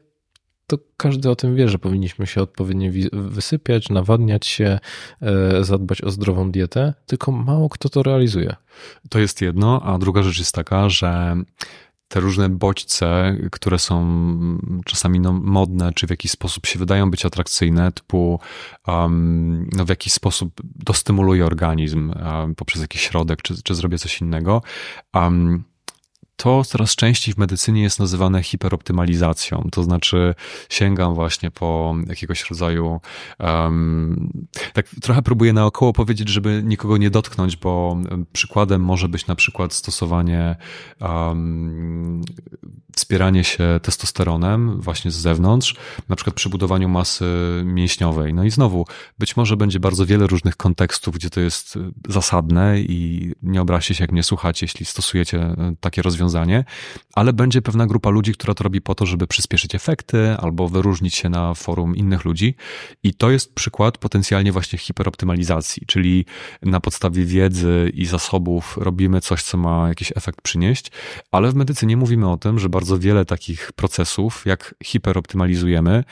to 0.66 0.78
każdy 0.96 1.30
o 1.30 1.36
tym 1.36 1.56
wie, 1.56 1.68
że 1.68 1.78
powinniśmy 1.78 2.26
się 2.26 2.42
odpowiednio 2.42 2.90
wysypiać, 3.12 3.88
nawadniać 3.88 4.46
się, 4.46 4.78
e, 5.22 5.64
zadbać 5.64 6.02
o 6.02 6.10
zdrową 6.10 6.50
dietę, 6.50 6.94
tylko 7.06 7.32
mało 7.32 7.68
kto 7.68 7.88
to 7.88 8.02
realizuje. 8.02 8.56
To 9.08 9.18
jest 9.18 9.40
jedno, 9.40 9.82
a 9.82 9.98
druga 9.98 10.22
rzecz 10.22 10.38
jest 10.38 10.54
taka, 10.54 10.88
że 10.88 11.36
te 12.08 12.20
różne 12.20 12.48
bodźce, 12.48 13.36
które 13.52 13.78
są 13.78 14.04
czasami 14.84 15.20
no, 15.20 15.32
modne, 15.32 15.92
czy 15.92 16.06
w 16.06 16.10
jakiś 16.10 16.30
sposób 16.30 16.66
się 16.66 16.78
wydają 16.78 17.10
być 17.10 17.26
atrakcyjne, 17.26 17.92
typu 17.92 18.40
um, 18.86 19.68
no, 19.72 19.84
w 19.84 19.88
jakiś 19.88 20.12
sposób 20.12 20.60
dostymuluje 20.64 21.46
organizm 21.46 22.12
um, 22.24 22.54
poprzez 22.54 22.82
jakiś 22.82 23.00
środek, 23.00 23.42
czy, 23.42 23.62
czy 23.62 23.74
zrobię 23.74 23.98
coś 23.98 24.20
innego. 24.20 24.62
Um, 25.14 25.64
to 26.36 26.64
coraz 26.64 26.96
częściej 26.96 27.34
w 27.34 27.38
medycynie 27.38 27.82
jest 27.82 27.98
nazywane 27.98 28.42
hiperoptymalizacją. 28.42 29.68
To 29.72 29.82
znaczy, 29.82 30.34
sięgam 30.68 31.14
właśnie 31.14 31.50
po 31.50 31.94
jakiegoś 32.06 32.50
rodzaju. 32.50 33.00
Um, 33.40 34.30
tak 34.72 34.86
trochę 35.02 35.22
próbuję 35.22 35.52
naokoło 35.52 35.92
powiedzieć, 35.92 36.28
żeby 36.28 36.62
nikogo 36.64 36.96
nie 36.96 37.10
dotknąć, 37.10 37.56
bo 37.56 37.96
przykładem 38.32 38.82
może 38.82 39.08
być 39.08 39.26
na 39.26 39.34
przykład 39.34 39.72
stosowanie, 39.72 40.56
um, 41.00 42.22
wspieranie 42.96 43.44
się 43.44 43.80
testosteronem 43.82 44.80
właśnie 44.80 45.10
z 45.10 45.14
zewnątrz, 45.14 45.76
na 46.08 46.16
przykład 46.16 46.36
przy 46.36 46.48
budowaniu 46.48 46.88
masy 46.88 47.24
mięśniowej. 47.64 48.34
No 48.34 48.44
i 48.44 48.50
znowu, 48.50 48.86
być 49.18 49.36
może 49.36 49.56
będzie 49.56 49.80
bardzo 49.80 50.06
wiele 50.06 50.26
różnych 50.26 50.56
kontekstów, 50.56 51.14
gdzie 51.14 51.30
to 51.30 51.40
jest 51.40 51.78
zasadne 52.08 52.80
i 52.80 53.32
nie 53.42 53.62
obraźcie 53.62 53.94
się, 53.94 54.04
jak 54.04 54.12
mnie 54.12 54.22
słuchacie, 54.22 54.64
jeśli 54.64 54.86
stosujecie 54.86 55.56
takie 55.80 56.02
rozwiązania 56.02 56.23
rozwiązanie, 56.24 56.64
ale 57.14 57.32
będzie 57.32 57.62
pewna 57.62 57.86
grupa 57.86 58.10
ludzi, 58.10 58.32
która 58.32 58.54
to 58.54 58.64
robi 58.64 58.80
po 58.80 58.94
to, 58.94 59.06
żeby 59.06 59.26
przyspieszyć 59.26 59.74
efekty 59.74 60.36
albo 60.40 60.68
wyróżnić 60.68 61.14
się 61.14 61.28
na 61.28 61.54
forum 61.54 61.96
innych 61.96 62.24
ludzi. 62.24 62.54
I 63.02 63.14
to 63.14 63.30
jest 63.30 63.54
przykład 63.54 63.98
potencjalnie 63.98 64.52
właśnie 64.52 64.78
hiperoptymalizacji, 64.78 65.82
czyli 65.86 66.24
na 66.62 66.80
podstawie 66.80 67.24
wiedzy 67.24 67.90
i 67.94 68.06
zasobów 68.06 68.76
robimy 68.80 69.20
coś, 69.20 69.42
co 69.42 69.56
ma 69.56 69.88
jakiś 69.88 70.12
efekt 70.16 70.40
przynieść, 70.42 70.90
ale 71.30 71.50
w 71.50 71.54
medycynie 71.54 71.96
mówimy 71.96 72.30
o 72.30 72.36
tym, 72.36 72.58
że 72.58 72.68
bardzo 72.68 72.98
wiele 72.98 73.24
takich 73.24 73.72
procesów, 73.72 74.42
jak 74.46 74.74
hiperoptymalizujemy, 74.84 76.04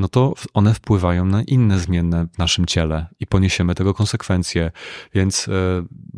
no 0.00 0.08
to 0.08 0.34
one 0.54 0.74
wpływają 0.74 1.24
na 1.24 1.42
inne 1.42 1.78
zmienne 1.78 2.26
w 2.32 2.38
naszym 2.38 2.66
ciele 2.66 3.06
i 3.20 3.26
poniesiemy 3.26 3.74
tego 3.74 3.94
konsekwencje. 3.94 4.70
Więc 5.14 5.48
e, 5.48 5.52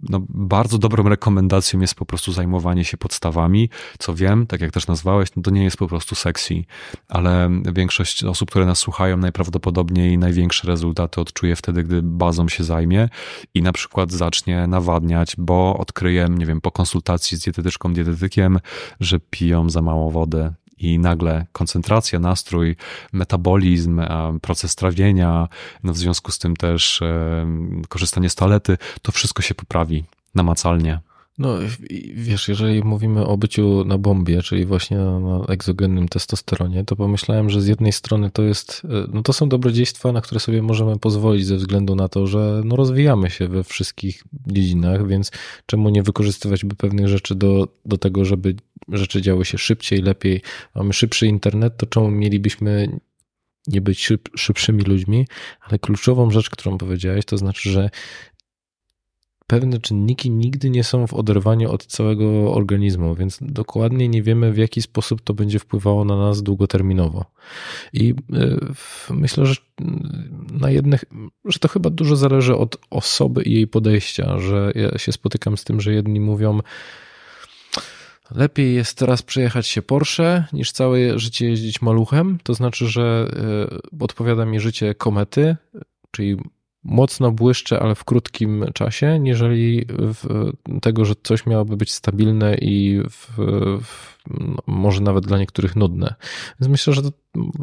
no, 0.03 0.23
bardzo 0.29 0.79
dobrą 0.79 1.09
rekomendacją 1.09 1.81
jest 1.81 1.95
po 1.95 2.07
prostu 2.07 2.33
zajmowanie 2.33 2.85
się 2.85 2.97
podstawami. 2.97 3.71
Co 3.99 4.15
wiem, 4.15 4.47
tak 4.47 4.61
jak 4.61 4.71
też 4.71 4.87
nazwałeś, 4.87 5.29
no 5.37 5.43
to 5.43 5.51
nie 5.51 5.65
jest 5.65 5.77
po 5.77 5.89
prostu 5.89 6.15
sexy, 6.15 6.65
ale 7.09 7.51
większość 7.73 8.25
osób, 8.25 8.51
które 8.51 8.67
nas 8.67 8.79
słuchają, 8.79 9.17
najprawdopodobniej 9.17 10.19
największe 10.19 10.67
rezultaty 10.67 11.21
odczuje 11.21 11.57
wtedy, 11.57 11.83
gdy 11.83 12.03
bazą 12.03 12.49
się 12.49 12.65
zajmie 12.65 13.09
i 13.55 13.63
na 13.63 13.73
przykład 13.73 14.13
zacznie 14.13 14.67
nawadniać, 14.67 15.35
bo 15.39 15.77
odkryję, 15.79 16.27
nie 16.31 16.47
wiem, 16.47 16.61
po 16.61 16.71
konsultacji 16.71 17.37
z 17.37 17.41
dietetyczką, 17.41 17.95
dietetykiem, 17.95 18.59
że 19.01 19.21
piją 19.31 19.71
za 19.71 19.83
mało 19.83 20.11
wody 20.11 20.53
i 20.83 20.99
nagle 20.99 21.47
koncentracja, 21.53 22.19
nastrój, 22.19 22.77
metabolizm, 23.13 24.01
proces 24.43 24.75
trawienia, 24.75 25.49
no 25.85 25.93
w 25.93 25.99
związku 25.99 26.33
z 26.33 26.39
tym 26.39 26.57
też 26.57 27.01
korzystanie 27.89 28.31
z 28.31 28.35
toalety, 28.35 28.79
to 29.03 29.13
wszystko 29.13 29.43
się 29.43 29.55
poprawi 29.55 30.05
namacalnie. 30.35 31.01
No 31.39 31.59
wiesz, 32.15 32.49
jeżeli 32.49 32.85
mówimy 32.85 33.27
o 33.27 33.37
byciu 33.37 33.85
na 33.85 33.99
bombie, 33.99 34.43
czyli 34.43 34.67
właśnie 34.67 34.97
na 34.97 35.45
egzogennym 35.49 36.09
testosteronie, 36.09 36.85
to 36.85 36.97
pomyślałem, 36.97 37.51
że 37.51 37.63
z 37.63 37.67
jednej 37.67 37.93
strony 37.93 38.31
to 38.31 38.43
jest, 38.43 38.83
e, 38.85 38.89
no 39.13 39.23
to 39.23 39.33
są 39.33 39.49
dobrodziejstwa, 39.49 40.13
na 40.13 40.21
które 40.21 40.41
sobie 40.41 40.63
możemy 40.63 40.99
pozwolić 40.99 41.47
ze 41.47 41.57
względu 41.57 41.95
na 41.95 42.09
to, 42.09 42.27
że 42.27 42.63
no 42.65 42.77
rozwijamy 42.77 43.31
się 43.31 43.49
we 43.49 43.65
wszystkich 43.65 44.25
dziedzinach, 44.47 45.09
więc 45.09 45.31
czemu 45.67 45.89
nie 45.89 46.03
wykorzystywać 46.03 46.65
by 46.65 46.75
pewnych 46.75 47.09
rzeczy 47.09 47.35
do, 47.35 47.69
do 47.85 47.99
tego, 47.99 48.25
żeby 48.25 48.55
rzeczy 48.89 49.23
działy 49.23 49.45
się 49.45 49.59
szybciej, 49.59 50.03
lepiej. 50.03 50.43
Mamy 50.75 50.93
szybszy 50.93 51.27
internet, 51.27 51.77
to 51.77 51.87
czemu 51.87 52.11
mielibyśmy 52.11 52.99
nie 53.67 53.81
być 53.81 54.05
szyb, 54.05 54.29
szybszymi 54.37 54.83
ludźmi, 54.83 55.27
ale 55.61 55.79
kluczową 55.79 56.31
rzecz, 56.31 56.51
którą 56.51 56.79
powiedziałeś, 56.79 57.25
to 57.25 57.39
znaczy, 57.39 57.71
że 57.71 57.91
pewne 59.53 59.79
czynniki 59.79 60.31
nigdy 60.31 60.71
nie 60.71 60.85
są 60.85 61.07
w 61.07 61.15
oderwaniu 61.15 61.71
od 61.71 61.87
całego 61.87 62.55
organizmu, 62.55 63.15
więc 63.15 63.39
dokładnie 63.41 64.09
nie 64.09 64.23
wiemy, 64.23 64.53
w 64.53 64.57
jaki 64.57 64.83
sposób 64.83 65.21
to 65.21 65.35
będzie 65.35 65.59
wpływało 65.59 66.05
na 66.05 66.17
nas 66.17 66.43
długoterminowo. 66.43 67.25
I 67.93 68.15
e, 68.33 68.57
myślę, 69.11 69.47
że 69.47 69.55
na 70.61 70.71
jednych, 70.71 71.05
że 71.45 71.59
to 71.59 71.69
chyba 71.69 71.91
dużo 71.91 72.17
zależy 72.17 72.57
od 72.57 72.77
osoby 72.91 73.43
i 73.43 73.53
jej 73.53 73.67
podejścia, 73.67 74.39
że 74.39 74.73
ja 74.75 74.99
się 74.99 75.13
spotykam 75.13 75.57
z 75.57 75.65
tym, 75.65 75.81
że 75.81 75.93
jedni 75.93 76.21
mówią, 76.21 76.61
Lepiej 78.31 78.75
jest 78.75 78.99
teraz 78.99 79.23
przejechać 79.23 79.67
się 79.67 79.83
Porsche 79.83 80.45
niż 80.53 80.73
całe 80.73 81.19
życie 81.19 81.47
jeździć 81.49 81.83
maluchem. 81.83 82.39
To 82.43 82.55
znaczy, 82.55 82.89
że 82.89 83.31
e, 83.93 84.05
odpowiada 84.05 84.45
mi 84.45 84.61
życie 84.61 84.95
komety, 84.95 85.57
czyli 86.11 86.37
mocno 86.85 87.33
błyszczę, 87.33 87.81
ale 87.81 87.95
w 87.95 88.05
krótkim 88.05 88.65
czasie, 88.75 89.19
niżeli 89.19 89.87
tego, 90.83 91.05
że 91.05 91.15
coś 91.23 91.47
miałoby 91.47 91.77
być 91.77 91.93
stabilne 91.93 92.55
i 92.55 93.01
w, 93.11 93.29
w, 93.83 94.12
może 94.67 95.01
nawet 95.01 95.27
dla 95.27 95.39
niektórych 95.39 95.77
nudne. 95.77 96.15
Więc 96.61 96.71
myślę, 96.71 96.93
że 96.93 97.03
to 97.03 97.11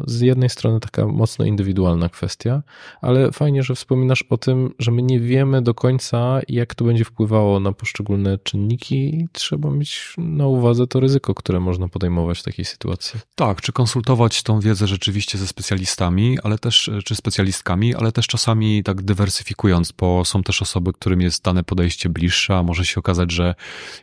z 0.06 0.20
jednej 0.20 0.50
strony 0.50 0.80
taka 0.80 1.06
mocno 1.06 1.44
indywidualna 1.44 2.08
kwestia, 2.08 2.62
ale 3.00 3.32
fajnie, 3.32 3.62
że 3.62 3.74
wspominasz 3.74 4.22
o 4.22 4.38
tym, 4.38 4.74
że 4.78 4.90
my 4.90 5.02
nie 5.02 5.20
wiemy 5.20 5.62
do 5.62 5.74
końca, 5.74 6.40
jak 6.48 6.74
to 6.74 6.84
będzie 6.84 7.04
wpływało 7.04 7.60
na 7.60 7.72
poszczególne 7.72 8.38
czynniki 8.38 9.14
i 9.14 9.28
trzeba 9.32 9.70
mieć 9.70 10.14
na 10.18 10.46
uwadze 10.46 10.86
to 10.86 11.00
ryzyko, 11.00 11.34
które 11.34 11.60
można 11.60 11.88
podejmować 11.88 12.38
w 12.38 12.42
takiej 12.42 12.64
sytuacji. 12.64 13.20
Tak, 13.34 13.60
czy 13.60 13.72
konsultować 13.72 14.42
tą 14.42 14.60
wiedzę 14.60 14.86
rzeczywiście 14.86 15.38
ze 15.38 15.46
specjalistami, 15.46 16.38
ale 16.42 16.58
też, 16.58 16.90
czy 17.04 17.14
specjalistkami, 17.14 17.94
ale 17.94 18.12
też 18.12 18.26
czasami 18.26 18.82
tak 18.82 19.02
dywersyfikując, 19.02 19.92
bo 19.92 20.24
są 20.24 20.42
też 20.42 20.62
osoby, 20.62 20.92
którym 20.92 21.20
jest 21.20 21.44
dane 21.44 21.64
podejście 21.64 22.08
bliższe, 22.08 22.56
a 22.56 22.62
może 22.62 22.84
się 22.84 23.00
okazać, 23.00 23.32
że 23.32 23.54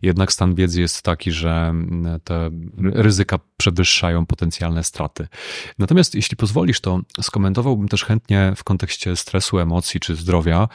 jednak 0.01 0.33
stan 0.33 0.55
wiedzy 0.55 0.81
jest 0.81 1.01
taki, 1.01 1.31
że 1.31 1.73
te 2.23 2.46
ryzyka 2.93 3.39
przewyższają 3.57 4.25
potencjalne 4.25 4.83
straty. 4.83 5.27
Natomiast 5.79 6.15
jeśli 6.15 6.37
pozwolisz, 6.37 6.79
to 6.79 6.99
skomentowałbym 7.21 7.87
też 7.87 8.05
chętnie 8.05 8.53
w 8.55 8.63
kontekście 8.63 9.15
stresu, 9.15 9.59
emocji 9.59 9.99
czy 9.99 10.15
zdrowia 10.15 10.67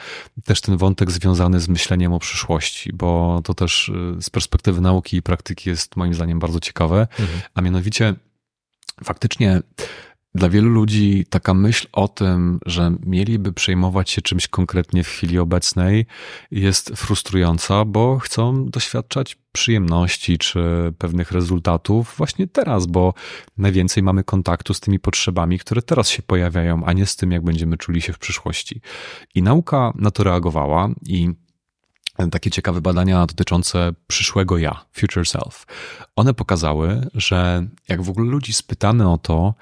też 0.43 0.61
ten 0.61 0.77
wątek 0.77 1.11
związany 1.11 1.59
z 1.59 1.69
myśleniem 1.69 2.13
o 2.13 2.19
przyszłości, 2.19 2.93
bo 2.93 3.41
to 3.43 3.53
też 3.53 3.89
y, 3.89 4.21
z 4.21 4.29
perspektywy 4.29 4.81
nauki 4.81 5.17
i 5.17 5.21
praktyki 5.21 5.69
jest 5.69 5.95
moim 5.95 6.13
zdaniem 6.13 6.39
bardzo 6.39 6.59
ciekawe, 6.59 7.07
mhm. 7.19 7.41
a 7.53 7.61
mianowicie 7.61 8.15
faktycznie 9.03 9.61
dla 10.35 10.49
wielu 10.49 10.69
ludzi 10.69 11.25
taka 11.29 11.53
myśl 11.53 11.87
o 11.91 12.07
tym, 12.07 12.59
że 12.65 12.95
mieliby 13.05 13.53
przejmować 13.53 14.09
się 14.09 14.21
czymś 14.21 14.47
konkretnie 14.47 15.03
w 15.03 15.07
chwili 15.07 15.39
obecnej, 15.39 16.05
jest 16.51 16.89
frustrująca, 16.95 17.85
bo 17.85 18.19
chcą 18.19 18.69
doświadczać 18.69 19.37
przyjemności 19.51 20.37
czy 20.37 20.93
pewnych 20.97 21.31
rezultatów 21.31 22.13
właśnie 22.17 22.47
teraz, 22.47 22.85
bo 22.85 23.13
najwięcej 23.57 24.03
mamy 24.03 24.23
kontaktu 24.23 24.73
z 24.73 24.79
tymi 24.79 24.99
potrzebami, 24.99 25.59
które 25.59 25.81
teraz 25.81 26.09
się 26.09 26.23
pojawiają, 26.23 26.85
a 26.85 26.93
nie 26.93 27.05
z 27.05 27.15
tym, 27.15 27.31
jak 27.31 27.43
będziemy 27.43 27.77
czuli 27.77 28.01
się 28.01 28.13
w 28.13 28.19
przyszłości. 28.19 28.81
I 29.35 29.43
nauka 29.43 29.93
na 29.95 30.11
to 30.11 30.23
reagowała 30.23 30.89
i 31.05 31.29
takie 32.31 32.51
ciekawe 32.51 32.81
badania 32.81 33.25
dotyczące 33.25 33.93
przyszłego 34.07 34.57
ja, 34.57 34.85
future 34.93 35.27
self. 35.27 35.65
One 36.15 36.33
pokazały, 36.33 37.07
że 37.13 37.67
jak 37.87 38.01
w 38.01 38.09
ogóle 38.09 38.31
ludzi 38.31 38.53
spytamy 38.53 39.11
o 39.11 39.17
to, 39.17 39.53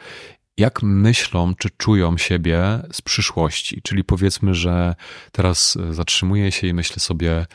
jak 0.57 0.83
myślą, 0.83 1.55
czy 1.55 1.69
czują 1.77 2.17
siebie 2.17 2.61
z 2.91 3.01
przyszłości. 3.01 3.81
Czyli 3.83 4.03
powiedzmy, 4.03 4.55
że 4.55 4.95
teraz 5.31 5.77
e, 5.77 5.93
zatrzymuję 5.93 6.51
się 6.51 6.67
i 6.67 6.73
myślę 6.73 6.99
sobie, 6.99 7.45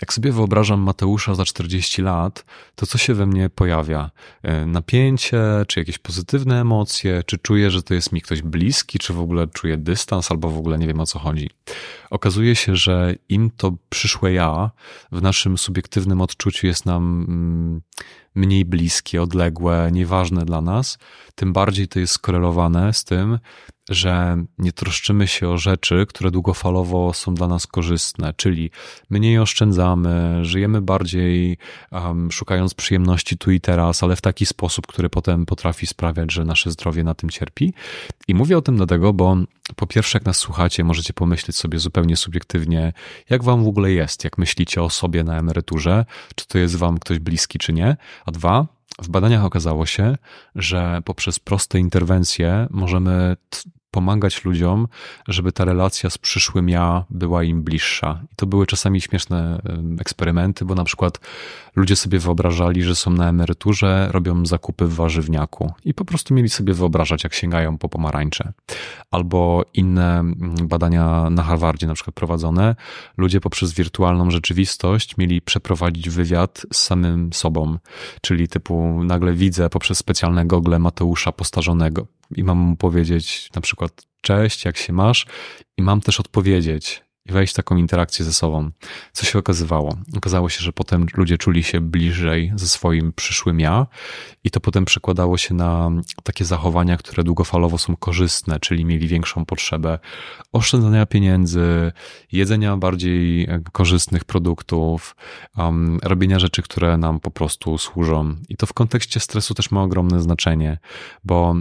jak 0.00 0.12
sobie 0.12 0.32
wyobrażam 0.32 0.80
Mateusza 0.80 1.34
za 1.34 1.44
40 1.44 2.02
lat, 2.02 2.44
to 2.74 2.86
co 2.86 2.98
się 2.98 3.14
we 3.14 3.26
mnie 3.26 3.50
pojawia? 3.50 4.10
E, 4.42 4.66
napięcie, 4.66 5.40
czy 5.68 5.80
jakieś 5.80 5.98
pozytywne 5.98 6.60
emocje, 6.60 7.22
czy 7.26 7.38
czuję, 7.38 7.70
że 7.70 7.82
to 7.82 7.94
jest 7.94 8.12
mi 8.12 8.22
ktoś 8.22 8.42
bliski, 8.42 8.98
czy 8.98 9.12
w 9.12 9.20
ogóle 9.20 9.46
czuję 9.46 9.76
dystans, 9.76 10.30
albo 10.30 10.50
w 10.50 10.58
ogóle 10.58 10.78
nie 10.78 10.86
wiem 10.86 11.00
o 11.00 11.06
co 11.06 11.18
chodzi. 11.18 11.50
Okazuje 12.10 12.56
się, 12.56 12.76
że 12.76 13.14
im 13.28 13.50
to 13.50 13.72
przyszłe 13.88 14.32
ja 14.32 14.70
w 15.12 15.22
naszym 15.22 15.58
subiektywnym 15.58 16.20
odczuciu 16.20 16.66
jest 16.66 16.86
nam 16.86 17.24
mm, 17.28 17.80
mniej 18.34 18.64
bliskie, 18.64 19.22
odległe, 19.22 19.90
nieważne 19.92 20.44
dla 20.44 20.60
nas, 20.60 20.98
tym 21.34 21.52
bardziej 21.52 21.88
to 21.88 21.98
jest 22.00 22.12
skorelowane 22.12 22.92
z 22.92 23.04
tym, 23.04 23.38
że 23.88 24.44
nie 24.58 24.72
troszczymy 24.72 25.26
się 25.26 25.48
o 25.48 25.58
rzeczy, 25.58 26.06
które 26.08 26.30
długofalowo 26.30 27.12
są 27.12 27.34
dla 27.34 27.48
nas 27.48 27.66
korzystne, 27.66 28.34
czyli 28.36 28.70
mniej 29.10 29.38
oszczędzamy, 29.38 30.44
żyjemy 30.44 30.82
bardziej 30.82 31.58
um, 31.92 32.32
szukając 32.32 32.74
przyjemności 32.74 33.38
tu 33.38 33.50
i 33.50 33.60
teraz, 33.60 34.02
ale 34.02 34.16
w 34.16 34.20
taki 34.20 34.46
sposób, 34.46 34.86
który 34.86 35.10
potem 35.10 35.46
potrafi 35.46 35.86
sprawiać, 35.86 36.32
że 36.32 36.44
nasze 36.44 36.70
zdrowie 36.70 37.04
na 37.04 37.14
tym 37.14 37.30
cierpi. 37.30 37.74
I 38.28 38.34
mówię 38.34 38.58
o 38.58 38.62
tym 38.62 38.76
dlatego, 38.76 39.12
bo 39.12 39.36
po 39.76 39.86
pierwsze, 39.86 40.18
jak 40.18 40.24
nas 40.24 40.36
słuchacie, 40.36 40.84
możecie 40.84 41.12
pomyśleć 41.12 41.56
sobie 41.56 41.78
zupełnie 41.78 42.16
subiektywnie, 42.16 42.92
jak 43.30 43.44
wam 43.44 43.64
w 43.64 43.68
ogóle 43.68 43.92
jest, 43.92 44.24
jak 44.24 44.38
myślicie 44.38 44.82
o 44.82 44.90
sobie 44.90 45.24
na 45.24 45.38
emeryturze, 45.38 46.04
czy 46.34 46.46
to 46.46 46.58
jest 46.58 46.76
wam 46.76 46.98
ktoś 46.98 47.18
bliski, 47.18 47.58
czy 47.58 47.72
nie. 47.72 47.96
A 48.26 48.30
dwa, 48.30 48.66
w 49.02 49.08
badaniach 49.08 49.44
okazało 49.44 49.86
się, 49.86 50.16
że 50.54 51.00
poprzez 51.04 51.38
proste 51.38 51.78
interwencje 51.78 52.66
możemy 52.70 53.36
pomagać 53.98 54.44
ludziom, 54.44 54.88
żeby 55.28 55.52
ta 55.52 55.64
relacja 55.64 56.10
z 56.10 56.18
przyszłym 56.18 56.68
ja 56.68 57.04
była 57.10 57.42
im 57.42 57.62
bliższa. 57.62 58.20
I 58.32 58.36
to 58.36 58.46
były 58.46 58.66
czasami 58.66 59.00
śmieszne 59.00 59.62
eksperymenty, 60.00 60.64
bo 60.64 60.74
na 60.74 60.84
przykład 60.84 61.20
ludzie 61.76 61.96
sobie 61.96 62.18
wyobrażali, 62.18 62.82
że 62.82 62.94
są 62.96 63.10
na 63.10 63.28
emeryturze, 63.28 64.08
robią 64.10 64.46
zakupy 64.46 64.86
w 64.86 64.94
warzywniaku 64.94 65.72
i 65.84 65.94
po 65.94 66.04
prostu 66.04 66.34
mieli 66.34 66.48
sobie 66.48 66.74
wyobrażać, 66.74 67.24
jak 67.24 67.34
sięgają 67.34 67.78
po 67.78 67.88
pomarańcze. 67.88 68.52
Albo 69.10 69.64
inne 69.74 70.18
mm, 70.18 70.54
badania 70.62 71.30
na 71.30 71.42
Harvardzie 71.42 71.86
na 71.86 71.94
przykład 71.94 72.14
prowadzone, 72.14 72.76
ludzie 73.16 73.40
poprzez 73.40 73.72
wirtualną 73.72 74.30
rzeczywistość 74.30 75.16
mieli 75.16 75.40
przeprowadzić 75.42 76.10
wywiad 76.10 76.66
z 76.72 76.76
samym 76.76 77.32
sobą, 77.32 77.78
czyli 78.20 78.48
typu 78.48 79.04
nagle 79.04 79.32
widzę 79.32 79.70
poprzez 79.70 79.98
specjalne 79.98 80.46
gogle 80.46 80.78
Mateusza 80.78 81.32
postarzonego 81.32 82.17
i 82.36 82.44
mam 82.44 82.58
mu 82.58 82.76
powiedzieć 82.76 83.50
na 83.54 83.60
przykład 83.60 84.06
cześć, 84.20 84.64
jak 84.64 84.76
się 84.76 84.92
masz 84.92 85.26
i 85.76 85.82
mam 85.82 86.00
też 86.00 86.20
odpowiedzieć 86.20 87.02
i 87.28 87.32
wejść 87.32 87.52
w 87.52 87.56
taką 87.56 87.76
interakcję 87.76 88.24
ze 88.24 88.32
sobą. 88.32 88.70
Co 89.12 89.26
się 89.26 89.38
okazywało? 89.38 89.96
Okazało 90.16 90.48
się, 90.48 90.60
że 90.60 90.72
potem 90.72 91.06
ludzie 91.16 91.38
czuli 91.38 91.62
się 91.64 91.80
bliżej 91.80 92.52
ze 92.56 92.68
swoim 92.68 93.12
przyszłym 93.12 93.60
ja 93.60 93.86
i 94.44 94.50
to 94.50 94.60
potem 94.60 94.84
przekładało 94.84 95.36
się 95.38 95.54
na 95.54 95.90
takie 96.22 96.44
zachowania, 96.44 96.96
które 96.96 97.24
długofalowo 97.24 97.78
są 97.78 97.96
korzystne, 97.96 98.60
czyli 98.60 98.84
mieli 98.84 99.08
większą 99.08 99.44
potrzebę 99.44 99.98
oszczędzania 100.52 101.06
pieniędzy, 101.06 101.92
jedzenia 102.32 102.76
bardziej 102.76 103.42
e, 103.42 103.60
korzystnych 103.72 104.24
produktów, 104.24 105.16
um, 105.56 105.98
robienia 106.02 106.38
rzeczy, 106.38 106.62
które 106.62 106.96
nam 106.96 107.20
po 107.20 107.30
prostu 107.30 107.78
służą. 107.78 108.36
I 108.48 108.56
to 108.56 108.66
w 108.66 108.72
kontekście 108.72 109.20
stresu 109.20 109.54
też 109.54 109.70
ma 109.70 109.82
ogromne 109.82 110.20
znaczenie, 110.20 110.78
bo 111.24 111.56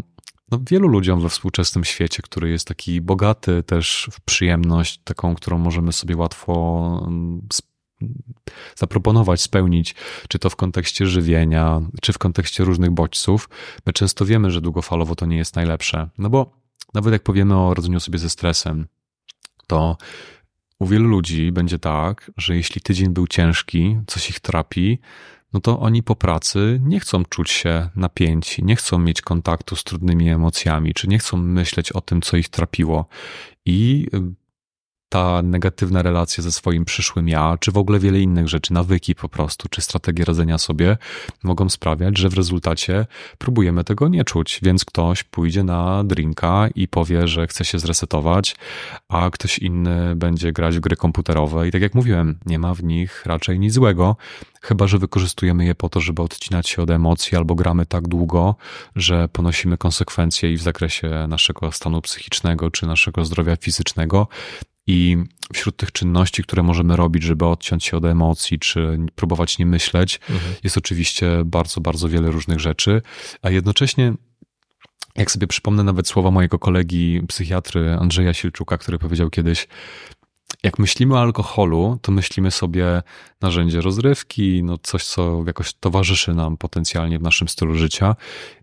no, 0.51 0.59
wielu 0.69 0.87
ludziom 0.87 1.21
we 1.21 1.29
współczesnym 1.29 1.83
świecie, 1.83 2.21
który 2.23 2.49
jest 2.49 2.67
taki 2.67 3.01
bogaty 3.01 3.63
też 3.63 4.09
w 4.11 4.21
przyjemność, 4.21 4.99
taką, 5.03 5.35
którą 5.35 5.57
możemy 5.57 5.93
sobie 5.93 6.17
łatwo 6.17 7.03
mm, 7.07 7.47
zaproponować, 8.75 9.41
spełnić, 9.41 9.95
czy 10.29 10.39
to 10.39 10.49
w 10.49 10.55
kontekście 10.55 11.05
żywienia, 11.05 11.81
czy 12.01 12.13
w 12.13 12.17
kontekście 12.17 12.63
różnych 12.63 12.91
bodźców, 12.91 13.49
my 13.85 13.93
często 13.93 14.25
wiemy, 14.25 14.51
że 14.51 14.61
długofalowo 14.61 15.15
to 15.15 15.25
nie 15.25 15.37
jest 15.37 15.55
najlepsze. 15.55 16.09
No 16.17 16.29
bo 16.29 16.51
nawet 16.93 17.13
jak 17.13 17.23
powiemy 17.23 17.57
o 17.57 17.73
rodzeniu 17.73 17.99
sobie 17.99 18.19
ze 18.19 18.29
stresem, 18.29 18.87
to 19.67 19.97
u 20.79 20.85
wielu 20.85 21.09
ludzi 21.09 21.51
będzie 21.51 21.79
tak, 21.79 22.31
że 22.37 22.55
jeśli 22.55 22.81
tydzień 22.81 23.09
był 23.09 23.27
ciężki, 23.27 23.97
coś 24.07 24.29
ich 24.29 24.39
trapi, 24.39 24.99
no 25.57 25.61
to 25.61 25.79
oni 25.79 26.03
po 26.03 26.15
pracy 26.15 26.79
nie 26.83 26.99
chcą 26.99 27.25
czuć 27.25 27.51
się 27.51 27.89
napięci, 27.95 28.63
nie 28.63 28.75
chcą 28.75 28.99
mieć 28.99 29.21
kontaktu 29.21 29.75
z 29.75 29.83
trudnymi 29.83 30.29
emocjami, 30.29 30.93
czy 30.93 31.07
nie 31.07 31.19
chcą 31.19 31.37
myśleć 31.37 31.91
o 31.91 32.01
tym, 32.01 32.21
co 32.21 32.37
ich 32.37 32.49
trapiło. 32.49 33.05
I 33.65 34.07
ta 35.09 35.41
negatywna 35.41 36.01
relacja 36.01 36.43
ze 36.43 36.51
swoim 36.51 36.85
przyszłym 36.85 37.29
ja, 37.29 37.57
czy 37.59 37.71
w 37.71 37.77
ogóle 37.77 37.99
wiele 37.99 38.19
innych 38.19 38.47
rzeczy, 38.47 38.73
nawyki 38.73 39.15
po 39.15 39.29
prostu, 39.29 39.69
czy 39.69 39.81
strategie 39.81 40.25
radzenia 40.25 40.57
sobie, 40.57 40.97
mogą 41.43 41.69
sprawiać, 41.69 42.17
że 42.17 42.29
w 42.29 42.33
rezultacie 42.33 43.05
próbujemy 43.37 43.83
tego 43.83 44.07
nie 44.07 44.23
czuć, 44.23 44.59
więc 44.63 44.85
ktoś 44.85 45.23
pójdzie 45.23 45.63
na 45.63 46.03
drinka 46.03 46.69
i 46.75 46.87
powie, 46.87 47.27
że 47.27 47.47
chce 47.47 47.65
się 47.65 47.79
zresetować, 47.79 48.55
a 49.09 49.29
ktoś 49.29 49.59
inny 49.59 50.15
będzie 50.15 50.51
grać 50.51 50.77
w 50.77 50.79
gry 50.79 50.95
komputerowe 50.95 51.67
i 51.67 51.71
tak 51.71 51.81
jak 51.81 51.95
mówiłem, 51.95 52.39
nie 52.45 52.59
ma 52.59 52.73
w 52.73 52.83
nich 52.83 53.25
raczej 53.25 53.59
nic 53.59 53.73
złego, 53.73 54.15
chyba 54.61 54.87
że 54.87 54.97
wykorzystujemy 54.97 55.65
je 55.65 55.75
po 55.75 55.89
to, 55.89 56.01
żeby 56.01 56.21
odcinać 56.21 56.69
się 56.69 56.81
od 56.81 56.89
emocji, 56.89 57.37
albo 57.37 57.55
gramy 57.55 57.85
tak 57.85 58.07
długo, 58.07 58.55
że 58.95 59.27
ponosimy 59.27 59.77
konsekwencje 59.77 60.53
i 60.53 60.57
w 60.57 60.61
zakresie 60.61 61.25
naszego 61.27 61.71
stanu 61.71 62.01
psychicznego 62.01 62.71
czy 62.71 62.87
naszego 62.87 63.25
zdrowia 63.25 63.55
fizycznego. 63.55 64.27
I 64.87 65.17
wśród 65.53 65.77
tych 65.77 65.91
czynności, 65.91 66.43
które 66.43 66.63
możemy 66.63 66.95
robić, 66.95 67.23
żeby 67.23 67.45
odciąć 67.45 67.85
się 67.85 67.97
od 67.97 68.05
emocji, 68.05 68.59
czy 68.59 68.99
próbować 69.15 69.57
nie 69.57 69.65
myśleć, 69.65 70.19
mhm. 70.29 70.55
jest 70.63 70.77
oczywiście 70.77 71.41
bardzo, 71.45 71.81
bardzo 71.81 72.09
wiele 72.09 72.31
różnych 72.31 72.59
rzeczy, 72.59 73.01
a 73.41 73.49
jednocześnie 73.49 74.13
jak 75.15 75.31
sobie 75.31 75.47
przypomnę 75.47 75.83
nawet 75.83 76.07
słowa 76.07 76.31
mojego 76.31 76.59
kolegi 76.59 77.21
psychiatry 77.27 77.97
Andrzeja 77.99 78.33
Silczuka, 78.33 78.77
który 78.77 78.99
powiedział 78.99 79.29
kiedyś, 79.29 79.67
jak 80.63 80.79
myślimy 80.79 81.15
o 81.15 81.21
alkoholu, 81.21 81.99
to 82.01 82.11
myślimy 82.11 82.51
sobie 82.51 83.03
narzędzie 83.41 83.81
rozrywki, 83.81 84.63
no 84.63 84.77
coś, 84.77 85.05
co 85.05 85.43
jakoś 85.47 85.73
towarzyszy 85.73 86.33
nam 86.33 86.57
potencjalnie 86.57 87.19
w 87.19 87.21
naszym 87.21 87.47
stylu 87.47 87.75
życia, 87.75 88.15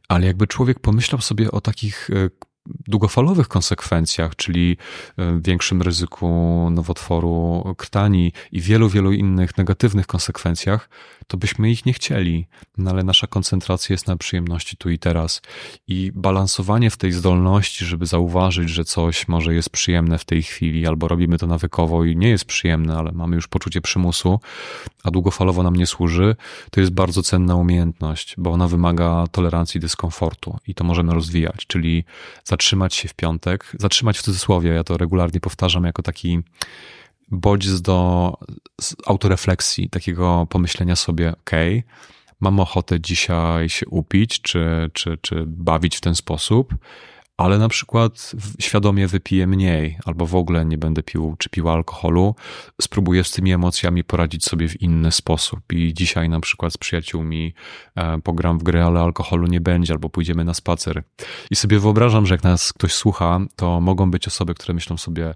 ale 0.09 0.27
jakby 0.27 0.47
człowiek 0.47 0.81
pomyślał 0.81 1.21
sobie 1.21 1.51
o 1.51 1.61
takich 1.61 2.11
e, 2.11 2.31
długofalowych 2.67 3.49
konsekwencjach, 3.49 4.37
czyli 4.37 4.77
e, 5.19 5.41
większym 5.41 5.83
ryzyku 5.83 6.29
nowotworu 6.71 7.65
krtani 7.77 8.33
i 8.53 8.61
wielu, 8.61 8.89
wielu 8.89 9.13
innych 9.13 9.59
negatywnych 9.59 10.07
konsekwencjach, 10.07 10.89
to 11.27 11.37
byśmy 11.37 11.71
ich 11.71 11.87
nie 11.87 11.93
chcieli. 11.93 12.47
No 12.79 12.91
ale 12.91 13.03
nasza 13.03 13.27
koncentracja 13.27 13.95
jest 13.95 14.07
na 14.07 14.17
przyjemności 14.17 14.77
tu 14.77 14.91
i 14.91 14.99
teraz. 14.99 15.43
I 15.89 16.13
balansowanie 16.15 16.91
w 16.91 16.97
tej 16.97 17.13
zdolności, 17.13 17.85
żeby 17.85 18.07
zauważyć, 18.07 18.71
że 18.71 18.85
coś 18.85 19.29
może 19.29 19.55
jest 19.55 19.71
przyjemne 19.71 20.19
w 20.19 20.25
tej 20.25 20.43
chwili, 20.43 20.87
albo 20.87 21.09
robimy 21.09 21.39
to 21.39 21.47
nawykowo 21.47 22.05
i 22.05 22.17
nie 22.17 22.29
jest 22.29 22.45
przyjemne, 22.45 22.97
ale 22.97 23.13
mamy 23.13 23.37
już 23.37 23.49
poczucie 23.49 23.81
przymusu, 23.81 24.41
a 25.05 25.11
długofalowo 25.11 25.63
nam 25.63 25.77
nie 25.77 25.87
służy, 25.87 26.37
to 26.71 26.81
jest 26.81 26.93
bardzo 26.93 27.23
cenna 27.23 27.57
umiejętność, 27.57 28.35
bo 28.39 28.51
ona 28.51 28.69
wymaga 28.69 29.25
tolerancji 29.31 29.81
dyskomfortu 29.81 30.59
i 30.67 30.75
to 30.75 30.85
możemy 30.85 31.15
rozwijać, 31.15 31.67
czyli 31.67 32.05
zatrzymać 32.55 32.95
się 32.95 33.09
w 33.09 33.15
piątek, 33.15 33.73
zatrzymać 33.79 34.19
w 34.19 34.23
cudzysłowie, 34.23 34.71
ja 34.71 34.85
to 34.85 34.97
regularnie 34.97 35.41
powtarzam 35.41 35.85
jako 35.85 36.03
taki 36.03 36.41
bodźc 37.31 37.81
do 37.81 38.39
autorefleksji, 39.07 39.91
takiego 39.91 40.47
pomyślenia 40.51 40.97
sobie, 40.97 41.33
ok, 41.33 41.51
mam 42.41 42.61
ochotę 42.61 43.01
dzisiaj 43.01 43.69
się 43.69 43.87
upić, 43.87 44.41
czy, 44.41 44.91
czy, 44.93 45.19
czy 45.21 45.45
bawić 45.47 45.97
w 45.97 46.01
ten 46.01 46.15
sposób, 46.15 46.75
ale 47.37 47.59
na 47.59 47.69
przykład 47.69 48.33
świadomie 48.61 49.09
wypiję 49.09 49.47
mniej, 49.47 49.99
albo 50.05 50.27
w 50.27 50.35
ogóle 50.35 50.65
nie 50.65 50.79
będę 50.79 51.03
pił 51.03 51.37
czy 51.39 51.51
piła 51.51 51.73
alkoholu, 51.73 52.35
spróbuję 52.81 53.25
z 53.25 53.31
tymi 53.31 53.53
emocjami 53.53 54.05
poradzić 54.05 54.45
sobie 54.45 54.69
w 54.69 54.83
inny 54.83 55.13
sposób. 55.13 55.73
I 55.73 55.95
dzisiaj 55.95 56.29
na 56.29 56.41
przykład 56.41 56.73
z 56.73 56.77
przyjaciółmi 56.77 57.55
e, 57.97 58.21
pogram 58.21 58.59
w 58.59 58.63
gry, 58.63 58.83
ale 58.83 59.01
alkoholu 59.01 59.47
nie 59.47 59.61
będzie, 59.61 59.93
albo 59.93 60.11
pójdziemy 60.11 60.45
na 60.45 60.55
spacer. 60.55 61.03
I 61.51 61.57
sobie 61.57 61.79
wyobrażam, 61.79 62.27
że 62.27 62.35
jak 62.35 62.43
nas 62.43 62.73
ktoś 62.73 62.93
słucha, 62.93 63.41
to 63.57 63.81
mogą 63.81 64.11
być 64.11 64.29
osoby, 64.29 64.55
które 64.55 64.75
myślą 64.75 64.97
sobie, 64.97 65.35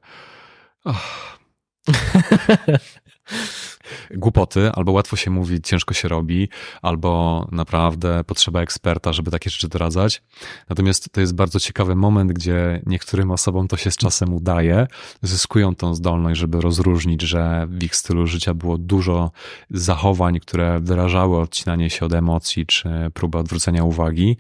oh, 0.84 1.37
głupoty, 4.10 4.70
albo 4.72 4.92
łatwo 4.92 5.16
się 5.16 5.30
mówi, 5.30 5.62
ciężko 5.62 5.94
się 5.94 6.08
robi, 6.08 6.48
albo 6.82 7.46
naprawdę 7.52 8.24
potrzeba 8.24 8.60
eksperta, 8.60 9.12
żeby 9.12 9.30
takie 9.30 9.50
rzeczy 9.50 9.68
doradzać. 9.68 10.22
Natomiast 10.68 11.12
to 11.12 11.20
jest 11.20 11.34
bardzo 11.34 11.60
ciekawy 11.60 11.94
moment, 11.94 12.32
gdzie 12.32 12.82
niektórym 12.86 13.30
osobom 13.30 13.68
to 13.68 13.76
się 13.76 13.90
z 13.90 13.96
czasem 13.96 14.34
udaje, 14.34 14.86
zyskują 15.22 15.74
tą 15.74 15.94
zdolność, 15.94 16.40
żeby 16.40 16.60
rozróżnić, 16.60 17.22
że 17.22 17.66
w 17.70 17.82
ich 17.82 17.96
stylu 17.96 18.26
życia 18.26 18.54
było 18.54 18.78
dużo 18.78 19.30
zachowań, 19.70 20.40
które 20.40 20.80
wyrażały 20.80 21.40
odcinanie 21.40 21.90
się 21.90 22.06
od 22.06 22.12
emocji, 22.12 22.66
czy 22.66 22.88
próbę 23.14 23.38
odwrócenia 23.38 23.84
uwagi 23.84 24.36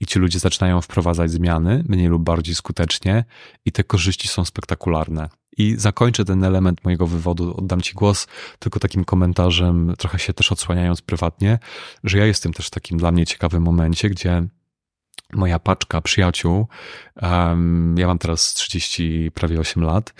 i 0.00 0.06
ci 0.06 0.18
ludzie 0.18 0.38
zaczynają 0.38 0.80
wprowadzać 0.80 1.30
zmiany, 1.30 1.84
mniej 1.88 2.06
lub 2.06 2.22
bardziej 2.22 2.54
skutecznie 2.54 3.24
i 3.64 3.72
te 3.72 3.84
korzyści 3.84 4.28
są 4.28 4.44
spektakularne. 4.44 5.39
I 5.56 5.74
zakończę 5.78 6.24
ten 6.24 6.44
element 6.44 6.84
mojego 6.84 7.06
wywodu, 7.06 7.54
oddam 7.56 7.80
Ci 7.80 7.94
głos 7.94 8.26
tylko 8.58 8.80
takim 8.80 9.04
komentarzem, 9.04 9.94
trochę 9.98 10.18
się 10.18 10.32
też 10.32 10.52
odsłaniając 10.52 11.02
prywatnie, 11.02 11.58
że 12.04 12.18
ja 12.18 12.26
jestem 12.26 12.52
też 12.52 12.66
w 12.66 12.70
takim 12.70 12.98
dla 12.98 13.12
mnie 13.12 13.26
ciekawym 13.26 13.62
momencie, 13.62 14.10
gdzie 14.10 14.46
moja 15.32 15.58
paczka 15.58 16.00
przyjaciół, 16.00 16.66
um, 17.22 17.94
ja 17.98 18.06
mam 18.06 18.18
teraz 18.18 18.54
30, 18.54 19.30
prawie 19.34 19.60
8 19.60 19.82
lat, 19.82 20.14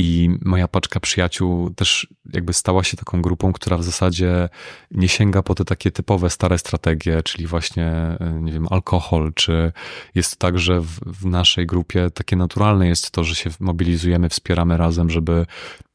i 0.00 0.30
moja 0.42 0.68
paczka 0.68 1.00
przyjaciół 1.00 1.70
też 1.70 2.06
jakby 2.32 2.52
stała 2.52 2.84
się 2.84 2.96
taką 2.96 3.22
grupą, 3.22 3.52
która 3.52 3.76
w 3.76 3.84
zasadzie 3.84 4.48
nie 4.90 5.08
sięga 5.08 5.42
po 5.42 5.54
te 5.54 5.64
takie 5.64 5.90
typowe 5.90 6.30
stare 6.30 6.58
strategie, 6.58 7.22
czyli 7.22 7.46
właśnie, 7.46 7.86
e, 7.86 8.38
nie 8.40 8.52
wiem, 8.52 8.66
alkohol, 8.70 9.32
czy 9.34 9.72
jest 10.14 10.36
tak, 10.36 10.58
że 10.58 10.80
w, 10.80 11.00
w 11.06 11.26
naszej 11.26 11.66
grupie 11.66 12.10
takie 12.10 12.36
naturalne 12.36 12.88
jest 12.88 13.10
to, 13.10 13.24
że 13.24 13.34
się 13.34 13.50
mobilizujemy, 13.60 14.28
wspieramy 14.28 14.76
razem, 14.76 15.10
żeby 15.10 15.46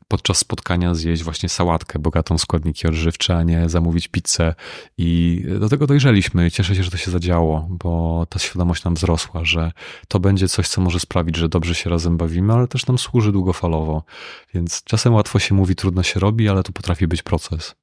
podczas 0.08 0.38
spotkania 0.38 0.96
zjeść 0.96 1.24
właśnie 1.24 1.50
sałatkę 1.50 2.00
bogatą 2.00 2.38
w 2.38 2.42
składniki 2.42 2.88
odżywcze, 2.88 3.38
a 3.38 3.44
nie 3.44 3.70
zamówić 3.70 4.08
pizzę. 4.08 4.56
I 4.98 5.44
do 5.60 5.70
tego 5.70 5.88
dojrzeliśmy. 5.88 6.52
Cieszę 6.52 6.76
się, 6.76 6.84
że 6.84 6.92
to 6.92 6.98
się 6.98 7.12
zadziało, 7.12 7.68
bo 7.70 8.26
ta 8.30 8.40
świadomość 8.40 8.84
nam 8.84 8.96
wzrosła, 8.96 9.46
że 9.46 9.72
to 10.08 10.20
będzie 10.20 10.48
coś, 10.48 10.68
co 10.68 10.82
może 10.82 11.00
sprawić, 11.00 11.38
że 11.38 11.50
dobrze 11.50 11.76
się 11.76 11.90
razem 11.90 12.18
bawimy, 12.18 12.54
ale 12.54 12.68
też 12.68 12.88
nam 12.88 12.98
służy 12.98 13.32
długofalowo. 13.32 14.04
Więc 14.54 14.84
czasem 14.84 15.14
łatwo 15.14 15.40
się 15.40 15.56
mówi, 15.56 15.76
trudno 15.76 16.04
się 16.04 16.20
robi, 16.20 16.50
ale 16.50 16.64
to 16.64 16.72
potrafi 16.72 17.08
być 17.08 17.24
proces. 17.24 17.76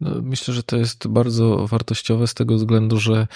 No, 0.00 0.10
myślę, 0.22 0.54
że 0.54 0.62
to 0.62 0.76
jest 0.76 1.08
bardzo 1.08 1.66
wartościowe 1.66 2.26
z 2.26 2.34
tego 2.34 2.56
względu, 2.56 3.00
że 3.00 3.26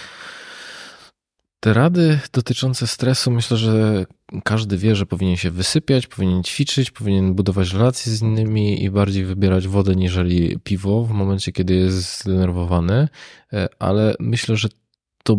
te 1.64 1.72
rady 1.72 2.18
dotyczące 2.32 2.86
stresu, 2.86 3.30
myślę, 3.30 3.56
że 3.56 4.04
każdy 4.44 4.76
wie, 4.78 4.96
że 4.96 5.06
powinien 5.06 5.36
się 5.36 5.50
wysypiać, 5.50 6.06
powinien 6.06 6.42
ćwiczyć, 6.42 6.90
powinien 6.90 7.34
budować 7.34 7.72
relacje 7.72 8.12
z 8.12 8.22
innymi 8.22 8.84
i 8.84 8.90
bardziej 8.90 9.24
wybierać 9.24 9.68
wodę 9.68 9.96
niżeli 9.96 10.58
piwo 10.64 11.04
w 11.04 11.10
momencie, 11.10 11.52
kiedy 11.52 11.74
jest 11.74 12.20
zdenerwowany, 12.20 13.08
e, 13.52 13.68
ale 13.78 14.14
myślę, 14.20 14.56
że 14.56 14.68
to 15.24 15.38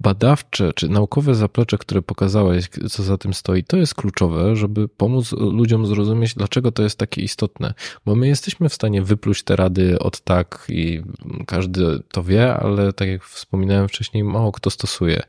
badawcze 0.00 0.72
czy 0.74 0.88
naukowe 0.88 1.34
zaplecze, 1.34 1.78
które 1.78 2.02
pokazałeś, 2.02 2.68
co 2.90 3.02
za 3.02 3.18
tym 3.18 3.34
stoi, 3.34 3.64
to 3.64 3.76
jest 3.76 3.94
kluczowe, 3.94 4.56
żeby 4.56 4.88
pomóc 4.88 5.32
ludziom 5.32 5.86
zrozumieć, 5.86 6.34
dlaczego 6.34 6.72
to 6.72 6.82
jest 6.82 6.98
takie 6.98 7.22
istotne. 7.22 7.74
Bo 8.06 8.14
my 8.14 8.28
jesteśmy 8.28 8.68
w 8.68 8.74
stanie 8.74 9.02
wypluć 9.02 9.42
te 9.42 9.56
rady 9.56 9.98
od 9.98 10.20
tak 10.20 10.66
i 10.68 11.02
każdy 11.46 12.02
to 12.12 12.22
wie, 12.22 12.54
ale 12.54 12.92
tak 12.92 13.08
jak 13.08 13.24
wspominałem 13.24 13.88
wcześniej, 13.88 14.24
mało 14.24 14.52
kto 14.52 14.70
stosuje. 14.70 15.22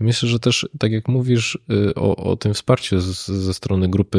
Myślę, 0.00 0.28
że 0.28 0.40
też, 0.40 0.68
tak 0.78 0.92
jak 0.92 1.08
mówisz 1.08 1.58
y, 1.70 1.94
o, 1.94 2.16
o 2.16 2.36
tym 2.36 2.54
wsparciu 2.54 3.00
z, 3.00 3.28
ze 3.28 3.54
strony 3.54 3.88
grupy 3.88 4.18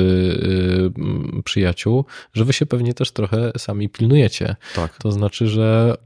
y, 1.40 1.44
przyjaciół, 1.44 2.06
że 2.34 2.46
wy 2.46 2.54
się 2.54 2.66
pewnie 2.66 2.94
też 2.94 3.12
trochę 3.12 3.52
sami 3.58 3.90
pilnujecie. 3.90 4.56
Tak. 4.76 4.98
To 4.98 5.12
znaczy, 5.12 5.48
że 5.48 5.98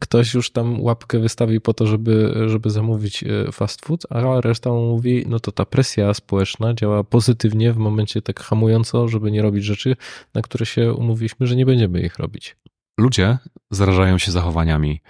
ktoś 0.00 0.34
już 0.34 0.50
tam 0.50 0.80
łapkę 0.80 1.18
wystawi 1.18 1.60
po 1.60 1.74
to, 1.74 1.86
żeby, 1.86 2.34
żeby 2.46 2.70
zamówić 2.70 3.24
e, 3.24 3.52
fast 3.52 3.86
food, 3.86 4.06
a 4.10 4.40
reszta 4.40 4.70
mówi, 4.70 5.24
no 5.28 5.40
to 5.40 5.52
ta 5.52 5.64
presja 5.64 6.14
społeczna 6.14 6.74
działa 6.74 7.04
pozytywnie 7.04 7.72
w 7.72 7.76
momencie 7.76 8.22
tak 8.22 8.40
hamująco, 8.40 9.08
żeby 9.08 9.30
nie 9.30 9.42
robić 9.42 9.64
rzeczy, 9.64 9.96
na 10.34 10.42
które 10.42 10.66
się 10.66 10.92
umówiliśmy, 10.92 11.46
że 11.46 11.56
nie 11.56 11.66
będziemy 11.66 12.00
ich 12.00 12.18
robić. 12.18 12.56
Ludzie 13.00 13.38
zarażają 13.70 14.18
się 14.18 14.32
zachowaniami 14.32 15.00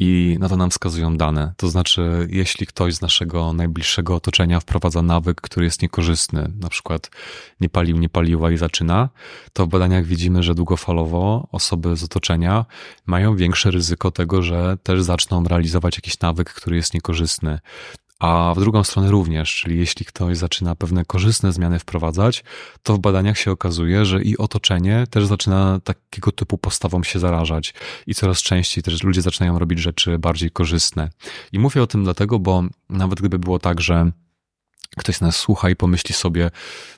i 0.00 0.36
na 0.40 0.48
to 0.48 0.56
nam 0.56 0.70
wskazują 0.70 1.16
dane. 1.16 1.52
To 1.56 1.68
znaczy, 1.68 2.28
jeśli 2.30 2.66
ktoś 2.66 2.94
z 2.94 3.00
naszego 3.00 3.52
najbliższego 3.52 4.14
otoczenia 4.14 4.60
wprowadza 4.60 5.02
nawyk, 5.02 5.40
który 5.40 5.66
jest 5.66 5.82
niekorzystny, 5.82 6.52
na 6.60 6.68
przykład 6.68 7.10
nie 7.60 7.68
palił, 7.68 7.98
nie 7.98 8.08
paliła 8.08 8.50
i 8.50 8.56
zaczyna, 8.56 9.08
to 9.52 9.66
w 9.66 9.68
badaniach 9.68 10.06
widzimy, 10.06 10.42
że 10.42 10.54
długofalowo 10.54 11.48
osoby 11.52 11.96
z 11.96 12.04
otoczenia 12.04 12.64
mają 13.06 13.36
większe 13.36 13.70
ryzyko 13.70 14.10
tego, 14.10 14.42
że 14.42 14.76
też 14.82 15.02
zaczną 15.02 15.44
realizować 15.44 15.96
jakiś 15.96 16.20
nawyk, 16.20 16.54
który 16.54 16.76
jest 16.76 16.94
niekorzystny. 16.94 17.58
A 18.20 18.54
w 18.56 18.60
drugą 18.60 18.84
stronę 18.84 19.10
również, 19.10 19.54
czyli 19.54 19.78
jeśli 19.78 20.06
ktoś 20.06 20.38
zaczyna 20.38 20.74
pewne 20.74 21.04
korzystne 21.04 21.52
zmiany 21.52 21.78
wprowadzać, 21.78 22.44
to 22.82 22.94
w 22.94 22.98
badaniach 22.98 23.38
się 23.38 23.50
okazuje, 23.50 24.04
że 24.04 24.22
i 24.22 24.38
otoczenie 24.38 25.04
też 25.10 25.26
zaczyna 25.26 25.80
takiego 25.84 26.32
typu 26.32 26.58
postawą 26.58 27.02
się 27.02 27.18
zarażać 27.18 27.74
i 28.06 28.14
coraz 28.14 28.42
częściej 28.42 28.84
też 28.84 29.02
ludzie 29.02 29.22
zaczynają 29.22 29.58
robić 29.58 29.78
rzeczy 29.78 30.18
bardziej 30.18 30.50
korzystne. 30.50 31.10
I 31.52 31.58
mówię 31.58 31.82
o 31.82 31.86
tym 31.86 32.04
dlatego, 32.04 32.38
bo 32.38 32.62
nawet 32.90 33.18
gdyby 33.18 33.38
było 33.38 33.58
tak, 33.58 33.80
że 33.80 34.10
ktoś 34.96 35.20
nas 35.20 35.36
słucha 35.36 35.70
i 35.70 35.76
pomyśli 35.76 36.14
sobie, 36.14 36.50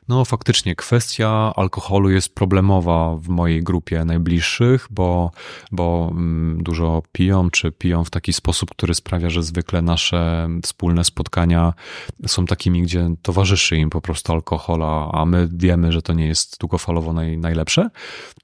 no 0.09 0.25
faktycznie 0.25 0.77
kwestia 0.77 1.53
alkoholu 1.57 2.11
jest 2.11 2.35
problemowa 2.35 3.17
w 3.17 3.29
mojej 3.29 3.63
grupie 3.63 4.05
najbliższych, 4.05 4.87
bo, 4.91 5.31
bo 5.73 6.09
mm, 6.11 6.63
dużo 6.63 7.03
piją, 7.13 7.51
czy 7.51 7.73
piją 7.73 8.05
w 8.05 8.11
taki 8.11 8.33
sposób, 8.33 8.71
który 8.71 8.95
sprawia, 8.95 9.31
że 9.31 9.43
zwykle 9.43 9.83
nasze 9.83 10.49
wspólne 10.63 11.05
spotkania 11.05 11.75
są 12.27 12.47
takimi, 12.47 12.83
gdzie 12.83 13.11
towarzyszy 13.23 13.77
im 13.77 13.91
po 13.91 14.01
prostu 14.01 14.33
alkohol, 14.33 14.83
a 15.13 15.25
my 15.27 15.49
wiemy, 15.53 15.93
że 15.93 16.03
to 16.03 16.13
nie 16.13 16.27
jest 16.27 16.61
długofalowo 16.61 17.13
naj, 17.13 17.39
najlepsze, 17.39 17.91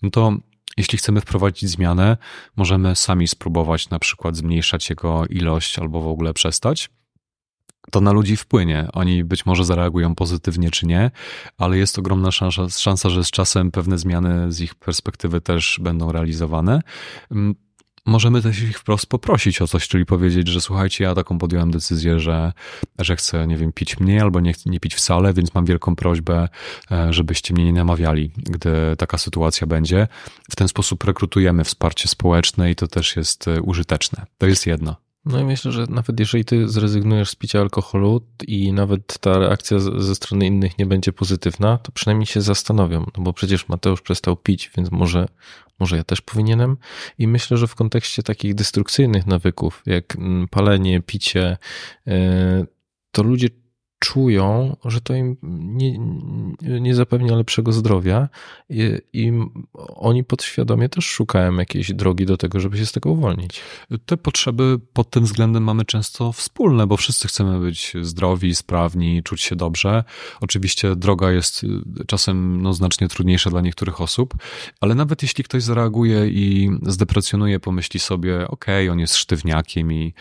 no 0.03 0.11
to 0.11 0.33
jeśli 0.77 0.99
chcemy 0.99 1.21
wprowadzić 1.21 1.71
zmianę, 1.71 2.17
możemy 2.57 2.97
sami 2.97 3.29
spróbować 3.29 3.91
na 3.91 3.99
przykład 3.99 4.37
zmniejszać 4.37 4.91
jego 4.91 5.27
ilość 5.27 5.79
albo 5.79 6.01
w 6.01 6.07
ogóle 6.07 6.35
przestać 6.35 6.91
to 7.91 8.01
na 8.01 8.13
ludzi 8.13 8.37
wpłynie. 8.37 8.89
Oni 8.93 9.25
być 9.25 9.47
może 9.47 9.65
zareagują 9.65 10.15
pozytywnie 10.15 10.71
czy 10.71 10.87
nie, 10.87 11.11
ale 11.59 11.79
jest 11.79 11.99
ogromna 11.99 12.31
szansa, 12.31 12.69
szansa, 12.69 13.11
że 13.11 13.25
z 13.25 13.31
czasem 13.31 13.71
pewne 13.71 13.99
zmiany 13.99 14.53
z 14.53 14.61
ich 14.61 14.75
perspektywy 14.75 15.41
też 15.41 15.81
będą 15.83 16.13
realizowane. 16.13 16.81
Mm, 17.31 17.55
możemy 18.09 18.43
też 18.43 18.63
ich 18.63 18.79
wprost 18.79 19.07
poprosić 19.07 19.63
o 19.63 19.69
coś, 19.69 19.89
czyli 19.89 20.07
powiedzieć, 20.07 20.49
że 20.49 20.61
słuchajcie, 20.61 21.05
ja 21.05 21.15
taką 21.15 21.39
podjąłem 21.39 21.71
decyzję, 21.71 22.21
że, 22.21 22.53
że 22.99 23.17
chcę, 23.17 23.47
nie 23.47 23.57
wiem, 23.57 23.73
pić 23.73 24.01
mniej 24.01 24.21
albo 24.21 24.41
nie, 24.41 24.53
nie 24.67 24.81
pić 24.81 24.95
wcale, 24.95 25.33
więc 25.33 25.55
mam 25.55 25.65
wielką 25.65 25.97
prośbę, 25.97 26.49
e, 26.91 27.13
żebyście 27.13 27.55
mnie 27.55 27.65
nie 27.65 27.73
namawiali, 27.73 28.31
gdy 28.37 28.97
taka 28.99 29.19
sytuacja 29.19 29.67
będzie. 29.67 30.09
W 30.51 30.57
ten 30.57 30.69
sposób 30.69 31.05
rekrutujemy 31.05 31.65
wsparcie 31.65 32.09
społeczne 32.09 32.71
i 32.71 32.75
to 32.75 32.89
też 32.89 33.17
jest 33.17 33.49
e, 33.49 33.63
użyteczne. 33.63 34.27
To 34.39 34.47
jest 34.47 34.67
jedno. 34.67 35.08
No 35.29 35.41
i 35.41 35.45
myślę, 35.45 35.73
że 35.73 35.87
nawet 35.89 36.21
jeżeli 36.21 36.45
ty 36.45 36.69
zrezygnujesz 36.69 37.31
z 37.31 37.35
picia 37.35 37.61
alkoholu 37.61 38.21
i 38.47 38.73
nawet 38.73 39.19
ta 39.19 39.39
reakcja 39.39 39.79
ze 39.79 40.15
strony 40.15 40.47
innych 40.47 40.79
nie 40.79 40.87
będzie 40.87 41.13
pozytywna, 41.13 41.79
to 41.79 41.93
przynajmniej 41.93 42.27
się 42.27 42.41
zastanowią, 42.41 43.07
no 43.17 43.25
bo 43.25 43.33
przecież 43.33 43.69
Mateusz 43.69 44.01
przestał 44.01 44.37
pić, 44.37 44.71
więc 44.77 44.91
może, 44.91 45.29
może 45.81 45.97
ja 45.97 46.05
też 46.05 46.21
powinienem. 46.21 46.77
I 47.19 47.29
myślę, 47.29 47.57
że 47.57 47.67
w 47.67 47.75
kontekście 47.75 48.23
takich 48.23 48.55
destrukcyjnych 48.55 49.27
nawyków, 49.27 49.83
jak 49.87 50.17
mm, 50.17 50.49
palenie, 50.49 51.01
picie, 51.01 51.59
e, 52.07 52.67
to 53.13 53.23
ludzie 53.23 53.49
czują, 53.99 54.77
że 54.85 55.01
to 55.01 55.15
im 55.15 55.37
nie, 55.43 55.99
nie 56.81 56.95
zapewnia 56.95 57.37
lepszego 57.37 57.73
zdrowia 57.73 58.29
i, 58.69 58.93
i, 59.13 59.33
oni 59.95 60.25
podświadomie 60.25 60.89
też 60.89 61.05
szukają 61.05 61.57
jakiejś 61.57 61.93
drogi 61.93 62.27
do 62.27 62.37
tego, 62.37 62.61
żeby 62.61 62.79
się 62.79 62.87
z 62.87 62.93
tego 62.93 63.11
uwolnić. 63.11 63.61
Te 64.07 64.17
potrzeby 64.17 64.79
pod 64.93 65.11
tym 65.11 65.25
względem 65.25 65.63
mamy 65.63 65.85
często 65.85 66.33
wspólne, 66.33 66.87
bo 66.87 66.97
wszyscy 66.97 67.29
chcemy 67.29 67.61
być 67.61 67.93
zdrowi, 68.03 68.55
sprawni, 68.55 69.23
czuć 69.23 69.43
się 69.43 69.57
dobrze. 69.57 70.05
Oczywiście 70.41 70.97
droga 70.97 71.33
jest 71.33 71.67
czasem 72.07 72.63
no, 72.63 72.75
znacznie 72.75 73.09
trudniejsza 73.09 73.51
dla 73.51 73.61
niektórych 73.61 74.01
osób, 74.01 74.35
ale 74.81 74.95
nawet 74.95 75.23
jeśli 75.23 75.45
ktoś 75.45 75.63
zareaguje 75.63 76.29
i 76.29 76.71
zdeprecjonuje, 76.83 77.61
pomyśli 77.61 78.01
sobie, 78.01 78.49
okej, 78.49 78.87
okay, 78.87 78.93
on 78.93 78.99
jest 78.99 79.17
sztywniakiem 79.17 79.93
i 79.93 80.15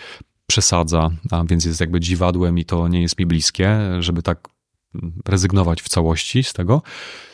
przesadza, 0.48 1.10
a 1.32 1.44
więc 1.44 1.66
jest 1.66 1.80
jakby 1.80 2.00
dziwadłem 2.00 2.58
i 2.58 2.66
to 2.66 2.88
nie 2.88 3.02
jest 3.02 3.20
mi 3.20 3.26
bliskie, 3.26 3.80
żeby 4.00 4.24
tak 4.24 4.48
rezygnować 5.26 5.82
w 5.82 5.90
całości 5.90 6.44
z 6.44 6.54
tego, 6.54 6.82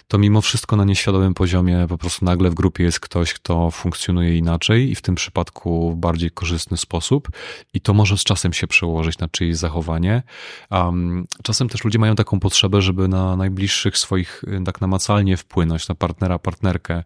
to 0.07 0.18
mimo 0.18 0.41
wszystko 0.41 0.76
na 0.76 0.84
nieświadomym 0.84 1.34
poziomie 1.34 1.85
po 1.90 1.98
prostu 1.98 2.26
nagle 2.26 2.49
w 2.49 2.53
grupie 2.53 2.84
jest 2.84 2.99
ktoś, 2.99 3.34
kto 3.34 3.72
funkcjonuje 3.72 4.38
inaczej 4.38 4.91
i 4.91 4.95
w 4.95 5.02
tym 5.02 5.15
przypadku 5.15 5.91
w 5.91 5.95
bardziej 5.95 6.31
korzystny 6.31 6.77
sposób 6.77 7.27
i 7.73 7.81
to 7.81 7.94
może 7.94 8.18
z 8.18 8.23
czasem 8.23 8.53
się 8.53 8.68
przełożyć 8.68 9.18
na 9.18 9.27
czyjeś 9.27 9.57
zachowanie. 9.57 10.23
Um, 10.72 11.26
czasem 11.44 11.69
też 11.69 11.84
ludzie 11.84 11.99
mają 11.99 12.15
taką 12.15 12.40
potrzebę, 12.40 12.81
żeby 12.81 13.07
na 13.07 13.35
najbliższych 13.35 13.98
swoich 13.98 14.44
tak 14.65 14.81
namacalnie 14.81 15.38
wpłynąć, 15.38 15.88
na 15.88 15.95
partnera, 15.95 16.40
partnerkę 16.40 17.03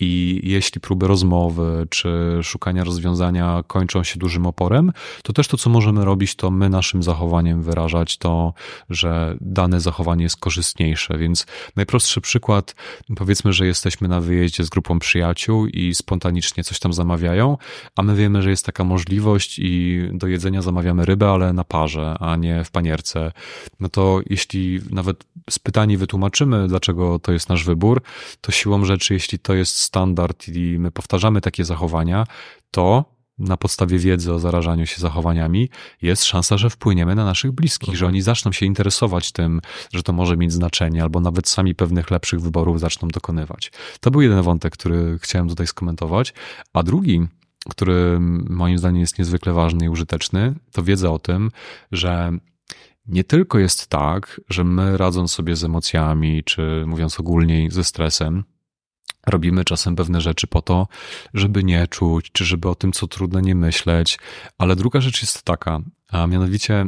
i 0.00 0.40
jeśli 0.44 0.80
próby 0.80 1.08
rozmowy 1.08 1.86
czy 1.90 2.38
szukania 2.42 2.84
rozwiązania 2.84 3.64
kończą 3.66 4.04
się 4.04 4.18
dużym 4.18 4.46
oporem, 4.46 4.92
to 5.22 5.32
też 5.32 5.48
to, 5.48 5.56
co 5.56 5.70
możemy 5.70 6.04
robić, 6.04 6.34
to 6.34 6.50
my 6.50 6.68
naszym 6.68 7.02
zachowaniem 7.02 7.62
wyrażać 7.62 8.16
to, 8.16 8.54
że 8.90 9.36
dane 9.40 9.80
zachowanie 9.80 10.22
jest 10.22 10.36
korzystniejsze. 10.36 11.18
Więc 11.18 11.46
najprostszy 11.76 12.20
przykład, 12.20 12.74
powiedzmy, 13.16 13.52
że 13.52 13.66
jesteśmy 13.66 14.08
na 14.08 14.20
wyjeździe 14.20 14.64
z 14.64 14.68
grupą 14.68 14.98
przyjaciół 14.98 15.66
i 15.66 15.94
spontanicznie 15.94 16.64
coś 16.64 16.78
tam 16.78 16.92
zamawiają, 16.92 17.56
a 17.96 18.02
my 18.02 18.16
wiemy, 18.16 18.42
że 18.42 18.50
jest 18.50 18.66
taka 18.66 18.84
możliwość 18.84 19.58
i 19.58 20.02
do 20.12 20.26
jedzenia 20.26 20.62
zamawiamy 20.62 21.04
rybę, 21.04 21.30
ale 21.30 21.52
na 21.52 21.64
parze, 21.64 22.16
a 22.20 22.36
nie 22.36 22.64
w 22.64 22.70
panierce. 22.70 23.32
No 23.80 23.88
to 23.88 24.20
jeśli 24.30 24.80
nawet 24.90 25.24
spytani 25.50 25.96
wytłumaczymy, 25.96 26.68
dlaczego 26.68 27.18
to 27.18 27.32
jest 27.32 27.48
nasz 27.48 27.64
wybór, 27.64 28.02
to 28.40 28.52
siłą 28.52 28.84
rzeczy, 28.84 29.14
jeśli 29.14 29.38
to 29.38 29.54
jest 29.54 29.87
standard 29.88 30.48
i 30.48 30.78
my 30.78 30.90
powtarzamy 30.90 31.40
takie 31.40 31.64
zachowania, 31.64 32.26
to 32.70 33.04
na 33.38 33.56
podstawie 33.56 33.98
wiedzy 33.98 34.32
o 34.32 34.38
zarażaniu 34.38 34.86
się 34.86 35.00
zachowaniami 35.00 35.70
jest 36.02 36.24
szansa, 36.24 36.58
że 36.58 36.70
wpłyniemy 36.70 37.14
na 37.14 37.24
naszych 37.24 37.52
bliskich, 37.52 37.96
że 37.96 38.06
oni 38.06 38.22
zaczną 38.22 38.52
się 38.52 38.66
interesować 38.66 39.32
tym, 39.32 39.60
że 39.92 40.02
to 40.02 40.12
może 40.12 40.36
mieć 40.36 40.52
znaczenie, 40.52 41.02
albo 41.02 41.20
nawet 41.20 41.48
sami 41.48 41.74
pewnych 41.74 42.10
lepszych 42.10 42.40
wyborów 42.40 42.80
zaczną 42.80 43.08
dokonywać. 43.08 43.72
To 44.00 44.10
był 44.10 44.20
jeden 44.20 44.42
wątek, 44.42 44.72
który 44.72 45.18
chciałem 45.22 45.48
tutaj 45.48 45.66
skomentować, 45.66 46.34
a 46.72 46.82
drugi, 46.82 47.26
który 47.68 48.20
moim 48.50 48.78
zdaniem 48.78 49.00
jest 49.00 49.18
niezwykle 49.18 49.52
ważny 49.52 49.84
i 49.84 49.88
użyteczny, 49.88 50.54
to 50.72 50.82
wiedza 50.82 51.10
o 51.10 51.18
tym, 51.18 51.50
że 51.92 52.32
nie 53.06 53.24
tylko 53.24 53.58
jest 53.58 53.86
tak, 53.86 54.40
że 54.50 54.64
my 54.64 54.96
radząc 54.96 55.32
sobie 55.32 55.56
z 55.56 55.64
emocjami, 55.64 56.44
czy 56.44 56.84
mówiąc 56.86 57.20
ogólniej 57.20 57.70
ze 57.70 57.84
stresem, 57.84 58.44
Robimy 59.28 59.64
czasem 59.64 59.96
pewne 59.96 60.20
rzeczy 60.20 60.46
po 60.46 60.62
to, 60.62 60.88
żeby 61.34 61.64
nie 61.64 61.86
czuć, 61.86 62.32
czy 62.32 62.44
żeby 62.44 62.68
o 62.68 62.74
tym, 62.74 62.92
co 62.92 63.06
trudne, 63.06 63.42
nie 63.42 63.54
myśleć. 63.54 64.18
Ale 64.58 64.76
druga 64.76 65.00
rzecz 65.00 65.22
jest 65.22 65.42
taka, 65.42 65.80
a 66.08 66.26
mianowicie 66.26 66.86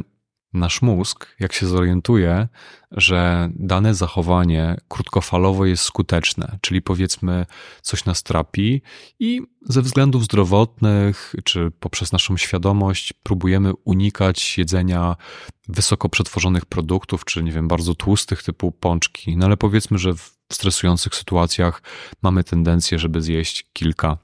nasz 0.53 0.81
mózg, 0.81 1.35
jak 1.39 1.53
się 1.53 1.67
zorientuje, 1.67 2.47
że 2.91 3.49
dane 3.55 3.95
zachowanie 3.95 4.77
krótkofalowo 4.87 5.65
jest 5.65 5.83
skuteczne, 5.83 6.57
czyli 6.61 6.81
powiedzmy 6.81 7.45
coś 7.81 8.05
nas 8.05 8.23
trapi 8.23 8.81
i 9.19 9.41
ze 9.61 9.81
względów 9.81 10.23
zdrowotnych 10.23 11.35
czy 11.43 11.71
poprzez 11.79 12.11
naszą 12.11 12.37
świadomość 12.37 13.13
próbujemy 13.13 13.73
unikać 13.83 14.57
jedzenia 14.57 15.15
wysoko 15.67 16.09
przetworzonych 16.09 16.65
produktów, 16.65 17.25
czy 17.25 17.43
nie 17.43 17.51
wiem, 17.51 17.67
bardzo 17.67 17.95
tłustych 17.95 18.43
typu 18.43 18.71
pączki, 18.71 19.37
no 19.37 19.45
ale 19.45 19.57
powiedzmy, 19.57 19.97
że 19.97 20.13
w 20.13 20.40
stresujących 20.51 21.15
sytuacjach 21.15 21.81
mamy 22.21 22.43
tendencję, 22.43 22.99
żeby 22.99 23.21
zjeść 23.21 23.65
kilka. 23.73 24.17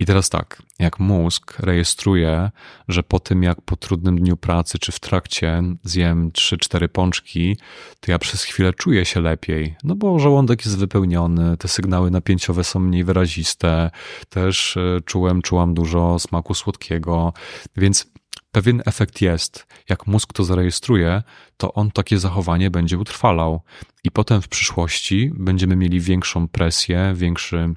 I 0.00 0.06
teraz 0.06 0.30
tak, 0.30 0.62
jak 0.78 1.00
mózg 1.00 1.58
rejestruje, 1.58 2.50
że 2.88 3.02
po 3.02 3.20
tym 3.20 3.42
jak 3.42 3.60
po 3.60 3.76
trudnym 3.76 4.18
dniu 4.18 4.36
pracy 4.36 4.78
czy 4.78 4.92
w 4.92 5.00
trakcie 5.00 5.62
zjem 5.84 6.30
3-4 6.30 6.88
pączki, 6.88 7.56
to 8.00 8.10
ja 8.10 8.18
przez 8.18 8.42
chwilę 8.42 8.72
czuję 8.72 9.04
się 9.04 9.20
lepiej, 9.20 9.76
no 9.84 9.94
bo 9.94 10.18
żołądek 10.18 10.64
jest 10.64 10.78
wypełniony, 10.78 11.56
te 11.56 11.68
sygnały 11.68 12.10
napięciowe 12.10 12.64
są 12.64 12.80
mniej 12.80 13.04
wyraziste, 13.04 13.90
też 14.28 14.76
e, 14.76 15.00
czułem, 15.04 15.42
czułam 15.42 15.74
dużo 15.74 16.18
smaku 16.18 16.54
słodkiego, 16.54 17.32
więc 17.76 18.06
pewien 18.52 18.82
efekt 18.86 19.20
jest. 19.20 19.66
Jak 19.88 20.06
mózg 20.06 20.32
to 20.32 20.44
zarejestruje, 20.44 21.22
to 21.56 21.74
on 21.74 21.90
takie 21.90 22.18
zachowanie 22.18 22.70
będzie 22.70 22.98
utrwalał 22.98 23.60
i 24.04 24.10
potem 24.10 24.42
w 24.42 24.48
przyszłości 24.48 25.30
będziemy 25.34 25.76
mieli 25.76 26.00
większą 26.00 26.48
presję, 26.48 27.12
większy 27.16 27.74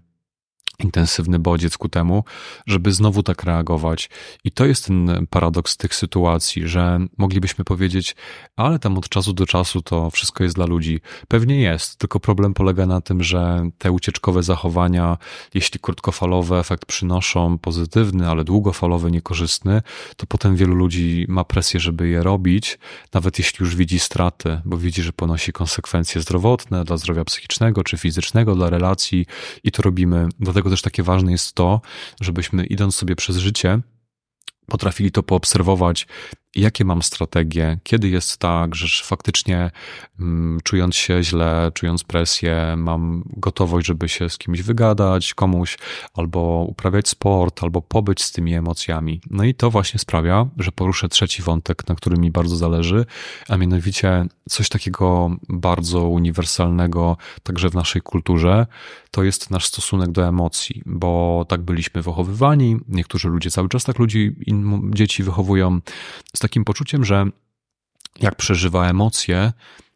intensywny 0.80 1.40
bodziec 1.40 1.78
ku 1.78 1.90
temu, 1.90 2.24
żeby 2.68 2.92
znowu 2.92 3.24
tak 3.24 3.44
reagować. 3.44 4.10
I 4.44 4.52
to 4.52 4.66
jest 4.66 4.86
ten 4.86 5.28
paradoks 5.30 5.78
tych 5.78 5.96
sytuacji, 5.96 6.68
że 6.68 7.00
moglibyśmy 7.18 7.66
powiedzieć, 7.66 8.16
ale 8.56 8.80
tam 8.80 8.98
od 8.98 9.10
czasu 9.10 9.34
do 9.34 9.46
czasu 9.46 9.82
to 9.82 10.10
wszystko 10.10 10.44
jest 10.44 10.56
dla 10.56 10.66
ludzi. 10.66 11.00
Pewnie 11.28 11.62
jest, 11.62 12.00
tylko 12.00 12.20
problem 12.20 12.54
polega 12.54 12.86
na 12.86 13.02
tym, 13.02 13.24
że 13.24 13.70
te 13.78 13.92
ucieczkowe 13.92 14.44
zachowania, 14.44 15.18
jeśli 15.54 15.80
krótkofalowe 15.80 16.60
efekt 16.60 16.86
przynoszą 16.86 17.58
pozytywny, 17.58 18.30
ale 18.30 18.44
długofalowy 18.44 19.12
niekorzystny, 19.12 19.82
to 20.18 20.26
potem 20.26 20.56
wielu 20.56 20.76
ludzi 20.76 21.26
ma 21.30 21.44
presję, 21.44 21.80
żeby 21.80 22.08
je 22.08 22.24
robić, 22.24 22.80
nawet 23.14 23.40
jeśli 23.40 23.64
już 23.64 23.76
widzi 23.76 24.00
straty, 24.00 24.62
bo 24.66 24.78
widzi, 24.78 25.02
że 25.02 25.14
ponosi 25.14 25.54
konsekwencje 25.54 26.22
zdrowotne 26.22 26.84
dla 26.84 26.98
zdrowia 26.98 27.26
psychicznego 27.26 27.84
czy 27.84 27.98
fizycznego, 27.98 28.56
dla 28.56 28.70
relacji 28.70 29.26
i 29.64 29.72
to 29.72 29.82
robimy. 29.82 30.30
Dlatego 30.54 30.70
też 30.70 30.82
takie 30.82 31.04
ważne 31.04 31.32
jest 31.32 31.54
to, 31.54 31.82
żebyśmy 32.22 32.66
idąc 32.66 32.96
sobie 32.96 33.16
przez 33.16 33.38
życie, 33.38 33.80
potrafili 34.66 35.12
to 35.12 35.24
poobserwować 35.24 36.08
jakie 36.56 36.86
mam 36.86 37.02
strategie, 37.02 37.80
kiedy 37.84 38.10
jest 38.10 38.38
tak, 38.38 38.76
że 38.76 39.04
faktycznie 39.06 39.72
mm, 40.20 40.60
czując 40.64 40.96
się 40.96 41.24
źle, 41.24 41.72
czując 41.74 42.04
presję, 42.04 42.76
mam 42.78 43.24
gotowość, 43.38 43.88
żeby 43.88 44.10
się 44.10 44.30
z 44.30 44.38
kimś 44.38 44.62
wygadać, 44.62 45.34
komuś, 45.34 45.78
albo 46.14 46.66
uprawiać 46.70 47.10
sport, 47.10 47.64
albo 47.64 47.82
pobyć 47.82 48.24
z 48.24 48.32
tymi 48.32 48.54
emocjami. 48.54 49.22
No 49.30 49.44
i 49.44 49.54
to 49.54 49.72
właśnie 49.72 50.00
sprawia, 50.00 50.48
że 50.58 50.72
poruszę 50.72 51.10
trzeci 51.10 51.42
wątek, 51.42 51.88
na 51.88 51.96
którym 51.96 52.22
mi 52.22 52.32
bardzo 52.32 52.56
zależy, 52.56 53.06
a 53.50 53.58
mianowicie 53.58 54.26
coś 54.50 54.70
takiego 54.70 55.32
bardzo 55.50 56.08
uniwersalnego 56.08 57.18
także 57.44 57.70
w 57.70 57.76
naszej 57.76 58.02
kulturze, 58.02 58.68
to 59.12 59.24
jest 59.24 59.52
nasz 59.52 59.66
stosunek 59.66 60.12
do 60.12 60.28
emocji, 60.28 60.82
bo 60.86 61.46
tak 61.50 61.62
byliśmy 61.62 62.02
wychowywani, 62.02 62.78
niektórzy 62.88 63.30
ludzie 63.30 63.52
cały 63.52 63.70
czas 63.70 63.84
tak 63.84 64.00
ludzi, 64.00 64.36
dzieci 64.94 65.24
wychowują, 65.24 65.80
z 66.44 66.46
takim 66.46 66.66
poczuciem, 66.66 67.06
że 67.06 67.26
jak 68.20 68.36
przeżywa 68.36 68.90
emocje, 68.90 69.54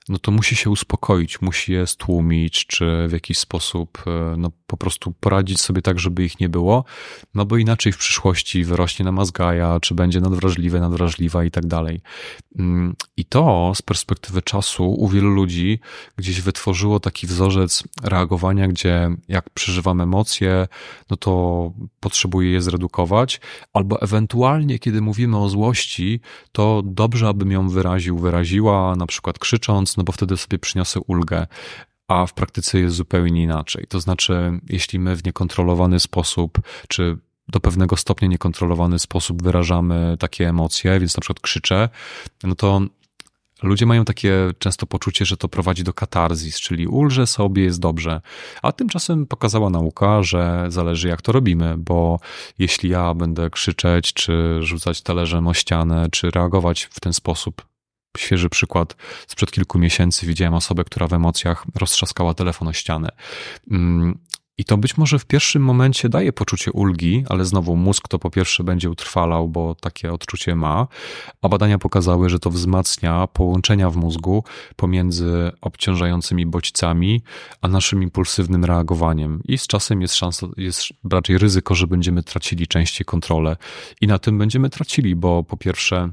no 0.10 0.20
to 0.20 0.32
musi 0.32 0.56
się 0.56 0.70
uspokoić, 0.70 1.42
musi 1.42 1.74
je 1.74 1.88
stłumić, 1.88 2.66
czy 2.68 3.08
w 3.08 3.12
jakiś 3.12 3.38
sposób 3.38 4.04
e, 4.08 4.36
no, 4.38 4.52
po 4.68 4.78
prostu 4.78 5.14
poradzić 5.20 5.62
sobie 5.62 5.82
tak, 5.82 6.00
żeby 6.00 6.24
ich 6.24 6.40
nie 6.40 6.50
było, 6.50 6.84
no 7.34 7.46
bo 7.46 7.58
inaczej 7.58 7.92
w 7.92 7.98
przyszłości 7.98 8.64
wyrośnie 8.64 9.06
na 9.06 9.12
mazgaja, 9.12 9.80
czy 9.80 9.96
będzie 9.96 10.22
nadwrażliwe, 10.22 10.80
nadwrażliwa 10.80 11.44
i 11.44 11.52
tak 11.52 11.66
dalej. 11.66 12.02
Mm, 12.60 12.96
I 13.18 13.26
to 13.26 13.72
z 13.76 13.82
perspektywy 13.82 14.42
czasu 14.42 14.92
u 14.92 15.08
wielu 15.08 15.30
ludzi 15.30 15.80
gdzieś 16.18 16.42
wytworzyło 16.42 17.00
taki 17.00 17.28
wzorzec 17.28 17.84
reagowania, 18.04 18.68
gdzie 18.68 19.10
jak 19.28 19.50
przeżywam 19.50 20.02
emocje, 20.02 20.68
no 21.10 21.18
to 21.18 21.72
potrzebuję 22.00 22.52
je 22.52 22.62
zredukować, 22.62 23.42
albo 23.74 24.02
ewentualnie, 24.02 24.80
kiedy 24.80 25.02
mówimy 25.02 25.38
o 25.38 25.50
złości, 25.50 26.20
to 26.52 26.82
dobrze, 26.86 27.28
abym 27.28 27.52
ją 27.52 27.70
wyraził, 27.70 28.18
wyraziła, 28.18 28.96
na 28.96 29.06
przykład 29.06 29.40
krzycząc, 29.40 29.97
no 29.98 30.04
bo 30.04 30.12
wtedy 30.12 30.38
sobie 30.38 30.60
przyniosę 30.60 31.00
ulgę 31.00 31.48
a 32.08 32.26
w 32.26 32.34
praktyce 32.34 32.80
jest 32.80 32.96
zupełnie 32.96 33.44
inaczej. 33.44 33.86
To 33.90 34.00
znaczy, 34.00 34.60
jeśli 34.70 35.00
my 35.00 35.16
w 35.16 35.26
niekontrolowany 35.26 36.00
sposób, 36.00 36.62
czy 36.88 37.18
do 37.48 37.60
pewnego 37.60 37.98
stopnia 37.98 38.28
niekontrolowany 38.28 39.00
sposób 39.00 39.44
wyrażamy 39.44 40.18
takie 40.20 40.50
emocje, 40.50 41.00
więc 41.00 41.18
na 41.18 41.22
przykład 41.22 41.40
krzyczę, 41.40 41.90
no 42.44 42.56
to 42.56 42.82
ludzie 43.64 43.86
mają 43.86 44.06
takie 44.06 44.52
często 44.60 44.86
poczucie, 44.86 45.26
że 45.26 45.38
to 45.38 45.48
prowadzi 45.48 45.84
do 45.84 45.94
katarzis, 45.94 46.60
czyli 46.60 46.88
ulże 46.88 47.28
sobie, 47.28 47.64
jest 47.64 47.80
dobrze. 47.80 48.22
A 48.62 48.72
tymczasem 48.72 49.26
pokazała 49.26 49.70
nauka, 49.70 50.24
że 50.24 50.66
zależy 50.70 51.08
jak 51.08 51.22
to 51.22 51.32
robimy, 51.32 51.76
bo 51.78 52.20
jeśli 52.60 52.90
ja 52.90 53.14
będę 53.14 53.50
krzyczeć, 53.50 54.14
czy 54.14 54.60
rzucać 54.62 55.02
talerzem 55.02 55.48
o 55.48 55.54
ścianę, 55.54 56.08
czy 56.12 56.32
reagować 56.32 56.84
w 56.84 57.00
ten 57.00 57.14
sposób, 57.14 57.66
świeży 58.20 58.50
przykład 58.50 58.96
sprzed 59.28 59.52
kilku 59.52 59.80
miesięcy. 59.80 60.26
Widziałem 60.26 60.54
osobę, 60.54 60.84
która 60.84 61.08
w 61.08 61.14
emocjach 61.14 61.66
roztrzaskała 61.76 62.34
telefon 62.34 62.68
o 62.68 62.74
ścianę. 62.74 63.10
Mm, 63.72 64.18
I 64.60 64.66
to 64.66 64.78
być 64.78 64.98
może 64.98 65.20
w 65.20 65.26
pierwszym 65.26 65.62
momencie 65.62 66.10
daje 66.10 66.34
poczucie 66.34 66.72
ulgi, 66.72 67.26
ale 67.30 67.46
znowu 67.46 67.76
mózg 67.76 68.08
to 68.08 68.20
po 68.20 68.30
pierwsze 68.30 68.64
będzie 68.64 68.90
utrwalał, 68.90 69.50
bo 69.50 69.76
takie 69.76 70.14
odczucie 70.14 70.56
ma, 70.56 70.88
a 71.42 71.50
badania 71.50 71.78
pokazały, 71.78 72.30
że 72.30 72.40
to 72.40 72.50
wzmacnia 72.50 73.28
połączenia 73.28 73.90
w 73.90 73.96
mózgu 73.96 74.44
pomiędzy 74.76 75.52
obciążającymi 75.62 76.46
bodźcami, 76.46 77.22
a 77.62 77.68
naszym 77.68 78.04
impulsywnym 78.04 78.66
reagowaniem. 78.66 79.42
I 79.46 79.58
z 79.58 79.68
czasem 79.68 80.02
jest 80.02 80.16
szansa, 80.16 80.48
jest 80.58 80.84
raczej 81.12 81.38
ryzyko, 81.38 81.76
że 81.76 81.88
będziemy 81.88 82.24
tracili 82.24 82.68
częściej 82.68 83.06
kontrolę. 83.06 83.58
I 84.02 84.08
na 84.08 84.20
tym 84.20 84.38
będziemy 84.38 84.70
tracili, 84.70 85.16
bo 85.16 85.44
po 85.44 85.58
pierwsze, 85.58 86.10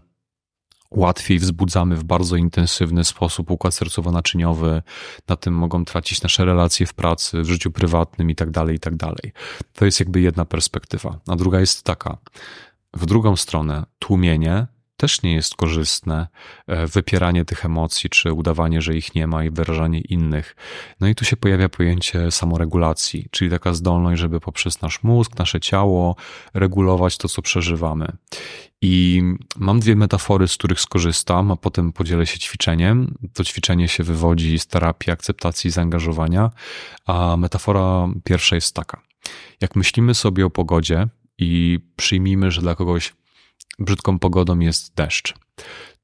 łatwiej 0.96 1.38
wzbudzamy 1.38 1.96
w 1.96 2.04
bardzo 2.04 2.36
intensywny 2.36 3.04
sposób 3.04 3.50
układ 3.50 3.74
sercowo-naczyniowy, 3.74 4.82
na 5.28 5.36
tym 5.36 5.54
mogą 5.54 5.84
tracić 5.84 6.22
nasze 6.22 6.44
relacje 6.44 6.86
w 6.86 6.94
pracy, 6.94 7.42
w 7.42 7.46
życiu 7.46 7.70
prywatnym 7.70 8.30
i 8.30 8.34
tak 8.34 8.50
dalej, 8.50 8.76
i 8.76 8.80
tak 8.80 8.96
dalej. 8.96 9.32
To 9.72 9.84
jest 9.84 10.00
jakby 10.00 10.20
jedna 10.20 10.44
perspektywa. 10.44 11.18
A 11.28 11.36
druga 11.36 11.60
jest 11.60 11.82
taka. 11.82 12.18
W 12.94 13.06
drugą 13.06 13.36
stronę 13.36 13.84
tłumienie 13.98 14.66
też 14.96 15.22
nie 15.22 15.34
jest 15.34 15.54
korzystne. 15.54 16.28
E, 16.66 16.86
wypieranie 16.86 17.44
tych 17.44 17.64
emocji, 17.64 18.10
czy 18.10 18.32
udawanie, 18.32 18.82
że 18.82 18.96
ich 18.96 19.14
nie 19.14 19.26
ma 19.26 19.44
i 19.44 19.50
wyrażanie 19.50 20.00
innych. 20.00 20.56
No 21.00 21.08
i 21.08 21.14
tu 21.14 21.24
się 21.24 21.36
pojawia 21.36 21.68
pojęcie 21.68 22.30
samoregulacji, 22.30 23.26
czyli 23.30 23.50
taka 23.50 23.74
zdolność, 23.74 24.20
żeby 24.20 24.40
poprzez 24.40 24.82
nasz 24.82 25.02
mózg, 25.02 25.38
nasze 25.38 25.60
ciało 25.60 26.16
regulować 26.54 27.18
to, 27.18 27.28
co 27.28 27.42
przeżywamy. 27.42 28.16
I 28.80 29.22
mam 29.56 29.80
dwie 29.80 29.96
metafory, 29.96 30.48
z 30.48 30.56
których 30.56 30.80
skorzystam, 30.80 31.50
a 31.50 31.56
potem 31.56 31.92
podzielę 31.92 32.26
się 32.26 32.38
ćwiczeniem. 32.38 33.14
To 33.32 33.44
ćwiczenie 33.44 33.88
się 33.88 34.04
wywodzi 34.04 34.58
z 34.58 34.66
terapii 34.66 35.12
akceptacji 35.12 35.68
i 35.68 35.70
zaangażowania, 35.70 36.50
a 37.06 37.36
metafora 37.36 38.08
pierwsza 38.24 38.54
jest 38.54 38.74
taka. 38.74 39.00
Jak 39.60 39.76
myślimy 39.76 40.14
sobie 40.14 40.46
o 40.46 40.50
pogodzie 40.50 41.06
i 41.38 41.78
przyjmijmy, 41.96 42.50
że 42.50 42.60
dla 42.60 42.74
kogoś 42.74 43.12
brzydką 43.78 44.18
pogodą 44.18 44.58
jest 44.58 44.94
deszcz, 44.94 45.34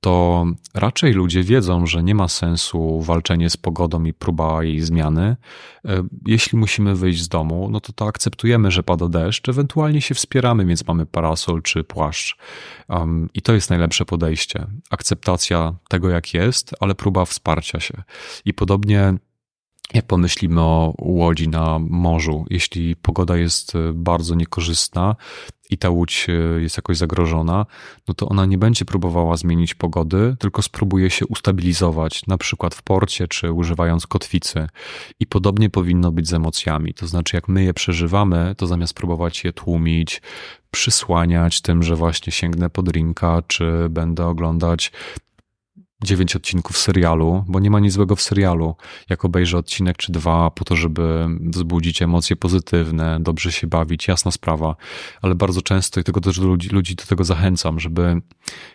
to 0.00 0.46
raczej 0.74 1.12
ludzie 1.12 1.42
wiedzą, 1.42 1.86
że 1.86 2.02
nie 2.02 2.14
ma 2.14 2.28
sensu 2.28 3.00
walczenie 3.02 3.50
z 3.50 3.56
pogodą 3.56 4.04
i 4.04 4.12
próba 4.12 4.64
jej 4.64 4.80
zmiany. 4.80 5.36
E, 5.84 6.02
jeśli 6.26 6.58
musimy 6.58 6.94
wyjść 6.94 7.22
z 7.22 7.28
domu, 7.28 7.68
no 7.70 7.80
to 7.80 7.92
to 7.92 8.06
akceptujemy, 8.06 8.70
że 8.70 8.82
pada 8.82 9.08
deszcz, 9.08 9.48
ewentualnie 9.48 10.00
się 10.00 10.14
wspieramy, 10.14 10.66
więc 10.66 10.86
mamy 10.86 11.06
parasol 11.06 11.62
czy 11.62 11.84
płaszcz. 11.84 12.36
Um, 12.88 13.28
I 13.34 13.42
to 13.42 13.52
jest 13.52 13.70
najlepsze 13.70 14.04
podejście. 14.04 14.66
Akceptacja 14.90 15.74
tego, 15.88 16.10
jak 16.10 16.34
jest, 16.34 16.74
ale 16.80 16.94
próba 16.94 17.24
wsparcia 17.24 17.80
się. 17.80 18.02
I 18.44 18.54
podobnie 18.54 19.14
jak 19.94 20.06
pomyślimy 20.06 20.60
o 20.60 20.94
łodzi 20.98 21.48
na 21.48 21.78
morzu, 21.78 22.44
jeśli 22.50 22.96
pogoda 22.96 23.36
jest 23.36 23.74
e, 23.74 23.92
bardzo 23.92 24.34
niekorzystna 24.34 25.16
i 25.70 25.78
ta 25.78 25.90
łódź 25.90 26.26
e, 26.28 26.62
jest 26.62 26.76
jakoś 26.76 26.96
zagrożona, 26.96 27.66
no 28.08 28.14
to 28.14 28.28
ona 28.28 28.46
nie 28.46 28.58
będzie 28.58 28.84
próbowała 28.84 29.36
zmienić 29.36 29.74
pogody, 29.74 30.36
tylko 30.38 30.62
spróbuje 30.62 31.10
się 31.10 31.26
ustabilizować, 31.26 32.26
na 32.26 32.38
przykład 32.38 32.74
w 32.74 32.82
porcie 32.82 33.28
czy 33.28 33.52
używając 33.52 34.06
kotwicy. 34.06 34.66
I 35.20 35.26
podobnie 35.26 35.70
powinno 35.70 36.12
być 36.12 36.28
z 36.28 36.34
emocjami. 36.34 36.94
To 36.94 37.06
znaczy, 37.06 37.36
jak 37.36 37.48
my 37.48 37.64
je 37.64 37.74
przeżywamy, 37.74 38.54
to 38.56 38.66
zamiast 38.66 38.94
próbować 38.94 39.44
je 39.44 39.52
tłumić, 39.52 40.22
przysłaniać 40.70 41.60
tym, 41.60 41.82
że 41.82 41.96
właśnie 41.96 42.32
sięgnę 42.32 42.70
po 42.70 42.82
drinka, 42.82 43.42
czy 43.46 43.88
będę 43.90 44.26
oglądać 44.26 44.92
dziewięć 46.04 46.36
odcinków 46.36 46.78
serialu, 46.78 47.44
bo 47.48 47.60
nie 47.60 47.70
ma 47.70 47.80
nic 47.80 47.92
złego 47.92 48.16
w 48.16 48.22
serialu. 48.22 48.76
Jak 49.08 49.24
obejrzę 49.24 49.58
odcinek 49.58 49.96
czy 49.96 50.12
dwa 50.12 50.50
po 50.50 50.64
to, 50.64 50.76
żeby 50.76 51.26
wzbudzić 51.40 52.02
emocje 52.02 52.36
pozytywne, 52.36 53.18
dobrze 53.20 53.52
się 53.52 53.66
bawić, 53.66 54.08
jasna 54.08 54.30
sprawa, 54.30 54.76
ale 55.22 55.34
bardzo 55.34 55.62
często 55.62 56.00
i 56.00 56.04
tego 56.04 56.20
też 56.20 56.38
ludzi, 56.38 56.68
ludzi 56.68 56.94
do 56.94 57.04
tego 57.04 57.24
zachęcam, 57.24 57.80
żeby 57.80 58.20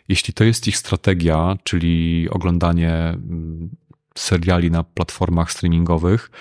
jeśli 0.08 0.34
to 0.34 0.44
jest 0.44 0.68
ich 0.68 0.78
strategia, 0.78 1.58
czyli 1.64 2.28
oglądanie 2.30 2.94
mm, 2.94 3.70
seriali 4.18 4.72
na 4.72 4.84
platformach 4.84 5.52
streamingowych, 5.52 6.32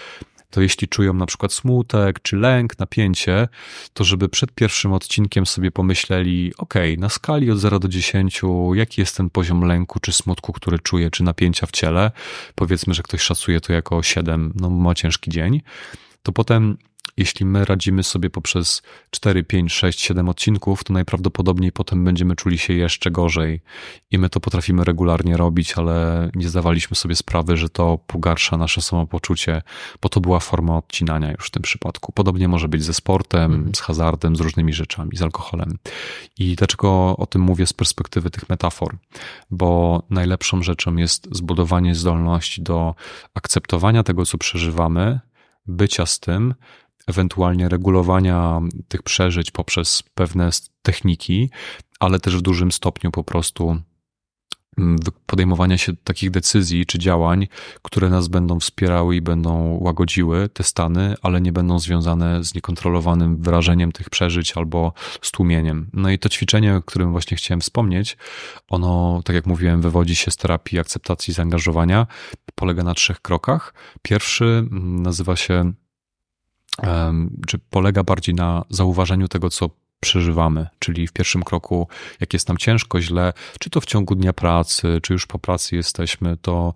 to 0.54 0.60
jeśli 0.60 0.88
czują 0.88 1.14
na 1.14 1.26
przykład 1.26 1.52
smutek 1.52 2.22
czy 2.22 2.36
lęk, 2.36 2.78
napięcie, 2.78 3.48
to 3.94 4.04
żeby 4.04 4.28
przed 4.28 4.52
pierwszym 4.52 4.92
odcinkiem 4.92 5.46
sobie 5.46 5.70
pomyśleli, 5.70 6.52
ok, 6.58 6.74
na 6.98 7.08
skali 7.08 7.50
od 7.50 7.58
0 7.58 7.78
do 7.78 7.88
10, 7.88 8.40
jaki 8.74 9.00
jest 9.00 9.16
ten 9.16 9.30
poziom 9.30 9.64
lęku 9.64 10.00
czy 10.00 10.12
smutku, 10.12 10.52
który 10.52 10.78
czuję, 10.78 11.10
czy 11.10 11.22
napięcia 11.22 11.66
w 11.66 11.70
ciele. 11.70 12.10
Powiedzmy, 12.54 12.94
że 12.94 13.02
ktoś 13.02 13.20
szacuje 13.20 13.60
to 13.60 13.72
jako 13.72 14.02
7, 14.02 14.52
no 14.56 14.70
ma 14.70 14.94
ciężki 14.94 15.30
dzień. 15.30 15.60
To 16.22 16.32
potem 16.32 16.76
jeśli 17.16 17.46
my 17.46 17.64
radzimy 17.64 18.02
sobie 18.02 18.30
poprzez 18.30 18.82
4, 19.10 19.44
5, 19.44 19.72
6, 19.72 20.00
7 20.00 20.28
odcinków, 20.28 20.84
to 20.84 20.92
najprawdopodobniej 20.92 21.72
potem 21.72 22.04
będziemy 22.04 22.36
czuli 22.36 22.58
się 22.58 22.74
jeszcze 22.74 23.10
gorzej. 23.10 23.60
I 24.10 24.18
my 24.18 24.28
to 24.28 24.40
potrafimy 24.40 24.84
regularnie 24.84 25.36
robić, 25.36 25.78
ale 25.78 26.30
nie 26.34 26.48
zdawaliśmy 26.48 26.96
sobie 26.96 27.16
sprawy, 27.16 27.56
że 27.56 27.68
to 27.68 27.98
pogarsza 28.06 28.56
nasze 28.56 28.82
samopoczucie, 28.82 29.62
bo 30.02 30.08
to 30.08 30.20
była 30.20 30.40
forma 30.40 30.76
odcinania 30.76 31.32
już 31.32 31.46
w 31.46 31.50
tym 31.50 31.62
przypadku. 31.62 32.12
Podobnie 32.12 32.48
może 32.48 32.68
być 32.68 32.84
ze 32.84 32.94
sportem, 32.94 33.52
mhm. 33.52 33.74
z 33.74 33.80
hazardem, 33.80 34.36
z 34.36 34.40
różnymi 34.40 34.72
rzeczami, 34.72 35.16
z 35.16 35.22
alkoholem. 35.22 35.78
I 36.38 36.56
dlaczego 36.56 37.16
o 37.16 37.26
tym 37.26 37.42
mówię 37.42 37.66
z 37.66 37.72
perspektywy 37.72 38.30
tych 38.30 38.48
metafor? 38.48 38.96
Bo 39.50 40.02
najlepszą 40.10 40.62
rzeczą 40.62 40.96
jest 40.96 41.28
zbudowanie 41.32 41.94
zdolności 41.94 42.62
do 42.62 42.94
akceptowania 43.34 44.02
tego, 44.02 44.26
co 44.26 44.38
przeżywamy, 44.38 45.20
bycia 45.66 46.06
z 46.06 46.20
tym, 46.20 46.54
ewentualnie 47.06 47.68
regulowania 47.68 48.60
tych 48.88 49.02
przeżyć 49.02 49.50
poprzez 49.50 50.02
pewne 50.14 50.50
techniki, 50.82 51.50
ale 52.00 52.20
też 52.20 52.36
w 52.36 52.42
dużym 52.42 52.72
stopniu 52.72 53.10
po 53.10 53.24
prostu 53.24 53.76
mm, 54.78 54.98
podejmowania 55.26 55.78
się 55.78 55.92
takich 55.96 56.30
decyzji 56.30 56.86
czy 56.86 56.98
działań, 56.98 57.48
które 57.82 58.10
nas 58.10 58.28
będą 58.28 58.60
wspierały 58.60 59.16
i 59.16 59.20
będą 59.20 59.78
łagodziły 59.80 60.48
te 60.48 60.64
stany, 60.64 61.14
ale 61.22 61.40
nie 61.40 61.52
będą 61.52 61.78
związane 61.78 62.44
z 62.44 62.54
niekontrolowanym 62.54 63.42
wyrażeniem 63.42 63.92
tych 63.92 64.10
przeżyć 64.10 64.56
albo 64.56 64.92
stłumieniem. 65.22 65.90
No 65.92 66.10
i 66.10 66.18
to 66.18 66.28
ćwiczenie, 66.28 66.76
o 66.76 66.82
którym 66.82 67.12
właśnie 67.12 67.36
chciałem 67.36 67.60
wspomnieć, 67.60 68.16
ono, 68.68 69.22
tak 69.24 69.36
jak 69.36 69.46
mówiłem, 69.46 69.82
wywodzi 69.82 70.16
się 70.16 70.30
z 70.30 70.36
terapii 70.36 70.78
akceptacji 70.78 71.34
zaangażowania, 71.34 72.06
polega 72.54 72.82
na 72.82 72.94
trzech 72.94 73.20
krokach. 73.20 73.74
Pierwszy 74.02 74.44
mm, 74.44 75.02
nazywa 75.02 75.36
się 75.36 75.72
czy 77.46 77.58
polega 77.70 78.02
bardziej 78.02 78.34
na 78.34 78.64
zauważeniu 78.70 79.28
tego, 79.28 79.50
co 79.50 79.70
przeżywamy, 80.00 80.66
czyli 80.78 81.06
w 81.06 81.12
pierwszym 81.12 81.42
kroku, 81.42 81.88
jak 82.20 82.32
jest 82.32 82.48
nam 82.48 82.56
ciężko, 82.56 83.00
źle, 83.00 83.32
czy 83.60 83.70
to 83.70 83.80
w 83.80 83.86
ciągu 83.86 84.14
dnia 84.14 84.32
pracy, 84.32 85.00
czy 85.02 85.12
już 85.12 85.26
po 85.26 85.38
pracy 85.38 85.76
jesteśmy, 85.76 86.36
to 86.36 86.74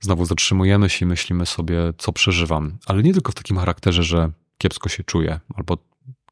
znowu 0.00 0.24
zatrzymujemy 0.24 0.88
się 0.88 1.06
i 1.06 1.08
myślimy 1.08 1.46
sobie, 1.46 1.78
co 1.98 2.12
przeżywam. 2.12 2.78
Ale 2.86 3.02
nie 3.02 3.12
tylko 3.12 3.32
w 3.32 3.34
takim 3.34 3.56
charakterze, 3.56 4.02
że 4.02 4.30
kiepsko 4.58 4.88
się 4.88 5.04
czuję, 5.04 5.40
albo 5.54 5.78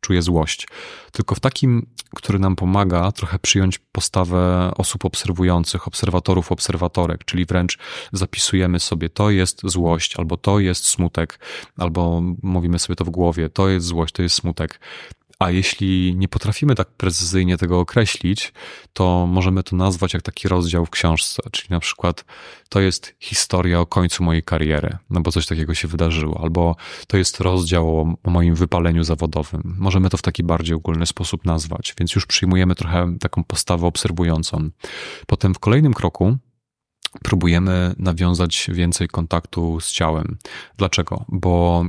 czuję 0.00 0.22
złość, 0.22 0.68
tylko 1.12 1.34
w 1.34 1.40
takim, 1.40 1.86
który 2.14 2.38
nam 2.38 2.56
pomaga 2.56 3.12
trochę 3.12 3.38
przyjąć 3.38 3.78
postawę 3.78 4.72
osób 4.76 5.04
obserwujących, 5.04 5.88
obserwatorów, 5.88 6.52
obserwatorek, 6.52 7.24
czyli 7.24 7.44
wręcz 7.44 7.78
zapisujemy 8.12 8.80
sobie, 8.80 9.08
to 9.08 9.30
jest 9.30 9.60
złość, 9.64 10.16
albo 10.16 10.36
to 10.36 10.58
jest 10.58 10.86
smutek, 10.86 11.38
albo 11.76 12.22
mówimy 12.42 12.78
sobie 12.78 12.96
to 12.96 13.04
w 13.04 13.10
głowie, 13.10 13.48
to 13.48 13.68
jest 13.68 13.86
złość, 13.86 14.14
to 14.14 14.22
jest 14.22 14.34
smutek. 14.34 14.80
A 15.40 15.50
jeśli 15.50 16.14
nie 16.16 16.28
potrafimy 16.28 16.74
tak 16.74 16.88
precyzyjnie 16.88 17.56
tego 17.56 17.80
określić, 17.80 18.52
to 18.92 19.26
możemy 19.26 19.62
to 19.62 19.76
nazwać 19.76 20.14
jak 20.14 20.22
taki 20.22 20.48
rozdział 20.48 20.86
w 20.86 20.90
książce, 20.90 21.42
czyli 21.52 21.66
na 21.70 21.80
przykład 21.80 22.24
to 22.68 22.80
jest 22.80 23.14
historia 23.18 23.80
o 23.80 23.86
końcu 23.86 24.24
mojej 24.24 24.42
kariery, 24.42 24.98
no 25.10 25.20
bo 25.20 25.32
coś 25.32 25.46
takiego 25.46 25.74
się 25.74 25.88
wydarzyło, 25.88 26.40
albo 26.42 26.76
to 27.06 27.16
jest 27.16 27.40
rozdział 27.40 28.00
o, 28.00 28.30
moim 28.30 28.54
wypaleniu 28.54 29.04
zawodowym. 29.04 29.76
Możemy 29.78 30.10
to 30.10 30.16
w 30.16 30.22
taki 30.22 30.42
bardziej 30.42 30.76
ogólny 30.76 31.06
sposób 31.06 31.44
nazwać, 31.44 31.94
więc 31.98 32.14
już 32.14 32.26
przyjmujemy 32.26 32.74
trochę 32.74 33.16
taką 33.20 33.44
postawę 33.44 33.86
obserwującą. 33.86 34.70
Potem 35.26 35.54
w 35.54 35.58
kolejnym 35.58 35.94
kroku 35.94 36.38
próbujemy 37.22 37.94
nawiązać 37.98 38.70
więcej 38.72 39.08
kontaktu 39.08 39.80
z 39.80 39.92
ciałem. 39.92 40.38
Dlaczego? 40.76 41.24
Bo 41.28 41.84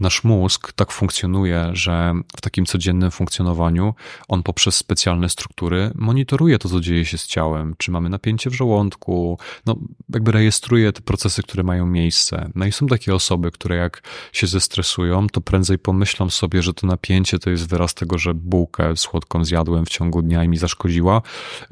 nasz 0.00 0.24
mózg 0.24 0.72
tak 0.72 0.92
funkcjonuje, 0.92 1.70
że 1.72 2.14
w 2.36 2.40
takim 2.40 2.66
codziennym 2.66 3.10
funkcjonowaniu 3.10 3.94
on 4.28 4.42
poprzez 4.42 4.76
specjalne 4.76 5.28
struktury 5.28 5.90
monitoruje 5.94 6.58
to, 6.58 6.68
co 6.68 6.80
dzieje 6.80 7.04
się 7.04 7.18
z 7.18 7.26
ciałem. 7.26 7.74
Czy 7.78 7.90
mamy 7.90 8.08
napięcie 8.08 8.50
w 8.50 8.54
żołądku, 8.54 9.38
no 9.66 9.76
jakby 10.14 10.32
rejestruje 10.32 10.92
te 10.92 11.00
procesy, 11.00 11.42
które 11.42 11.62
mają 11.62 11.86
miejsce. 11.86 12.50
No 12.54 12.66
i 12.66 12.72
są 12.72 12.86
takie 12.86 13.14
osoby, 13.14 13.50
które 13.50 13.76
jak 13.76 14.02
się 14.32 14.46
zestresują, 14.46 15.26
to 15.28 15.40
prędzej 15.40 15.78
pomyślą 15.78 16.30
sobie, 16.30 16.62
że 16.62 16.74
to 16.74 16.86
napięcie 16.86 17.38
to 17.38 17.50
jest 17.50 17.68
wyraz 17.68 17.94
tego, 17.94 18.18
że 18.18 18.34
bułkę 18.34 18.96
słodką 18.96 19.44
zjadłem 19.44 19.86
w 19.86 19.88
ciągu 19.88 20.22
dnia 20.22 20.44
i 20.44 20.48
mi 20.48 20.58
zaszkodziła. 20.58 21.22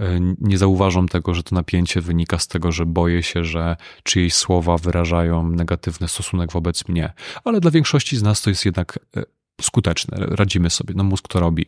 E, 0.01 0.21
nie 0.41 0.59
zauważą 0.59 1.07
tego, 1.07 1.35
że 1.35 1.43
to 1.43 1.55
napięcie 1.55 2.01
wynika 2.01 2.39
z 2.39 2.49
tego, 2.49 2.73
że 2.73 2.87
boję 2.87 3.23
się, 3.23 3.45
że 3.45 3.77
czyjeś 4.03 4.35
słowa 4.35 4.79
wyrażają 4.79 5.51
negatywny 5.51 6.09
stosunek 6.09 6.53
wobec 6.53 6.89
mnie. 6.89 7.13
Ale 7.45 7.61
dla 7.61 7.71
większości 7.71 8.14
większości 8.15 8.19
z 8.19 8.23
nas 8.23 8.43
to 8.43 8.51
jest 8.51 8.65
jednak 8.65 8.99
e, 9.17 9.23
skuteczne. 9.61 10.17
Radzimy 10.19 10.71
sobie, 10.71 10.95
no 10.97 11.05
mózg 11.05 11.29
to 11.29 11.41
robi. 11.41 11.67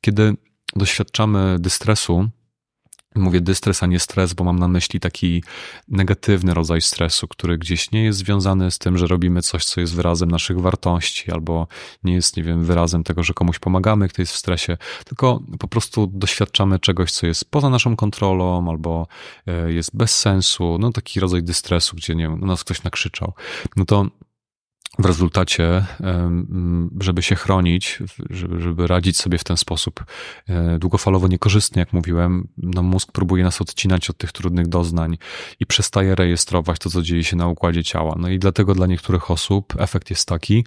Kiedy 0.00 0.36
doświadczamy 0.76 1.56
dystresu, 1.60 2.30
Mówię 3.16 3.40
dystres, 3.40 3.82
a 3.82 3.86
nie 3.86 4.00
stres, 4.00 4.34
bo 4.34 4.44
mam 4.44 4.58
na 4.58 4.68
myśli 4.68 5.00
taki 5.00 5.42
negatywny 5.88 6.54
rodzaj 6.54 6.80
stresu, 6.80 7.28
który 7.28 7.58
gdzieś 7.58 7.92
nie 7.92 8.04
jest 8.04 8.18
związany 8.18 8.70
z 8.70 8.78
tym, 8.78 8.98
że 8.98 9.06
robimy 9.06 9.42
coś, 9.42 9.64
co 9.64 9.80
jest 9.80 9.94
wyrazem 9.94 10.30
naszych 10.30 10.60
wartości, 10.60 11.30
albo 11.30 11.66
nie 12.04 12.14
jest, 12.14 12.36
nie 12.36 12.42
wiem, 12.42 12.64
wyrazem 12.64 13.04
tego, 13.04 13.22
że 13.22 13.34
komuś 13.34 13.58
pomagamy, 13.58 14.08
kto 14.08 14.22
jest 14.22 14.32
w 14.32 14.36
stresie, 14.36 14.76
tylko 15.04 15.42
po 15.58 15.68
prostu 15.68 16.06
doświadczamy 16.06 16.78
czegoś, 16.78 17.12
co 17.12 17.26
jest 17.26 17.44
poza 17.50 17.70
naszą 17.70 17.96
kontrolą, 17.96 18.70
albo 18.70 19.06
e, 19.46 19.72
jest 19.72 19.96
bez 19.96 20.18
sensu, 20.18 20.78
no 20.80 20.92
taki 20.92 21.20
rodzaj 21.20 21.42
dystresu, 21.42 21.96
gdzie, 21.96 22.14
nie 22.14 22.28
wiem, 22.28 22.40
na 22.40 22.46
nas 22.46 22.64
ktoś 22.64 22.82
nakrzyczał. 22.82 23.32
No 23.76 23.84
to 23.84 24.06
w 24.98 25.04
rezultacie, 25.04 25.84
żeby 27.00 27.22
się 27.22 27.34
chronić, 27.34 27.98
żeby, 28.30 28.60
żeby 28.60 28.86
radzić 28.86 29.16
sobie 29.16 29.38
w 29.38 29.44
ten 29.44 29.56
sposób 29.56 30.04
e, 30.48 30.78
długofalowo 30.78 31.28
niekorzystny, 31.28 31.80
jak 31.80 31.92
mówiłem, 31.92 32.48
no 32.56 32.82
mózg 32.82 33.12
próbuje 33.12 33.44
nas 33.44 33.60
odcinać 33.60 34.10
od 34.10 34.16
tych 34.16 34.32
trudnych 34.32 34.68
doznań 34.68 35.18
i 35.60 35.66
przestaje 35.66 36.14
rejestrować 36.14 36.78
to, 36.78 36.90
co 36.90 37.02
dzieje 37.02 37.24
się 37.24 37.36
na 37.36 37.48
układzie 37.48 37.84
ciała. 37.84 38.14
No 38.18 38.28
i 38.28 38.38
dlatego 38.38 38.74
dla 38.74 38.86
niektórych 38.86 39.30
osób 39.30 39.74
efekt 39.78 40.10
jest 40.10 40.28
taki, 40.28 40.64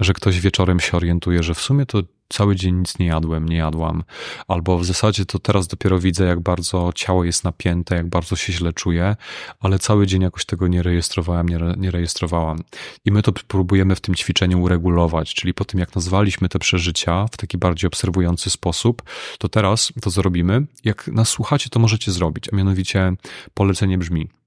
że 0.00 0.12
ktoś 0.12 0.40
wieczorem 0.40 0.80
się 0.80 0.96
orientuje, 0.96 1.42
że 1.42 1.54
w 1.54 1.60
sumie 1.60 1.86
to 1.86 2.02
cały 2.32 2.56
dzień 2.56 2.74
nic 2.74 2.98
nie 2.98 3.06
jadłem, 3.06 3.48
nie 3.48 3.56
jadłam, 3.56 4.02
albo 4.48 4.78
w 4.78 4.84
zasadzie 4.84 5.26
to 5.26 5.38
teraz 5.38 5.66
dopiero 5.66 5.98
widzę, 5.98 6.24
jak 6.24 6.40
bardzo 6.40 6.90
ciało 6.94 7.24
jest 7.24 7.44
napięte, 7.44 7.96
jak 7.96 8.08
bardzo 8.08 8.36
się 8.36 8.52
źle 8.52 8.72
czuję, 8.72 9.16
ale 9.60 9.78
cały 9.78 10.06
dzień 10.06 10.22
jakoś 10.22 10.44
tego 10.44 10.68
nie 10.68 10.82
rejestrowałem, 10.82 11.48
nie, 11.48 11.58
nie 11.76 11.90
rejestrowałam. 11.90 12.58
I 13.04 13.12
my 13.12 13.22
to 13.22 13.32
próbujemy 13.32 13.96
w 13.96 14.00
tym 14.00 14.14
ćwiczeniu 14.14 14.62
uregulować, 14.62 15.34
czyli 15.34 15.54
po 15.54 15.64
tym, 15.64 15.80
jak 15.80 15.94
nazwaliśmy 15.94 16.48
te 16.48 16.58
przeżycia 16.58 17.26
w 17.32 17.36
taki 17.36 17.58
bardziej 17.58 17.88
obserwujący 17.88 18.50
sposób, 18.50 19.02
to 19.38 19.48
teraz 19.48 19.92
to, 20.00 20.10
co 20.10 20.22
robimy, 20.22 20.66
jak 20.84 21.08
nas 21.08 21.28
słuchacie, 21.28 21.70
to 21.70 21.80
możecie 21.80 22.12
zrobić, 22.12 22.48
a 22.52 22.56
mianowicie 22.56 23.12
polecenie 23.54 23.98
brzmi 23.98 24.39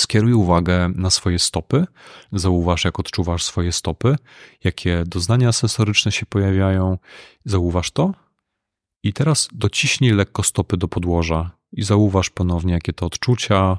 Skieruj 0.00 0.32
uwagę 0.32 0.88
na 0.94 1.10
swoje 1.10 1.38
stopy, 1.38 1.86
zauważ, 2.32 2.84
jak 2.84 3.00
odczuwasz 3.00 3.44
swoje 3.44 3.72
stopy, 3.72 4.16
jakie 4.64 5.04
doznania 5.06 5.52
sensoryczne 5.52 6.12
się 6.12 6.26
pojawiają, 6.26 6.98
zauważ 7.44 7.90
to. 7.90 8.14
I 9.02 9.12
teraz 9.12 9.48
dociśnij 9.52 10.12
lekko 10.12 10.42
stopy 10.42 10.76
do 10.76 10.88
podłoża 10.88 11.50
i 11.72 11.82
zauważ 11.82 12.30
ponownie, 12.30 12.72
jakie 12.72 12.92
to 12.92 13.06
odczucia, 13.06 13.78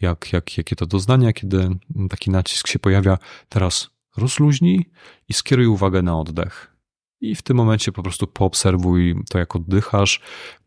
jak, 0.00 0.32
jak, 0.32 0.58
jakie 0.58 0.76
to 0.76 0.86
doznania, 0.86 1.32
kiedy 1.32 1.68
taki 2.10 2.30
nacisk 2.30 2.66
się 2.66 2.78
pojawia. 2.78 3.18
Teraz 3.48 3.90
rozluźnij 4.16 4.90
i 5.28 5.32
skieruj 5.32 5.66
uwagę 5.66 6.02
na 6.02 6.18
oddech 6.18 6.73
i 7.20 7.34
w 7.34 7.42
tym 7.42 7.56
momencie 7.56 7.92
po 7.92 8.02
prostu 8.02 8.26
poobserwuj 8.26 9.14
to, 9.30 9.38
jak 9.38 9.56
oddychasz. 9.56 10.20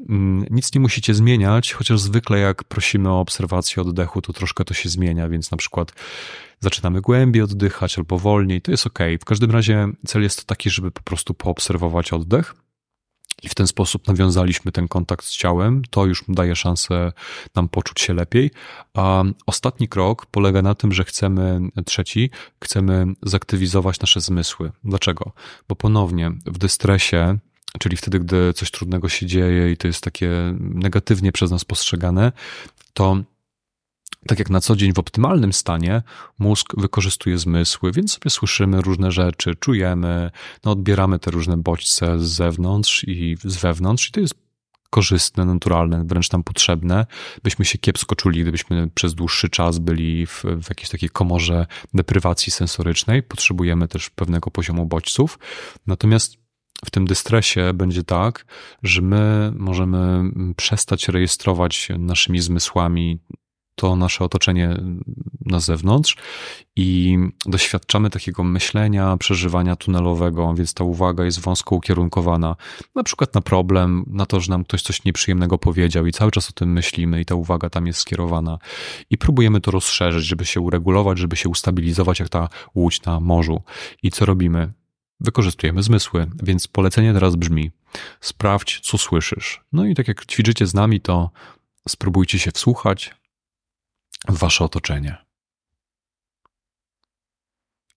Mm, 0.10 0.46
nic 0.50 0.74
nie 0.74 0.82
musicie 0.82 1.14
zmieniać, 1.14 1.74
chociaż 1.74 2.00
zwykle 2.00 2.40
jak 2.40 2.64
prosimy 2.64 3.10
o 3.10 3.20
obserwację 3.20 3.82
oddechu, 3.82 4.22
to 4.22 4.34
troszkę 4.34 4.66
to 4.66 4.74
się 4.74 4.90
zmienia, 4.90 5.30
więc 5.30 5.52
na 5.52 5.58
przykład 5.58 5.94
zaczynamy 6.60 7.02
głębiej 7.02 7.44
oddychać 7.44 7.98
albo 7.98 8.20
wolniej, 8.20 8.62
to 8.62 8.72
jest 8.72 8.88
ok. 8.88 9.00
W 9.22 9.26
każdym 9.26 9.52
razie 9.52 9.88
cel 10.06 10.22
jest 10.22 10.46
taki, 10.46 10.70
żeby 10.70 10.92
po 10.92 11.02
prostu 11.02 11.34
poobserwować 11.34 12.14
oddech. 12.14 12.56
I 13.44 13.50
w 13.50 13.56
ten 13.56 13.68
sposób 13.68 14.08
nawiązaliśmy 14.08 14.72
ten 14.72 14.88
kontakt 14.88 15.26
z 15.26 15.32
ciałem, 15.32 15.82
to 15.90 16.06
już 16.06 16.24
daje 16.28 16.56
szansę 16.56 17.12
nam 17.56 17.70
poczuć 17.70 18.02
się 18.02 18.14
lepiej. 18.14 18.52
A 18.94 19.24
ostatni 19.46 19.88
krok 19.88 20.26
polega 20.26 20.62
na 20.62 20.76
tym, 20.76 20.92
że 20.92 21.04
chcemy, 21.04 21.60
trzeci, 21.86 22.30
chcemy 22.64 23.06
zaktywizować 23.24 24.00
nasze 24.00 24.22
zmysły. 24.22 24.72
Dlaczego? 24.84 25.32
Bo 25.70 25.76
ponownie 25.76 26.32
w 26.46 26.58
dystresie, 26.58 27.38
czyli 27.80 27.98
wtedy, 27.98 28.20
gdy 28.20 28.54
coś 28.54 28.72
trudnego 28.72 29.10
się 29.10 29.26
dzieje 29.26 29.72
i 29.72 29.78
to 29.78 29.88
jest 29.88 30.04
takie 30.04 30.30
negatywnie 30.60 31.32
przez 31.32 31.52
nas 31.52 31.66
postrzegane, 31.66 32.32
to 32.94 33.18
tak 34.28 34.40
jak 34.40 34.50
na 34.50 34.62
co 34.62 34.76
dzień 34.76 34.94
w 34.94 35.00
optymalnym 35.00 35.54
stanie, 35.54 36.02
mózg 36.40 36.74
wykorzystuje 36.78 37.38
zmysły, 37.38 37.92
więc 37.92 38.14
sobie 38.14 38.30
słyszymy 38.30 38.82
różne 38.82 39.12
rzeczy, 39.12 39.56
czujemy, 39.56 40.32
no 40.66 40.72
odbieramy 40.72 41.20
te 41.20 41.32
różne 41.32 41.58
bodźce 41.58 42.20
z 42.20 42.24
zewnątrz 42.24 43.04
i 43.04 43.38
z 43.44 43.58
wewnątrz, 43.58 44.10
i 44.10 44.12
to 44.12 44.20
jest 44.20 44.48
korzystne, 44.90 45.46
naturalne, 45.46 46.04
wręcz 46.06 46.32
nam 46.32 46.44
potrzebne, 46.44 47.06
byśmy 47.44 47.66
się 47.66 47.78
kiepsko 47.78 48.16
czuli, 48.16 48.42
gdybyśmy 48.42 48.90
przez 48.94 49.16
dłuższy 49.16 49.50
czas 49.50 49.80
byli 49.80 50.26
w, 50.26 50.44
w 50.44 50.70
jakiejś 50.70 50.90
takiej 50.90 51.10
komorze 51.10 51.66
deprywacji 51.94 52.52
sensorycznej. 52.52 53.24
Potrzebujemy 53.24 53.88
też 53.88 54.10
pewnego 54.10 54.52
poziomu 54.52 54.86
bodźców. 54.86 55.40
Natomiast 55.88 56.38
w 56.86 56.92
tym 56.92 57.08
dystresie 57.08 57.74
będzie 57.74 58.04
tak, 58.04 58.46
że 58.84 59.02
my 59.02 59.52
możemy 59.56 60.32
przestać 60.56 61.08
rejestrować 61.08 61.90
naszymi 62.00 62.40
zmysłami 62.40 63.20
to 63.78 63.96
nasze 63.96 64.24
otoczenie 64.24 64.78
na 65.46 65.60
zewnątrz 65.60 66.18
i 66.76 67.18
doświadczamy 67.46 68.10
takiego 68.10 68.44
myślenia, 68.44 69.18
przeżywania 69.18 69.76
tunelowego, 69.76 70.54
więc 70.54 70.74
ta 70.74 70.84
uwaga 70.84 71.26
jest 71.26 71.40
wąsko 71.40 71.76
ukierunkowana 71.76 72.56
na 72.96 73.04
przykład 73.04 73.36
na 73.36 73.42
problem, 73.42 74.06
na 74.08 74.26
to, 74.26 74.40
że 74.40 74.52
nam 74.52 74.64
ktoś 74.64 74.82
coś 74.82 75.06
nieprzyjemnego 75.06 75.58
powiedział 75.58 76.06
i 76.06 76.12
cały 76.12 76.32
czas 76.32 76.50
o 76.50 76.52
tym 76.52 76.72
myślimy 76.72 77.22
i 77.22 77.26
ta 77.26 77.36
uwaga 77.36 77.70
tam 77.70 77.88
jest 77.88 78.00
skierowana 78.00 78.58
i 79.10 79.18
próbujemy 79.18 79.62
to 79.62 79.72
rozszerzyć, 79.72 80.26
żeby 80.26 80.46
się 80.46 80.62
uregulować, 80.62 81.18
żeby 81.18 81.36
się 81.36 81.50
ustabilizować 81.50 82.20
jak 82.20 82.30
ta 82.30 82.50
łódź 82.76 83.02
na 83.02 83.20
morzu. 83.20 83.62
I 84.04 84.12
co 84.12 84.26
robimy? 84.26 84.74
Wykorzystujemy 85.20 85.84
zmysły, 85.84 86.28
więc 86.44 86.68
polecenie 86.68 87.14
teraz 87.14 87.36
brzmi: 87.36 87.72
sprawdź, 88.22 88.80
co 88.80 88.98
słyszysz. 88.98 89.62
No 89.74 89.86
i 89.86 89.96
tak 89.96 90.08
jak 90.08 90.26
ćwiczycie 90.26 90.68
z 90.68 90.74
nami, 90.74 91.02
to 91.02 91.32
spróbujcie 91.88 92.40
się 92.40 92.52
wsłuchać, 92.52 93.16
wasze 94.28 94.64
otoczenie. 94.64 95.28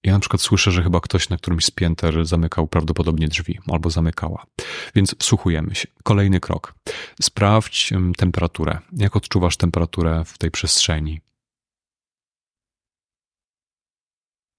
Ja 0.05 0.13
na 0.13 0.21
przykład 0.21 0.43
słyszę, 0.43 0.71
że 0.71 0.83
chyba 0.83 1.01
ktoś 1.01 1.29
na 1.29 1.37
którymś 1.37 1.65
z 1.65 1.71
pięter 1.71 2.27
zamykał 2.27 2.67
prawdopodobnie 2.67 3.29
drzwi 3.29 3.59
albo 3.73 3.91
zamykała. 3.91 4.47
Więc 4.95 5.15
wsłuchujemy 5.19 5.75
się. 5.75 5.89
Kolejny 6.03 6.41
krok. 6.41 6.75
Sprawdź 7.23 7.93
temperaturę. 8.17 8.79
Jak 8.93 9.17
odczuwasz 9.17 9.57
temperaturę 9.57 10.25
w 10.25 10.39
tej 10.39 10.51
przestrzeni? 10.51 11.21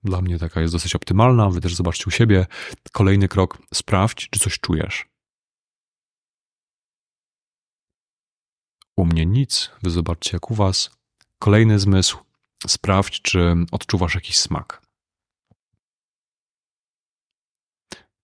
Dla 0.03 0.21
mnie 0.21 0.39
taka 0.39 0.61
jest 0.61 0.73
dosyć 0.73 0.95
optymalna. 0.95 1.49
Wy 1.49 1.61
też 1.61 1.75
zobaczcie 1.75 2.05
u 2.07 2.11
siebie. 2.11 2.45
Kolejny 2.91 3.27
krok. 3.27 3.57
Sprawdź, 3.73 4.29
czy 4.29 4.39
coś 4.39 4.59
czujesz. 4.59 5.05
U 8.97 9.05
mnie 9.05 9.25
nic. 9.25 9.71
Wy 9.83 9.89
zobaczcie, 9.89 10.29
jak 10.33 10.51
u 10.51 10.55
was. 10.55 11.00
Kolejny 11.41 11.79
zmysł. 11.79 12.17
Sprawdź, 12.67 13.21
czy 13.21 13.55
odczuwasz 13.71 14.15
jakiś 14.15 14.37
smak. 14.37 14.81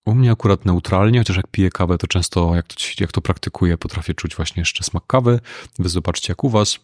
U 0.05 0.15
mnie 0.15 0.31
akurat 0.31 0.65
neutralnie, 0.65 1.19
chociaż 1.19 1.37
jak 1.37 1.47
piję 1.47 1.69
kawę, 1.69 1.97
to 1.97 2.07
często 2.07 2.55
jak 2.55 2.67
to, 2.67 2.75
jak 2.99 3.11
to 3.11 3.21
praktykuję, 3.21 3.77
potrafię 3.77 4.13
czuć 4.13 4.35
właśnie 4.35 4.61
jeszcze 4.61 4.83
smak 4.83 5.07
kawy. 5.07 5.39
Wy 5.79 5.89
zobaczcie 5.89 6.31
jak 6.31 6.43
u 6.43 6.49
was. 6.49 6.79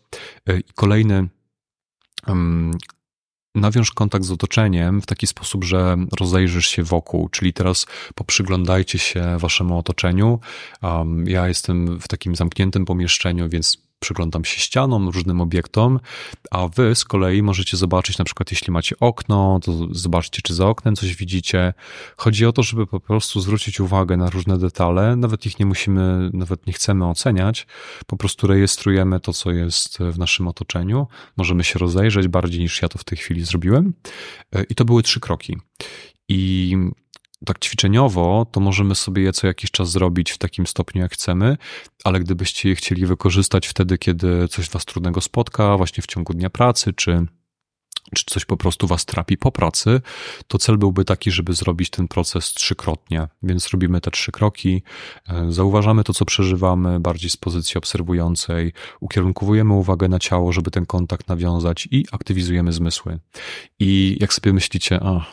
E, 0.50 0.60
I 0.60 0.64
kolejny, 0.76 1.28
um, 2.28 2.72
nawiąż 3.56 3.92
kontakt 3.92 4.26
z 4.26 4.32
otoczeniem 4.32 5.02
w 5.02 5.06
taki 5.06 5.28
sposób, 5.28 5.64
że 5.64 5.98
rozejrzysz 6.20 6.68
się 6.68 6.84
wokół, 6.84 7.30
czyli 7.30 7.54
teraz 7.54 7.86
poprzyglądajcie 8.16 9.00
się 9.00 9.38
waszemu 9.38 9.78
otoczeniu. 9.78 10.40
Um, 10.82 11.28
ja 11.28 11.48
jestem 11.48 12.00
w 12.00 12.08
takim 12.08 12.36
zamkniętym 12.36 12.86
pomieszczeniu, 12.86 13.50
więc 13.50 13.78
przyglądam 14.04 14.46
się 14.46 14.60
ścianom, 14.60 15.10
różnym 15.10 15.42
obiektom, 15.42 16.00
a 16.52 16.68
wy 16.68 16.96
z 16.96 17.06
kolei 17.06 17.44
możecie 17.44 17.78
zobaczyć, 17.78 18.18
na 18.18 18.26
przykład 18.26 18.52
jeśli 18.52 18.74
macie 18.74 18.96
okno, 19.00 19.60
to 19.64 19.88
zobaczcie, 19.92 20.42
czy 20.42 20.54
za 20.54 20.68
oknem 20.68 20.96
coś 20.96 21.16
widzicie. 21.16 21.74
Chodzi 22.18 22.46
o 22.46 22.54
to, 22.54 22.64
żeby 22.64 22.88
po 22.88 23.00
prostu 23.00 23.42
zwrócić 23.42 23.80
uwagę 23.80 24.18
na 24.18 24.30
różne 24.30 24.58
detale, 24.58 25.16
nawet 25.16 25.46
ich 25.46 25.60
nie 25.60 25.66
musimy, 25.66 26.30
nawet 26.34 26.68
nie 26.68 26.74
chcemy 26.74 27.06
oceniać, 27.06 27.68
po 28.08 28.18
prostu 28.18 28.48
rejestrujemy 28.48 29.20
to, 29.20 29.34
co 29.34 29.52
jest 29.52 30.00
w 30.00 30.20
naszym 30.20 30.48
otoczeniu. 30.48 31.08
Możemy 31.38 31.64
się 31.64 31.80
rozejrzeć 31.80 32.28
bardziej 32.28 32.62
niż 32.62 32.82
ja 32.82 32.90
to 32.90 32.98
w 33.00 33.04
tej 33.04 33.18
chwili 33.18 33.44
zrobiłem. 33.44 33.94
I 34.70 34.76
to 34.76 34.86
były 34.86 35.04
trzy 35.04 35.20
kroki. 35.20 35.58
I 36.30 36.78
tak 37.45 37.60
ćwiczeniowo, 37.60 38.45
to 38.52 38.60
możemy 38.60 38.95
sobie 38.95 39.24
je 39.24 39.34
co 39.34 39.48
jakiś 39.48 39.72
czas 39.72 39.91
zrobić 39.91 40.32
w 40.32 40.38
takim 40.38 40.68
stopniu, 40.68 41.02
jak 41.02 41.14
chcemy, 41.14 41.57
ale 42.03 42.20
gdybyście 42.20 42.70
je 42.70 42.76
chcieli 42.76 43.06
wykorzystać 43.06 43.68
wtedy, 43.68 43.98
kiedy 43.98 44.48
coś 44.48 44.70
was 44.70 44.86
trudnego 44.86 45.22
spotka, 45.22 45.78
właśnie 45.78 46.03
w 46.03 46.07
ciągu 46.07 46.34
dnia 46.34 46.49
pracy, 46.49 46.94
czy 46.94 47.28
czy 48.15 48.26
coś 48.26 48.45
po 48.45 48.57
prostu 48.57 48.88
was 48.88 49.06
trapi 49.06 49.38
po 49.38 49.52
pracy, 49.52 50.02
to 50.48 50.57
cel 50.57 50.78
byłby 50.78 51.06
taki, 51.06 51.32
żeby 51.32 51.53
zrobić 51.53 51.90
ten 51.90 52.07
proces 52.07 52.53
trzykrotnie. 52.53 53.28
Więc 53.44 53.70
robimy 53.70 54.02
te 54.02 54.11
trzy 54.11 54.32
kroki, 54.32 54.84
e, 55.30 55.52
zauważamy 55.52 56.03
to, 56.03 56.14
co 56.14 56.26
przeżywamy 56.26 56.99
bardziej 56.99 57.30
z 57.30 57.38
pozycji 57.38 57.78
obserwującej, 57.78 58.74
ukierunkowujemy 58.99 59.74
uwagę 59.74 60.07
na 60.07 60.20
ciało, 60.20 60.52
żeby 60.52 60.72
ten 60.72 60.86
kontakt 60.86 61.28
nawiązać 61.28 61.88
i 61.91 62.06
aktywizujemy 62.11 62.72
zmysły. 62.72 63.20
I 63.80 64.18
jak 64.20 64.34
sobie 64.34 64.53
myślicie, 64.53 64.99
a 65.03 65.26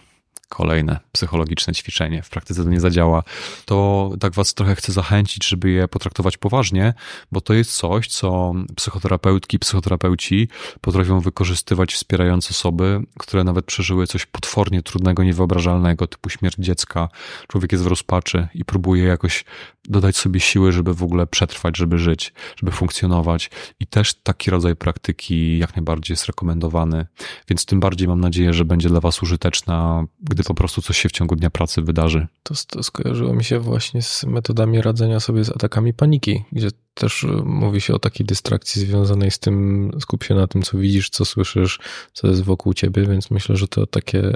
kolejne 0.51 1.01
psychologiczne 1.13 1.75
ćwiczenie, 1.75 2.23
w 2.23 2.31
praktyce 2.31 2.65
to 2.65 2.71
nie 2.71 2.81
zadziała, 2.81 3.23
to 3.65 4.11
tak 4.21 4.33
was 4.35 4.55
trochę 4.55 4.75
chcę 4.75 4.93
zachęcić, 4.93 5.49
żeby 5.49 5.71
je 5.71 5.89
potraktować 5.89 6.37
poważnie, 6.37 6.95
bo 7.33 7.41
to 7.41 7.55
jest 7.55 7.77
coś, 7.77 8.09
co 8.09 8.53
psychoterapeutki, 8.77 9.59
psychoterapeuci 9.59 10.49
potrafią 10.81 11.21
wykorzystywać 11.21 11.95
wspierając 11.95 12.51
osoby, 12.51 13.01
które 13.19 13.45
nawet 13.45 13.65
przeżyły 13.65 14.07
coś 14.07 14.27
potwornie 14.27 14.83
trudnego, 14.83 15.25
niewyobrażalnego, 15.25 16.07
typu 16.07 16.31
śmierć 16.31 16.57
dziecka. 16.59 17.09
Człowiek 17.49 17.73
jest 17.73 17.85
w 17.85 17.87
rozpaczy 17.87 18.49
i 18.55 18.65
próbuje 18.65 19.05
jakoś 19.05 19.45
dodać 19.91 20.17
sobie 20.17 20.41
siły, 20.41 20.73
żeby 20.73 20.95
w 20.95 21.03
ogóle 21.03 21.27
przetrwać, 21.27 21.77
żeby 21.77 21.99
żyć, 21.99 22.33
żeby 22.57 22.73
funkcjonować. 22.73 23.51
I 23.81 23.87
też 23.87 24.15
taki 24.15 24.51
rodzaj 24.51 24.77
praktyki 24.77 25.59
jak 25.59 25.77
najbardziej 25.77 26.12
jest 26.12 26.27
rekomendowany. 26.27 27.07
Więc 27.49 27.65
tym 27.65 27.81
bardziej 27.81 28.09
mam 28.09 28.21
nadzieję, 28.21 28.53
że 28.53 28.65
będzie 28.65 28.89
dla 28.89 29.01
Was 29.01 29.23
użyteczna, 29.23 30.05
gdy 30.23 30.43
po 30.43 30.55
prostu 30.55 30.83
coś 30.83 30.99
się 30.99 31.09
w 31.09 31.12
ciągu 31.12 31.37
dnia 31.37 31.51
pracy 31.51 31.83
wydarzy. 31.83 32.27
To, 32.43 32.55
to 32.69 32.83
skojarzyło 32.83 33.35
mi 33.35 33.45
się 33.45 33.59
właśnie 33.59 34.03
z 34.03 34.25
metodami 34.25 34.83
radzenia 34.83 35.21
sobie 35.21 35.45
z 35.45 35.51
atakami 35.51 35.95
paniki, 35.95 36.45
gdzie 36.53 36.69
też 36.95 37.23
y, 37.23 37.27
mówi 37.45 37.81
się 37.81 37.95
o 37.95 37.99
takiej 37.99 38.27
dystrakcji 38.27 38.83
związanej 38.83 39.31
z 39.31 39.39
tym, 39.39 39.91
skup 40.01 40.25
się 40.25 40.35
na 40.35 40.47
tym, 40.47 40.62
co 40.62 40.79
widzisz, 40.79 41.11
co 41.11 41.25
słyszysz, 41.25 41.79
co 42.12 42.29
jest 42.29 42.43
wokół 42.43 42.75
ciebie, 42.75 43.07
więc 43.07 43.31
myślę, 43.31 43.57
że 43.57 43.69
to 43.69 43.87
takie, 43.87 44.33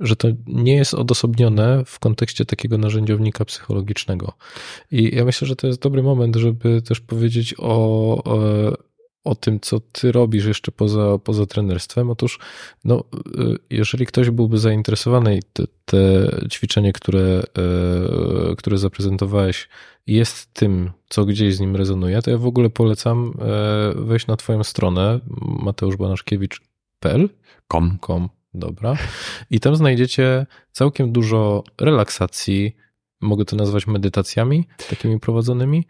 że 0.00 0.16
to 0.16 0.28
nie 0.46 0.76
jest 0.76 0.94
odosobnione 0.94 1.84
w 1.86 1.98
kontekście 1.98 2.44
takiego 2.44 2.78
narzędziownika 2.78 3.44
psychologicznego. 3.44 4.32
I 4.90 5.16
ja 5.16 5.24
myślę, 5.24 5.48
że 5.48 5.56
to 5.56 5.66
jest 5.66 5.80
dobry 5.80 6.02
moment, 6.02 6.36
żeby 6.36 6.82
też 6.82 7.00
powiedzieć 7.00 7.54
o, 7.58 8.24
o 8.24 8.72
o 9.24 9.34
tym, 9.34 9.60
co 9.60 9.80
ty 9.80 10.12
robisz 10.12 10.44
jeszcze 10.44 10.72
poza, 10.72 11.18
poza 11.24 11.46
trenerstwem. 11.46 12.10
Otóż, 12.10 12.38
no, 12.84 13.04
y, 13.38 13.58
jeżeli 13.70 14.06
ktoś 14.06 14.30
byłby 14.30 14.58
zainteresowany 14.58 15.36
i 15.36 15.42
te, 15.52 15.64
te 15.84 15.98
ćwiczenie, 16.48 16.92
które, 16.92 17.42
y, 18.52 18.56
które 18.56 18.78
zaprezentowałeś, 18.78 19.68
jest 20.06 20.54
tym, 20.54 20.90
co 21.08 21.24
gdzieś 21.24 21.56
z 21.56 21.60
nim 21.60 21.76
rezonuje, 21.76 22.22
to 22.22 22.30
ja 22.30 22.38
w 22.38 22.46
ogóle 22.46 22.70
polecam 22.70 23.32
y, 23.98 24.04
wejść 24.04 24.26
na 24.26 24.36
Twoją 24.36 24.64
stronę 24.64 25.20
mateuszbanaszkiewicz.pl. 25.40 27.28
Com, 28.00 28.28
dobra. 28.54 28.96
I 29.50 29.60
tam 29.60 29.76
znajdziecie 29.76 30.46
całkiem 30.72 31.12
dużo 31.12 31.64
relaksacji. 31.80 32.76
Mogę 33.20 33.44
to 33.44 33.56
nazwać 33.56 33.86
medytacjami 33.86 34.68
takimi 34.90 35.20
prowadzonymi. 35.20 35.84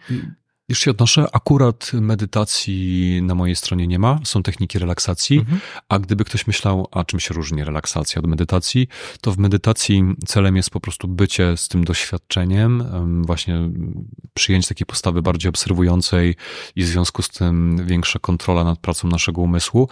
Już 0.72 0.78
się 0.78 0.90
odnoszę, 0.90 1.26
akurat 1.32 1.92
medytacji 1.92 3.20
na 3.22 3.34
mojej 3.34 3.56
stronie 3.56 3.86
nie 3.86 3.98
ma, 3.98 4.20
są 4.24 4.42
techniki 4.42 4.78
relaksacji, 4.78 5.38
mhm. 5.38 5.60
a 5.88 5.98
gdyby 5.98 6.24
ktoś 6.24 6.46
myślał, 6.46 6.88
a 6.90 7.04
czym 7.04 7.20
się 7.20 7.34
różni 7.34 7.64
relaksacja 7.64 8.18
od 8.18 8.26
medytacji, 8.26 8.88
to 9.20 9.32
w 9.32 9.38
medytacji 9.38 10.04
celem 10.26 10.56
jest 10.56 10.70
po 10.70 10.80
prostu 10.80 11.08
bycie 11.08 11.56
z 11.56 11.68
tym 11.68 11.84
doświadczeniem, 11.84 12.84
właśnie 13.26 13.58
przyjęcie 14.34 14.68
takiej 14.68 14.86
postawy 14.86 15.22
bardziej 15.22 15.48
obserwującej 15.48 16.36
i 16.76 16.82
w 16.82 16.86
związku 16.86 17.22
z 17.22 17.28
tym 17.28 17.86
większa 17.86 18.18
kontrola 18.18 18.64
nad 18.64 18.78
pracą 18.78 19.08
naszego 19.08 19.40
umysłu. 19.40 19.88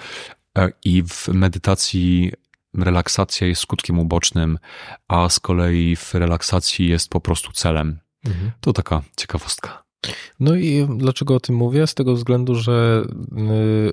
E, 0.59 0.73
I 0.85 1.03
w 1.03 1.29
medytacji 1.29 2.33
relaksacja 2.75 3.47
jest 3.47 3.63
skutkiem 3.63 3.99
ubocznym, 3.99 4.59
a 5.09 5.29
z 5.29 5.41
kolei 5.41 5.97
w 5.97 6.15
relaksacji 6.15 6.89
jest 6.89 7.11
po 7.11 7.21
prostu 7.21 7.53
celem. 7.53 7.99
Mhm. 8.25 8.51
To 8.61 8.73
taka 8.73 9.03
ciekawostka. 9.17 9.90
No 10.41 10.55
i 10.55 10.87
dlaczego 10.97 11.35
o 11.35 11.41
tym 11.41 11.57
mówię? 11.57 11.87
Z 11.87 11.95
tego 11.95 12.15
względu, 12.15 12.55
że 12.55 13.05
y, 13.33 13.93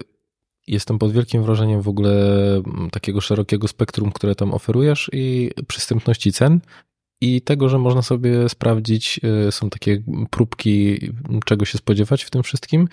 jestem 0.67 0.99
pod 0.99 1.11
wielkim 1.11 1.43
wrażeniem 1.43 1.81
w 1.81 1.87
ogóle 1.87 2.11
mm, 2.55 2.89
takiego 2.89 3.21
szerokiego 3.21 3.67
spektrum, 3.67 4.11
które 4.11 4.35
tam 4.35 4.53
oferujesz 4.53 5.09
i 5.13 5.51
przystępności 5.67 6.31
cen 6.31 6.59
i 7.21 7.41
tego, 7.41 7.69
że 7.69 7.77
można 7.77 8.01
sobie 8.01 8.49
sprawdzić, 8.49 9.19
y, 9.47 9.51
są 9.51 9.69
takie 9.69 10.03
próbki, 10.29 10.99
czego 11.45 11.65
się 11.65 11.77
spodziewać 11.77 12.23
w 12.23 12.29
tym 12.29 12.43
wszystkim. 12.43 12.87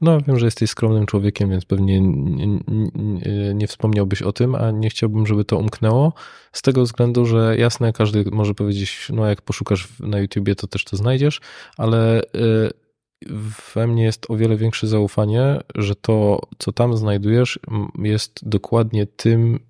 No, 0.00 0.20
wiem, 0.20 0.38
że 0.38 0.46
jesteś 0.46 0.70
skromnym 0.70 1.06
człowiekiem, 1.06 1.50
więc 1.50 1.64
pewnie 1.64 2.00
nie, 2.00 2.46
nie, 2.46 3.54
nie, 3.54 3.66
wspomniałbyś 3.66 4.22
o 4.22 4.32
tym, 4.32 4.54
a 4.54 4.70
nie 4.70 4.90
chciałbym, 4.90 5.26
żeby 5.26 5.44
to 5.44 5.58
umknęło. 5.58 6.12
Z 6.52 6.62
tego 6.62 6.82
względu, 6.82 7.26
że 7.26 7.56
jasne, 7.58 7.92
każdy 7.92 8.24
może 8.32 8.54
powiedzieć, 8.54 9.08
no 9.12 9.26
jak 9.26 9.42
poszukasz 9.42 9.88
na 10.00 10.18
YouTubie, 10.18 10.54
to 10.54 10.66
też 10.66 10.84
to 10.84 10.96
znajdziesz, 10.96 11.40
ale 11.76 12.22
y, 12.22 12.70
we 13.74 13.86
mnie 13.86 14.02
jest 14.02 14.30
o 14.30 14.36
wiele 14.36 14.56
większe 14.56 14.86
zaufanie, 14.86 15.60
że 15.74 15.94
to, 15.94 16.40
co 16.58 16.72
tam 16.72 16.96
znajdujesz, 16.96 17.58
jest 17.98 18.48
dokładnie 18.48 19.06
tym, 19.06 19.60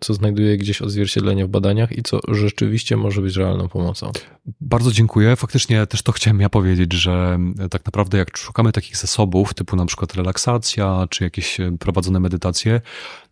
co 0.00 0.14
znajduje 0.14 0.56
gdzieś 0.56 0.82
odzwierciedlenie 0.82 1.46
w 1.46 1.48
badaniach 1.48 1.92
i 1.92 2.02
co 2.02 2.20
rzeczywiście 2.28 2.96
może 2.96 3.22
być 3.22 3.36
realną 3.36 3.68
pomocą. 3.68 4.12
Bardzo 4.60 4.92
dziękuję. 4.92 5.36
Faktycznie 5.36 5.86
też 5.86 6.02
to 6.02 6.12
chciałem 6.12 6.40
ja 6.40 6.48
powiedzieć, 6.48 6.92
że 6.92 7.38
tak 7.70 7.84
naprawdę 7.84 8.18
jak 8.18 8.36
szukamy 8.36 8.72
takich 8.72 8.96
zasobów, 8.96 9.54
typu 9.54 9.76
na 9.76 9.86
przykład 9.86 10.14
relaksacja, 10.14 11.06
czy 11.10 11.24
jakieś 11.24 11.58
prowadzone 11.78 12.20
medytacje, 12.20 12.80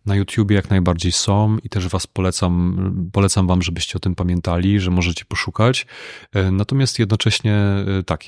na 0.05 0.15
YouTubie 0.15 0.55
jak 0.55 0.69
najbardziej 0.69 1.11
są 1.11 1.57
i 1.63 1.69
też 1.69 1.87
was 1.87 2.07
polecam, 2.07 3.09
polecam 3.11 3.47
wam, 3.47 3.61
żebyście 3.61 3.97
o 3.97 3.99
tym 3.99 4.15
pamiętali, 4.15 4.79
że 4.79 4.91
możecie 4.91 5.25
poszukać. 5.25 5.85
E, 6.33 6.51
natomiast 6.51 6.99
jednocześnie 6.99 7.53
e, 7.53 8.03
tak, 8.05 8.23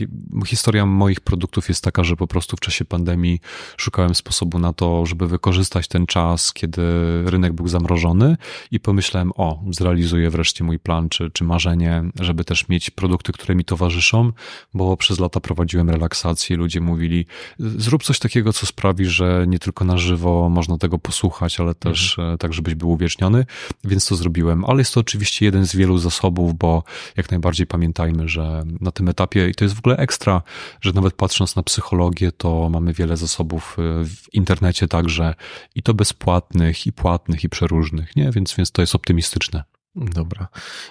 historia 0.46 0.86
moich 0.86 1.22
produktów 1.22 1.70
jest 1.70 1.84
taka, 1.84 2.04
że 2.04 2.16
po 2.16 2.28
prostu 2.28 2.58
w 2.58 2.60
czasie 2.60 2.86
pandemii 2.86 3.40
szukałem 3.78 4.16
sposobu 4.16 4.60
na 4.60 4.74
to, 4.74 5.06
żeby 5.06 5.28
wykorzystać 5.28 5.88
ten 5.88 6.06
czas, 6.06 6.54
kiedy 6.54 6.82
rynek 7.26 7.54
był 7.54 7.68
zamrożony 7.68 8.38
i 8.72 8.80
pomyślałem, 8.80 9.32
o, 9.36 9.64
zrealizuję 9.70 10.30
wreszcie 10.30 10.64
mój 10.64 10.80
plan 10.80 11.10
czy, 11.10 11.32
czy 11.32 11.44
marzenie, 11.44 12.04
żeby 12.20 12.44
też 12.44 12.70
mieć 12.70 12.90
produkty, 12.90 13.32
które 13.32 13.56
mi 13.56 13.66
towarzyszą, 13.66 14.32
bo 14.74 14.98
przez 14.98 15.20
lata 15.20 15.40
prowadziłem 15.40 15.90
relaksację, 15.90 16.58
ludzie 16.58 16.82
mówili, 16.82 17.26
zrób 17.60 18.04
coś 18.04 18.20
takiego, 18.20 18.54
co 18.54 18.66
sprawi, 18.66 19.06
że 19.06 19.46
nie 19.48 19.60
tylko 19.60 19.86
na 19.86 19.98
żywo 19.98 20.50
można 20.50 20.78
tego 20.78 21.00
posłuchać, 21.00 21.60
ale 21.64 21.76
też 21.76 22.20
mhm. 22.20 22.38
tak, 22.38 22.54
żebyś 22.54 22.76
był 22.76 22.92
uwieczniony, 22.92 23.46
więc 23.84 24.08
to 24.08 24.16
zrobiłem. 24.16 24.66
Ale 24.66 24.80
jest 24.80 24.94
to 24.94 25.00
oczywiście 25.00 25.46
jeden 25.46 25.66
z 25.66 25.76
wielu 25.76 25.98
zasobów, 25.98 26.58
bo 26.58 26.84
jak 27.18 27.32
najbardziej 27.32 27.68
pamiętajmy, 27.68 28.30
że 28.30 28.64
na 28.82 28.92
tym 28.92 29.10
etapie, 29.10 29.50
i 29.50 29.56
to 29.56 29.66
jest 29.66 29.76
w 29.76 29.80
ogóle 29.80 29.98
ekstra, 29.98 30.42
że 30.82 30.92
nawet 30.94 31.14
patrząc 31.14 31.56
na 31.56 31.64
psychologię, 31.64 32.32
to 32.32 32.70
mamy 32.70 32.94
wiele 32.94 33.18
zasobów 33.18 33.78
e, 33.80 34.06
w 34.06 34.34
internecie 34.34 34.88
także 34.88 35.36
i 35.76 35.84
to 35.84 35.94
bezpłatnych, 35.94 36.88
i 36.88 36.94
płatnych, 36.94 37.44
i 37.44 37.50
przeróżnych, 37.50 38.16
nie? 38.16 38.32
Więc, 38.32 38.56
więc 38.56 38.72
to 38.72 38.82
jest 38.82 38.96
optymistyczne. 38.96 39.64
Dobra. 39.96 40.48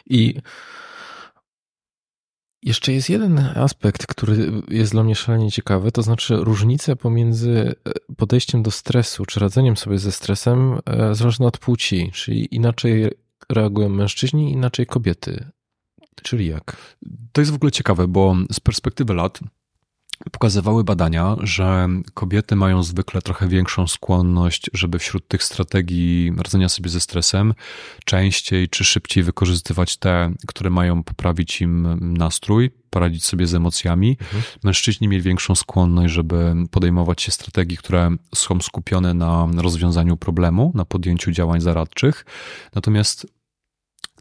I 0.07 0.35
jeszcze 2.63 2.93
jest 2.93 3.11
jeden 3.11 3.39
aspekt, 3.39 4.07
który 4.07 4.53
jest 4.69 4.93
dla 4.93 5.03
mnie 5.03 5.15
szalenie 5.15 5.51
ciekawy, 5.51 5.93
to 5.93 6.03
znaczy 6.03 6.37
różnice 6.37 6.97
pomiędzy 6.97 7.75
e, 7.85 8.15
podejściem 8.17 8.63
do 8.63 8.71
stresu, 8.71 9.27
czy 9.27 9.41
radzeniem 9.41 9.77
sobie 9.77 9.99
ze 9.99 10.13
stresem 10.13 10.79
e, 10.87 11.15
zależne 11.15 11.47
od 11.47 11.59
płci, 11.59 12.11
czyli 12.15 12.55
inaczej 12.55 13.11
reagują 13.49 13.89
mężczyźni, 13.89 14.53
inaczej 14.53 14.87
kobiety. 14.87 15.45
Czyli 16.23 16.47
jak? 16.47 16.97
To 17.33 17.41
jest 17.41 17.51
w 17.51 17.55
ogóle 17.55 17.73
ciekawe, 17.73 18.09
bo 18.09 18.37
z 18.53 18.61
perspektywy 18.61 19.15
lat 19.15 19.41
pokazywały 20.31 20.85
badania, 20.85 21.36
że 21.40 21.89
kobiety 22.15 22.57
mają 22.57 22.82
zwykle 22.82 23.23
trochę 23.23 23.49
większą 23.49 23.86
skłonność, 23.86 24.70
żeby 24.73 24.99
wśród 24.99 25.28
tych 25.28 25.44
strategii 25.44 26.32
radzenia 26.36 26.69
sobie 26.69 26.90
ze 26.90 27.01
stresem 27.01 27.55
częściej 28.05 28.69
czy 28.69 28.85
szybciej 28.85 29.24
wykorzystywać 29.24 29.97
te, 29.97 30.32
które 30.47 30.70
mają 30.70 31.03
poprawić 31.03 31.61
im 31.61 31.99
nastrój, 32.01 32.70
poradzić 32.90 33.24
sobie 33.24 33.47
z 33.47 33.55
emocjami. 33.55 34.16
Mhm. 34.20 34.43
Mężczyźni 34.65 35.09
mieli 35.09 35.23
większą 35.23 35.55
skłonność, 35.55 36.15
żeby 36.15 36.55
podejmować 36.70 37.23
się 37.23 37.32
strategii, 37.32 37.77
które 37.77 38.11
są 38.35 38.61
skupione 38.61 39.15
na 39.15 39.49
rozwiązaniu 39.57 40.16
problemu, 40.16 40.73
na 40.74 40.85
podjęciu 40.85 41.32
działań 41.32 41.61
zaradczych. 41.61 42.24
Natomiast 42.74 43.27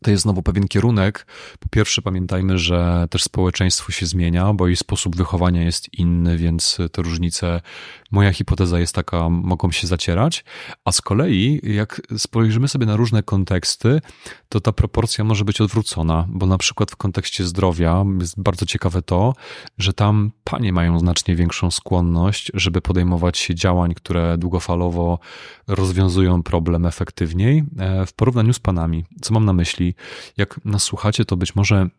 to 0.03 0.11
jest 0.11 0.23
znowu 0.23 0.43
pewien 0.43 0.67
kierunek. 0.67 1.25
Po 1.59 1.69
pierwsze, 1.69 2.01
pamiętajmy, 2.01 2.57
że 2.57 3.07
też 3.09 3.23
społeczeństwo 3.23 3.91
się 3.91 4.05
zmienia, 4.05 4.53
bo 4.53 4.67
i 4.67 4.75
sposób 4.75 5.15
wychowania 5.15 5.63
jest 5.63 5.93
inny, 5.93 6.37
więc 6.37 6.77
te 6.91 7.01
różnice, 7.01 7.61
moja 8.11 8.33
hipoteza 8.33 8.79
jest 8.79 8.95
taka, 8.95 9.29
mogą 9.29 9.71
się 9.71 9.87
zacierać. 9.87 10.45
A 10.85 10.91
z 10.91 11.01
kolei, 11.01 11.59
jak 11.63 12.01
spojrzymy 12.17 12.67
sobie 12.67 12.85
na 12.85 12.95
różne 12.95 13.23
konteksty, 13.23 14.01
to 14.49 14.59
ta 14.59 14.71
proporcja 14.71 15.23
może 15.23 15.45
być 15.45 15.61
odwrócona, 15.61 16.27
bo 16.29 16.45
na 16.45 16.57
przykład 16.57 16.91
w 16.91 16.95
kontekście 16.95 17.43
zdrowia 17.43 18.05
jest 18.19 18.41
bardzo 18.41 18.65
ciekawe 18.65 19.01
to, 19.01 19.33
że 19.77 19.93
tam 19.93 20.31
panie 20.43 20.73
mają 20.73 20.99
znacznie 20.99 21.35
większą 21.35 21.71
skłonność, 21.71 22.51
żeby 22.53 22.81
podejmować 22.81 23.37
się 23.37 23.55
działań, 23.55 23.93
które 23.93 24.37
długofalowo 24.37 25.19
rozwiązują 25.67 26.43
problem 26.43 26.85
efektywniej 26.85 27.63
e, 27.79 28.05
w 28.05 28.13
porównaniu 28.13 28.53
z 28.53 28.59
panami. 28.59 29.05
Co 29.21 29.33
mam 29.33 29.45
na 29.45 29.53
myśli? 29.53 29.95
Jak 30.37 30.65
nas 30.65 30.83
słuchacie, 30.83 31.25
to 31.25 31.37
być 31.37 31.55
może 31.55 31.89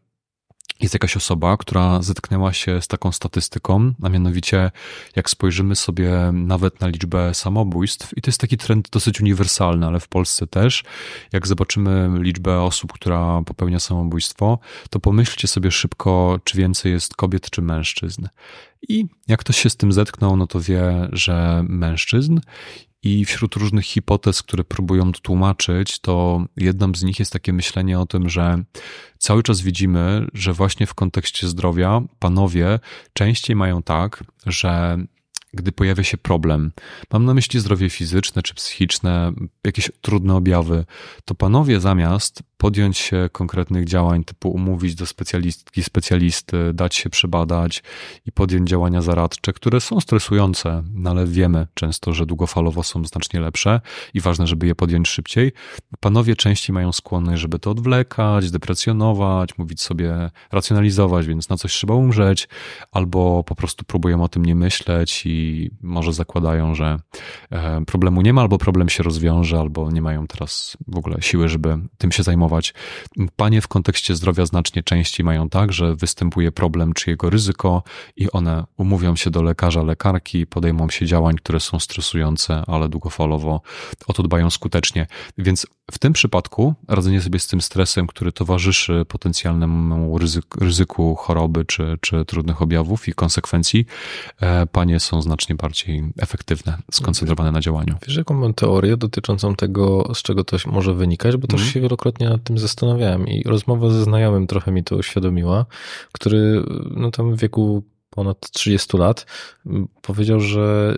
jest 0.82 0.94
jakaś 0.94 1.16
osoba, 1.16 1.56
która 1.56 2.02
zetknęła 2.02 2.52
się 2.52 2.82
z 2.82 2.88
taką 2.88 3.12
statystyką, 3.12 3.94
a 4.02 4.08
mianowicie 4.08 4.70
jak 5.16 5.30
spojrzymy 5.30 5.76
sobie 5.76 6.30
nawet 6.32 6.80
na 6.80 6.86
liczbę 6.86 7.34
samobójstw, 7.34 8.16
i 8.16 8.22
to 8.22 8.28
jest 8.28 8.40
taki 8.40 8.56
trend 8.56 8.90
dosyć 8.90 9.20
uniwersalny, 9.20 9.86
ale 9.86 10.00
w 10.00 10.08
Polsce 10.08 10.46
też, 10.46 10.84
jak 11.32 11.46
zobaczymy 11.46 12.10
liczbę 12.20 12.60
osób, 12.60 12.92
która 12.92 13.42
popełnia 13.42 13.80
samobójstwo, 13.80 14.58
to 14.90 15.00
pomyślcie 15.00 15.48
sobie 15.48 15.70
szybko, 15.70 16.38
czy 16.44 16.58
więcej 16.58 16.92
jest 16.92 17.16
kobiet 17.16 17.50
czy 17.50 17.62
mężczyzn. 17.62 18.28
I 18.88 19.06
jak 19.28 19.40
ktoś 19.40 19.58
się 19.58 19.70
z 19.70 19.76
tym 19.76 19.92
zetknął, 19.92 20.36
no 20.36 20.46
to 20.46 20.60
wie, 20.60 21.08
że 21.12 21.64
mężczyzn 21.68 22.40
i 23.02 23.24
wśród 23.24 23.54
różnych 23.54 23.84
hipotez, 23.84 24.42
które 24.42 24.64
próbują 24.64 25.12
tłumaczyć, 25.12 25.98
to 25.98 26.44
jedną 26.56 26.94
z 26.94 27.02
nich 27.02 27.18
jest 27.18 27.32
takie 27.32 27.52
myślenie 27.52 28.00
o 28.00 28.06
tym, 28.06 28.28
że 28.28 28.64
cały 29.18 29.42
czas 29.42 29.60
widzimy, 29.60 30.26
że 30.34 30.52
właśnie 30.52 30.86
w 30.86 30.94
kontekście 30.94 31.48
zdrowia 31.48 32.02
panowie 32.18 32.78
częściej 33.12 33.56
mają 33.56 33.82
tak, 33.82 34.24
że 34.46 34.98
gdy 35.54 35.72
pojawia 35.72 36.04
się 36.04 36.18
problem, 36.18 36.72
mam 37.12 37.24
na 37.24 37.34
myśli 37.34 37.60
zdrowie 37.60 37.90
fizyczne 37.90 38.42
czy 38.42 38.54
psychiczne, 38.54 39.32
jakieś 39.64 39.90
trudne 40.00 40.34
objawy, 40.34 40.84
to 41.24 41.34
panowie 41.34 41.80
zamiast 41.80 42.42
podjąć 42.62 42.98
się 42.98 43.28
konkretnych 43.32 43.84
działań, 43.84 44.24
typu 44.24 44.50
umówić 44.50 44.94
do 44.94 45.06
specjalistki, 45.06 45.82
specjalisty, 45.82 46.72
dać 46.74 46.94
się 46.94 47.10
przebadać 47.10 47.82
i 48.26 48.32
podjąć 48.32 48.70
działania 48.70 49.02
zaradcze, 49.02 49.52
które 49.52 49.80
są 49.80 50.00
stresujące, 50.00 50.82
no 50.94 51.10
ale 51.10 51.26
wiemy 51.26 51.66
często, 51.74 52.12
że 52.12 52.26
długofalowo 52.26 52.82
są 52.82 53.04
znacznie 53.04 53.40
lepsze 53.40 53.80
i 54.14 54.20
ważne, 54.20 54.46
żeby 54.46 54.66
je 54.66 54.74
podjąć 54.74 55.08
szybciej. 55.08 55.52
Panowie 56.00 56.36
częściej 56.36 56.74
mają 56.74 56.92
skłonność, 56.92 57.42
żeby 57.42 57.58
to 57.58 57.70
odwlekać, 57.70 58.50
deprecjonować, 58.50 59.58
mówić 59.58 59.80
sobie, 59.80 60.30
racjonalizować, 60.52 61.26
więc 61.26 61.48
na 61.48 61.56
coś 61.56 61.72
trzeba 61.72 61.94
umrzeć, 61.94 62.48
albo 62.92 63.44
po 63.44 63.54
prostu 63.54 63.84
próbują 63.84 64.22
o 64.22 64.28
tym 64.28 64.44
nie 64.44 64.54
myśleć 64.54 65.22
i 65.26 65.70
może 65.80 66.12
zakładają, 66.12 66.74
że 66.74 66.98
e, 67.50 67.84
problemu 67.84 68.22
nie 68.22 68.32
ma, 68.32 68.40
albo 68.40 68.58
problem 68.58 68.88
się 68.88 69.02
rozwiąże, 69.02 69.60
albo 69.60 69.90
nie 69.90 70.02
mają 70.02 70.26
teraz 70.26 70.76
w 70.88 70.96
ogóle 70.96 71.22
siły, 71.22 71.48
żeby 71.48 71.78
tym 71.98 72.12
się 72.12 72.22
zajmować 72.22 72.51
Panie 73.36 73.60
w 73.60 73.68
kontekście 73.68 74.14
zdrowia 74.14 74.46
znacznie 74.46 74.82
częściej 74.82 75.24
mają 75.24 75.48
tak, 75.48 75.72
że 75.72 75.96
występuje 75.96 76.52
problem 76.52 76.92
czy 76.92 77.10
jego 77.10 77.30
ryzyko 77.30 77.82
i 78.16 78.30
one 78.30 78.64
umówią 78.76 79.16
się 79.16 79.30
do 79.30 79.42
lekarza, 79.42 79.82
lekarki, 79.82 80.46
podejmą 80.46 80.90
się 80.90 81.06
działań, 81.06 81.36
które 81.36 81.60
są 81.60 81.80
stresujące, 81.80 82.62
ale 82.66 82.88
długofalowo 82.88 83.60
o 84.06 84.12
to 84.12 84.22
dbają 84.22 84.50
skutecznie. 84.50 85.06
Więc 85.38 85.66
w 85.90 85.98
tym 85.98 86.12
przypadku 86.12 86.74
radzenie 86.88 87.20
sobie 87.20 87.38
z 87.38 87.46
tym 87.46 87.60
stresem, 87.60 88.06
który 88.06 88.32
towarzyszy 88.32 89.04
potencjalnemu 89.08 90.18
ryzyku, 90.18 90.60
ryzyku 90.60 91.14
choroby 91.14 91.64
czy, 91.64 91.98
czy 92.00 92.24
trudnych 92.24 92.62
objawów 92.62 93.08
i 93.08 93.12
konsekwencji, 93.12 93.86
e, 94.40 94.66
panie 94.66 95.00
są 95.00 95.22
znacznie 95.22 95.54
bardziej 95.54 96.02
efektywne, 96.18 96.78
skoncentrowane 96.90 97.52
na 97.52 97.60
działaniu. 97.60 97.96
Wiesz, 98.06 98.16
jaką 98.16 98.34
mam 98.34 98.54
teorię 98.54 98.96
dotyczącą 98.96 99.54
tego, 99.54 100.14
z 100.14 100.22
czego 100.22 100.44
to 100.44 100.56
może 100.66 100.94
wynikać, 100.94 101.36
bo 101.36 101.46
też 101.46 101.60
mm. 101.60 101.72
się 101.72 101.80
wielokrotnie 101.80 102.28
nad 102.28 102.44
tym 102.44 102.58
zastanawiałem 102.58 103.28
i 103.28 103.42
rozmowa 103.42 103.90
ze 103.90 104.04
znajomym 104.04 104.46
trochę 104.46 104.72
mi 104.72 104.84
to 104.84 104.96
uświadomiła, 104.96 105.66
który 106.12 106.64
no 106.90 107.10
tam 107.10 107.36
w 107.36 107.40
wieku 107.40 107.82
ponad 108.16 108.50
30 108.50 108.96
lat, 108.96 109.26
powiedział, 110.02 110.40
że 110.40 110.94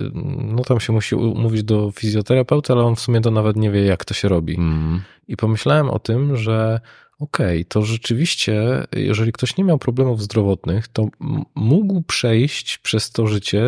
no 0.55 0.63
tam 0.63 0.81
się 0.81 0.93
musi 0.93 1.15
umówić 1.15 1.63
do 1.63 1.91
fizjoterapeuty, 1.91 2.73
ale 2.73 2.83
on 2.83 2.97
w 2.97 3.01
sumie 3.01 3.21
to 3.21 3.31
nawet 3.31 3.57
nie 3.57 3.71
wie, 3.71 3.85
jak 3.85 4.05
to 4.05 4.15
się 4.15 4.29
robi. 4.29 4.57
Mm. 4.57 5.03
I 5.29 5.37
pomyślałem 5.37 5.91
o 5.91 5.99
tym, 5.99 6.37
że 6.37 6.81
Okej, 7.19 7.61
okay, 7.61 7.65
to 7.65 7.83
rzeczywiście, 7.83 8.87
jeżeli 8.93 9.33
ktoś 9.33 9.57
nie 9.57 9.65
miał 9.65 9.79
problemów 9.79 10.23
zdrowotnych, 10.23 10.89
to 10.89 11.09
mógł 11.55 12.03
przejść 12.03 12.79
przez 12.79 13.11
to 13.11 13.27
życie, 13.27 13.63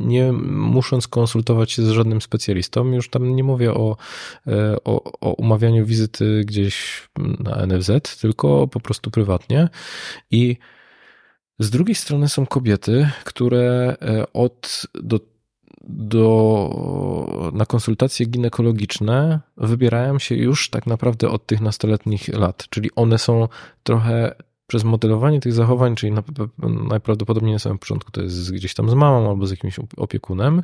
nie 0.00 0.32
musząc 0.32 1.08
konsultować 1.08 1.72
się 1.72 1.82
z 1.82 1.90
żadnym 1.90 2.20
specjalistą. 2.20 2.92
Już 2.92 3.10
tam 3.10 3.36
nie 3.36 3.44
mówię 3.44 3.74
o, 3.74 3.96
e, 4.46 4.76
o, 4.84 5.20
o 5.20 5.32
umawianiu 5.32 5.86
wizyty 5.86 6.44
gdzieś 6.46 7.08
na 7.38 7.66
NFZ, 7.66 7.90
tylko 8.20 8.68
po 8.68 8.80
prostu 8.80 9.10
prywatnie. 9.10 9.68
I 10.30 10.56
z 11.62 11.70
drugiej 11.70 11.94
strony 11.94 12.28
są 12.28 12.46
kobiety, 12.46 13.10
które 13.24 13.96
e, 14.02 14.32
od 14.32 14.86
do 14.94 15.20
do, 15.84 17.50
na 17.52 17.66
konsultacje 17.66 18.26
ginekologiczne 18.26 19.40
wybierają 19.56 20.18
się 20.18 20.34
już 20.34 20.70
tak 20.70 20.86
naprawdę 20.86 21.28
od 21.28 21.46
tych 21.46 21.60
nastoletnich 21.60 22.28
lat, 22.28 22.66
czyli 22.70 22.90
one 22.96 23.18
są 23.18 23.48
trochę 23.82 24.34
przez 24.72 24.84
modelowanie 24.84 25.40
tych 25.40 25.52
zachowań, 25.52 25.94
czyli 25.94 26.12
najprawdopodobniej 26.90 27.52
na 27.52 27.58
samym 27.58 27.78
początku 27.78 28.10
to 28.10 28.22
jest 28.22 28.52
gdzieś 28.52 28.74
tam 28.74 28.90
z 28.90 28.94
mamą 28.94 29.30
albo 29.30 29.46
z 29.46 29.50
jakimś 29.50 29.76
opiekunem, 29.96 30.62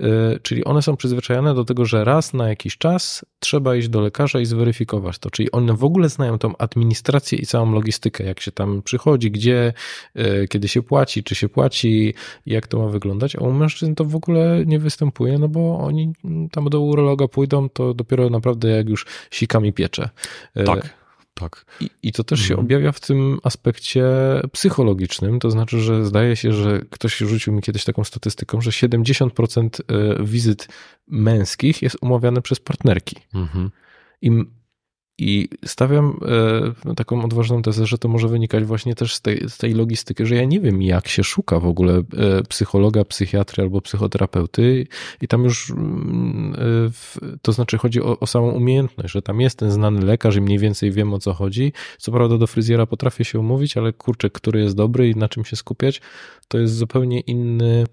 y, 0.00 0.04
czyli 0.42 0.64
one 0.64 0.82
są 0.82 0.96
przyzwyczajone 0.96 1.54
do 1.54 1.64
tego, 1.64 1.84
że 1.84 2.04
raz 2.04 2.34
na 2.34 2.48
jakiś 2.48 2.78
czas 2.78 3.24
trzeba 3.38 3.76
iść 3.76 3.88
do 3.88 4.00
lekarza 4.00 4.40
i 4.40 4.46
zweryfikować 4.46 5.18
to, 5.18 5.30
czyli 5.30 5.50
one 5.50 5.74
w 5.74 5.84
ogóle 5.84 6.08
znają 6.08 6.38
tą 6.38 6.56
administrację 6.56 7.38
i 7.38 7.46
całą 7.46 7.72
logistykę, 7.72 8.24
jak 8.24 8.40
się 8.40 8.52
tam 8.52 8.82
przychodzi, 8.82 9.30
gdzie, 9.30 9.72
y, 10.16 10.48
kiedy 10.48 10.68
się 10.68 10.82
płaci, 10.82 11.24
czy 11.24 11.34
się 11.34 11.48
płaci, 11.48 12.14
jak 12.46 12.66
to 12.66 12.78
ma 12.78 12.88
wyglądać, 12.88 13.36
a 13.36 13.40
u 13.40 13.52
mężczyzn 13.52 13.94
to 13.94 14.04
w 14.04 14.16
ogóle 14.16 14.62
nie 14.66 14.78
występuje, 14.78 15.38
no 15.38 15.48
bo 15.48 15.78
oni 15.78 16.12
tam 16.52 16.68
do 16.68 16.80
urologa 16.80 17.28
pójdą, 17.28 17.68
to 17.68 17.94
dopiero 17.94 18.30
naprawdę 18.30 18.68
jak 18.68 18.88
już 18.88 19.06
sikami 19.30 19.72
piecze. 19.72 20.10
Y, 20.56 20.64
tak. 20.64 20.98
Tak. 21.38 21.64
I, 21.80 21.90
I, 22.02 22.12
to 22.12 22.24
też 22.24 22.40
się 22.40 22.54
mhm. 22.54 22.66
objawia 22.66 22.92
w 22.92 23.00
tym 23.00 23.38
aspekcie 23.42 24.04
psychologicznym, 24.52 25.40
to 25.40 25.50
znaczy, 25.50 25.80
że 25.80 26.04
zdaje 26.04 26.36
się, 26.36 26.52
że 26.52 26.80
ktoś 26.90 27.16
rzucił 27.16 27.52
mi 27.52 27.62
kiedyś 27.62 27.84
taką 27.84 28.04
statystyką, 28.04 28.60
że 28.60 28.70
70% 28.70 29.68
e, 29.88 30.24
wizyt 30.24 30.68
męskich 31.06 31.82
jest 31.82 31.96
umawiane 32.00 32.42
przez 32.42 32.60
partnerki. 32.60 33.16
Mhm. 33.34 33.70
I 34.22 34.30
i 35.18 35.48
stawiam 35.64 36.20
e, 36.86 36.94
taką 36.94 37.24
odważną 37.24 37.62
tezę, 37.62 37.86
że 37.86 37.98
to 37.98 38.08
może 38.08 38.28
wynikać 38.28 38.64
właśnie 38.64 38.94
też 38.94 39.14
z 39.14 39.20
tej, 39.20 39.48
z 39.48 39.56
tej 39.56 39.74
logistyki, 39.74 40.26
że 40.26 40.34
ja 40.34 40.44
nie 40.44 40.60
wiem, 40.60 40.82
jak 40.82 41.08
się 41.08 41.24
szuka 41.24 41.60
w 41.60 41.66
ogóle 41.66 41.98
e, 41.98 42.02
psychologa, 42.48 43.04
psychiatry 43.04 43.62
albo 43.62 43.80
psychoterapeuty, 43.80 44.86
i 45.20 45.28
tam 45.28 45.44
już, 45.44 45.70
mm, 45.70 46.54
e, 47.22 47.38
to 47.42 47.52
znaczy 47.52 47.78
chodzi 47.78 48.02
o, 48.02 48.20
o 48.20 48.26
samą 48.26 48.50
umiejętność, 48.50 49.12
że 49.12 49.22
tam 49.22 49.40
jest 49.40 49.58
ten 49.58 49.70
znany 49.70 50.00
lekarz 50.00 50.36
i 50.36 50.40
mniej 50.40 50.58
więcej 50.58 50.90
wiem 50.90 51.14
o 51.14 51.18
co 51.18 51.34
chodzi. 51.34 51.72
Co 51.98 52.12
prawda 52.12 52.38
do 52.38 52.46
fryzjera 52.46 52.86
potrafię 52.86 53.24
się 53.24 53.40
umówić, 53.40 53.76
ale 53.76 53.92
kurczę, 53.92 54.30
który 54.30 54.60
jest 54.60 54.76
dobry 54.76 55.08
i 55.08 55.16
na 55.16 55.28
czym 55.28 55.44
się 55.44 55.56
skupiać, 55.56 56.00
to 56.48 56.58
jest 56.58 56.74
zupełnie 56.74 57.20
inny, 57.20 57.86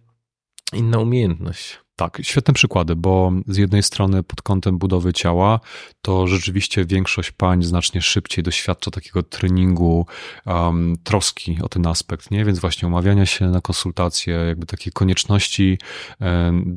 inna 0.73 0.99
umiejętność. 0.99 1.84
Tak, 1.97 2.19
świetne 2.23 2.53
przykłady, 2.53 2.95
bo 2.95 3.31
z 3.47 3.57
jednej 3.57 3.83
strony 3.83 4.23
pod 4.23 4.41
kątem 4.41 4.77
budowy 4.77 5.13
ciała, 5.13 5.59
to 6.01 6.27
rzeczywiście 6.27 6.85
większość 6.85 7.31
pań 7.31 7.63
znacznie 7.63 8.01
szybciej 8.01 8.43
doświadcza 8.43 8.91
takiego 8.91 9.23
treningu, 9.23 10.05
um, 10.45 10.95
troski 11.03 11.57
o 11.61 11.69
ten 11.69 11.87
aspekt, 11.87 12.31
nie? 12.31 12.45
Więc 12.45 12.59
właśnie 12.59 12.87
umawiania 12.87 13.25
się 13.25 13.45
na 13.45 13.61
konsultacje, 13.61 14.33
jakby 14.33 14.65
takiej 14.65 14.93
konieczności 14.93 15.77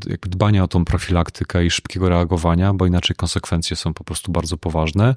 jakby 0.07 0.29
dbania 0.29 0.65
o 0.65 0.69
tą 0.69 0.85
profilaktykę 0.85 1.65
i 1.65 1.71
szybkiego 1.71 2.09
reagowania, 2.09 2.75
bo 2.75 2.87
inaczej 2.87 3.17
konsekwencje 3.17 3.77
są 3.77 3.95
po 3.95 4.05
prostu 4.05 4.33
bardzo 4.33 4.57
poważne. 4.57 5.17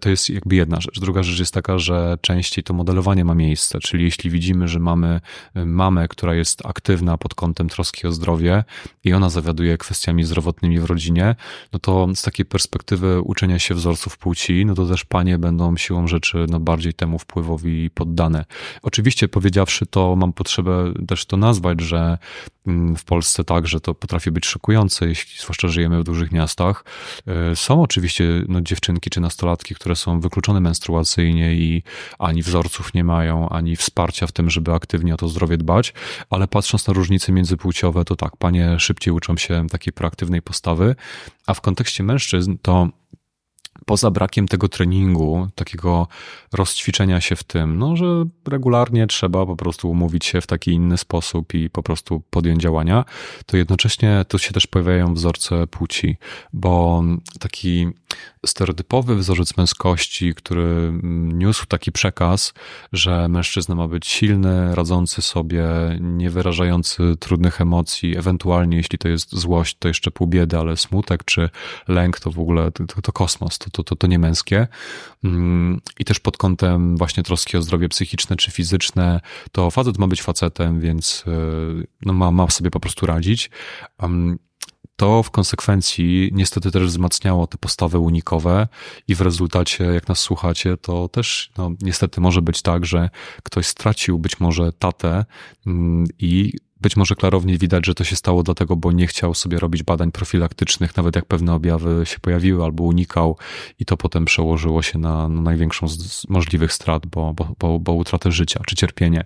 To 0.00 0.10
jest 0.10 0.30
jakby 0.30 0.56
jedna 0.56 0.80
rzecz. 0.80 1.00
Druga 1.00 1.22
rzecz 1.22 1.38
jest 1.38 1.54
taka, 1.54 1.78
że 1.78 2.18
częściej 2.20 2.64
to 2.64 2.74
modelowanie 2.74 3.24
ma 3.24 3.34
miejsce, 3.34 3.78
czyli 3.80 4.04
jeśli 4.04 4.30
widzimy, 4.30 4.68
że 4.68 4.78
mamy 4.78 5.20
mamę, 5.54 6.08
która 6.08 6.34
jest 6.34 6.66
aktywna 6.66 7.18
pod 7.18 7.34
kątem 7.34 7.68
troski 7.68 8.06
o 8.06 8.12
zdrowie 8.12 8.64
i 9.04 9.12
ona 9.12 9.30
zawiaduje 9.40 9.78
kwestiami 9.78 10.24
zdrowotnymi 10.24 10.78
w 10.78 10.84
rodzinie, 10.84 11.34
no 11.72 11.78
to 11.78 12.08
z 12.14 12.22
takiej 12.22 12.46
perspektywy 12.46 13.20
uczenia 13.20 13.58
się 13.58 13.74
wzorców 13.74 14.18
płci, 14.18 14.66
no 14.66 14.74
to 14.74 14.86
też 14.86 15.04
panie 15.04 15.38
będą 15.38 15.76
siłą 15.76 16.08
rzeczy 16.08 16.46
no 16.48 16.60
bardziej 16.60 16.94
temu 16.94 17.18
wpływowi 17.18 17.90
poddane. 17.90 18.44
Oczywiście 18.82 19.28
powiedziawszy 19.28 19.86
to, 19.86 20.16
mam 20.16 20.32
potrzebę 20.32 20.92
też 21.08 21.26
to 21.26 21.36
nazwać, 21.36 21.80
że 21.80 22.18
mm, 22.66 22.96
w 22.96 23.04
Polsce 23.04 23.44
także 23.44 23.80
to 23.80 23.94
potrafi 23.94 24.30
być 24.30 24.46
szokujące, 24.46 25.06
jeśli 25.06 25.42
zwłaszcza 25.42 25.68
żyjemy 25.68 26.00
w 26.00 26.04
dużych 26.04 26.32
miastach. 26.32 26.84
E, 27.26 27.56
są 27.56 27.82
oczywiście 27.82 28.24
no, 28.48 28.60
dziewczynki 28.60 29.10
czy 29.10 29.20
nastolatki, 29.20 29.74
które 29.74 29.96
są 29.96 30.20
wykluczone 30.20 30.60
menstruacyjnie 30.60 31.54
i 31.54 31.82
ani 32.18 32.42
wzorców 32.42 32.94
nie 32.94 33.04
mają, 33.04 33.48
ani 33.48 33.76
wsparcia 33.76 34.26
w 34.26 34.32
tym, 34.32 34.50
żeby 34.50 34.72
aktywnie 34.72 35.14
o 35.14 35.16
to 35.16 35.28
zdrowie 35.28 35.56
dbać, 35.56 35.94
ale 36.30 36.48
patrząc 36.48 36.86
na 36.86 36.94
różnice 36.94 37.32
międzypłciowe, 37.32 38.04
to 38.04 38.16
tak, 38.16 38.36
panie 38.36 38.78
szybciej 38.78 39.14
uczą 39.14 39.29
się 39.38 39.66
takiej 39.70 39.92
proaktywnej 39.92 40.42
postawy, 40.42 40.96
a 41.46 41.54
w 41.54 41.60
kontekście 41.60 42.02
mężczyzn 42.02 42.56
to 42.62 42.88
poza 43.86 44.10
brakiem 44.10 44.48
tego 44.48 44.68
treningu, 44.68 45.48
takiego 45.54 46.08
rozćwiczenia 46.52 47.20
się 47.20 47.36
w 47.36 47.44
tym, 47.44 47.78
no, 47.78 47.96
że 47.96 48.24
regularnie 48.48 49.06
trzeba 49.06 49.46
po 49.46 49.56
prostu 49.56 49.90
umówić 49.90 50.24
się 50.24 50.40
w 50.40 50.46
taki 50.46 50.72
inny 50.72 50.98
sposób 50.98 51.54
i 51.54 51.70
po 51.70 51.82
prostu 51.82 52.22
podjąć 52.30 52.62
działania, 52.62 53.04
to 53.46 53.56
jednocześnie 53.56 54.24
tu 54.28 54.38
się 54.38 54.52
też 54.52 54.66
pojawiają 54.66 55.14
wzorce 55.14 55.66
płci, 55.66 56.16
bo 56.52 57.02
taki 57.40 57.88
stereotypowy 58.46 59.16
wzorzec 59.16 59.56
męskości, 59.56 60.34
który 60.34 60.92
niósł 61.32 61.66
taki 61.66 61.92
przekaz, 61.92 62.52
że 62.92 63.28
mężczyzna 63.28 63.74
ma 63.74 63.88
być 63.88 64.06
silny, 64.06 64.74
radzący 64.74 65.22
sobie, 65.22 65.64
nie 66.00 66.30
wyrażający 66.30 67.16
trudnych 67.20 67.60
emocji, 67.60 68.18
ewentualnie 68.18 68.76
jeśli 68.76 68.98
to 68.98 69.08
jest 69.08 69.36
złość, 69.36 69.76
to 69.78 69.88
jeszcze 69.88 70.10
pół 70.10 70.26
biedy, 70.26 70.58
ale 70.58 70.76
smutek 70.76 71.24
czy 71.24 71.50
lęk 71.88 72.20
to 72.20 72.30
w 72.30 72.38
ogóle 72.38 72.70
to, 72.72 73.02
to 73.02 73.12
kosmos, 73.12 73.58
to, 73.58 73.70
to, 73.70 73.84
to, 73.84 73.96
to 73.96 74.06
nie 74.06 74.18
męskie. 74.18 74.68
Mm, 75.24 75.80
I 75.98 76.04
też 76.04 76.20
pod 76.20 76.36
kątem 76.40 76.96
właśnie 76.96 77.22
troski 77.22 77.56
o 77.56 77.62
zdrowie 77.62 77.88
psychiczne 77.88 78.36
czy 78.36 78.50
fizyczne, 78.50 79.20
to 79.52 79.70
facet 79.70 79.98
ma 79.98 80.06
być 80.06 80.22
facetem, 80.22 80.80
więc 80.80 81.24
y, 81.26 81.86
no, 82.06 82.12
ma, 82.12 82.30
ma 82.30 82.50
sobie 82.50 82.70
po 82.70 82.80
prostu 82.80 83.06
radzić. 83.06 83.50
To 84.96 85.22
w 85.22 85.30
konsekwencji 85.30 86.30
niestety 86.32 86.70
też 86.70 86.86
wzmacniało 86.86 87.46
te 87.46 87.58
postawy 87.58 87.98
unikowe 87.98 88.68
i 89.08 89.14
w 89.14 89.20
rezultacie, 89.20 89.84
jak 89.84 90.08
nas 90.08 90.18
słuchacie, 90.18 90.76
to 90.76 91.08
też 91.08 91.50
no, 91.58 91.70
niestety 91.82 92.20
może 92.20 92.42
być 92.42 92.62
tak, 92.62 92.86
że 92.86 93.10
ktoś 93.42 93.66
stracił 93.66 94.18
być 94.18 94.40
może 94.40 94.72
tatę 94.72 95.24
mm, 95.66 96.04
i 96.18 96.52
być 96.80 96.96
może 96.96 97.14
klarownie 97.14 97.58
widać, 97.58 97.86
że 97.86 97.94
to 97.94 98.04
się 98.04 98.16
stało 98.16 98.42
dlatego, 98.42 98.76
bo 98.76 98.92
nie 98.92 99.06
chciał 99.06 99.34
sobie 99.34 99.58
robić 99.58 99.82
badań 99.82 100.12
profilaktycznych, 100.12 100.96
nawet 100.96 101.16
jak 101.16 101.24
pewne 101.24 101.54
objawy 101.54 102.02
się 102.06 102.18
pojawiły 102.20 102.64
albo 102.64 102.84
unikał, 102.84 103.36
i 103.78 103.84
to 103.84 103.96
potem 103.96 104.24
przełożyło 104.24 104.82
się 104.82 104.98
na, 104.98 105.28
na 105.28 105.40
największą 105.42 105.88
z 105.88 106.28
możliwych 106.28 106.72
strat, 106.72 107.06
bo, 107.06 107.34
bo, 107.34 107.54
bo, 107.58 107.78
bo 107.78 107.92
utratę 107.92 108.32
życia 108.32 108.60
czy 108.66 108.76
cierpienie. 108.76 109.24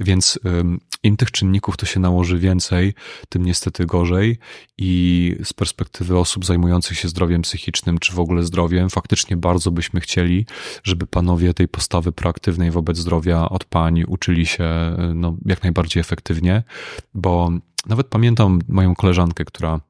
Więc 0.00 0.38
im 1.02 1.16
tych 1.16 1.30
czynników 1.30 1.76
to 1.76 1.86
się 1.86 2.00
nałoży 2.00 2.38
więcej, 2.38 2.94
tym 3.28 3.44
niestety 3.44 3.86
gorzej. 3.86 4.38
I 4.78 5.36
z 5.44 5.52
perspektywy 5.52 6.18
osób 6.18 6.44
zajmujących 6.44 6.98
się 6.98 7.08
zdrowiem 7.08 7.42
psychicznym, 7.42 7.98
czy 7.98 8.12
w 8.12 8.20
ogóle 8.20 8.42
zdrowiem, 8.42 8.90
faktycznie 8.90 9.36
bardzo 9.36 9.70
byśmy 9.70 10.00
chcieli, 10.00 10.46
żeby 10.84 11.06
panowie 11.06 11.54
tej 11.54 11.68
postawy 11.68 12.12
proaktywnej 12.12 12.70
wobec 12.70 12.96
zdrowia 12.96 13.48
od 13.48 13.64
pań 13.64 14.04
uczyli 14.06 14.46
się 14.46 14.96
no, 15.14 15.36
jak 15.46 15.62
najbardziej 15.62 16.00
efektywnie 16.00 16.62
bo 17.14 17.50
nawet 17.86 18.06
pamiętam 18.06 18.60
moją 18.68 18.94
koleżankę, 18.94 19.44
która 19.44 19.80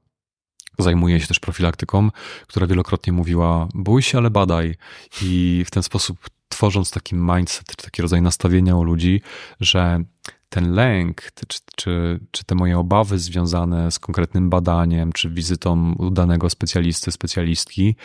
zajmuje 0.78 1.20
się 1.20 1.26
też 1.26 1.40
profilaktyką, 1.40 2.10
która 2.47 2.66
wielokrotnie 2.66 3.12
mówiła: 3.12 3.68
bój 3.74 4.02
się, 4.02 4.18
ale 4.18 4.31
badaj. 4.31 4.74
I 5.22 5.64
w 5.66 5.70
ten 5.70 5.82
sposób 5.82 6.18
tworząc 6.48 6.90
taki 6.90 7.14
mindset, 7.14 7.66
czy 7.76 7.85
taki 7.85 8.02
rodzaj 8.02 8.22
nastawienia 8.22 8.76
u 8.76 8.82
ludzi, 8.82 9.20
że 9.60 10.05
ten 10.48 10.72
lęk, 10.72 11.22
czy, 11.48 11.59
czy, 11.76 12.20
czy 12.31 12.44
te 12.44 12.55
moje 12.55 12.78
obawy 12.78 13.18
związane 13.18 13.90
z 13.90 13.98
konkretnym 13.98 14.51
badaniem, 14.51 15.12
czy 15.12 15.31
wizytą 15.31 15.94
udanego 15.98 16.51
specjalisty, 16.51 17.12
specjalistki, 17.12 17.97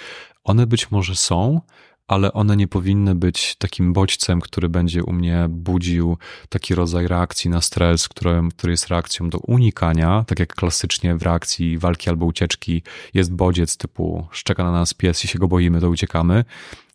one 0.43 0.67
być 0.67 0.91
może 0.91 1.15
są, 1.15 1.61
ale 2.09 2.33
one 2.33 2.57
nie 2.57 2.67
powinny 2.67 3.15
być 3.15 3.55
takim 3.55 3.93
bodźcem, 3.93 4.41
który 4.41 4.69
będzie 4.69 5.03
u 5.03 5.13
mnie 5.13 5.45
budził 5.49 6.17
taki 6.49 6.75
rodzaj 6.75 7.07
reakcji 7.07 7.49
na 7.49 7.61
stres, 7.61 8.07
który, 8.07 8.41
który 8.57 8.73
jest 8.73 8.87
reakcją 8.87 9.29
do 9.29 9.37
unikania, 9.37 10.23
tak 10.27 10.39
jak 10.39 10.55
klasycznie 10.55 11.15
w 11.15 11.21
reakcji 11.21 11.77
walki 11.77 12.09
albo 12.09 12.25
ucieczki 12.25 12.81
jest 13.13 13.33
bodziec 13.33 13.77
typu 13.77 14.27
szczeka 14.31 14.63
na 14.63 14.71
nas 14.71 14.93
pies 14.93 15.25
i 15.25 15.27
się 15.27 15.39
go 15.39 15.47
boimy, 15.47 15.81
to 15.81 15.89
uciekamy. 15.89 16.45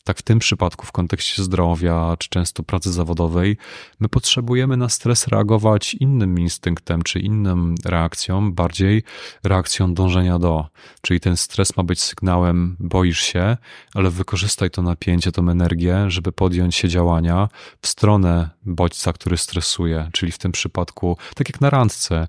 Tak 0.05 0.19
w 0.19 0.23
tym 0.23 0.39
przypadku, 0.39 0.87
w 0.87 0.93
kontekście 0.93 1.43
zdrowia, 1.43 2.17
czy 2.19 2.29
często 2.29 2.63
pracy 2.63 2.93
zawodowej, 2.93 3.57
my 4.01 4.09
potrzebujemy 4.09 4.77
na 4.77 4.89
stres 4.89 5.29
reagować 5.29 5.95
innym 5.95 6.39
instynktem, 6.39 7.03
czy 7.03 7.21
inną 7.21 7.75
reakcją, 7.85 8.53
bardziej 8.53 9.03
reakcją 9.45 9.95
dążenia 9.95 10.39
do. 10.39 10.67
Czyli 11.03 11.21
ten 11.21 11.37
stres 11.37 11.77
ma 11.77 11.83
być 11.83 12.01
sygnałem, 12.01 12.77
boisz 12.81 13.21
się, 13.21 13.57
ale 13.95 14.11
wykorzystaj 14.11 14.71
to 14.71 14.83
napięcie, 14.83 15.33
tą 15.33 15.49
energię, 15.51 16.05
żeby 16.09 16.33
podjąć 16.33 16.75
się 16.75 16.89
działania 16.89 17.49
w 17.83 17.87
stronę 17.87 18.51
bodźca, 18.67 19.13
który 19.13 19.37
stresuje. 19.37 20.11
Czyli 20.13 20.33
w 20.33 20.39
tym 20.39 20.53
przypadku, 20.53 21.17
tak 21.35 21.49
jak 21.49 21.61
na 21.61 21.71
randce, 21.71 22.27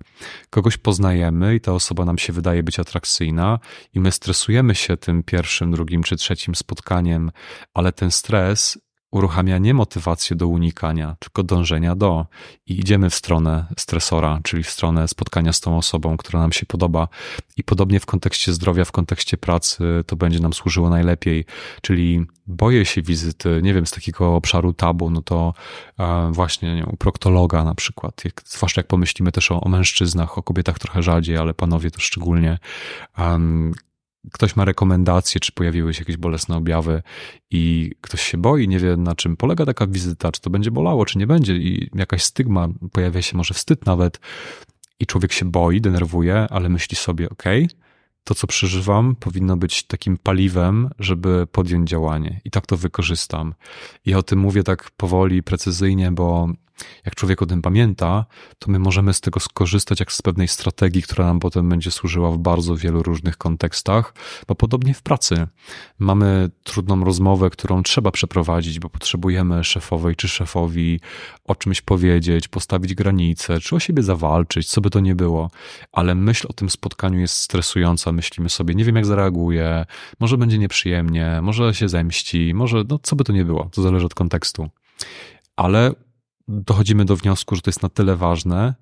kogoś 0.49 0.77
poznajemy 0.77 1.55
i 1.55 1.61
ta 1.61 1.73
osoba 1.73 2.05
nam 2.05 2.17
się 2.17 2.33
wydaje 2.33 2.63
być 2.63 2.79
atrakcyjna, 2.79 3.59
i 3.93 3.99
my 3.99 4.11
stresujemy 4.11 4.75
się 4.75 4.97
tym 4.97 5.23
pierwszym, 5.23 5.71
drugim 5.71 6.03
czy 6.03 6.15
trzecim 6.15 6.55
spotkaniem, 6.55 7.31
ale 7.73 7.91
ten 7.91 8.11
stres 8.11 8.77
uruchamia 9.15 9.57
nie 9.57 9.73
motywację 9.73 10.35
do 10.35 10.47
unikania, 10.47 11.15
tylko 11.19 11.43
dążenia 11.43 11.95
do. 11.95 12.25
I 12.67 12.79
idziemy 12.79 13.09
w 13.09 13.15
stronę 13.15 13.65
stresora, 13.77 14.39
czyli 14.43 14.63
w 14.63 14.69
stronę 14.69 15.07
spotkania 15.07 15.53
z 15.53 15.61
tą 15.61 15.77
osobą, 15.77 16.17
która 16.17 16.39
nam 16.39 16.51
się 16.51 16.65
podoba. 16.65 17.07
I 17.57 17.63
podobnie 17.63 17.99
w 17.99 18.05
kontekście 18.05 18.53
zdrowia, 18.53 18.85
w 18.85 18.91
kontekście 18.91 19.37
pracy 19.37 19.83
to 20.07 20.15
będzie 20.15 20.39
nam 20.39 20.53
służyło 20.53 20.89
najlepiej. 20.89 21.45
Czyli 21.81 22.25
boję 22.47 22.85
się 22.85 23.01
wizyty, 23.01 23.59
nie 23.63 23.73
wiem, 23.73 23.85
z 23.85 23.91
takiego 23.91 24.35
obszaru 24.35 24.73
tabu, 24.73 25.09
no 25.09 25.21
to 25.21 25.53
e, 25.99 26.29
właśnie 26.31 26.75
nie, 26.75 26.85
u 26.85 26.97
proktologa 26.97 27.63
na 27.63 27.75
przykład. 27.75 28.25
Jak, 28.25 28.41
zwłaszcza 28.45 28.79
jak 28.79 28.87
pomyślimy 28.87 29.31
też 29.31 29.51
o, 29.51 29.61
o 29.61 29.69
mężczyznach, 29.69 30.37
o 30.37 30.43
kobietach 30.43 30.79
trochę 30.79 31.03
rzadziej, 31.03 31.37
ale 31.37 31.53
panowie 31.53 31.91
to 31.91 31.99
szczególnie. 31.99 32.59
Um, 33.17 33.73
ktoś 34.31 34.55
ma 34.55 34.65
rekomendacje, 34.65 35.41
czy 35.41 35.51
pojawiły 35.51 35.93
się 35.93 36.01
jakieś 36.01 36.17
bolesne 36.17 36.57
objawy 36.57 37.01
i 37.51 37.91
ktoś 38.01 38.21
się 38.21 38.37
boi, 38.37 38.67
nie 38.67 38.79
wie 38.79 38.97
na 38.97 39.15
czym 39.15 39.37
polega 39.37 39.65
taka 39.65 39.87
wizyta, 39.87 40.31
czy 40.31 40.41
to 40.41 40.49
będzie 40.49 40.71
bolało, 40.71 41.05
czy 41.05 41.17
nie 41.17 41.27
będzie 41.27 41.55
i 41.57 41.89
jakaś 41.95 42.23
stygma, 42.23 42.67
pojawia 42.91 43.21
się 43.21 43.37
może 43.37 43.53
wstyd 43.53 43.85
nawet 43.85 44.19
i 44.99 45.05
człowiek 45.05 45.33
się 45.33 45.51
boi, 45.51 45.81
denerwuje, 45.81 46.47
ale 46.49 46.69
myśli 46.69 46.97
sobie, 46.97 47.29
ok, 47.29 47.43
to 48.23 48.35
co 48.35 48.47
przeżywam 48.47 49.15
powinno 49.15 49.57
być 49.57 49.83
takim 49.83 50.17
paliwem, 50.17 50.89
żeby 50.99 51.47
podjąć 51.51 51.89
działanie 51.89 52.41
i 52.45 52.51
tak 52.51 52.65
to 52.65 52.77
wykorzystam. 52.77 53.53
I 54.05 54.13
o 54.13 54.23
tym 54.23 54.39
mówię 54.39 54.63
tak 54.63 54.91
powoli, 54.91 55.43
precyzyjnie, 55.43 56.11
bo 56.11 56.49
jak 57.05 57.15
człowiek 57.15 57.41
o 57.41 57.45
tym 57.45 57.61
pamięta, 57.61 58.25
to 58.59 58.71
my 58.71 58.79
możemy 58.79 59.13
z 59.13 59.21
tego 59.21 59.39
skorzystać 59.39 59.99
jak 59.99 60.11
z 60.11 60.21
pewnej 60.21 60.47
strategii, 60.47 61.01
która 61.01 61.25
nam 61.25 61.39
potem 61.39 61.69
będzie 61.69 61.91
służyła 61.91 62.31
w 62.31 62.37
bardzo 62.37 62.75
wielu 62.75 63.03
różnych 63.03 63.37
kontekstach, 63.37 64.13
bo 64.47 64.55
podobnie 64.55 64.93
w 64.93 65.01
pracy. 65.01 65.47
Mamy 65.99 66.49
trudną 66.63 67.03
rozmowę, 67.03 67.49
którą 67.49 67.83
trzeba 67.83 68.11
przeprowadzić, 68.11 68.79
bo 68.79 68.89
potrzebujemy 68.89 69.63
szefowej 69.63 70.15
czy 70.15 70.27
szefowi 70.27 70.99
o 71.45 71.55
czymś 71.55 71.81
powiedzieć, 71.81 72.47
postawić 72.47 72.93
granice, 72.93 73.59
czy 73.59 73.75
o 73.75 73.79
siebie 73.79 74.03
zawalczyć, 74.03 74.69
co 74.69 74.81
by 74.81 74.89
to 74.89 74.99
nie 74.99 75.15
było. 75.15 75.51
Ale 75.91 76.15
myśl 76.15 76.47
o 76.49 76.53
tym 76.53 76.69
spotkaniu 76.69 77.19
jest 77.19 77.37
stresująca. 77.37 78.11
Myślimy 78.11 78.49
sobie, 78.49 78.75
nie 78.75 78.85
wiem 78.85 78.95
jak 78.95 79.05
zareaguje, 79.05 79.85
może 80.19 80.37
będzie 80.37 80.57
nieprzyjemnie, 80.57 81.39
może 81.41 81.73
się 81.73 81.89
zemści, 81.89 82.53
może, 82.53 82.83
no 82.89 82.99
co 83.03 83.15
by 83.15 83.23
to 83.23 83.33
nie 83.33 83.45
było, 83.45 83.69
to 83.71 83.81
zależy 83.81 84.05
od 84.05 84.13
kontekstu. 84.13 84.69
Ale 85.55 85.91
dochodzimy 86.47 87.05
do 87.05 87.15
wniosku, 87.15 87.55
że 87.55 87.61
to 87.61 87.69
jest 87.69 87.83
na 87.83 87.89
tyle 87.89 88.15
ważne, 88.15 88.75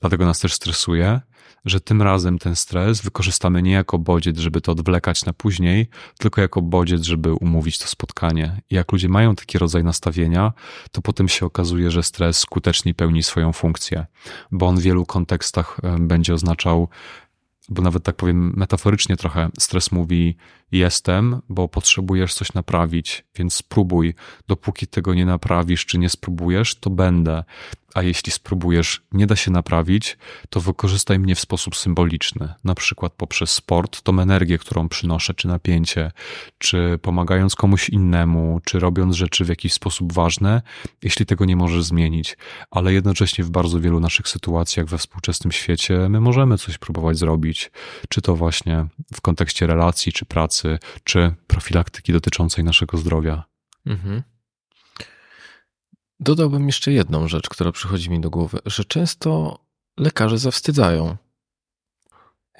dlatego 0.00 0.26
nas 0.26 0.38
też 0.38 0.54
stresuje, 0.54 1.20
że 1.64 1.80
tym 1.80 2.02
razem 2.02 2.38
ten 2.38 2.56
stres 2.56 3.00
wykorzystamy 3.00 3.62
nie 3.62 3.72
jako 3.72 3.98
bodziec, 3.98 4.38
żeby 4.38 4.60
to 4.60 4.72
odwlekać 4.72 5.24
na 5.24 5.32
później, 5.32 5.88
tylko 6.18 6.40
jako 6.40 6.62
bodziec, 6.62 7.02
żeby 7.02 7.32
umówić 7.32 7.78
to 7.78 7.86
spotkanie. 7.86 8.60
I 8.70 8.74
jak 8.74 8.92
ludzie 8.92 9.08
mają 9.08 9.34
taki 9.34 9.58
rodzaj 9.58 9.84
nastawienia, 9.84 10.52
to 10.90 11.02
potem 11.02 11.28
się 11.28 11.46
okazuje, 11.46 11.90
że 11.90 12.02
stres 12.02 12.38
skutecznie 12.38 12.94
pełni 12.94 13.22
swoją 13.22 13.52
funkcję, 13.52 14.06
bo 14.52 14.66
on 14.66 14.76
w 14.76 14.82
wielu 14.82 15.06
kontekstach 15.06 15.80
będzie 15.98 16.34
oznaczał 16.34 16.88
bo 17.70 17.82
nawet 17.82 18.02
tak 18.02 18.16
powiem 18.16 18.52
metaforycznie 18.56 19.16
trochę, 19.16 19.48
stres 19.58 19.92
mówi: 19.92 20.36
Jestem, 20.72 21.40
bo 21.48 21.68
potrzebujesz 21.68 22.34
coś 22.34 22.52
naprawić, 22.52 23.24
więc 23.36 23.54
spróbuj. 23.54 24.14
Dopóki 24.48 24.86
tego 24.86 25.14
nie 25.14 25.26
naprawisz, 25.26 25.86
czy 25.86 25.98
nie 25.98 26.08
spróbujesz, 26.08 26.74
to 26.74 26.90
będę 26.90 27.44
a 27.94 28.02
jeśli 28.02 28.32
spróbujesz, 28.32 29.02
nie 29.12 29.26
da 29.26 29.36
się 29.36 29.50
naprawić, 29.50 30.18
to 30.50 30.60
wykorzystaj 30.60 31.18
mnie 31.18 31.34
w 31.34 31.40
sposób 31.40 31.76
symboliczny, 31.76 32.54
na 32.64 32.74
przykład 32.74 33.12
poprzez 33.12 33.52
sport, 33.52 34.02
tą 34.02 34.20
energię, 34.20 34.58
którą 34.58 34.88
przynoszę, 34.88 35.34
czy 35.34 35.48
napięcie, 35.48 36.12
czy 36.58 36.98
pomagając 37.02 37.54
komuś 37.54 37.88
innemu, 37.88 38.60
czy 38.64 38.78
robiąc 38.78 39.16
rzeczy 39.16 39.44
w 39.44 39.48
jakiś 39.48 39.72
sposób 39.72 40.12
ważne, 40.12 40.62
jeśli 41.02 41.26
tego 41.26 41.44
nie 41.44 41.56
możesz 41.56 41.84
zmienić. 41.84 42.36
Ale 42.70 42.92
jednocześnie 42.92 43.44
w 43.44 43.50
bardzo 43.50 43.80
wielu 43.80 44.00
naszych 44.00 44.28
sytuacjach 44.28 44.86
we 44.86 44.98
współczesnym 44.98 45.52
świecie 45.52 46.08
my 46.08 46.20
możemy 46.20 46.58
coś 46.58 46.78
próbować 46.78 47.18
zrobić, 47.18 47.70
czy 48.08 48.22
to 48.22 48.36
właśnie 48.36 48.86
w 49.14 49.20
kontekście 49.20 49.66
relacji, 49.66 50.12
czy 50.12 50.24
pracy, 50.24 50.59
czy 51.04 51.34
profilaktyki 51.46 52.12
dotyczącej 52.12 52.64
naszego 52.64 52.98
zdrowia. 52.98 53.44
Mhm. 53.86 54.22
Dodałbym 56.20 56.66
jeszcze 56.66 56.92
jedną 56.92 57.28
rzecz, 57.28 57.48
która 57.48 57.72
przychodzi 57.72 58.10
mi 58.10 58.20
do 58.20 58.30
głowy, 58.30 58.58
że 58.66 58.84
często 58.84 59.58
lekarze 59.98 60.38
zawstydzają. 60.38 61.16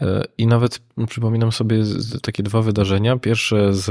E, 0.01 0.24
I 0.39 0.47
nawet 0.47 0.81
przypominam 1.09 1.52
sobie 1.52 1.85
takie 2.22 2.43
dwa 2.43 2.62
wydarzenia. 2.62 3.18
Pierwsze 3.18 3.74
z 3.74 3.90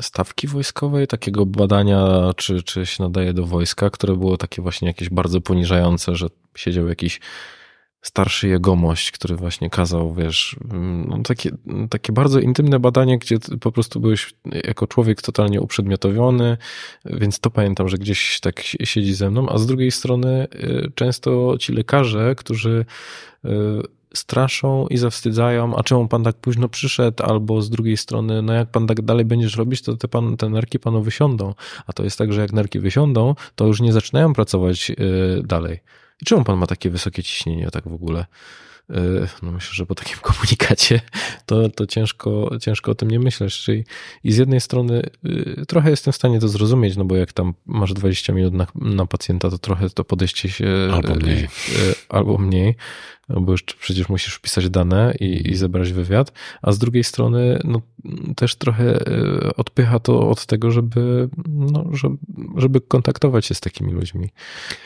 stawki 0.00 0.46
wojskowej, 0.46 1.06
takiego 1.06 1.46
badania, 1.46 2.32
czy, 2.36 2.62
czy 2.62 2.86
się 2.86 3.02
nadaje 3.02 3.32
do 3.32 3.46
wojska, 3.46 3.90
które 3.90 4.16
było 4.16 4.36
takie 4.36 4.62
właśnie 4.62 4.88
jakieś 4.88 5.10
bardzo 5.10 5.40
poniżające, 5.40 6.16
że 6.16 6.26
siedział 6.56 6.88
jakiś 6.88 7.20
starszy 8.02 8.48
jegomość, 8.48 9.10
który 9.10 9.36
właśnie 9.36 9.70
kazał, 9.70 10.14
wiesz, 10.14 10.56
no 11.06 11.18
takie, 11.22 11.50
takie 11.90 12.12
bardzo 12.12 12.40
intymne 12.40 12.78
badanie, 12.78 13.18
gdzie 13.18 13.38
po 13.60 13.72
prostu 13.72 14.00
byłeś 14.00 14.34
jako 14.64 14.86
człowiek 14.86 15.22
totalnie 15.22 15.60
uprzedmiotowiony, 15.60 16.56
więc 17.04 17.40
to 17.40 17.50
pamiętam, 17.50 17.88
że 17.88 17.96
gdzieś 17.96 18.40
tak 18.40 18.62
siedzi 18.62 19.14
ze 19.14 19.30
mną, 19.30 19.48
a 19.48 19.58
z 19.58 19.66
drugiej 19.66 19.90
strony 19.90 20.48
y, 20.54 20.92
często 20.94 21.56
ci 21.58 21.72
lekarze, 21.72 22.34
którzy 22.34 22.84
y, 23.44 23.48
straszą 24.14 24.86
i 24.86 24.96
zawstydzają, 24.96 25.76
a 25.76 25.82
czemu 25.82 26.08
pan 26.08 26.24
tak 26.24 26.36
późno 26.36 26.68
przyszedł, 26.68 27.22
albo 27.22 27.62
z 27.62 27.70
drugiej 27.70 27.96
strony, 27.96 28.42
no 28.42 28.52
jak 28.52 28.70
pan 28.70 28.86
tak 28.86 29.02
dalej 29.02 29.24
będziesz 29.24 29.56
robić, 29.56 29.82
to 29.82 29.96
te, 29.96 30.08
pan, 30.08 30.36
te 30.36 30.48
nerki 30.48 30.78
panu 30.78 31.02
wysiądą. 31.02 31.54
A 31.86 31.92
to 31.92 32.04
jest 32.04 32.18
tak, 32.18 32.32
że 32.32 32.40
jak 32.40 32.52
nerki 32.52 32.80
wysiądą, 32.80 33.34
to 33.54 33.66
już 33.66 33.80
nie 33.80 33.92
zaczynają 33.92 34.32
pracować 34.32 34.90
y, 34.90 35.42
dalej. 35.44 35.80
I 36.22 36.24
czemu 36.24 36.44
pan 36.44 36.58
ma 36.58 36.66
takie 36.66 36.90
wysokie 36.90 37.22
ciśnienie 37.22 37.70
tak 37.70 37.88
w 37.88 37.92
ogóle? 37.92 38.26
E, 38.90 39.28
no 39.42 39.52
myślę, 39.52 39.70
że 39.74 39.86
po 39.86 39.94
takim 39.94 40.18
komunikacie 40.30 41.00
to, 41.46 41.68
to 41.68 41.86
ciężko, 41.86 42.50
ciężko 42.60 42.92
o 42.92 42.94
tym 42.94 43.10
nie 43.10 43.18
myśleć. 43.18 43.58
Czyli 43.58 43.84
I 44.24 44.32
z 44.32 44.36
jednej 44.36 44.60
strony 44.60 45.02
y, 45.26 45.64
trochę 45.68 45.90
jestem 45.90 46.12
w 46.12 46.16
stanie 46.16 46.40
to 46.40 46.48
zrozumieć, 46.48 46.96
no 46.96 47.04
bo 47.04 47.16
jak 47.16 47.32
tam 47.32 47.54
masz 47.66 47.92
20 47.92 48.32
minut 48.32 48.54
na, 48.54 48.66
na 48.74 49.06
pacjenta, 49.06 49.50
to 49.50 49.58
trochę 49.58 49.90
to 49.90 50.04
podejście 50.04 50.48
się 50.48 50.90
albo 50.92 51.14
mniej, 51.14 51.44
e, 51.44 51.48
albo 52.08 52.38
mniej 52.38 52.76
bo 53.40 53.52
już 53.52 53.62
przecież 53.62 54.08
musisz 54.08 54.34
wpisać 54.34 54.70
dane 54.70 55.14
i, 55.20 55.50
i 55.50 55.56
zebrać 55.56 55.92
wywiad, 55.92 56.32
a 56.62 56.72
z 56.72 56.78
drugiej 56.78 57.04
strony 57.04 57.60
no, 57.64 57.80
też 58.36 58.56
trochę 58.56 59.06
e, 59.06 59.56
odpycha 59.56 59.98
to 59.98 60.28
od 60.28 60.46
tego, 60.46 60.70
żeby, 60.70 61.28
no, 61.48 61.84
żeby, 61.92 62.16
żeby 62.56 62.80
kontaktować 62.80 63.46
się 63.46 63.54
z 63.54 63.60
takimi 63.60 63.92
ludźmi. 63.92 64.28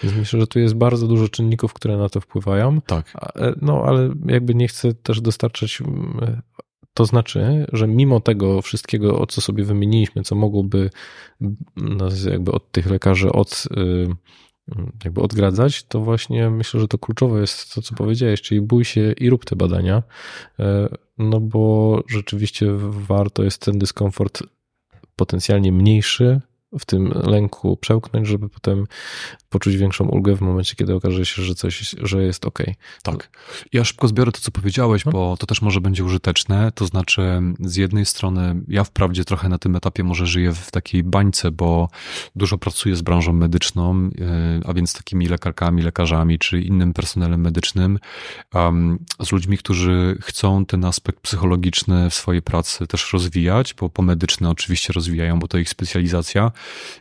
Więc 0.03 0.17
myślę, 0.17 0.41
że 0.41 0.47
tu 0.47 0.59
jest 0.59 0.75
bardzo 0.75 1.07
dużo 1.07 1.29
czynników, 1.29 1.73
które 1.73 1.97
na 1.97 2.09
to 2.09 2.21
wpływają. 2.21 2.81
Tak. 2.81 3.13
E, 3.37 3.55
no, 3.63 3.83
ale 3.87 4.11
jakby 4.27 4.55
nie 4.55 4.69
chcę 4.69 4.95
też 4.95 5.21
dostarczać 5.21 5.83
to 6.95 7.05
znaczy, 7.05 7.67
że 7.73 7.89
mimo 7.89 8.21
tego 8.21 8.63
wszystkiego, 8.63 9.19
o 9.19 9.27
co 9.27 9.41
sobie 9.41 9.65
wymieniliśmy, 9.65 10.23
co 10.23 10.35
mogłoby 10.35 10.91
nas 11.77 12.25
jakby 12.25 12.53
od 12.53 12.73
tych 12.73 12.91
lekarzy 12.91 13.33
od 13.33 13.65
y, 13.77 14.09
jakby 15.05 15.23
odgradzać, 15.23 15.83
to 15.85 16.01
właśnie 16.01 16.51
myślę, 16.51 16.81
że 16.81 16.89
to 16.89 16.99
kluczowe 16.99 17.41
jest 17.41 17.75
to, 17.75 17.83
co 17.83 17.95
powiedziałeś, 17.95 18.43
czyli 18.43 18.61
bój 18.61 18.85
się 18.85 19.13
i 19.13 19.31
rób 19.31 19.45
te 19.45 19.57
badania, 19.57 20.03
e, 20.59 20.89
no 21.19 21.41
bo 21.41 22.03
rzeczywiście 22.09 22.67
warto 22.89 23.43
jest 23.43 23.63
ten 23.63 23.79
dyskomfort 23.79 24.43
potencjalnie 25.17 25.73
mniejszy 25.73 26.41
w 26.79 26.85
tym 26.85 27.13
lęku 27.25 27.77
przełknąć, 27.77 28.29
żeby 28.29 28.49
potem 28.49 28.87
poczuć 29.49 29.77
większą 29.77 30.05
ulgę 30.05 30.37
w 30.37 30.41
momencie, 30.41 30.75
kiedy 30.77 30.95
okaże 30.95 31.27
się, 31.27 31.43
że 31.43 31.55
coś, 31.55 31.95
że 32.03 32.23
jest 32.23 32.45
ok. 32.45 32.59
Tak. 33.03 33.31
Ja 33.73 33.85
szybko 33.85 34.09
zbiorę 34.09 34.33
to, 34.33 34.41
co 34.41 34.51
powiedziałeś, 34.51 35.05
bo 35.05 35.37
to 35.37 35.47
też 35.47 35.63
może 35.63 35.81
będzie 35.81 36.05
użyteczne. 36.05 36.73
To 36.75 36.87
znaczy, 36.87 37.43
z 37.61 37.77
jednej 37.77 38.07
strony, 38.07 38.63
ja 38.69 38.85
wprawdzie 38.85 39.25
trochę 39.25 39.49
na 39.49 39.59
tym 39.59 39.77
etapie 39.77 40.05
może 40.05 40.27
żyję 40.27 40.53
w 40.53 40.71
takiej 40.71 41.03
bańce, 41.03 41.51
bo 41.51 41.89
dużo 42.37 42.59
pracuję 42.59 42.97
z 42.97 43.03
branżą 43.03 43.33
medyczną, 43.33 44.11
e, 44.21 44.61
a 44.65 44.73
więc 44.73 44.93
takimi 44.93 45.27
lekarkami, 45.27 45.83
lekarzami 45.83 46.39
czy 46.39 46.61
innym 46.61 46.93
personelem 46.93 47.41
medycznym, 47.41 47.99
z 49.23 49.33
ludźmi, 49.33 49.59
którzy 49.59 50.19
chcą 50.21 50.67
ten 50.67 50.85
aspekt 50.85 51.21
psychologiczny 51.21 52.11
w 52.11 52.15
swojej 52.15 52.43
pracy 52.43 52.87
też 52.87 53.13
rozwijać, 53.13 53.75
bo 53.75 53.89
pomedyczne 53.89 54.51
oczywiście 54.51 54.93
rozwijają, 54.93 55.39
bo 55.39 55.49
to 55.49 55.59
ich 55.59 55.69
specjalizacja, 55.69 56.53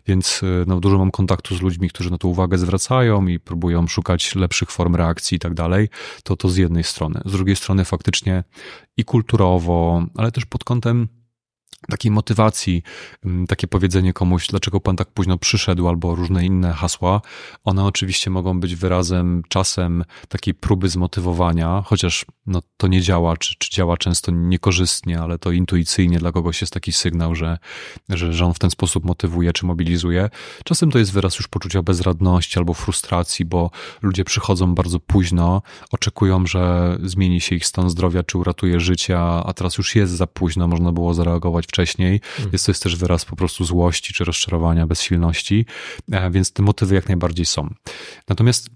więc 0.08 0.42
e, 0.44 0.66
no, 0.68 0.80
dużo 0.80 0.98
mam 0.98 1.12
kontaktu 1.12 1.56
z 1.56 1.62
ludźmi, 1.62 1.90
którzy 1.90 2.12
na 2.12 2.18
to 2.18 2.28
uwagę 2.28 2.58
zwracają 2.58 3.28
i 3.28 3.40
próbują 3.40 3.88
szukać 3.88 4.36
lepszych 4.36 4.72
form 4.72 4.96
reakcji 4.96 5.36
i 5.36 5.40
tak 5.40 5.54
dalej, 5.54 5.90
to 6.24 6.36
to 6.36 6.50
z 6.50 6.58
jednej 6.58 6.84
strony. 6.84 7.22
Z 7.26 7.32
drugiej 7.32 7.56
strony 7.56 7.86
faktycznie 7.86 8.44
i 8.98 9.06
kulturowo, 9.06 10.06
ale 10.16 10.32
też 10.32 10.46
pod 10.46 10.64
kątem 10.64 11.23
takiej 11.90 12.12
motywacji, 12.12 12.84
mm, 13.26 13.48
takie 13.48 13.68
powiedzenie 13.68 14.14
komuś, 14.14 14.48
dlaczego 14.48 14.80
pan 14.80 14.96
tak 14.96 15.12
późno 15.12 15.38
przyszedł, 15.38 15.88
albo 15.88 16.16
różne 16.16 16.46
inne 16.46 16.74
hasła, 16.74 17.22
one 17.64 17.86
oczywiście 17.86 18.30
mogą 18.30 18.60
być 18.60 18.76
wyrazem 18.76 19.42
czasem 19.50 20.04
takiej 20.30 20.54
próby 20.54 20.90
zmotywowania, 20.90 21.84
chociaż 21.86 22.26
no, 22.46 22.62
to 22.78 22.88
nie 22.88 23.02
działa, 23.02 23.38
czy, 23.38 23.56
czy 23.58 23.72
działa 23.72 23.98
często 23.98 24.32
niekorzystnie, 24.32 25.20
ale 25.20 25.40
to 25.40 25.52
intuicyjnie 25.52 26.20
dla 26.20 26.32
kogoś 26.32 26.62
jest 26.62 26.74
taki 26.74 26.92
sygnał, 26.92 27.36
że, 27.36 27.58
że, 28.10 28.34
że 28.34 28.46
on 28.46 28.54
w 28.54 28.60
ten 28.60 28.70
sposób 28.70 29.06
motywuje, 29.06 29.54
czy 29.54 29.66
mobilizuje. 29.66 30.30
Czasem 30.64 30.92
to 30.92 31.00
jest 31.00 31.12
wyraz 31.14 31.36
już 31.36 31.48
poczucia 31.48 31.84
bezradności 31.84 32.60
albo 32.60 32.74
frustracji, 32.74 33.46
bo 33.46 33.72
ludzie 34.02 34.24
przychodzą 34.24 34.76
bardzo 34.76 35.00
późno, 35.00 35.62
oczekują, 35.92 36.46
że 36.46 36.98
zmieni 37.04 37.42
się 37.42 37.56
ich 37.56 37.66
stan 37.66 37.90
zdrowia, 37.90 38.24
czy 38.24 38.38
uratuje 38.38 38.80
życie, 38.80 39.20
a 39.20 39.54
teraz 39.56 39.78
już 39.78 39.96
jest 39.96 40.14
za 40.14 40.28
późno, 40.28 40.68
można 40.68 40.92
było 40.92 41.14
zareagować 41.14 41.68
wcześniej, 41.74 42.14
mhm. 42.14 42.50
jest 42.54 42.66
to 42.66 42.72
jest 42.72 42.84
też 42.84 42.96
wyraz 42.96 43.26
po 43.26 43.36
prostu 43.36 43.64
złości 43.66 44.14
czy 44.14 44.24
rozczarowania, 44.24 44.88
bezsilności, 44.88 45.66
e, 46.12 46.32
więc 46.32 46.54
te 46.54 46.64
motywy 46.64 46.96
jak 46.96 47.08
najbardziej 47.08 47.46
są. 47.46 47.74
Natomiast 48.28 48.70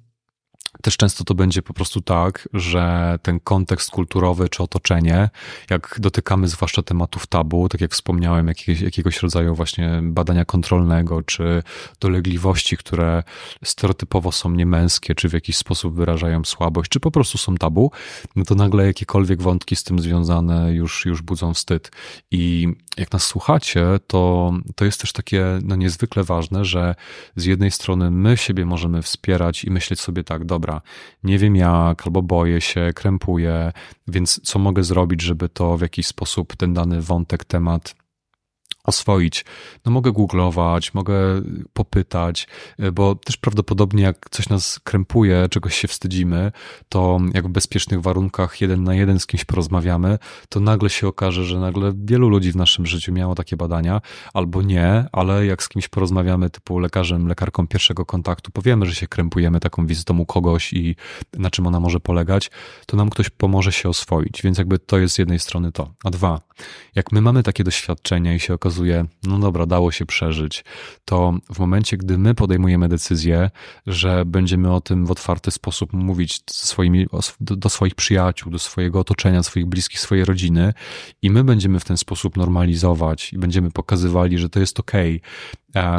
też 0.81 0.97
często 0.97 1.23
to 1.23 1.33
będzie 1.33 1.61
po 1.61 1.73
prostu 1.73 2.01
tak, 2.01 2.49
że 2.53 3.19
ten 3.21 3.39
kontekst 3.39 3.91
kulturowy 3.91 4.49
czy 4.49 4.63
otoczenie, 4.63 5.29
jak 5.69 5.95
dotykamy 5.99 6.47
zwłaszcza 6.47 6.81
tematów 6.81 7.27
tabu, 7.27 7.69
tak 7.69 7.81
jak 7.81 7.91
wspomniałem, 7.91 8.47
jakiegoś, 8.47 8.81
jakiegoś 8.81 9.21
rodzaju 9.21 9.55
właśnie 9.55 9.99
badania 10.03 10.45
kontrolnego, 10.45 11.21
czy 11.21 11.63
dolegliwości, 11.99 12.77
które 12.77 13.23
stereotypowo 13.63 14.31
są 14.31 14.51
niemęskie, 14.51 15.15
czy 15.15 15.29
w 15.29 15.33
jakiś 15.33 15.57
sposób 15.57 15.95
wyrażają 15.95 16.45
słabość, 16.45 16.91
czy 16.91 16.99
po 16.99 17.11
prostu 17.11 17.37
są 17.37 17.55
tabu, 17.55 17.91
no 18.35 18.43
to 18.45 18.55
nagle 18.55 18.85
jakiekolwiek 18.85 19.41
wątki 19.41 19.75
z 19.75 19.83
tym 19.83 19.99
związane 19.99 20.73
już, 20.73 21.05
już 21.05 21.21
budzą 21.21 21.53
wstyd. 21.53 21.91
I 22.31 22.67
jak 22.97 23.11
nas 23.11 23.23
słuchacie, 23.23 23.85
to, 24.07 24.53
to 24.75 24.85
jest 24.85 25.01
też 25.01 25.13
takie 25.13 25.59
no, 25.63 25.75
niezwykle 25.75 26.23
ważne, 26.23 26.65
że 26.65 26.95
z 27.35 27.45
jednej 27.45 27.71
strony 27.71 28.11
my 28.11 28.37
siebie 28.37 28.65
możemy 28.65 29.01
wspierać 29.01 29.63
i 29.63 29.71
myśleć 29.71 29.99
sobie 29.99 30.23
tak, 30.23 30.45
dobra, 30.45 30.66
nie 31.23 31.37
wiem 31.37 31.55
jak, 31.55 32.07
albo 32.07 32.21
boję 32.21 32.61
się, 32.61 32.91
krępuję, 32.95 33.71
więc 34.07 34.41
co 34.43 34.59
mogę 34.59 34.83
zrobić, 34.83 35.21
żeby 35.21 35.49
to 35.49 35.77
w 35.77 35.81
jakiś 35.81 36.07
sposób 36.07 36.55
ten 36.55 36.73
dany 36.73 37.01
wątek, 37.01 37.45
temat 37.45 37.95
oswoić. 38.87 39.45
No 39.85 39.91
mogę 39.91 40.11
googlować, 40.11 40.93
mogę 40.93 41.15
popytać, 41.73 42.47
e, 42.79 42.91
bo 42.91 43.15
też 43.15 43.37
prawdopodobnie 43.37 44.03
jak 44.03 44.29
coś 44.31 44.49
nas 44.49 44.79
krępuje, 44.83 45.47
czegoś 45.49 45.77
się 45.77 45.87
wstydzimy, 45.87 46.51
to 46.89 47.19
jak 47.33 47.47
w 47.47 47.49
bezpiecznych 47.49 48.01
warunkach 48.01 48.61
jeden 48.61 48.83
na 48.83 48.95
jeden 48.95 49.19
z 49.19 49.27
kimś 49.27 49.45
porozmawiamy, 49.45 50.17
to 50.49 50.59
nagle 50.59 50.89
się 50.89 51.07
okaże, 51.07 51.45
że 51.45 51.59
nagle 51.59 51.93
wielu 51.95 52.29
ludzi 52.29 52.51
w 52.51 52.55
naszym 52.55 52.85
życiu 52.85 53.13
miało 53.13 53.35
takie 53.35 53.57
badania, 53.57 54.01
albo 54.33 54.61
nie, 54.61 55.05
ale 55.11 55.45
jak 55.45 55.63
z 55.63 55.69
kimś 55.69 55.87
porozmawiamy 55.87 56.49
typu 56.49 56.79
lekarzem, 56.79 57.27
lekarką 57.27 57.67
pierwszego 57.67 58.05
kontaktu, 58.05 58.51
powiemy, 58.51 58.85
że 58.85 58.95
się 58.95 59.07
krępujemy 59.07 59.59
taką 59.59 59.85
wizytą 59.87 60.19
u 60.19 60.25
kogoś 60.25 60.73
i 60.73 60.95
na 61.33 61.49
czym 61.49 61.67
ona 61.67 61.79
może 61.79 61.99
polegać, 61.99 62.51
to 62.85 62.97
nam 62.97 63.09
ktoś 63.09 63.29
pomoże 63.29 63.71
się 63.71 63.89
oswoić, 63.89 64.41
więc 64.43 64.57
jakby 64.57 64.79
to 64.79 64.97
jest 64.97 65.15
z 65.15 65.17
jednej 65.17 65.39
strony 65.39 65.71
to. 65.71 65.93
A 66.03 66.09
dwa, 66.09 66.41
jak 66.95 67.11
my 67.11 67.21
mamy 67.21 67.43
takie 67.43 67.63
doświadczenia 67.63 68.33
i 68.33 68.39
się 68.39 68.53
okazuje, 68.53 68.76
okazuje, 68.77 69.05
no 69.23 69.39
dobra, 69.39 69.65
dało 69.65 69.91
się 69.91 70.05
przeżyć, 70.05 70.63
to 71.05 71.33
w 71.53 71.59
momencie, 71.59 71.97
gdy 71.97 72.17
my 72.17 72.35
podejmujemy 72.35 72.89
decyzję, 72.89 73.49
że 73.87 74.25
będziemy 74.25 74.73
o 74.73 74.81
tym 74.81 75.05
w 75.05 75.11
otwarty 75.11 75.51
sposób 75.51 75.93
mówić 75.93 76.41
swoimi, 76.49 77.07
do, 77.39 77.69
swoich 77.69 77.95
przyjaciół, 77.95 78.51
do 78.51 78.59
swojego 78.59 78.99
otoczenia, 78.99 79.43
swoich 79.43 79.65
bliskich, 79.65 79.99
swojej 79.99 80.25
rodziny 80.25 80.73
i 81.21 81.29
my 81.29 81.43
będziemy 81.43 81.79
w 81.79 81.85
ten 81.85 81.97
sposób 81.97 82.37
normalizować 82.37 83.33
i 83.33 83.37
będziemy 83.37 83.71
pokazywali, 83.71 84.37
że 84.37 84.49
to 84.49 84.59
jest 84.59 84.79
okej, 84.79 85.21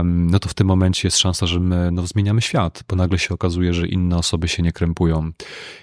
no 0.04 0.38
to 0.38 0.48
w 0.48 0.54
tym 0.54 0.66
momencie 0.66 1.08
jest 1.08 1.18
szansa, 1.18 1.46
że 1.46 1.60
my 1.60 1.90
no, 1.92 2.06
zmieniamy 2.06 2.42
świat, 2.42 2.84
bo 2.88 2.96
nagle 2.96 3.18
się 3.18 3.34
okazuje, 3.34 3.74
że 3.74 3.86
inne 3.86 4.16
osoby 4.16 4.48
się 4.48 4.62
nie 4.62 4.72
krępują. 4.72 5.30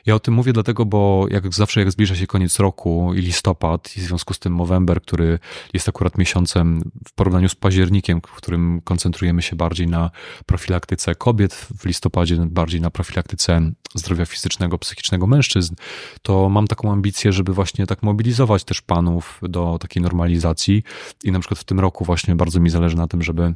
Ja 0.06 0.16
o 0.16 0.20
tym 0.20 0.34
mówię 0.34 0.54
dlatego, 0.54 0.86
bo 0.86 1.26
jak 1.30 1.54
zawsze, 1.54 1.80
jak 1.80 1.92
zbliża 1.92 2.16
się 2.16 2.28
koniec 2.28 2.60
roku 2.60 3.14
i 3.14 3.22
listopad, 3.22 3.98
i 3.98 4.00
w 4.00 4.04
związku 4.04 4.34
z 4.34 4.40
tym 4.40 4.58
November, 4.58 5.02
który 5.02 5.40
jest 5.74 5.90
akurat 5.90 6.18
miesiącem 6.18 6.92
w 7.08 7.14
porównaniu 7.14 7.50
z 7.50 7.56
październikiem, 7.56 8.22
w 8.22 8.36
którym 8.36 8.82
koncentrujemy 8.84 9.42
się 9.42 9.56
bardziej 9.56 9.88
na 9.88 10.12
profilaktyce 10.46 11.16
kobiet, 11.16 11.54
w 11.54 11.86
listopadzie 11.86 12.38
bardziej 12.46 12.82
na 12.82 12.90
profilaktyce 12.90 13.72
zdrowia 13.96 14.26
fizycznego, 14.26 14.78
psychicznego 14.78 15.28
mężczyzn, 15.28 15.76
to 16.22 16.50
mam 16.50 16.68
taką 16.68 16.92
ambicję, 16.92 17.32
żeby 17.32 17.54
właśnie 17.54 17.88
tak 17.88 18.04
mobilizować 18.04 18.64
też 18.64 18.82
panów 18.82 19.40
do 19.42 19.78
takiej 19.80 20.04
normalizacji 20.04 20.84
i 21.24 21.32
na 21.32 21.40
przykład 21.40 21.60
w 21.60 21.64
tym 21.64 21.80
roku 21.80 22.06
właśnie 22.06 22.36
bardzo 22.36 22.60
mi 22.60 22.70
zależy 22.70 22.98
na 22.98 23.08
tym, 23.08 23.24
żeby 23.24 23.56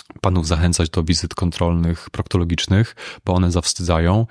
panów 0.21 0.47
zachęcać 0.47 0.89
do 0.89 1.03
wizyt 1.03 1.35
kontrolnych, 1.35 2.09
proktologicznych, 2.09 2.95
bo 3.25 3.33
one 3.33 3.51
zawstydzają. 3.51 4.27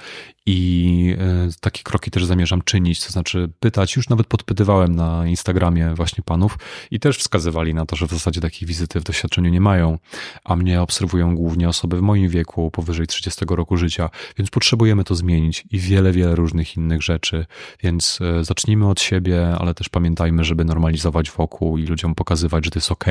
I 0.47 1.17
e, 1.19 1.49
takie 1.61 1.83
kroki 1.83 2.11
też 2.11 2.25
zamierzam 2.25 2.63
czynić, 2.63 3.05
to 3.05 3.13
znaczy 3.13 3.53
pytać, 3.61 3.97
już 3.97 4.09
nawet 4.09 4.27
podpytywałem 4.27 4.97
na 4.97 5.27
Instagramie 5.27 5.95
właśnie 5.95 6.25
panów 6.25 6.59
i 6.91 7.01
też 7.01 7.19
wskazywali 7.19 7.75
na 7.75 7.87
to, 7.87 7.97
że 7.97 8.07
w 8.07 8.11
zasadzie 8.11 8.41
takiej 8.41 8.69
wizyty 8.69 9.01
w 9.01 9.05
doświadczeniu 9.05 9.51
nie 9.51 9.61
mają, 9.61 9.99
a 10.45 10.57
mnie 10.57 10.83
obserwują 10.83 11.35
głównie 11.35 11.69
osoby 11.69 11.97
w 11.97 12.01
moim 12.01 12.29
wieku, 12.29 12.71
powyżej 12.71 13.07
30 13.07 13.45
roku 13.49 13.77
życia, 13.77 14.11
więc 14.39 14.51
potrzebujemy 14.51 15.05
to 15.05 15.15
zmienić 15.15 15.65
i 15.71 15.79
wiele, 15.79 16.13
wiele 16.13 16.35
różnych 16.35 16.77
innych 16.77 17.03
rzeczy, 17.03 17.47
więc 17.83 18.19
e, 18.21 18.45
zacznijmy 18.45 18.89
od 18.89 19.01
siebie, 19.01 19.55
ale 19.59 19.75
też 19.75 19.89
pamiętajmy, 19.89 20.45
żeby 20.45 20.65
normalizować 20.65 21.31
wokół 21.31 21.79
i 21.79 21.87
ludziom 21.87 22.15
pokazywać, 22.15 22.65
że 22.65 22.71
to 22.71 22.79
jest 22.79 22.93
ok, 22.93 23.05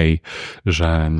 że 0.66 1.12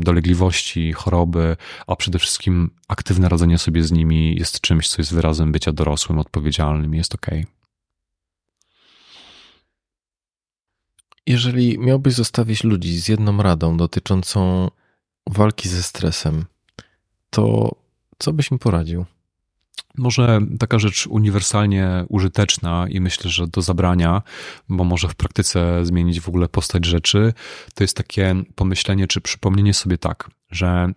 dolegliwości, 0.00 0.81
choroby, 0.90 1.56
a 1.86 1.96
przede 1.96 2.18
wszystkim 2.18 2.70
aktywne 2.88 3.28
radzenie 3.28 3.58
sobie 3.58 3.82
z 3.82 3.92
nimi 3.92 4.36
jest 4.38 4.60
czymś, 4.60 4.88
co 4.88 5.02
jest 5.02 5.14
wyrazem 5.14 5.52
bycia 5.52 5.72
dorosłym, 5.72 6.18
odpowiedzialnym 6.18 6.94
jest 6.94 7.14
ok. 7.14 7.26
Jeżeli 11.26 11.78
miałbyś 11.78 12.14
zostawić 12.14 12.64
ludzi 12.64 13.00
z 13.00 13.08
jedną 13.08 13.42
radą 13.42 13.76
dotyczącą 13.76 14.70
walki 15.26 15.68
ze 15.68 15.82
stresem, 15.82 16.44
to 17.30 17.74
co 18.18 18.32
byś 18.32 18.50
im 18.50 18.58
poradził? 18.58 19.04
Może 19.98 20.40
taka 20.58 20.78
rzecz 20.78 21.06
uniwersalnie 21.06 22.04
użyteczna 22.08 22.86
i 22.88 23.00
myślę, 23.00 23.30
że 23.30 23.46
do 23.46 23.62
zabrania, 23.62 24.22
bo 24.68 24.84
może 24.84 25.08
w 25.08 25.14
praktyce 25.14 25.86
zmienić 25.86 26.20
w 26.20 26.28
ogóle 26.28 26.48
postać 26.48 26.84
rzeczy, 26.84 27.32
to 27.74 27.84
jest 27.84 27.96
takie 27.96 28.34
pomyślenie 28.54 29.06
czy 29.06 29.20
przypomnienie 29.20 29.74
sobie 29.74 29.98
tak, 29.98 30.30
że 30.50 30.92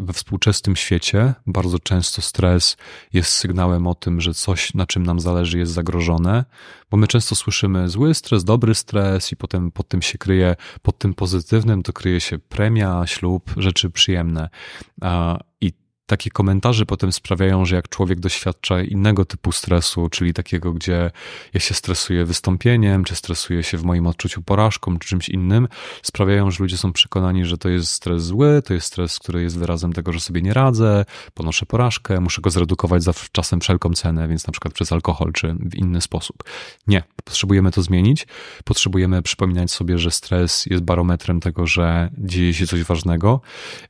we 0.00 0.12
współczesnym 0.12 0.76
świecie 0.76 1.34
bardzo 1.46 1.78
często 1.78 2.22
stres 2.22 2.76
jest 3.12 3.30
sygnałem 3.30 3.86
o 3.86 3.94
tym, 3.94 4.20
że 4.20 4.34
coś, 4.34 4.74
na 4.74 4.86
czym 4.86 5.02
nam 5.02 5.20
zależy, 5.20 5.58
jest 5.58 5.72
zagrożone, 5.72 6.44
bo 6.90 6.96
my 6.96 7.06
często 7.06 7.34
słyszymy 7.34 7.88
zły 7.88 8.14
stres, 8.14 8.44
dobry 8.44 8.74
stres 8.74 9.32
i 9.32 9.36
potem 9.36 9.70
pod 9.70 9.88
tym 9.88 10.02
się 10.02 10.18
kryje, 10.18 10.56
pod 10.82 10.98
tym 10.98 11.14
pozytywnym 11.14 11.82
to 11.82 11.92
kryje 11.92 12.20
się 12.20 12.38
premia, 12.38 13.02
ślub, 13.06 13.50
rzeczy 13.56 13.90
przyjemne. 13.90 14.48
Takie 16.06 16.30
komentarze 16.30 16.86
potem 16.86 17.12
sprawiają, 17.12 17.64
że 17.64 17.76
jak 17.76 17.88
człowiek 17.88 18.20
doświadcza 18.20 18.82
innego 18.82 19.24
typu 19.24 19.52
stresu, 19.52 20.08
czyli 20.08 20.34
takiego, 20.34 20.72
gdzie 20.72 21.10
ja 21.54 21.60
się 21.60 21.74
stresuję 21.74 22.24
wystąpieniem, 22.24 23.04
czy 23.04 23.16
stresuję 23.16 23.62
się 23.62 23.78
w 23.78 23.84
moim 23.84 24.06
odczuciu 24.06 24.42
porażką, 24.42 24.98
czy 24.98 25.08
czymś 25.08 25.28
innym, 25.28 25.68
sprawiają, 26.02 26.50
że 26.50 26.62
ludzie 26.62 26.76
są 26.76 26.92
przekonani, 26.92 27.44
że 27.44 27.58
to 27.58 27.68
jest 27.68 27.90
stres 27.90 28.22
zły, 28.22 28.62
to 28.64 28.74
jest 28.74 28.86
stres, 28.86 29.18
który 29.18 29.42
jest 29.42 29.58
wyrazem 29.58 29.92
tego, 29.92 30.12
że 30.12 30.20
sobie 30.20 30.42
nie 30.42 30.54
radzę, 30.54 31.04
ponoszę 31.34 31.66
porażkę, 31.66 32.20
muszę 32.20 32.42
go 32.42 32.50
zredukować 32.50 33.02
za 33.02 33.12
czasem 33.32 33.60
wszelką 33.60 33.92
cenę, 33.92 34.28
więc 34.28 34.46
na 34.46 34.52
przykład 34.52 34.74
przez 34.74 34.92
alkohol, 34.92 35.32
czy 35.32 35.54
w 35.60 35.74
inny 35.74 36.00
sposób. 36.00 36.36
Nie, 36.86 37.02
potrzebujemy 37.24 37.70
to 37.70 37.82
zmienić, 37.82 38.26
potrzebujemy 38.64 39.22
przypominać 39.22 39.70
sobie, 39.70 39.98
że 39.98 40.10
stres 40.10 40.66
jest 40.66 40.82
barometrem 40.82 41.40
tego, 41.40 41.66
że 41.66 42.10
dzieje 42.18 42.54
się 42.54 42.66
coś 42.66 42.82
ważnego 42.82 43.40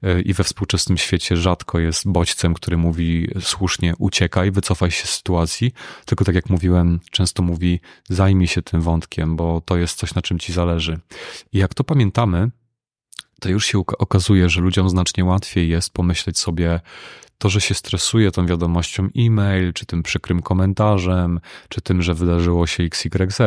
y, 0.04 0.22
i 0.22 0.32
we 0.32 0.44
współczesnym 0.44 0.98
świecie 0.98 1.36
rzadko 1.36 1.78
jest 1.78 2.04
bodźcem, 2.14 2.54
który 2.54 2.76
mówi 2.76 3.28
słusznie 3.40 3.94
uciekaj, 3.98 4.50
wycofaj 4.50 4.90
się 4.90 5.06
z 5.06 5.10
sytuacji, 5.10 5.72
tylko 6.06 6.24
tak 6.24 6.34
jak 6.34 6.50
mówiłem, 6.50 7.00
często 7.10 7.42
mówi 7.42 7.80
zajmij 8.08 8.48
się 8.48 8.62
tym 8.62 8.80
wątkiem, 8.80 9.36
bo 9.36 9.60
to 9.60 9.76
jest 9.76 9.98
coś, 9.98 10.14
na 10.14 10.22
czym 10.22 10.38
ci 10.38 10.52
zależy. 10.52 11.00
I 11.52 11.58
jak 11.58 11.74
to 11.74 11.84
pamiętamy, 11.84 12.50
to 13.40 13.48
już 13.48 13.66
się 13.66 13.78
okazuje, 13.78 14.48
że 14.48 14.60
ludziom 14.60 14.90
znacznie 14.90 15.24
łatwiej 15.24 15.68
jest 15.68 15.90
pomyśleć 15.92 16.38
sobie, 16.38 16.80
to, 17.38 17.48
że 17.48 17.60
się 17.60 17.74
stresuje 17.74 18.30
tą 18.30 18.46
wiadomością 18.46 19.08
e-mail, 19.18 19.72
czy 19.72 19.86
tym 19.86 20.02
przykrym 20.02 20.42
komentarzem, 20.42 21.40
czy 21.68 21.80
tym, 21.80 22.02
że 22.02 22.14
wydarzyło 22.14 22.66
się 22.66 22.82
XYZ, 22.82 23.38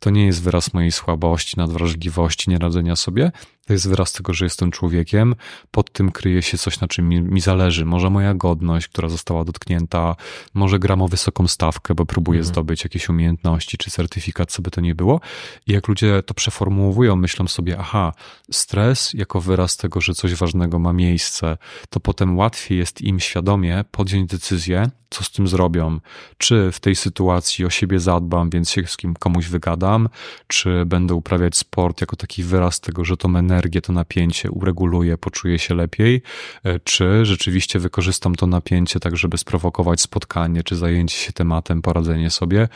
to 0.00 0.10
nie 0.10 0.26
jest 0.26 0.42
wyraz 0.42 0.74
mojej 0.74 0.92
słabości, 0.92 1.54
nadwrażliwości, 1.56 2.50
nieradzenia 2.50 2.96
sobie, 2.96 3.32
to 3.66 3.72
jest 3.72 3.88
wyraz 3.88 4.12
tego, 4.12 4.34
że 4.34 4.44
jestem 4.44 4.70
człowiekiem, 4.70 5.34
pod 5.70 5.92
tym 5.92 6.12
kryje 6.12 6.42
się 6.42 6.58
coś, 6.58 6.80
na 6.80 6.88
czym 6.88 7.08
mi, 7.08 7.20
mi, 7.20 7.40
zależy. 7.40 7.84
Może 7.84 8.10
moja 8.10 8.34
godność, 8.34 8.88
która 8.88 9.08
została 9.08 9.44
dotknięta, 9.44 10.16
może 10.54 10.78
gram 10.78 11.02
o 11.02 11.08
wysoką 11.08 11.48
stawkę, 11.48 11.94
bo 11.94 12.06
próbuję 12.06 12.38
mhm. 12.38 12.52
zdobyć 12.52 12.84
jakieś 12.84 13.08
umiejętności 13.08 13.78
czy 13.78 13.90
certyfikat, 13.90 14.50
co 14.50 14.62
by 14.62 14.70
to 14.70 14.80
nie 14.80 14.94
było. 14.94 15.20
I 15.66 15.72
jak 15.72 15.88
ludzie 15.88 16.22
to 16.22 16.34
przeformułowują, 16.34 17.16
myślą 17.16 17.48
sobie, 17.48 17.76
aha, 17.78 18.12
stres 18.50 19.14
jako 19.14 19.40
wyraz 19.40 19.76
tego, 19.76 20.00
że 20.00 20.14
coś 20.14 20.34
ważnego 20.34 20.78
ma 20.78 20.92
miejsce, 20.92 21.56
to 21.90 22.00
potem 22.00 22.36
łatwiej 22.36 22.78
jest 22.78 23.00
im 23.00 23.20
świadomie 23.20 23.84
podjąć 23.90 24.30
decyzję, 24.30 24.90
co 25.14 25.24
z 25.24 25.30
tym 25.30 25.48
zrobią. 25.48 26.00
Czy 26.38 26.72
w 26.72 26.80
tej 26.80 26.96
sytuacji 26.96 27.64
o 27.64 27.70
siebie 27.70 28.00
zadbam, 28.00 28.50
więc 28.50 28.70
się 28.70 28.86
z 28.86 28.96
kim 28.96 29.14
komuś 29.14 29.46
wygadam, 29.46 30.08
czy 30.46 30.84
będę 30.86 31.14
uprawiać 31.14 31.56
sport 31.56 32.00
jako 32.00 32.16
taki 32.16 32.42
wyraz 32.42 32.80
tego, 32.80 33.04
że 33.04 33.16
tą 33.16 33.36
energię, 33.54 33.80
to 33.80 33.92
napięcie 33.92 34.50
ureguluję, 34.50 35.18
poczuję 35.18 35.58
się 35.58 35.74
lepiej, 35.74 36.22
e, 36.64 36.80
czy 36.80 37.26
rzeczywiście 37.26 37.78
wykorzystam 37.78 38.34
to 38.34 38.46
napięcie 38.46 39.00
tak, 39.00 39.16
żeby 39.16 39.38
sprowokować 39.38 40.00
spotkanie, 40.00 40.62
czy 40.62 40.76
zajęcie 40.76 41.16
się 41.16 41.32
tematem, 41.32 41.82
poradzenie 41.82 42.30
sobie, 42.30 42.68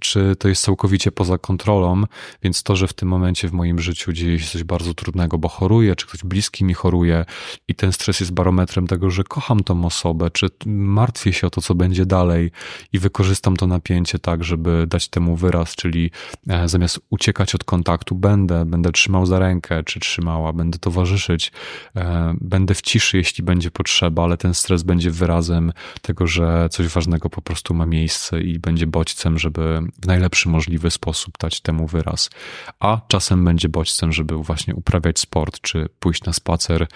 czy 0.00 0.36
to 0.38 0.48
jest 0.48 0.64
całkowicie 0.64 1.12
poza 1.12 1.38
kontrolą, 1.38 2.02
więc 2.42 2.62
to, 2.62 2.76
że 2.76 2.86
w 2.88 2.92
tym 2.92 3.08
momencie 3.08 3.48
w 3.48 3.52
moim 3.52 3.78
życiu 3.80 4.12
dzieje 4.12 4.38
się 4.38 4.50
coś 4.50 4.64
bardzo 4.64 4.94
trudnego, 4.94 5.38
bo 5.38 5.48
choruję, 5.48 5.96
czy 5.96 6.06
ktoś 6.06 6.20
bliski 6.24 6.64
mi 6.64 6.74
choruje 6.74 7.24
i 7.68 7.74
ten 7.74 7.92
stres 7.92 8.20
jest 8.20 8.32
barometrem 8.32 8.86
tego, 8.86 9.10
że 9.10 9.24
kocham 9.24 9.60
tą 9.64 9.84
osobę, 9.84 10.30
czy 10.30 10.46
martwię 10.66 11.32
się 11.32 11.46
o 11.46 11.50
to, 11.50 11.60
co 11.60 11.74
będzie 11.74 12.06
dalej 12.06 12.50
i 12.92 12.98
wykorzystam 12.98 13.56
to 13.56 13.66
napięcie 13.66 14.18
tak, 14.18 14.44
żeby 14.44 14.86
dać 14.86 15.08
temu 15.08 15.36
wyraz, 15.36 15.74
czyli 15.76 16.10
e, 16.48 16.68
zamiast 16.68 17.00
uciekać 17.10 17.54
od 17.54 17.64
kontaktu, 17.64 18.14
będę, 18.14 18.64
będę 18.64 18.92
trzymał 18.92 19.26
za 19.26 19.38
rękę, 19.38 19.84
czy 19.84 20.00
trzymała, 20.20 20.52
będę 20.52 20.78
towarzyszyć, 20.78 21.52
e, 21.96 22.34
będę 22.40 22.74
w 22.74 22.82
ciszy, 22.82 23.16
jeśli 23.16 23.44
będzie 23.44 23.70
potrzeba, 23.70 24.24
ale 24.24 24.36
ten 24.36 24.54
stres 24.54 24.82
będzie 24.82 25.10
wyrazem 25.10 25.72
tego, 26.02 26.26
że 26.26 26.68
coś 26.70 26.86
ważnego 26.86 27.30
po 27.30 27.42
prostu 27.42 27.74
ma 27.74 27.86
miejsce 27.86 28.40
i 28.40 28.58
będzie 28.58 28.86
bodźcem, 28.86 29.38
żeby 29.38 29.80
w 30.02 30.06
najlepszy 30.06 30.48
możliwy 30.48 30.90
sposób 30.90 31.38
dać 31.38 31.60
temu 31.60 31.86
wyraz. 31.86 32.30
A 32.80 33.00
czasem 33.08 33.44
będzie 33.44 33.68
bodźcem, 33.68 34.12
żeby 34.12 34.34
właśnie 34.34 34.74
uprawiać 34.74 35.18
sport, 35.18 35.60
czy 35.60 35.88
pójść 36.00 36.24
na 36.24 36.32
spacer, 36.32 36.86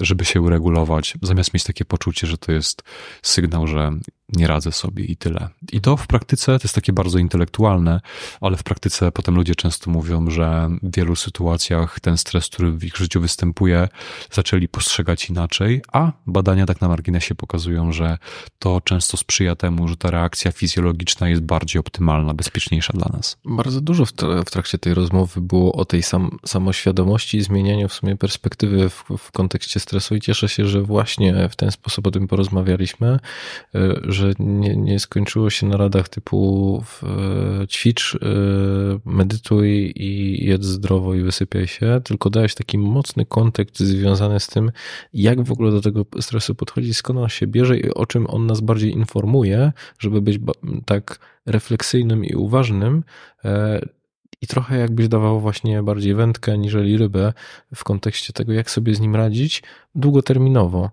żeby 0.00 0.24
się 0.24 0.40
uregulować, 0.40 1.14
zamiast 1.22 1.54
mieć 1.54 1.64
takie 1.64 1.84
poczucie, 1.84 2.26
że 2.26 2.38
to 2.38 2.52
jest 2.52 2.82
sygnał, 3.22 3.66
że 3.66 3.92
nie 4.36 4.46
radzę 4.46 4.72
sobie 4.72 5.04
i 5.04 5.16
tyle. 5.16 5.48
I 5.72 5.80
to 5.80 5.96
w 5.96 6.06
praktyce 6.06 6.46
to 6.58 6.64
jest 6.64 6.74
takie 6.74 6.92
bardzo 6.92 7.18
intelektualne, 7.18 8.00
ale 8.40 8.56
w 8.56 8.62
praktyce 8.62 9.12
potem 9.12 9.34
ludzie 9.34 9.54
często 9.54 9.90
mówią, 9.90 10.30
że 10.30 10.68
w 10.82 10.96
wielu 10.96 11.16
sytuacjach 11.16 12.00
ten 12.00 12.16
stres, 12.16 12.46
który 12.46 12.72
w 12.72 12.84
ich 12.84 12.96
życiu 12.96 13.20
występuje, 13.20 13.88
zaczęli 14.30 14.68
postrzegać 14.68 15.30
inaczej, 15.30 15.82
a 15.92 16.12
badania 16.26 16.66
tak 16.66 16.80
na 16.80 16.88
marginesie 16.88 17.34
pokazują, 17.34 17.92
że 17.92 18.18
to 18.58 18.80
często 18.80 19.16
sprzyja 19.16 19.56
temu, 19.56 19.88
że 19.88 19.96
ta 19.96 20.10
reakcja 20.10 20.52
fizjologiczna 20.52 21.28
jest 21.28 21.42
bardziej 21.42 21.80
optymalna, 21.80 22.34
bezpieczniejsza 22.34 22.92
dla 22.92 23.08
nas. 23.12 23.36
Bardzo 23.44 23.80
dużo 23.80 24.06
w, 24.46 24.50
trakcie 24.50 24.78
tej 24.78 24.94
rozmowy 24.94 25.40
było 25.40 25.72
o 25.72 25.84
tej 25.84 26.02
sam, 26.02 26.38
samoświadomości 26.46 27.38
i 27.38 27.42
zmienianiu 27.42 27.88
w 27.88 27.92
sumie 27.92 28.16
perspektywy 28.16 28.90
w, 28.90 29.04
w 29.18 29.32
kontekście 29.32 29.80
stresu 29.80 30.14
i 30.14 30.20
cieszę 30.20 30.48
się, 30.48 30.66
że 30.66 30.82
właśnie 30.82 31.48
w 31.48 31.56
ten 31.56 31.70
sposób 31.70 32.06
o 32.06 32.10
tym 32.10 32.28
porozmawialiśmy, 32.28 33.18
y, 33.74 34.00
że 34.24 34.32
nie, 34.38 34.76
nie 34.76 35.00
skończyło 35.00 35.50
się 35.50 35.66
na 35.66 35.76
radach 35.76 36.08
typu 36.08 36.82
e, 37.02 37.66
ćwicz, 37.66 38.14
e, 38.14 38.18
medytuj 39.04 39.92
i 39.96 40.44
jedz 40.46 40.64
zdrowo 40.64 41.14
i 41.14 41.20
wysypiaj 41.20 41.66
się, 41.66 42.00
tylko 42.04 42.30
dałeś 42.30 42.54
taki 42.54 42.78
mocny 42.78 43.26
kontekst 43.26 43.78
związany 43.78 44.40
z 44.40 44.46
tym, 44.46 44.72
jak 45.12 45.42
w 45.42 45.52
ogóle 45.52 45.70
do 45.70 45.80
tego 45.80 46.04
stresu 46.20 46.54
podchodzić, 46.54 46.96
skąd 46.96 47.18
on 47.18 47.28
się 47.28 47.46
bierze 47.46 47.78
i 47.78 47.90
o 47.90 48.06
czym 48.06 48.26
on 48.30 48.46
nas 48.46 48.60
bardziej 48.60 48.92
informuje, 48.92 49.72
żeby 49.98 50.22
być 50.22 50.38
tak 50.84 51.18
refleksyjnym 51.46 52.24
i 52.24 52.34
uważnym, 52.34 53.04
e, 53.44 53.80
i 54.44 54.46
trochę 54.46 54.78
jakbyś 54.78 55.08
dawał 55.08 55.40
właśnie 55.40 55.82
bardziej 55.82 56.14
wędkę 56.14 56.58
niżeli 56.58 56.96
rybę 56.96 57.32
w 57.74 57.84
kontekście 57.84 58.32
tego, 58.32 58.52
jak 58.52 58.70
sobie 58.70 58.94
z 58.94 59.00
nim 59.00 59.16
radzić 59.16 59.62
długoterminowo. 59.94 60.90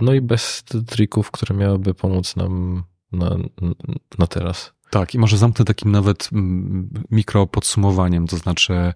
No 0.00 0.12
i 0.14 0.20
bez 0.20 0.64
trików, 0.86 1.30
które 1.30 1.56
miałyby 1.56 1.94
pomóc 1.94 2.36
nam 2.36 2.84
na, 3.12 3.36
na 4.18 4.26
teraz. 4.26 4.75
Tak, 4.90 5.14
i 5.14 5.18
może 5.18 5.38
zamknę 5.38 5.64
takim 5.64 5.92
nawet 5.92 6.28
mm, 6.32 6.88
mikro 7.10 7.46
podsumowaniem, 7.46 8.26
to 8.26 8.36
znaczy, 8.36 8.92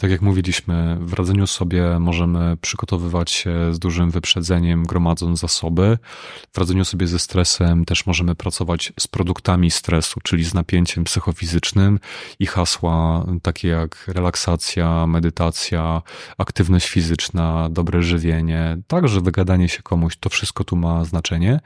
tak 0.00 0.10
jak 0.10 0.22
mówiliśmy, 0.22 0.96
w 1.00 1.12
radzeniu 1.12 1.46
sobie 1.46 1.98
możemy 1.98 2.56
przygotowywać 2.56 3.30
się 3.30 3.74
z 3.74 3.78
dużym 3.78 4.10
wyprzedzeniem, 4.10 4.86
gromadząc 4.86 5.40
zasoby. 5.40 5.98
W 6.52 6.58
radzeniu 6.58 6.84
sobie 6.84 7.06
ze 7.06 7.18
stresem 7.18 7.84
też 7.84 8.06
możemy 8.06 8.34
pracować 8.34 8.92
z 9.00 9.06
produktami 9.06 9.70
stresu, 9.70 10.20
czyli 10.22 10.44
z 10.44 10.54
napięciem 10.54 11.04
psychofizycznym 11.04 12.00
i 12.38 12.46
hasła 12.46 13.26
takie 13.42 13.68
jak 13.68 14.04
relaksacja, 14.06 15.06
medytacja, 15.06 16.02
aktywność 16.38 16.88
fizyczna, 16.88 17.68
dobre 17.70 18.02
żywienie, 18.02 18.78
także 18.86 19.20
wygadanie 19.20 19.68
się 19.68 19.82
komuś, 19.82 20.16
to 20.16 20.30
wszystko 20.30 20.64
tu 20.64 20.76
ma 20.76 21.04
znaczenie, 21.04 21.60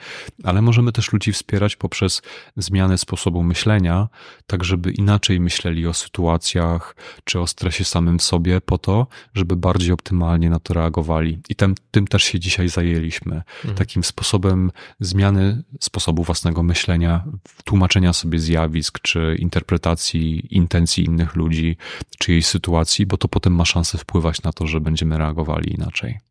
ale 0.45 0.63
możemy 0.63 0.93
też 0.93 1.13
ludzi 1.13 1.33
wspierać 1.33 1.77
poprzez 1.77 2.23
zmianę 2.57 2.99
sposobu 2.99 3.43
myślenia, 3.43 3.58
myślenia, 3.59 4.09
tak 4.47 4.65
żeby 4.65 4.91
inaczej 4.91 5.41
myśleli 5.41 5.87
o 5.87 5.95
sytuacjach 5.95 6.97
czy 7.25 7.41
o 7.41 7.47
stresie 7.47 7.85
samym 7.85 8.19
w 8.19 8.23
sobie, 8.23 8.61
po 8.61 8.79
to, 8.79 9.07
żeby 9.35 9.57
bardziej 9.57 9.93
optymalnie 9.93 10.51
na 10.51 10.59
to 10.61 10.75
reagowali. 10.75 11.39
I 11.49 11.55
tym, 11.55 11.75
tym 11.91 12.07
też 12.07 12.23
się 12.23 12.41
dzisiaj 12.41 12.69
zajęliśmy. 12.69 13.35
Mhm. 13.35 13.75
Takim 13.75 14.05
sposobem 14.05 14.71
zmiany 15.01 15.63
sposobu 15.81 16.23
własnego 16.23 16.63
myślenia, 16.63 17.25
tłumaczenia 17.65 18.13
sobie 18.13 18.39
zjawisk, 18.39 19.01
czy 19.03 19.37
interpretacji 19.39 20.57
intencji 20.57 21.05
innych 21.05 21.37
ludzi, 21.37 21.77
czy 22.19 22.33
jej 22.33 22.43
sytuacji, 22.43 23.07
bo 23.07 23.17
to 23.17 23.29
potem 23.29 23.55
ma 23.55 23.65
szansę 23.65 23.99
wpływać 23.99 24.43
na 24.43 24.53
to, 24.53 24.67
że 24.67 24.81
będziemy 24.81 25.19
reagowali 25.19 25.75
inaczej. 25.75 26.28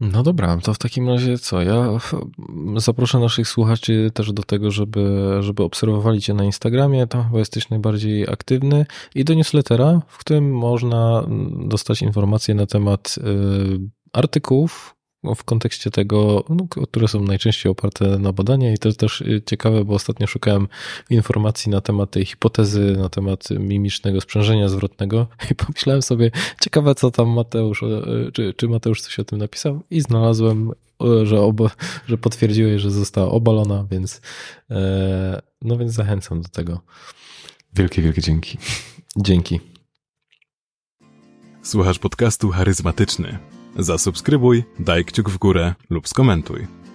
No 0.00 0.22
dobra, 0.22 0.56
to 0.56 0.74
w 0.74 0.78
takim 0.78 1.08
razie 1.08 1.38
co? 1.38 1.62
Ja 1.62 1.98
zaproszę 2.76 3.18
naszych 3.18 3.48
słuchaczy 3.48 4.10
też 4.14 4.32
do 4.32 4.42
tego, 4.42 4.70
żeby, 4.70 5.36
żeby 5.40 5.62
obserwowali 5.62 6.20
Cię 6.20 6.34
na 6.34 6.44
Instagramie, 6.44 7.06
tam 7.06 7.24
chyba 7.24 7.38
jesteś 7.38 7.70
najbardziej 7.70 8.28
aktywny 8.28 8.86
i 9.14 9.24
do 9.24 9.34
newslettera, 9.34 10.02
w 10.08 10.18
którym 10.18 10.54
można 10.54 11.26
dostać 11.66 12.02
informacje 12.02 12.54
na 12.54 12.66
temat 12.66 13.14
y, 13.18 13.22
artykułów, 14.12 14.95
w 15.34 15.44
kontekście 15.44 15.90
tego, 15.90 16.44
no, 16.48 16.66
które 16.68 17.08
są 17.08 17.20
najczęściej 17.20 17.72
oparte 17.72 18.18
na 18.18 18.32
badania 18.32 18.72
i 18.72 18.78
to 18.78 18.88
jest 18.88 19.00
też 19.00 19.24
ciekawe, 19.46 19.84
bo 19.84 19.94
ostatnio 19.94 20.26
szukałem 20.26 20.68
informacji 21.10 21.70
na 21.70 21.80
temat 21.80 22.10
tej 22.10 22.24
hipotezy, 22.24 22.96
na 22.98 23.08
temat 23.08 23.48
mimicznego 23.50 24.20
sprzężenia 24.20 24.68
zwrotnego 24.68 25.26
i 25.50 25.54
pomyślałem 25.54 26.02
sobie, 26.02 26.30
ciekawe 26.60 26.94
co 26.94 27.10
tam 27.10 27.28
Mateusz, 27.28 27.82
y, 27.82 28.30
czy, 28.32 28.54
czy 28.54 28.68
Mateusz 28.68 29.00
coś 29.00 29.18
o 29.18 29.24
tym 29.24 29.38
napisał 29.38 29.82
i 29.90 30.00
znalazłem, 30.00 30.70
y, 31.02 31.26
że, 31.26 31.40
ob, 31.40 31.60
że 32.06 32.18
potwierdziłeś, 32.18 32.82
że 32.82 32.90
została 32.90 33.30
obalona, 33.30 33.86
więc 33.90 34.20
e, 34.70 35.42
no 35.62 35.76
więc 35.76 35.92
zachęcam 35.92 36.42
do 36.42 36.48
tego. 36.48 36.80
Wielkie, 37.74 38.02
wielkie 38.02 38.22
dzięki. 38.22 38.58
Dzięki. 39.16 39.60
Słuchasz 41.62 41.98
podcastu 41.98 42.50
charyzmatyczny. 42.50 43.55
Zasubskrybuj, 43.78 44.64
daj 44.78 45.04
kciuk 45.04 45.30
w 45.30 45.38
górę 45.38 45.74
lub 45.90 46.08
skomentuj. 46.08 46.85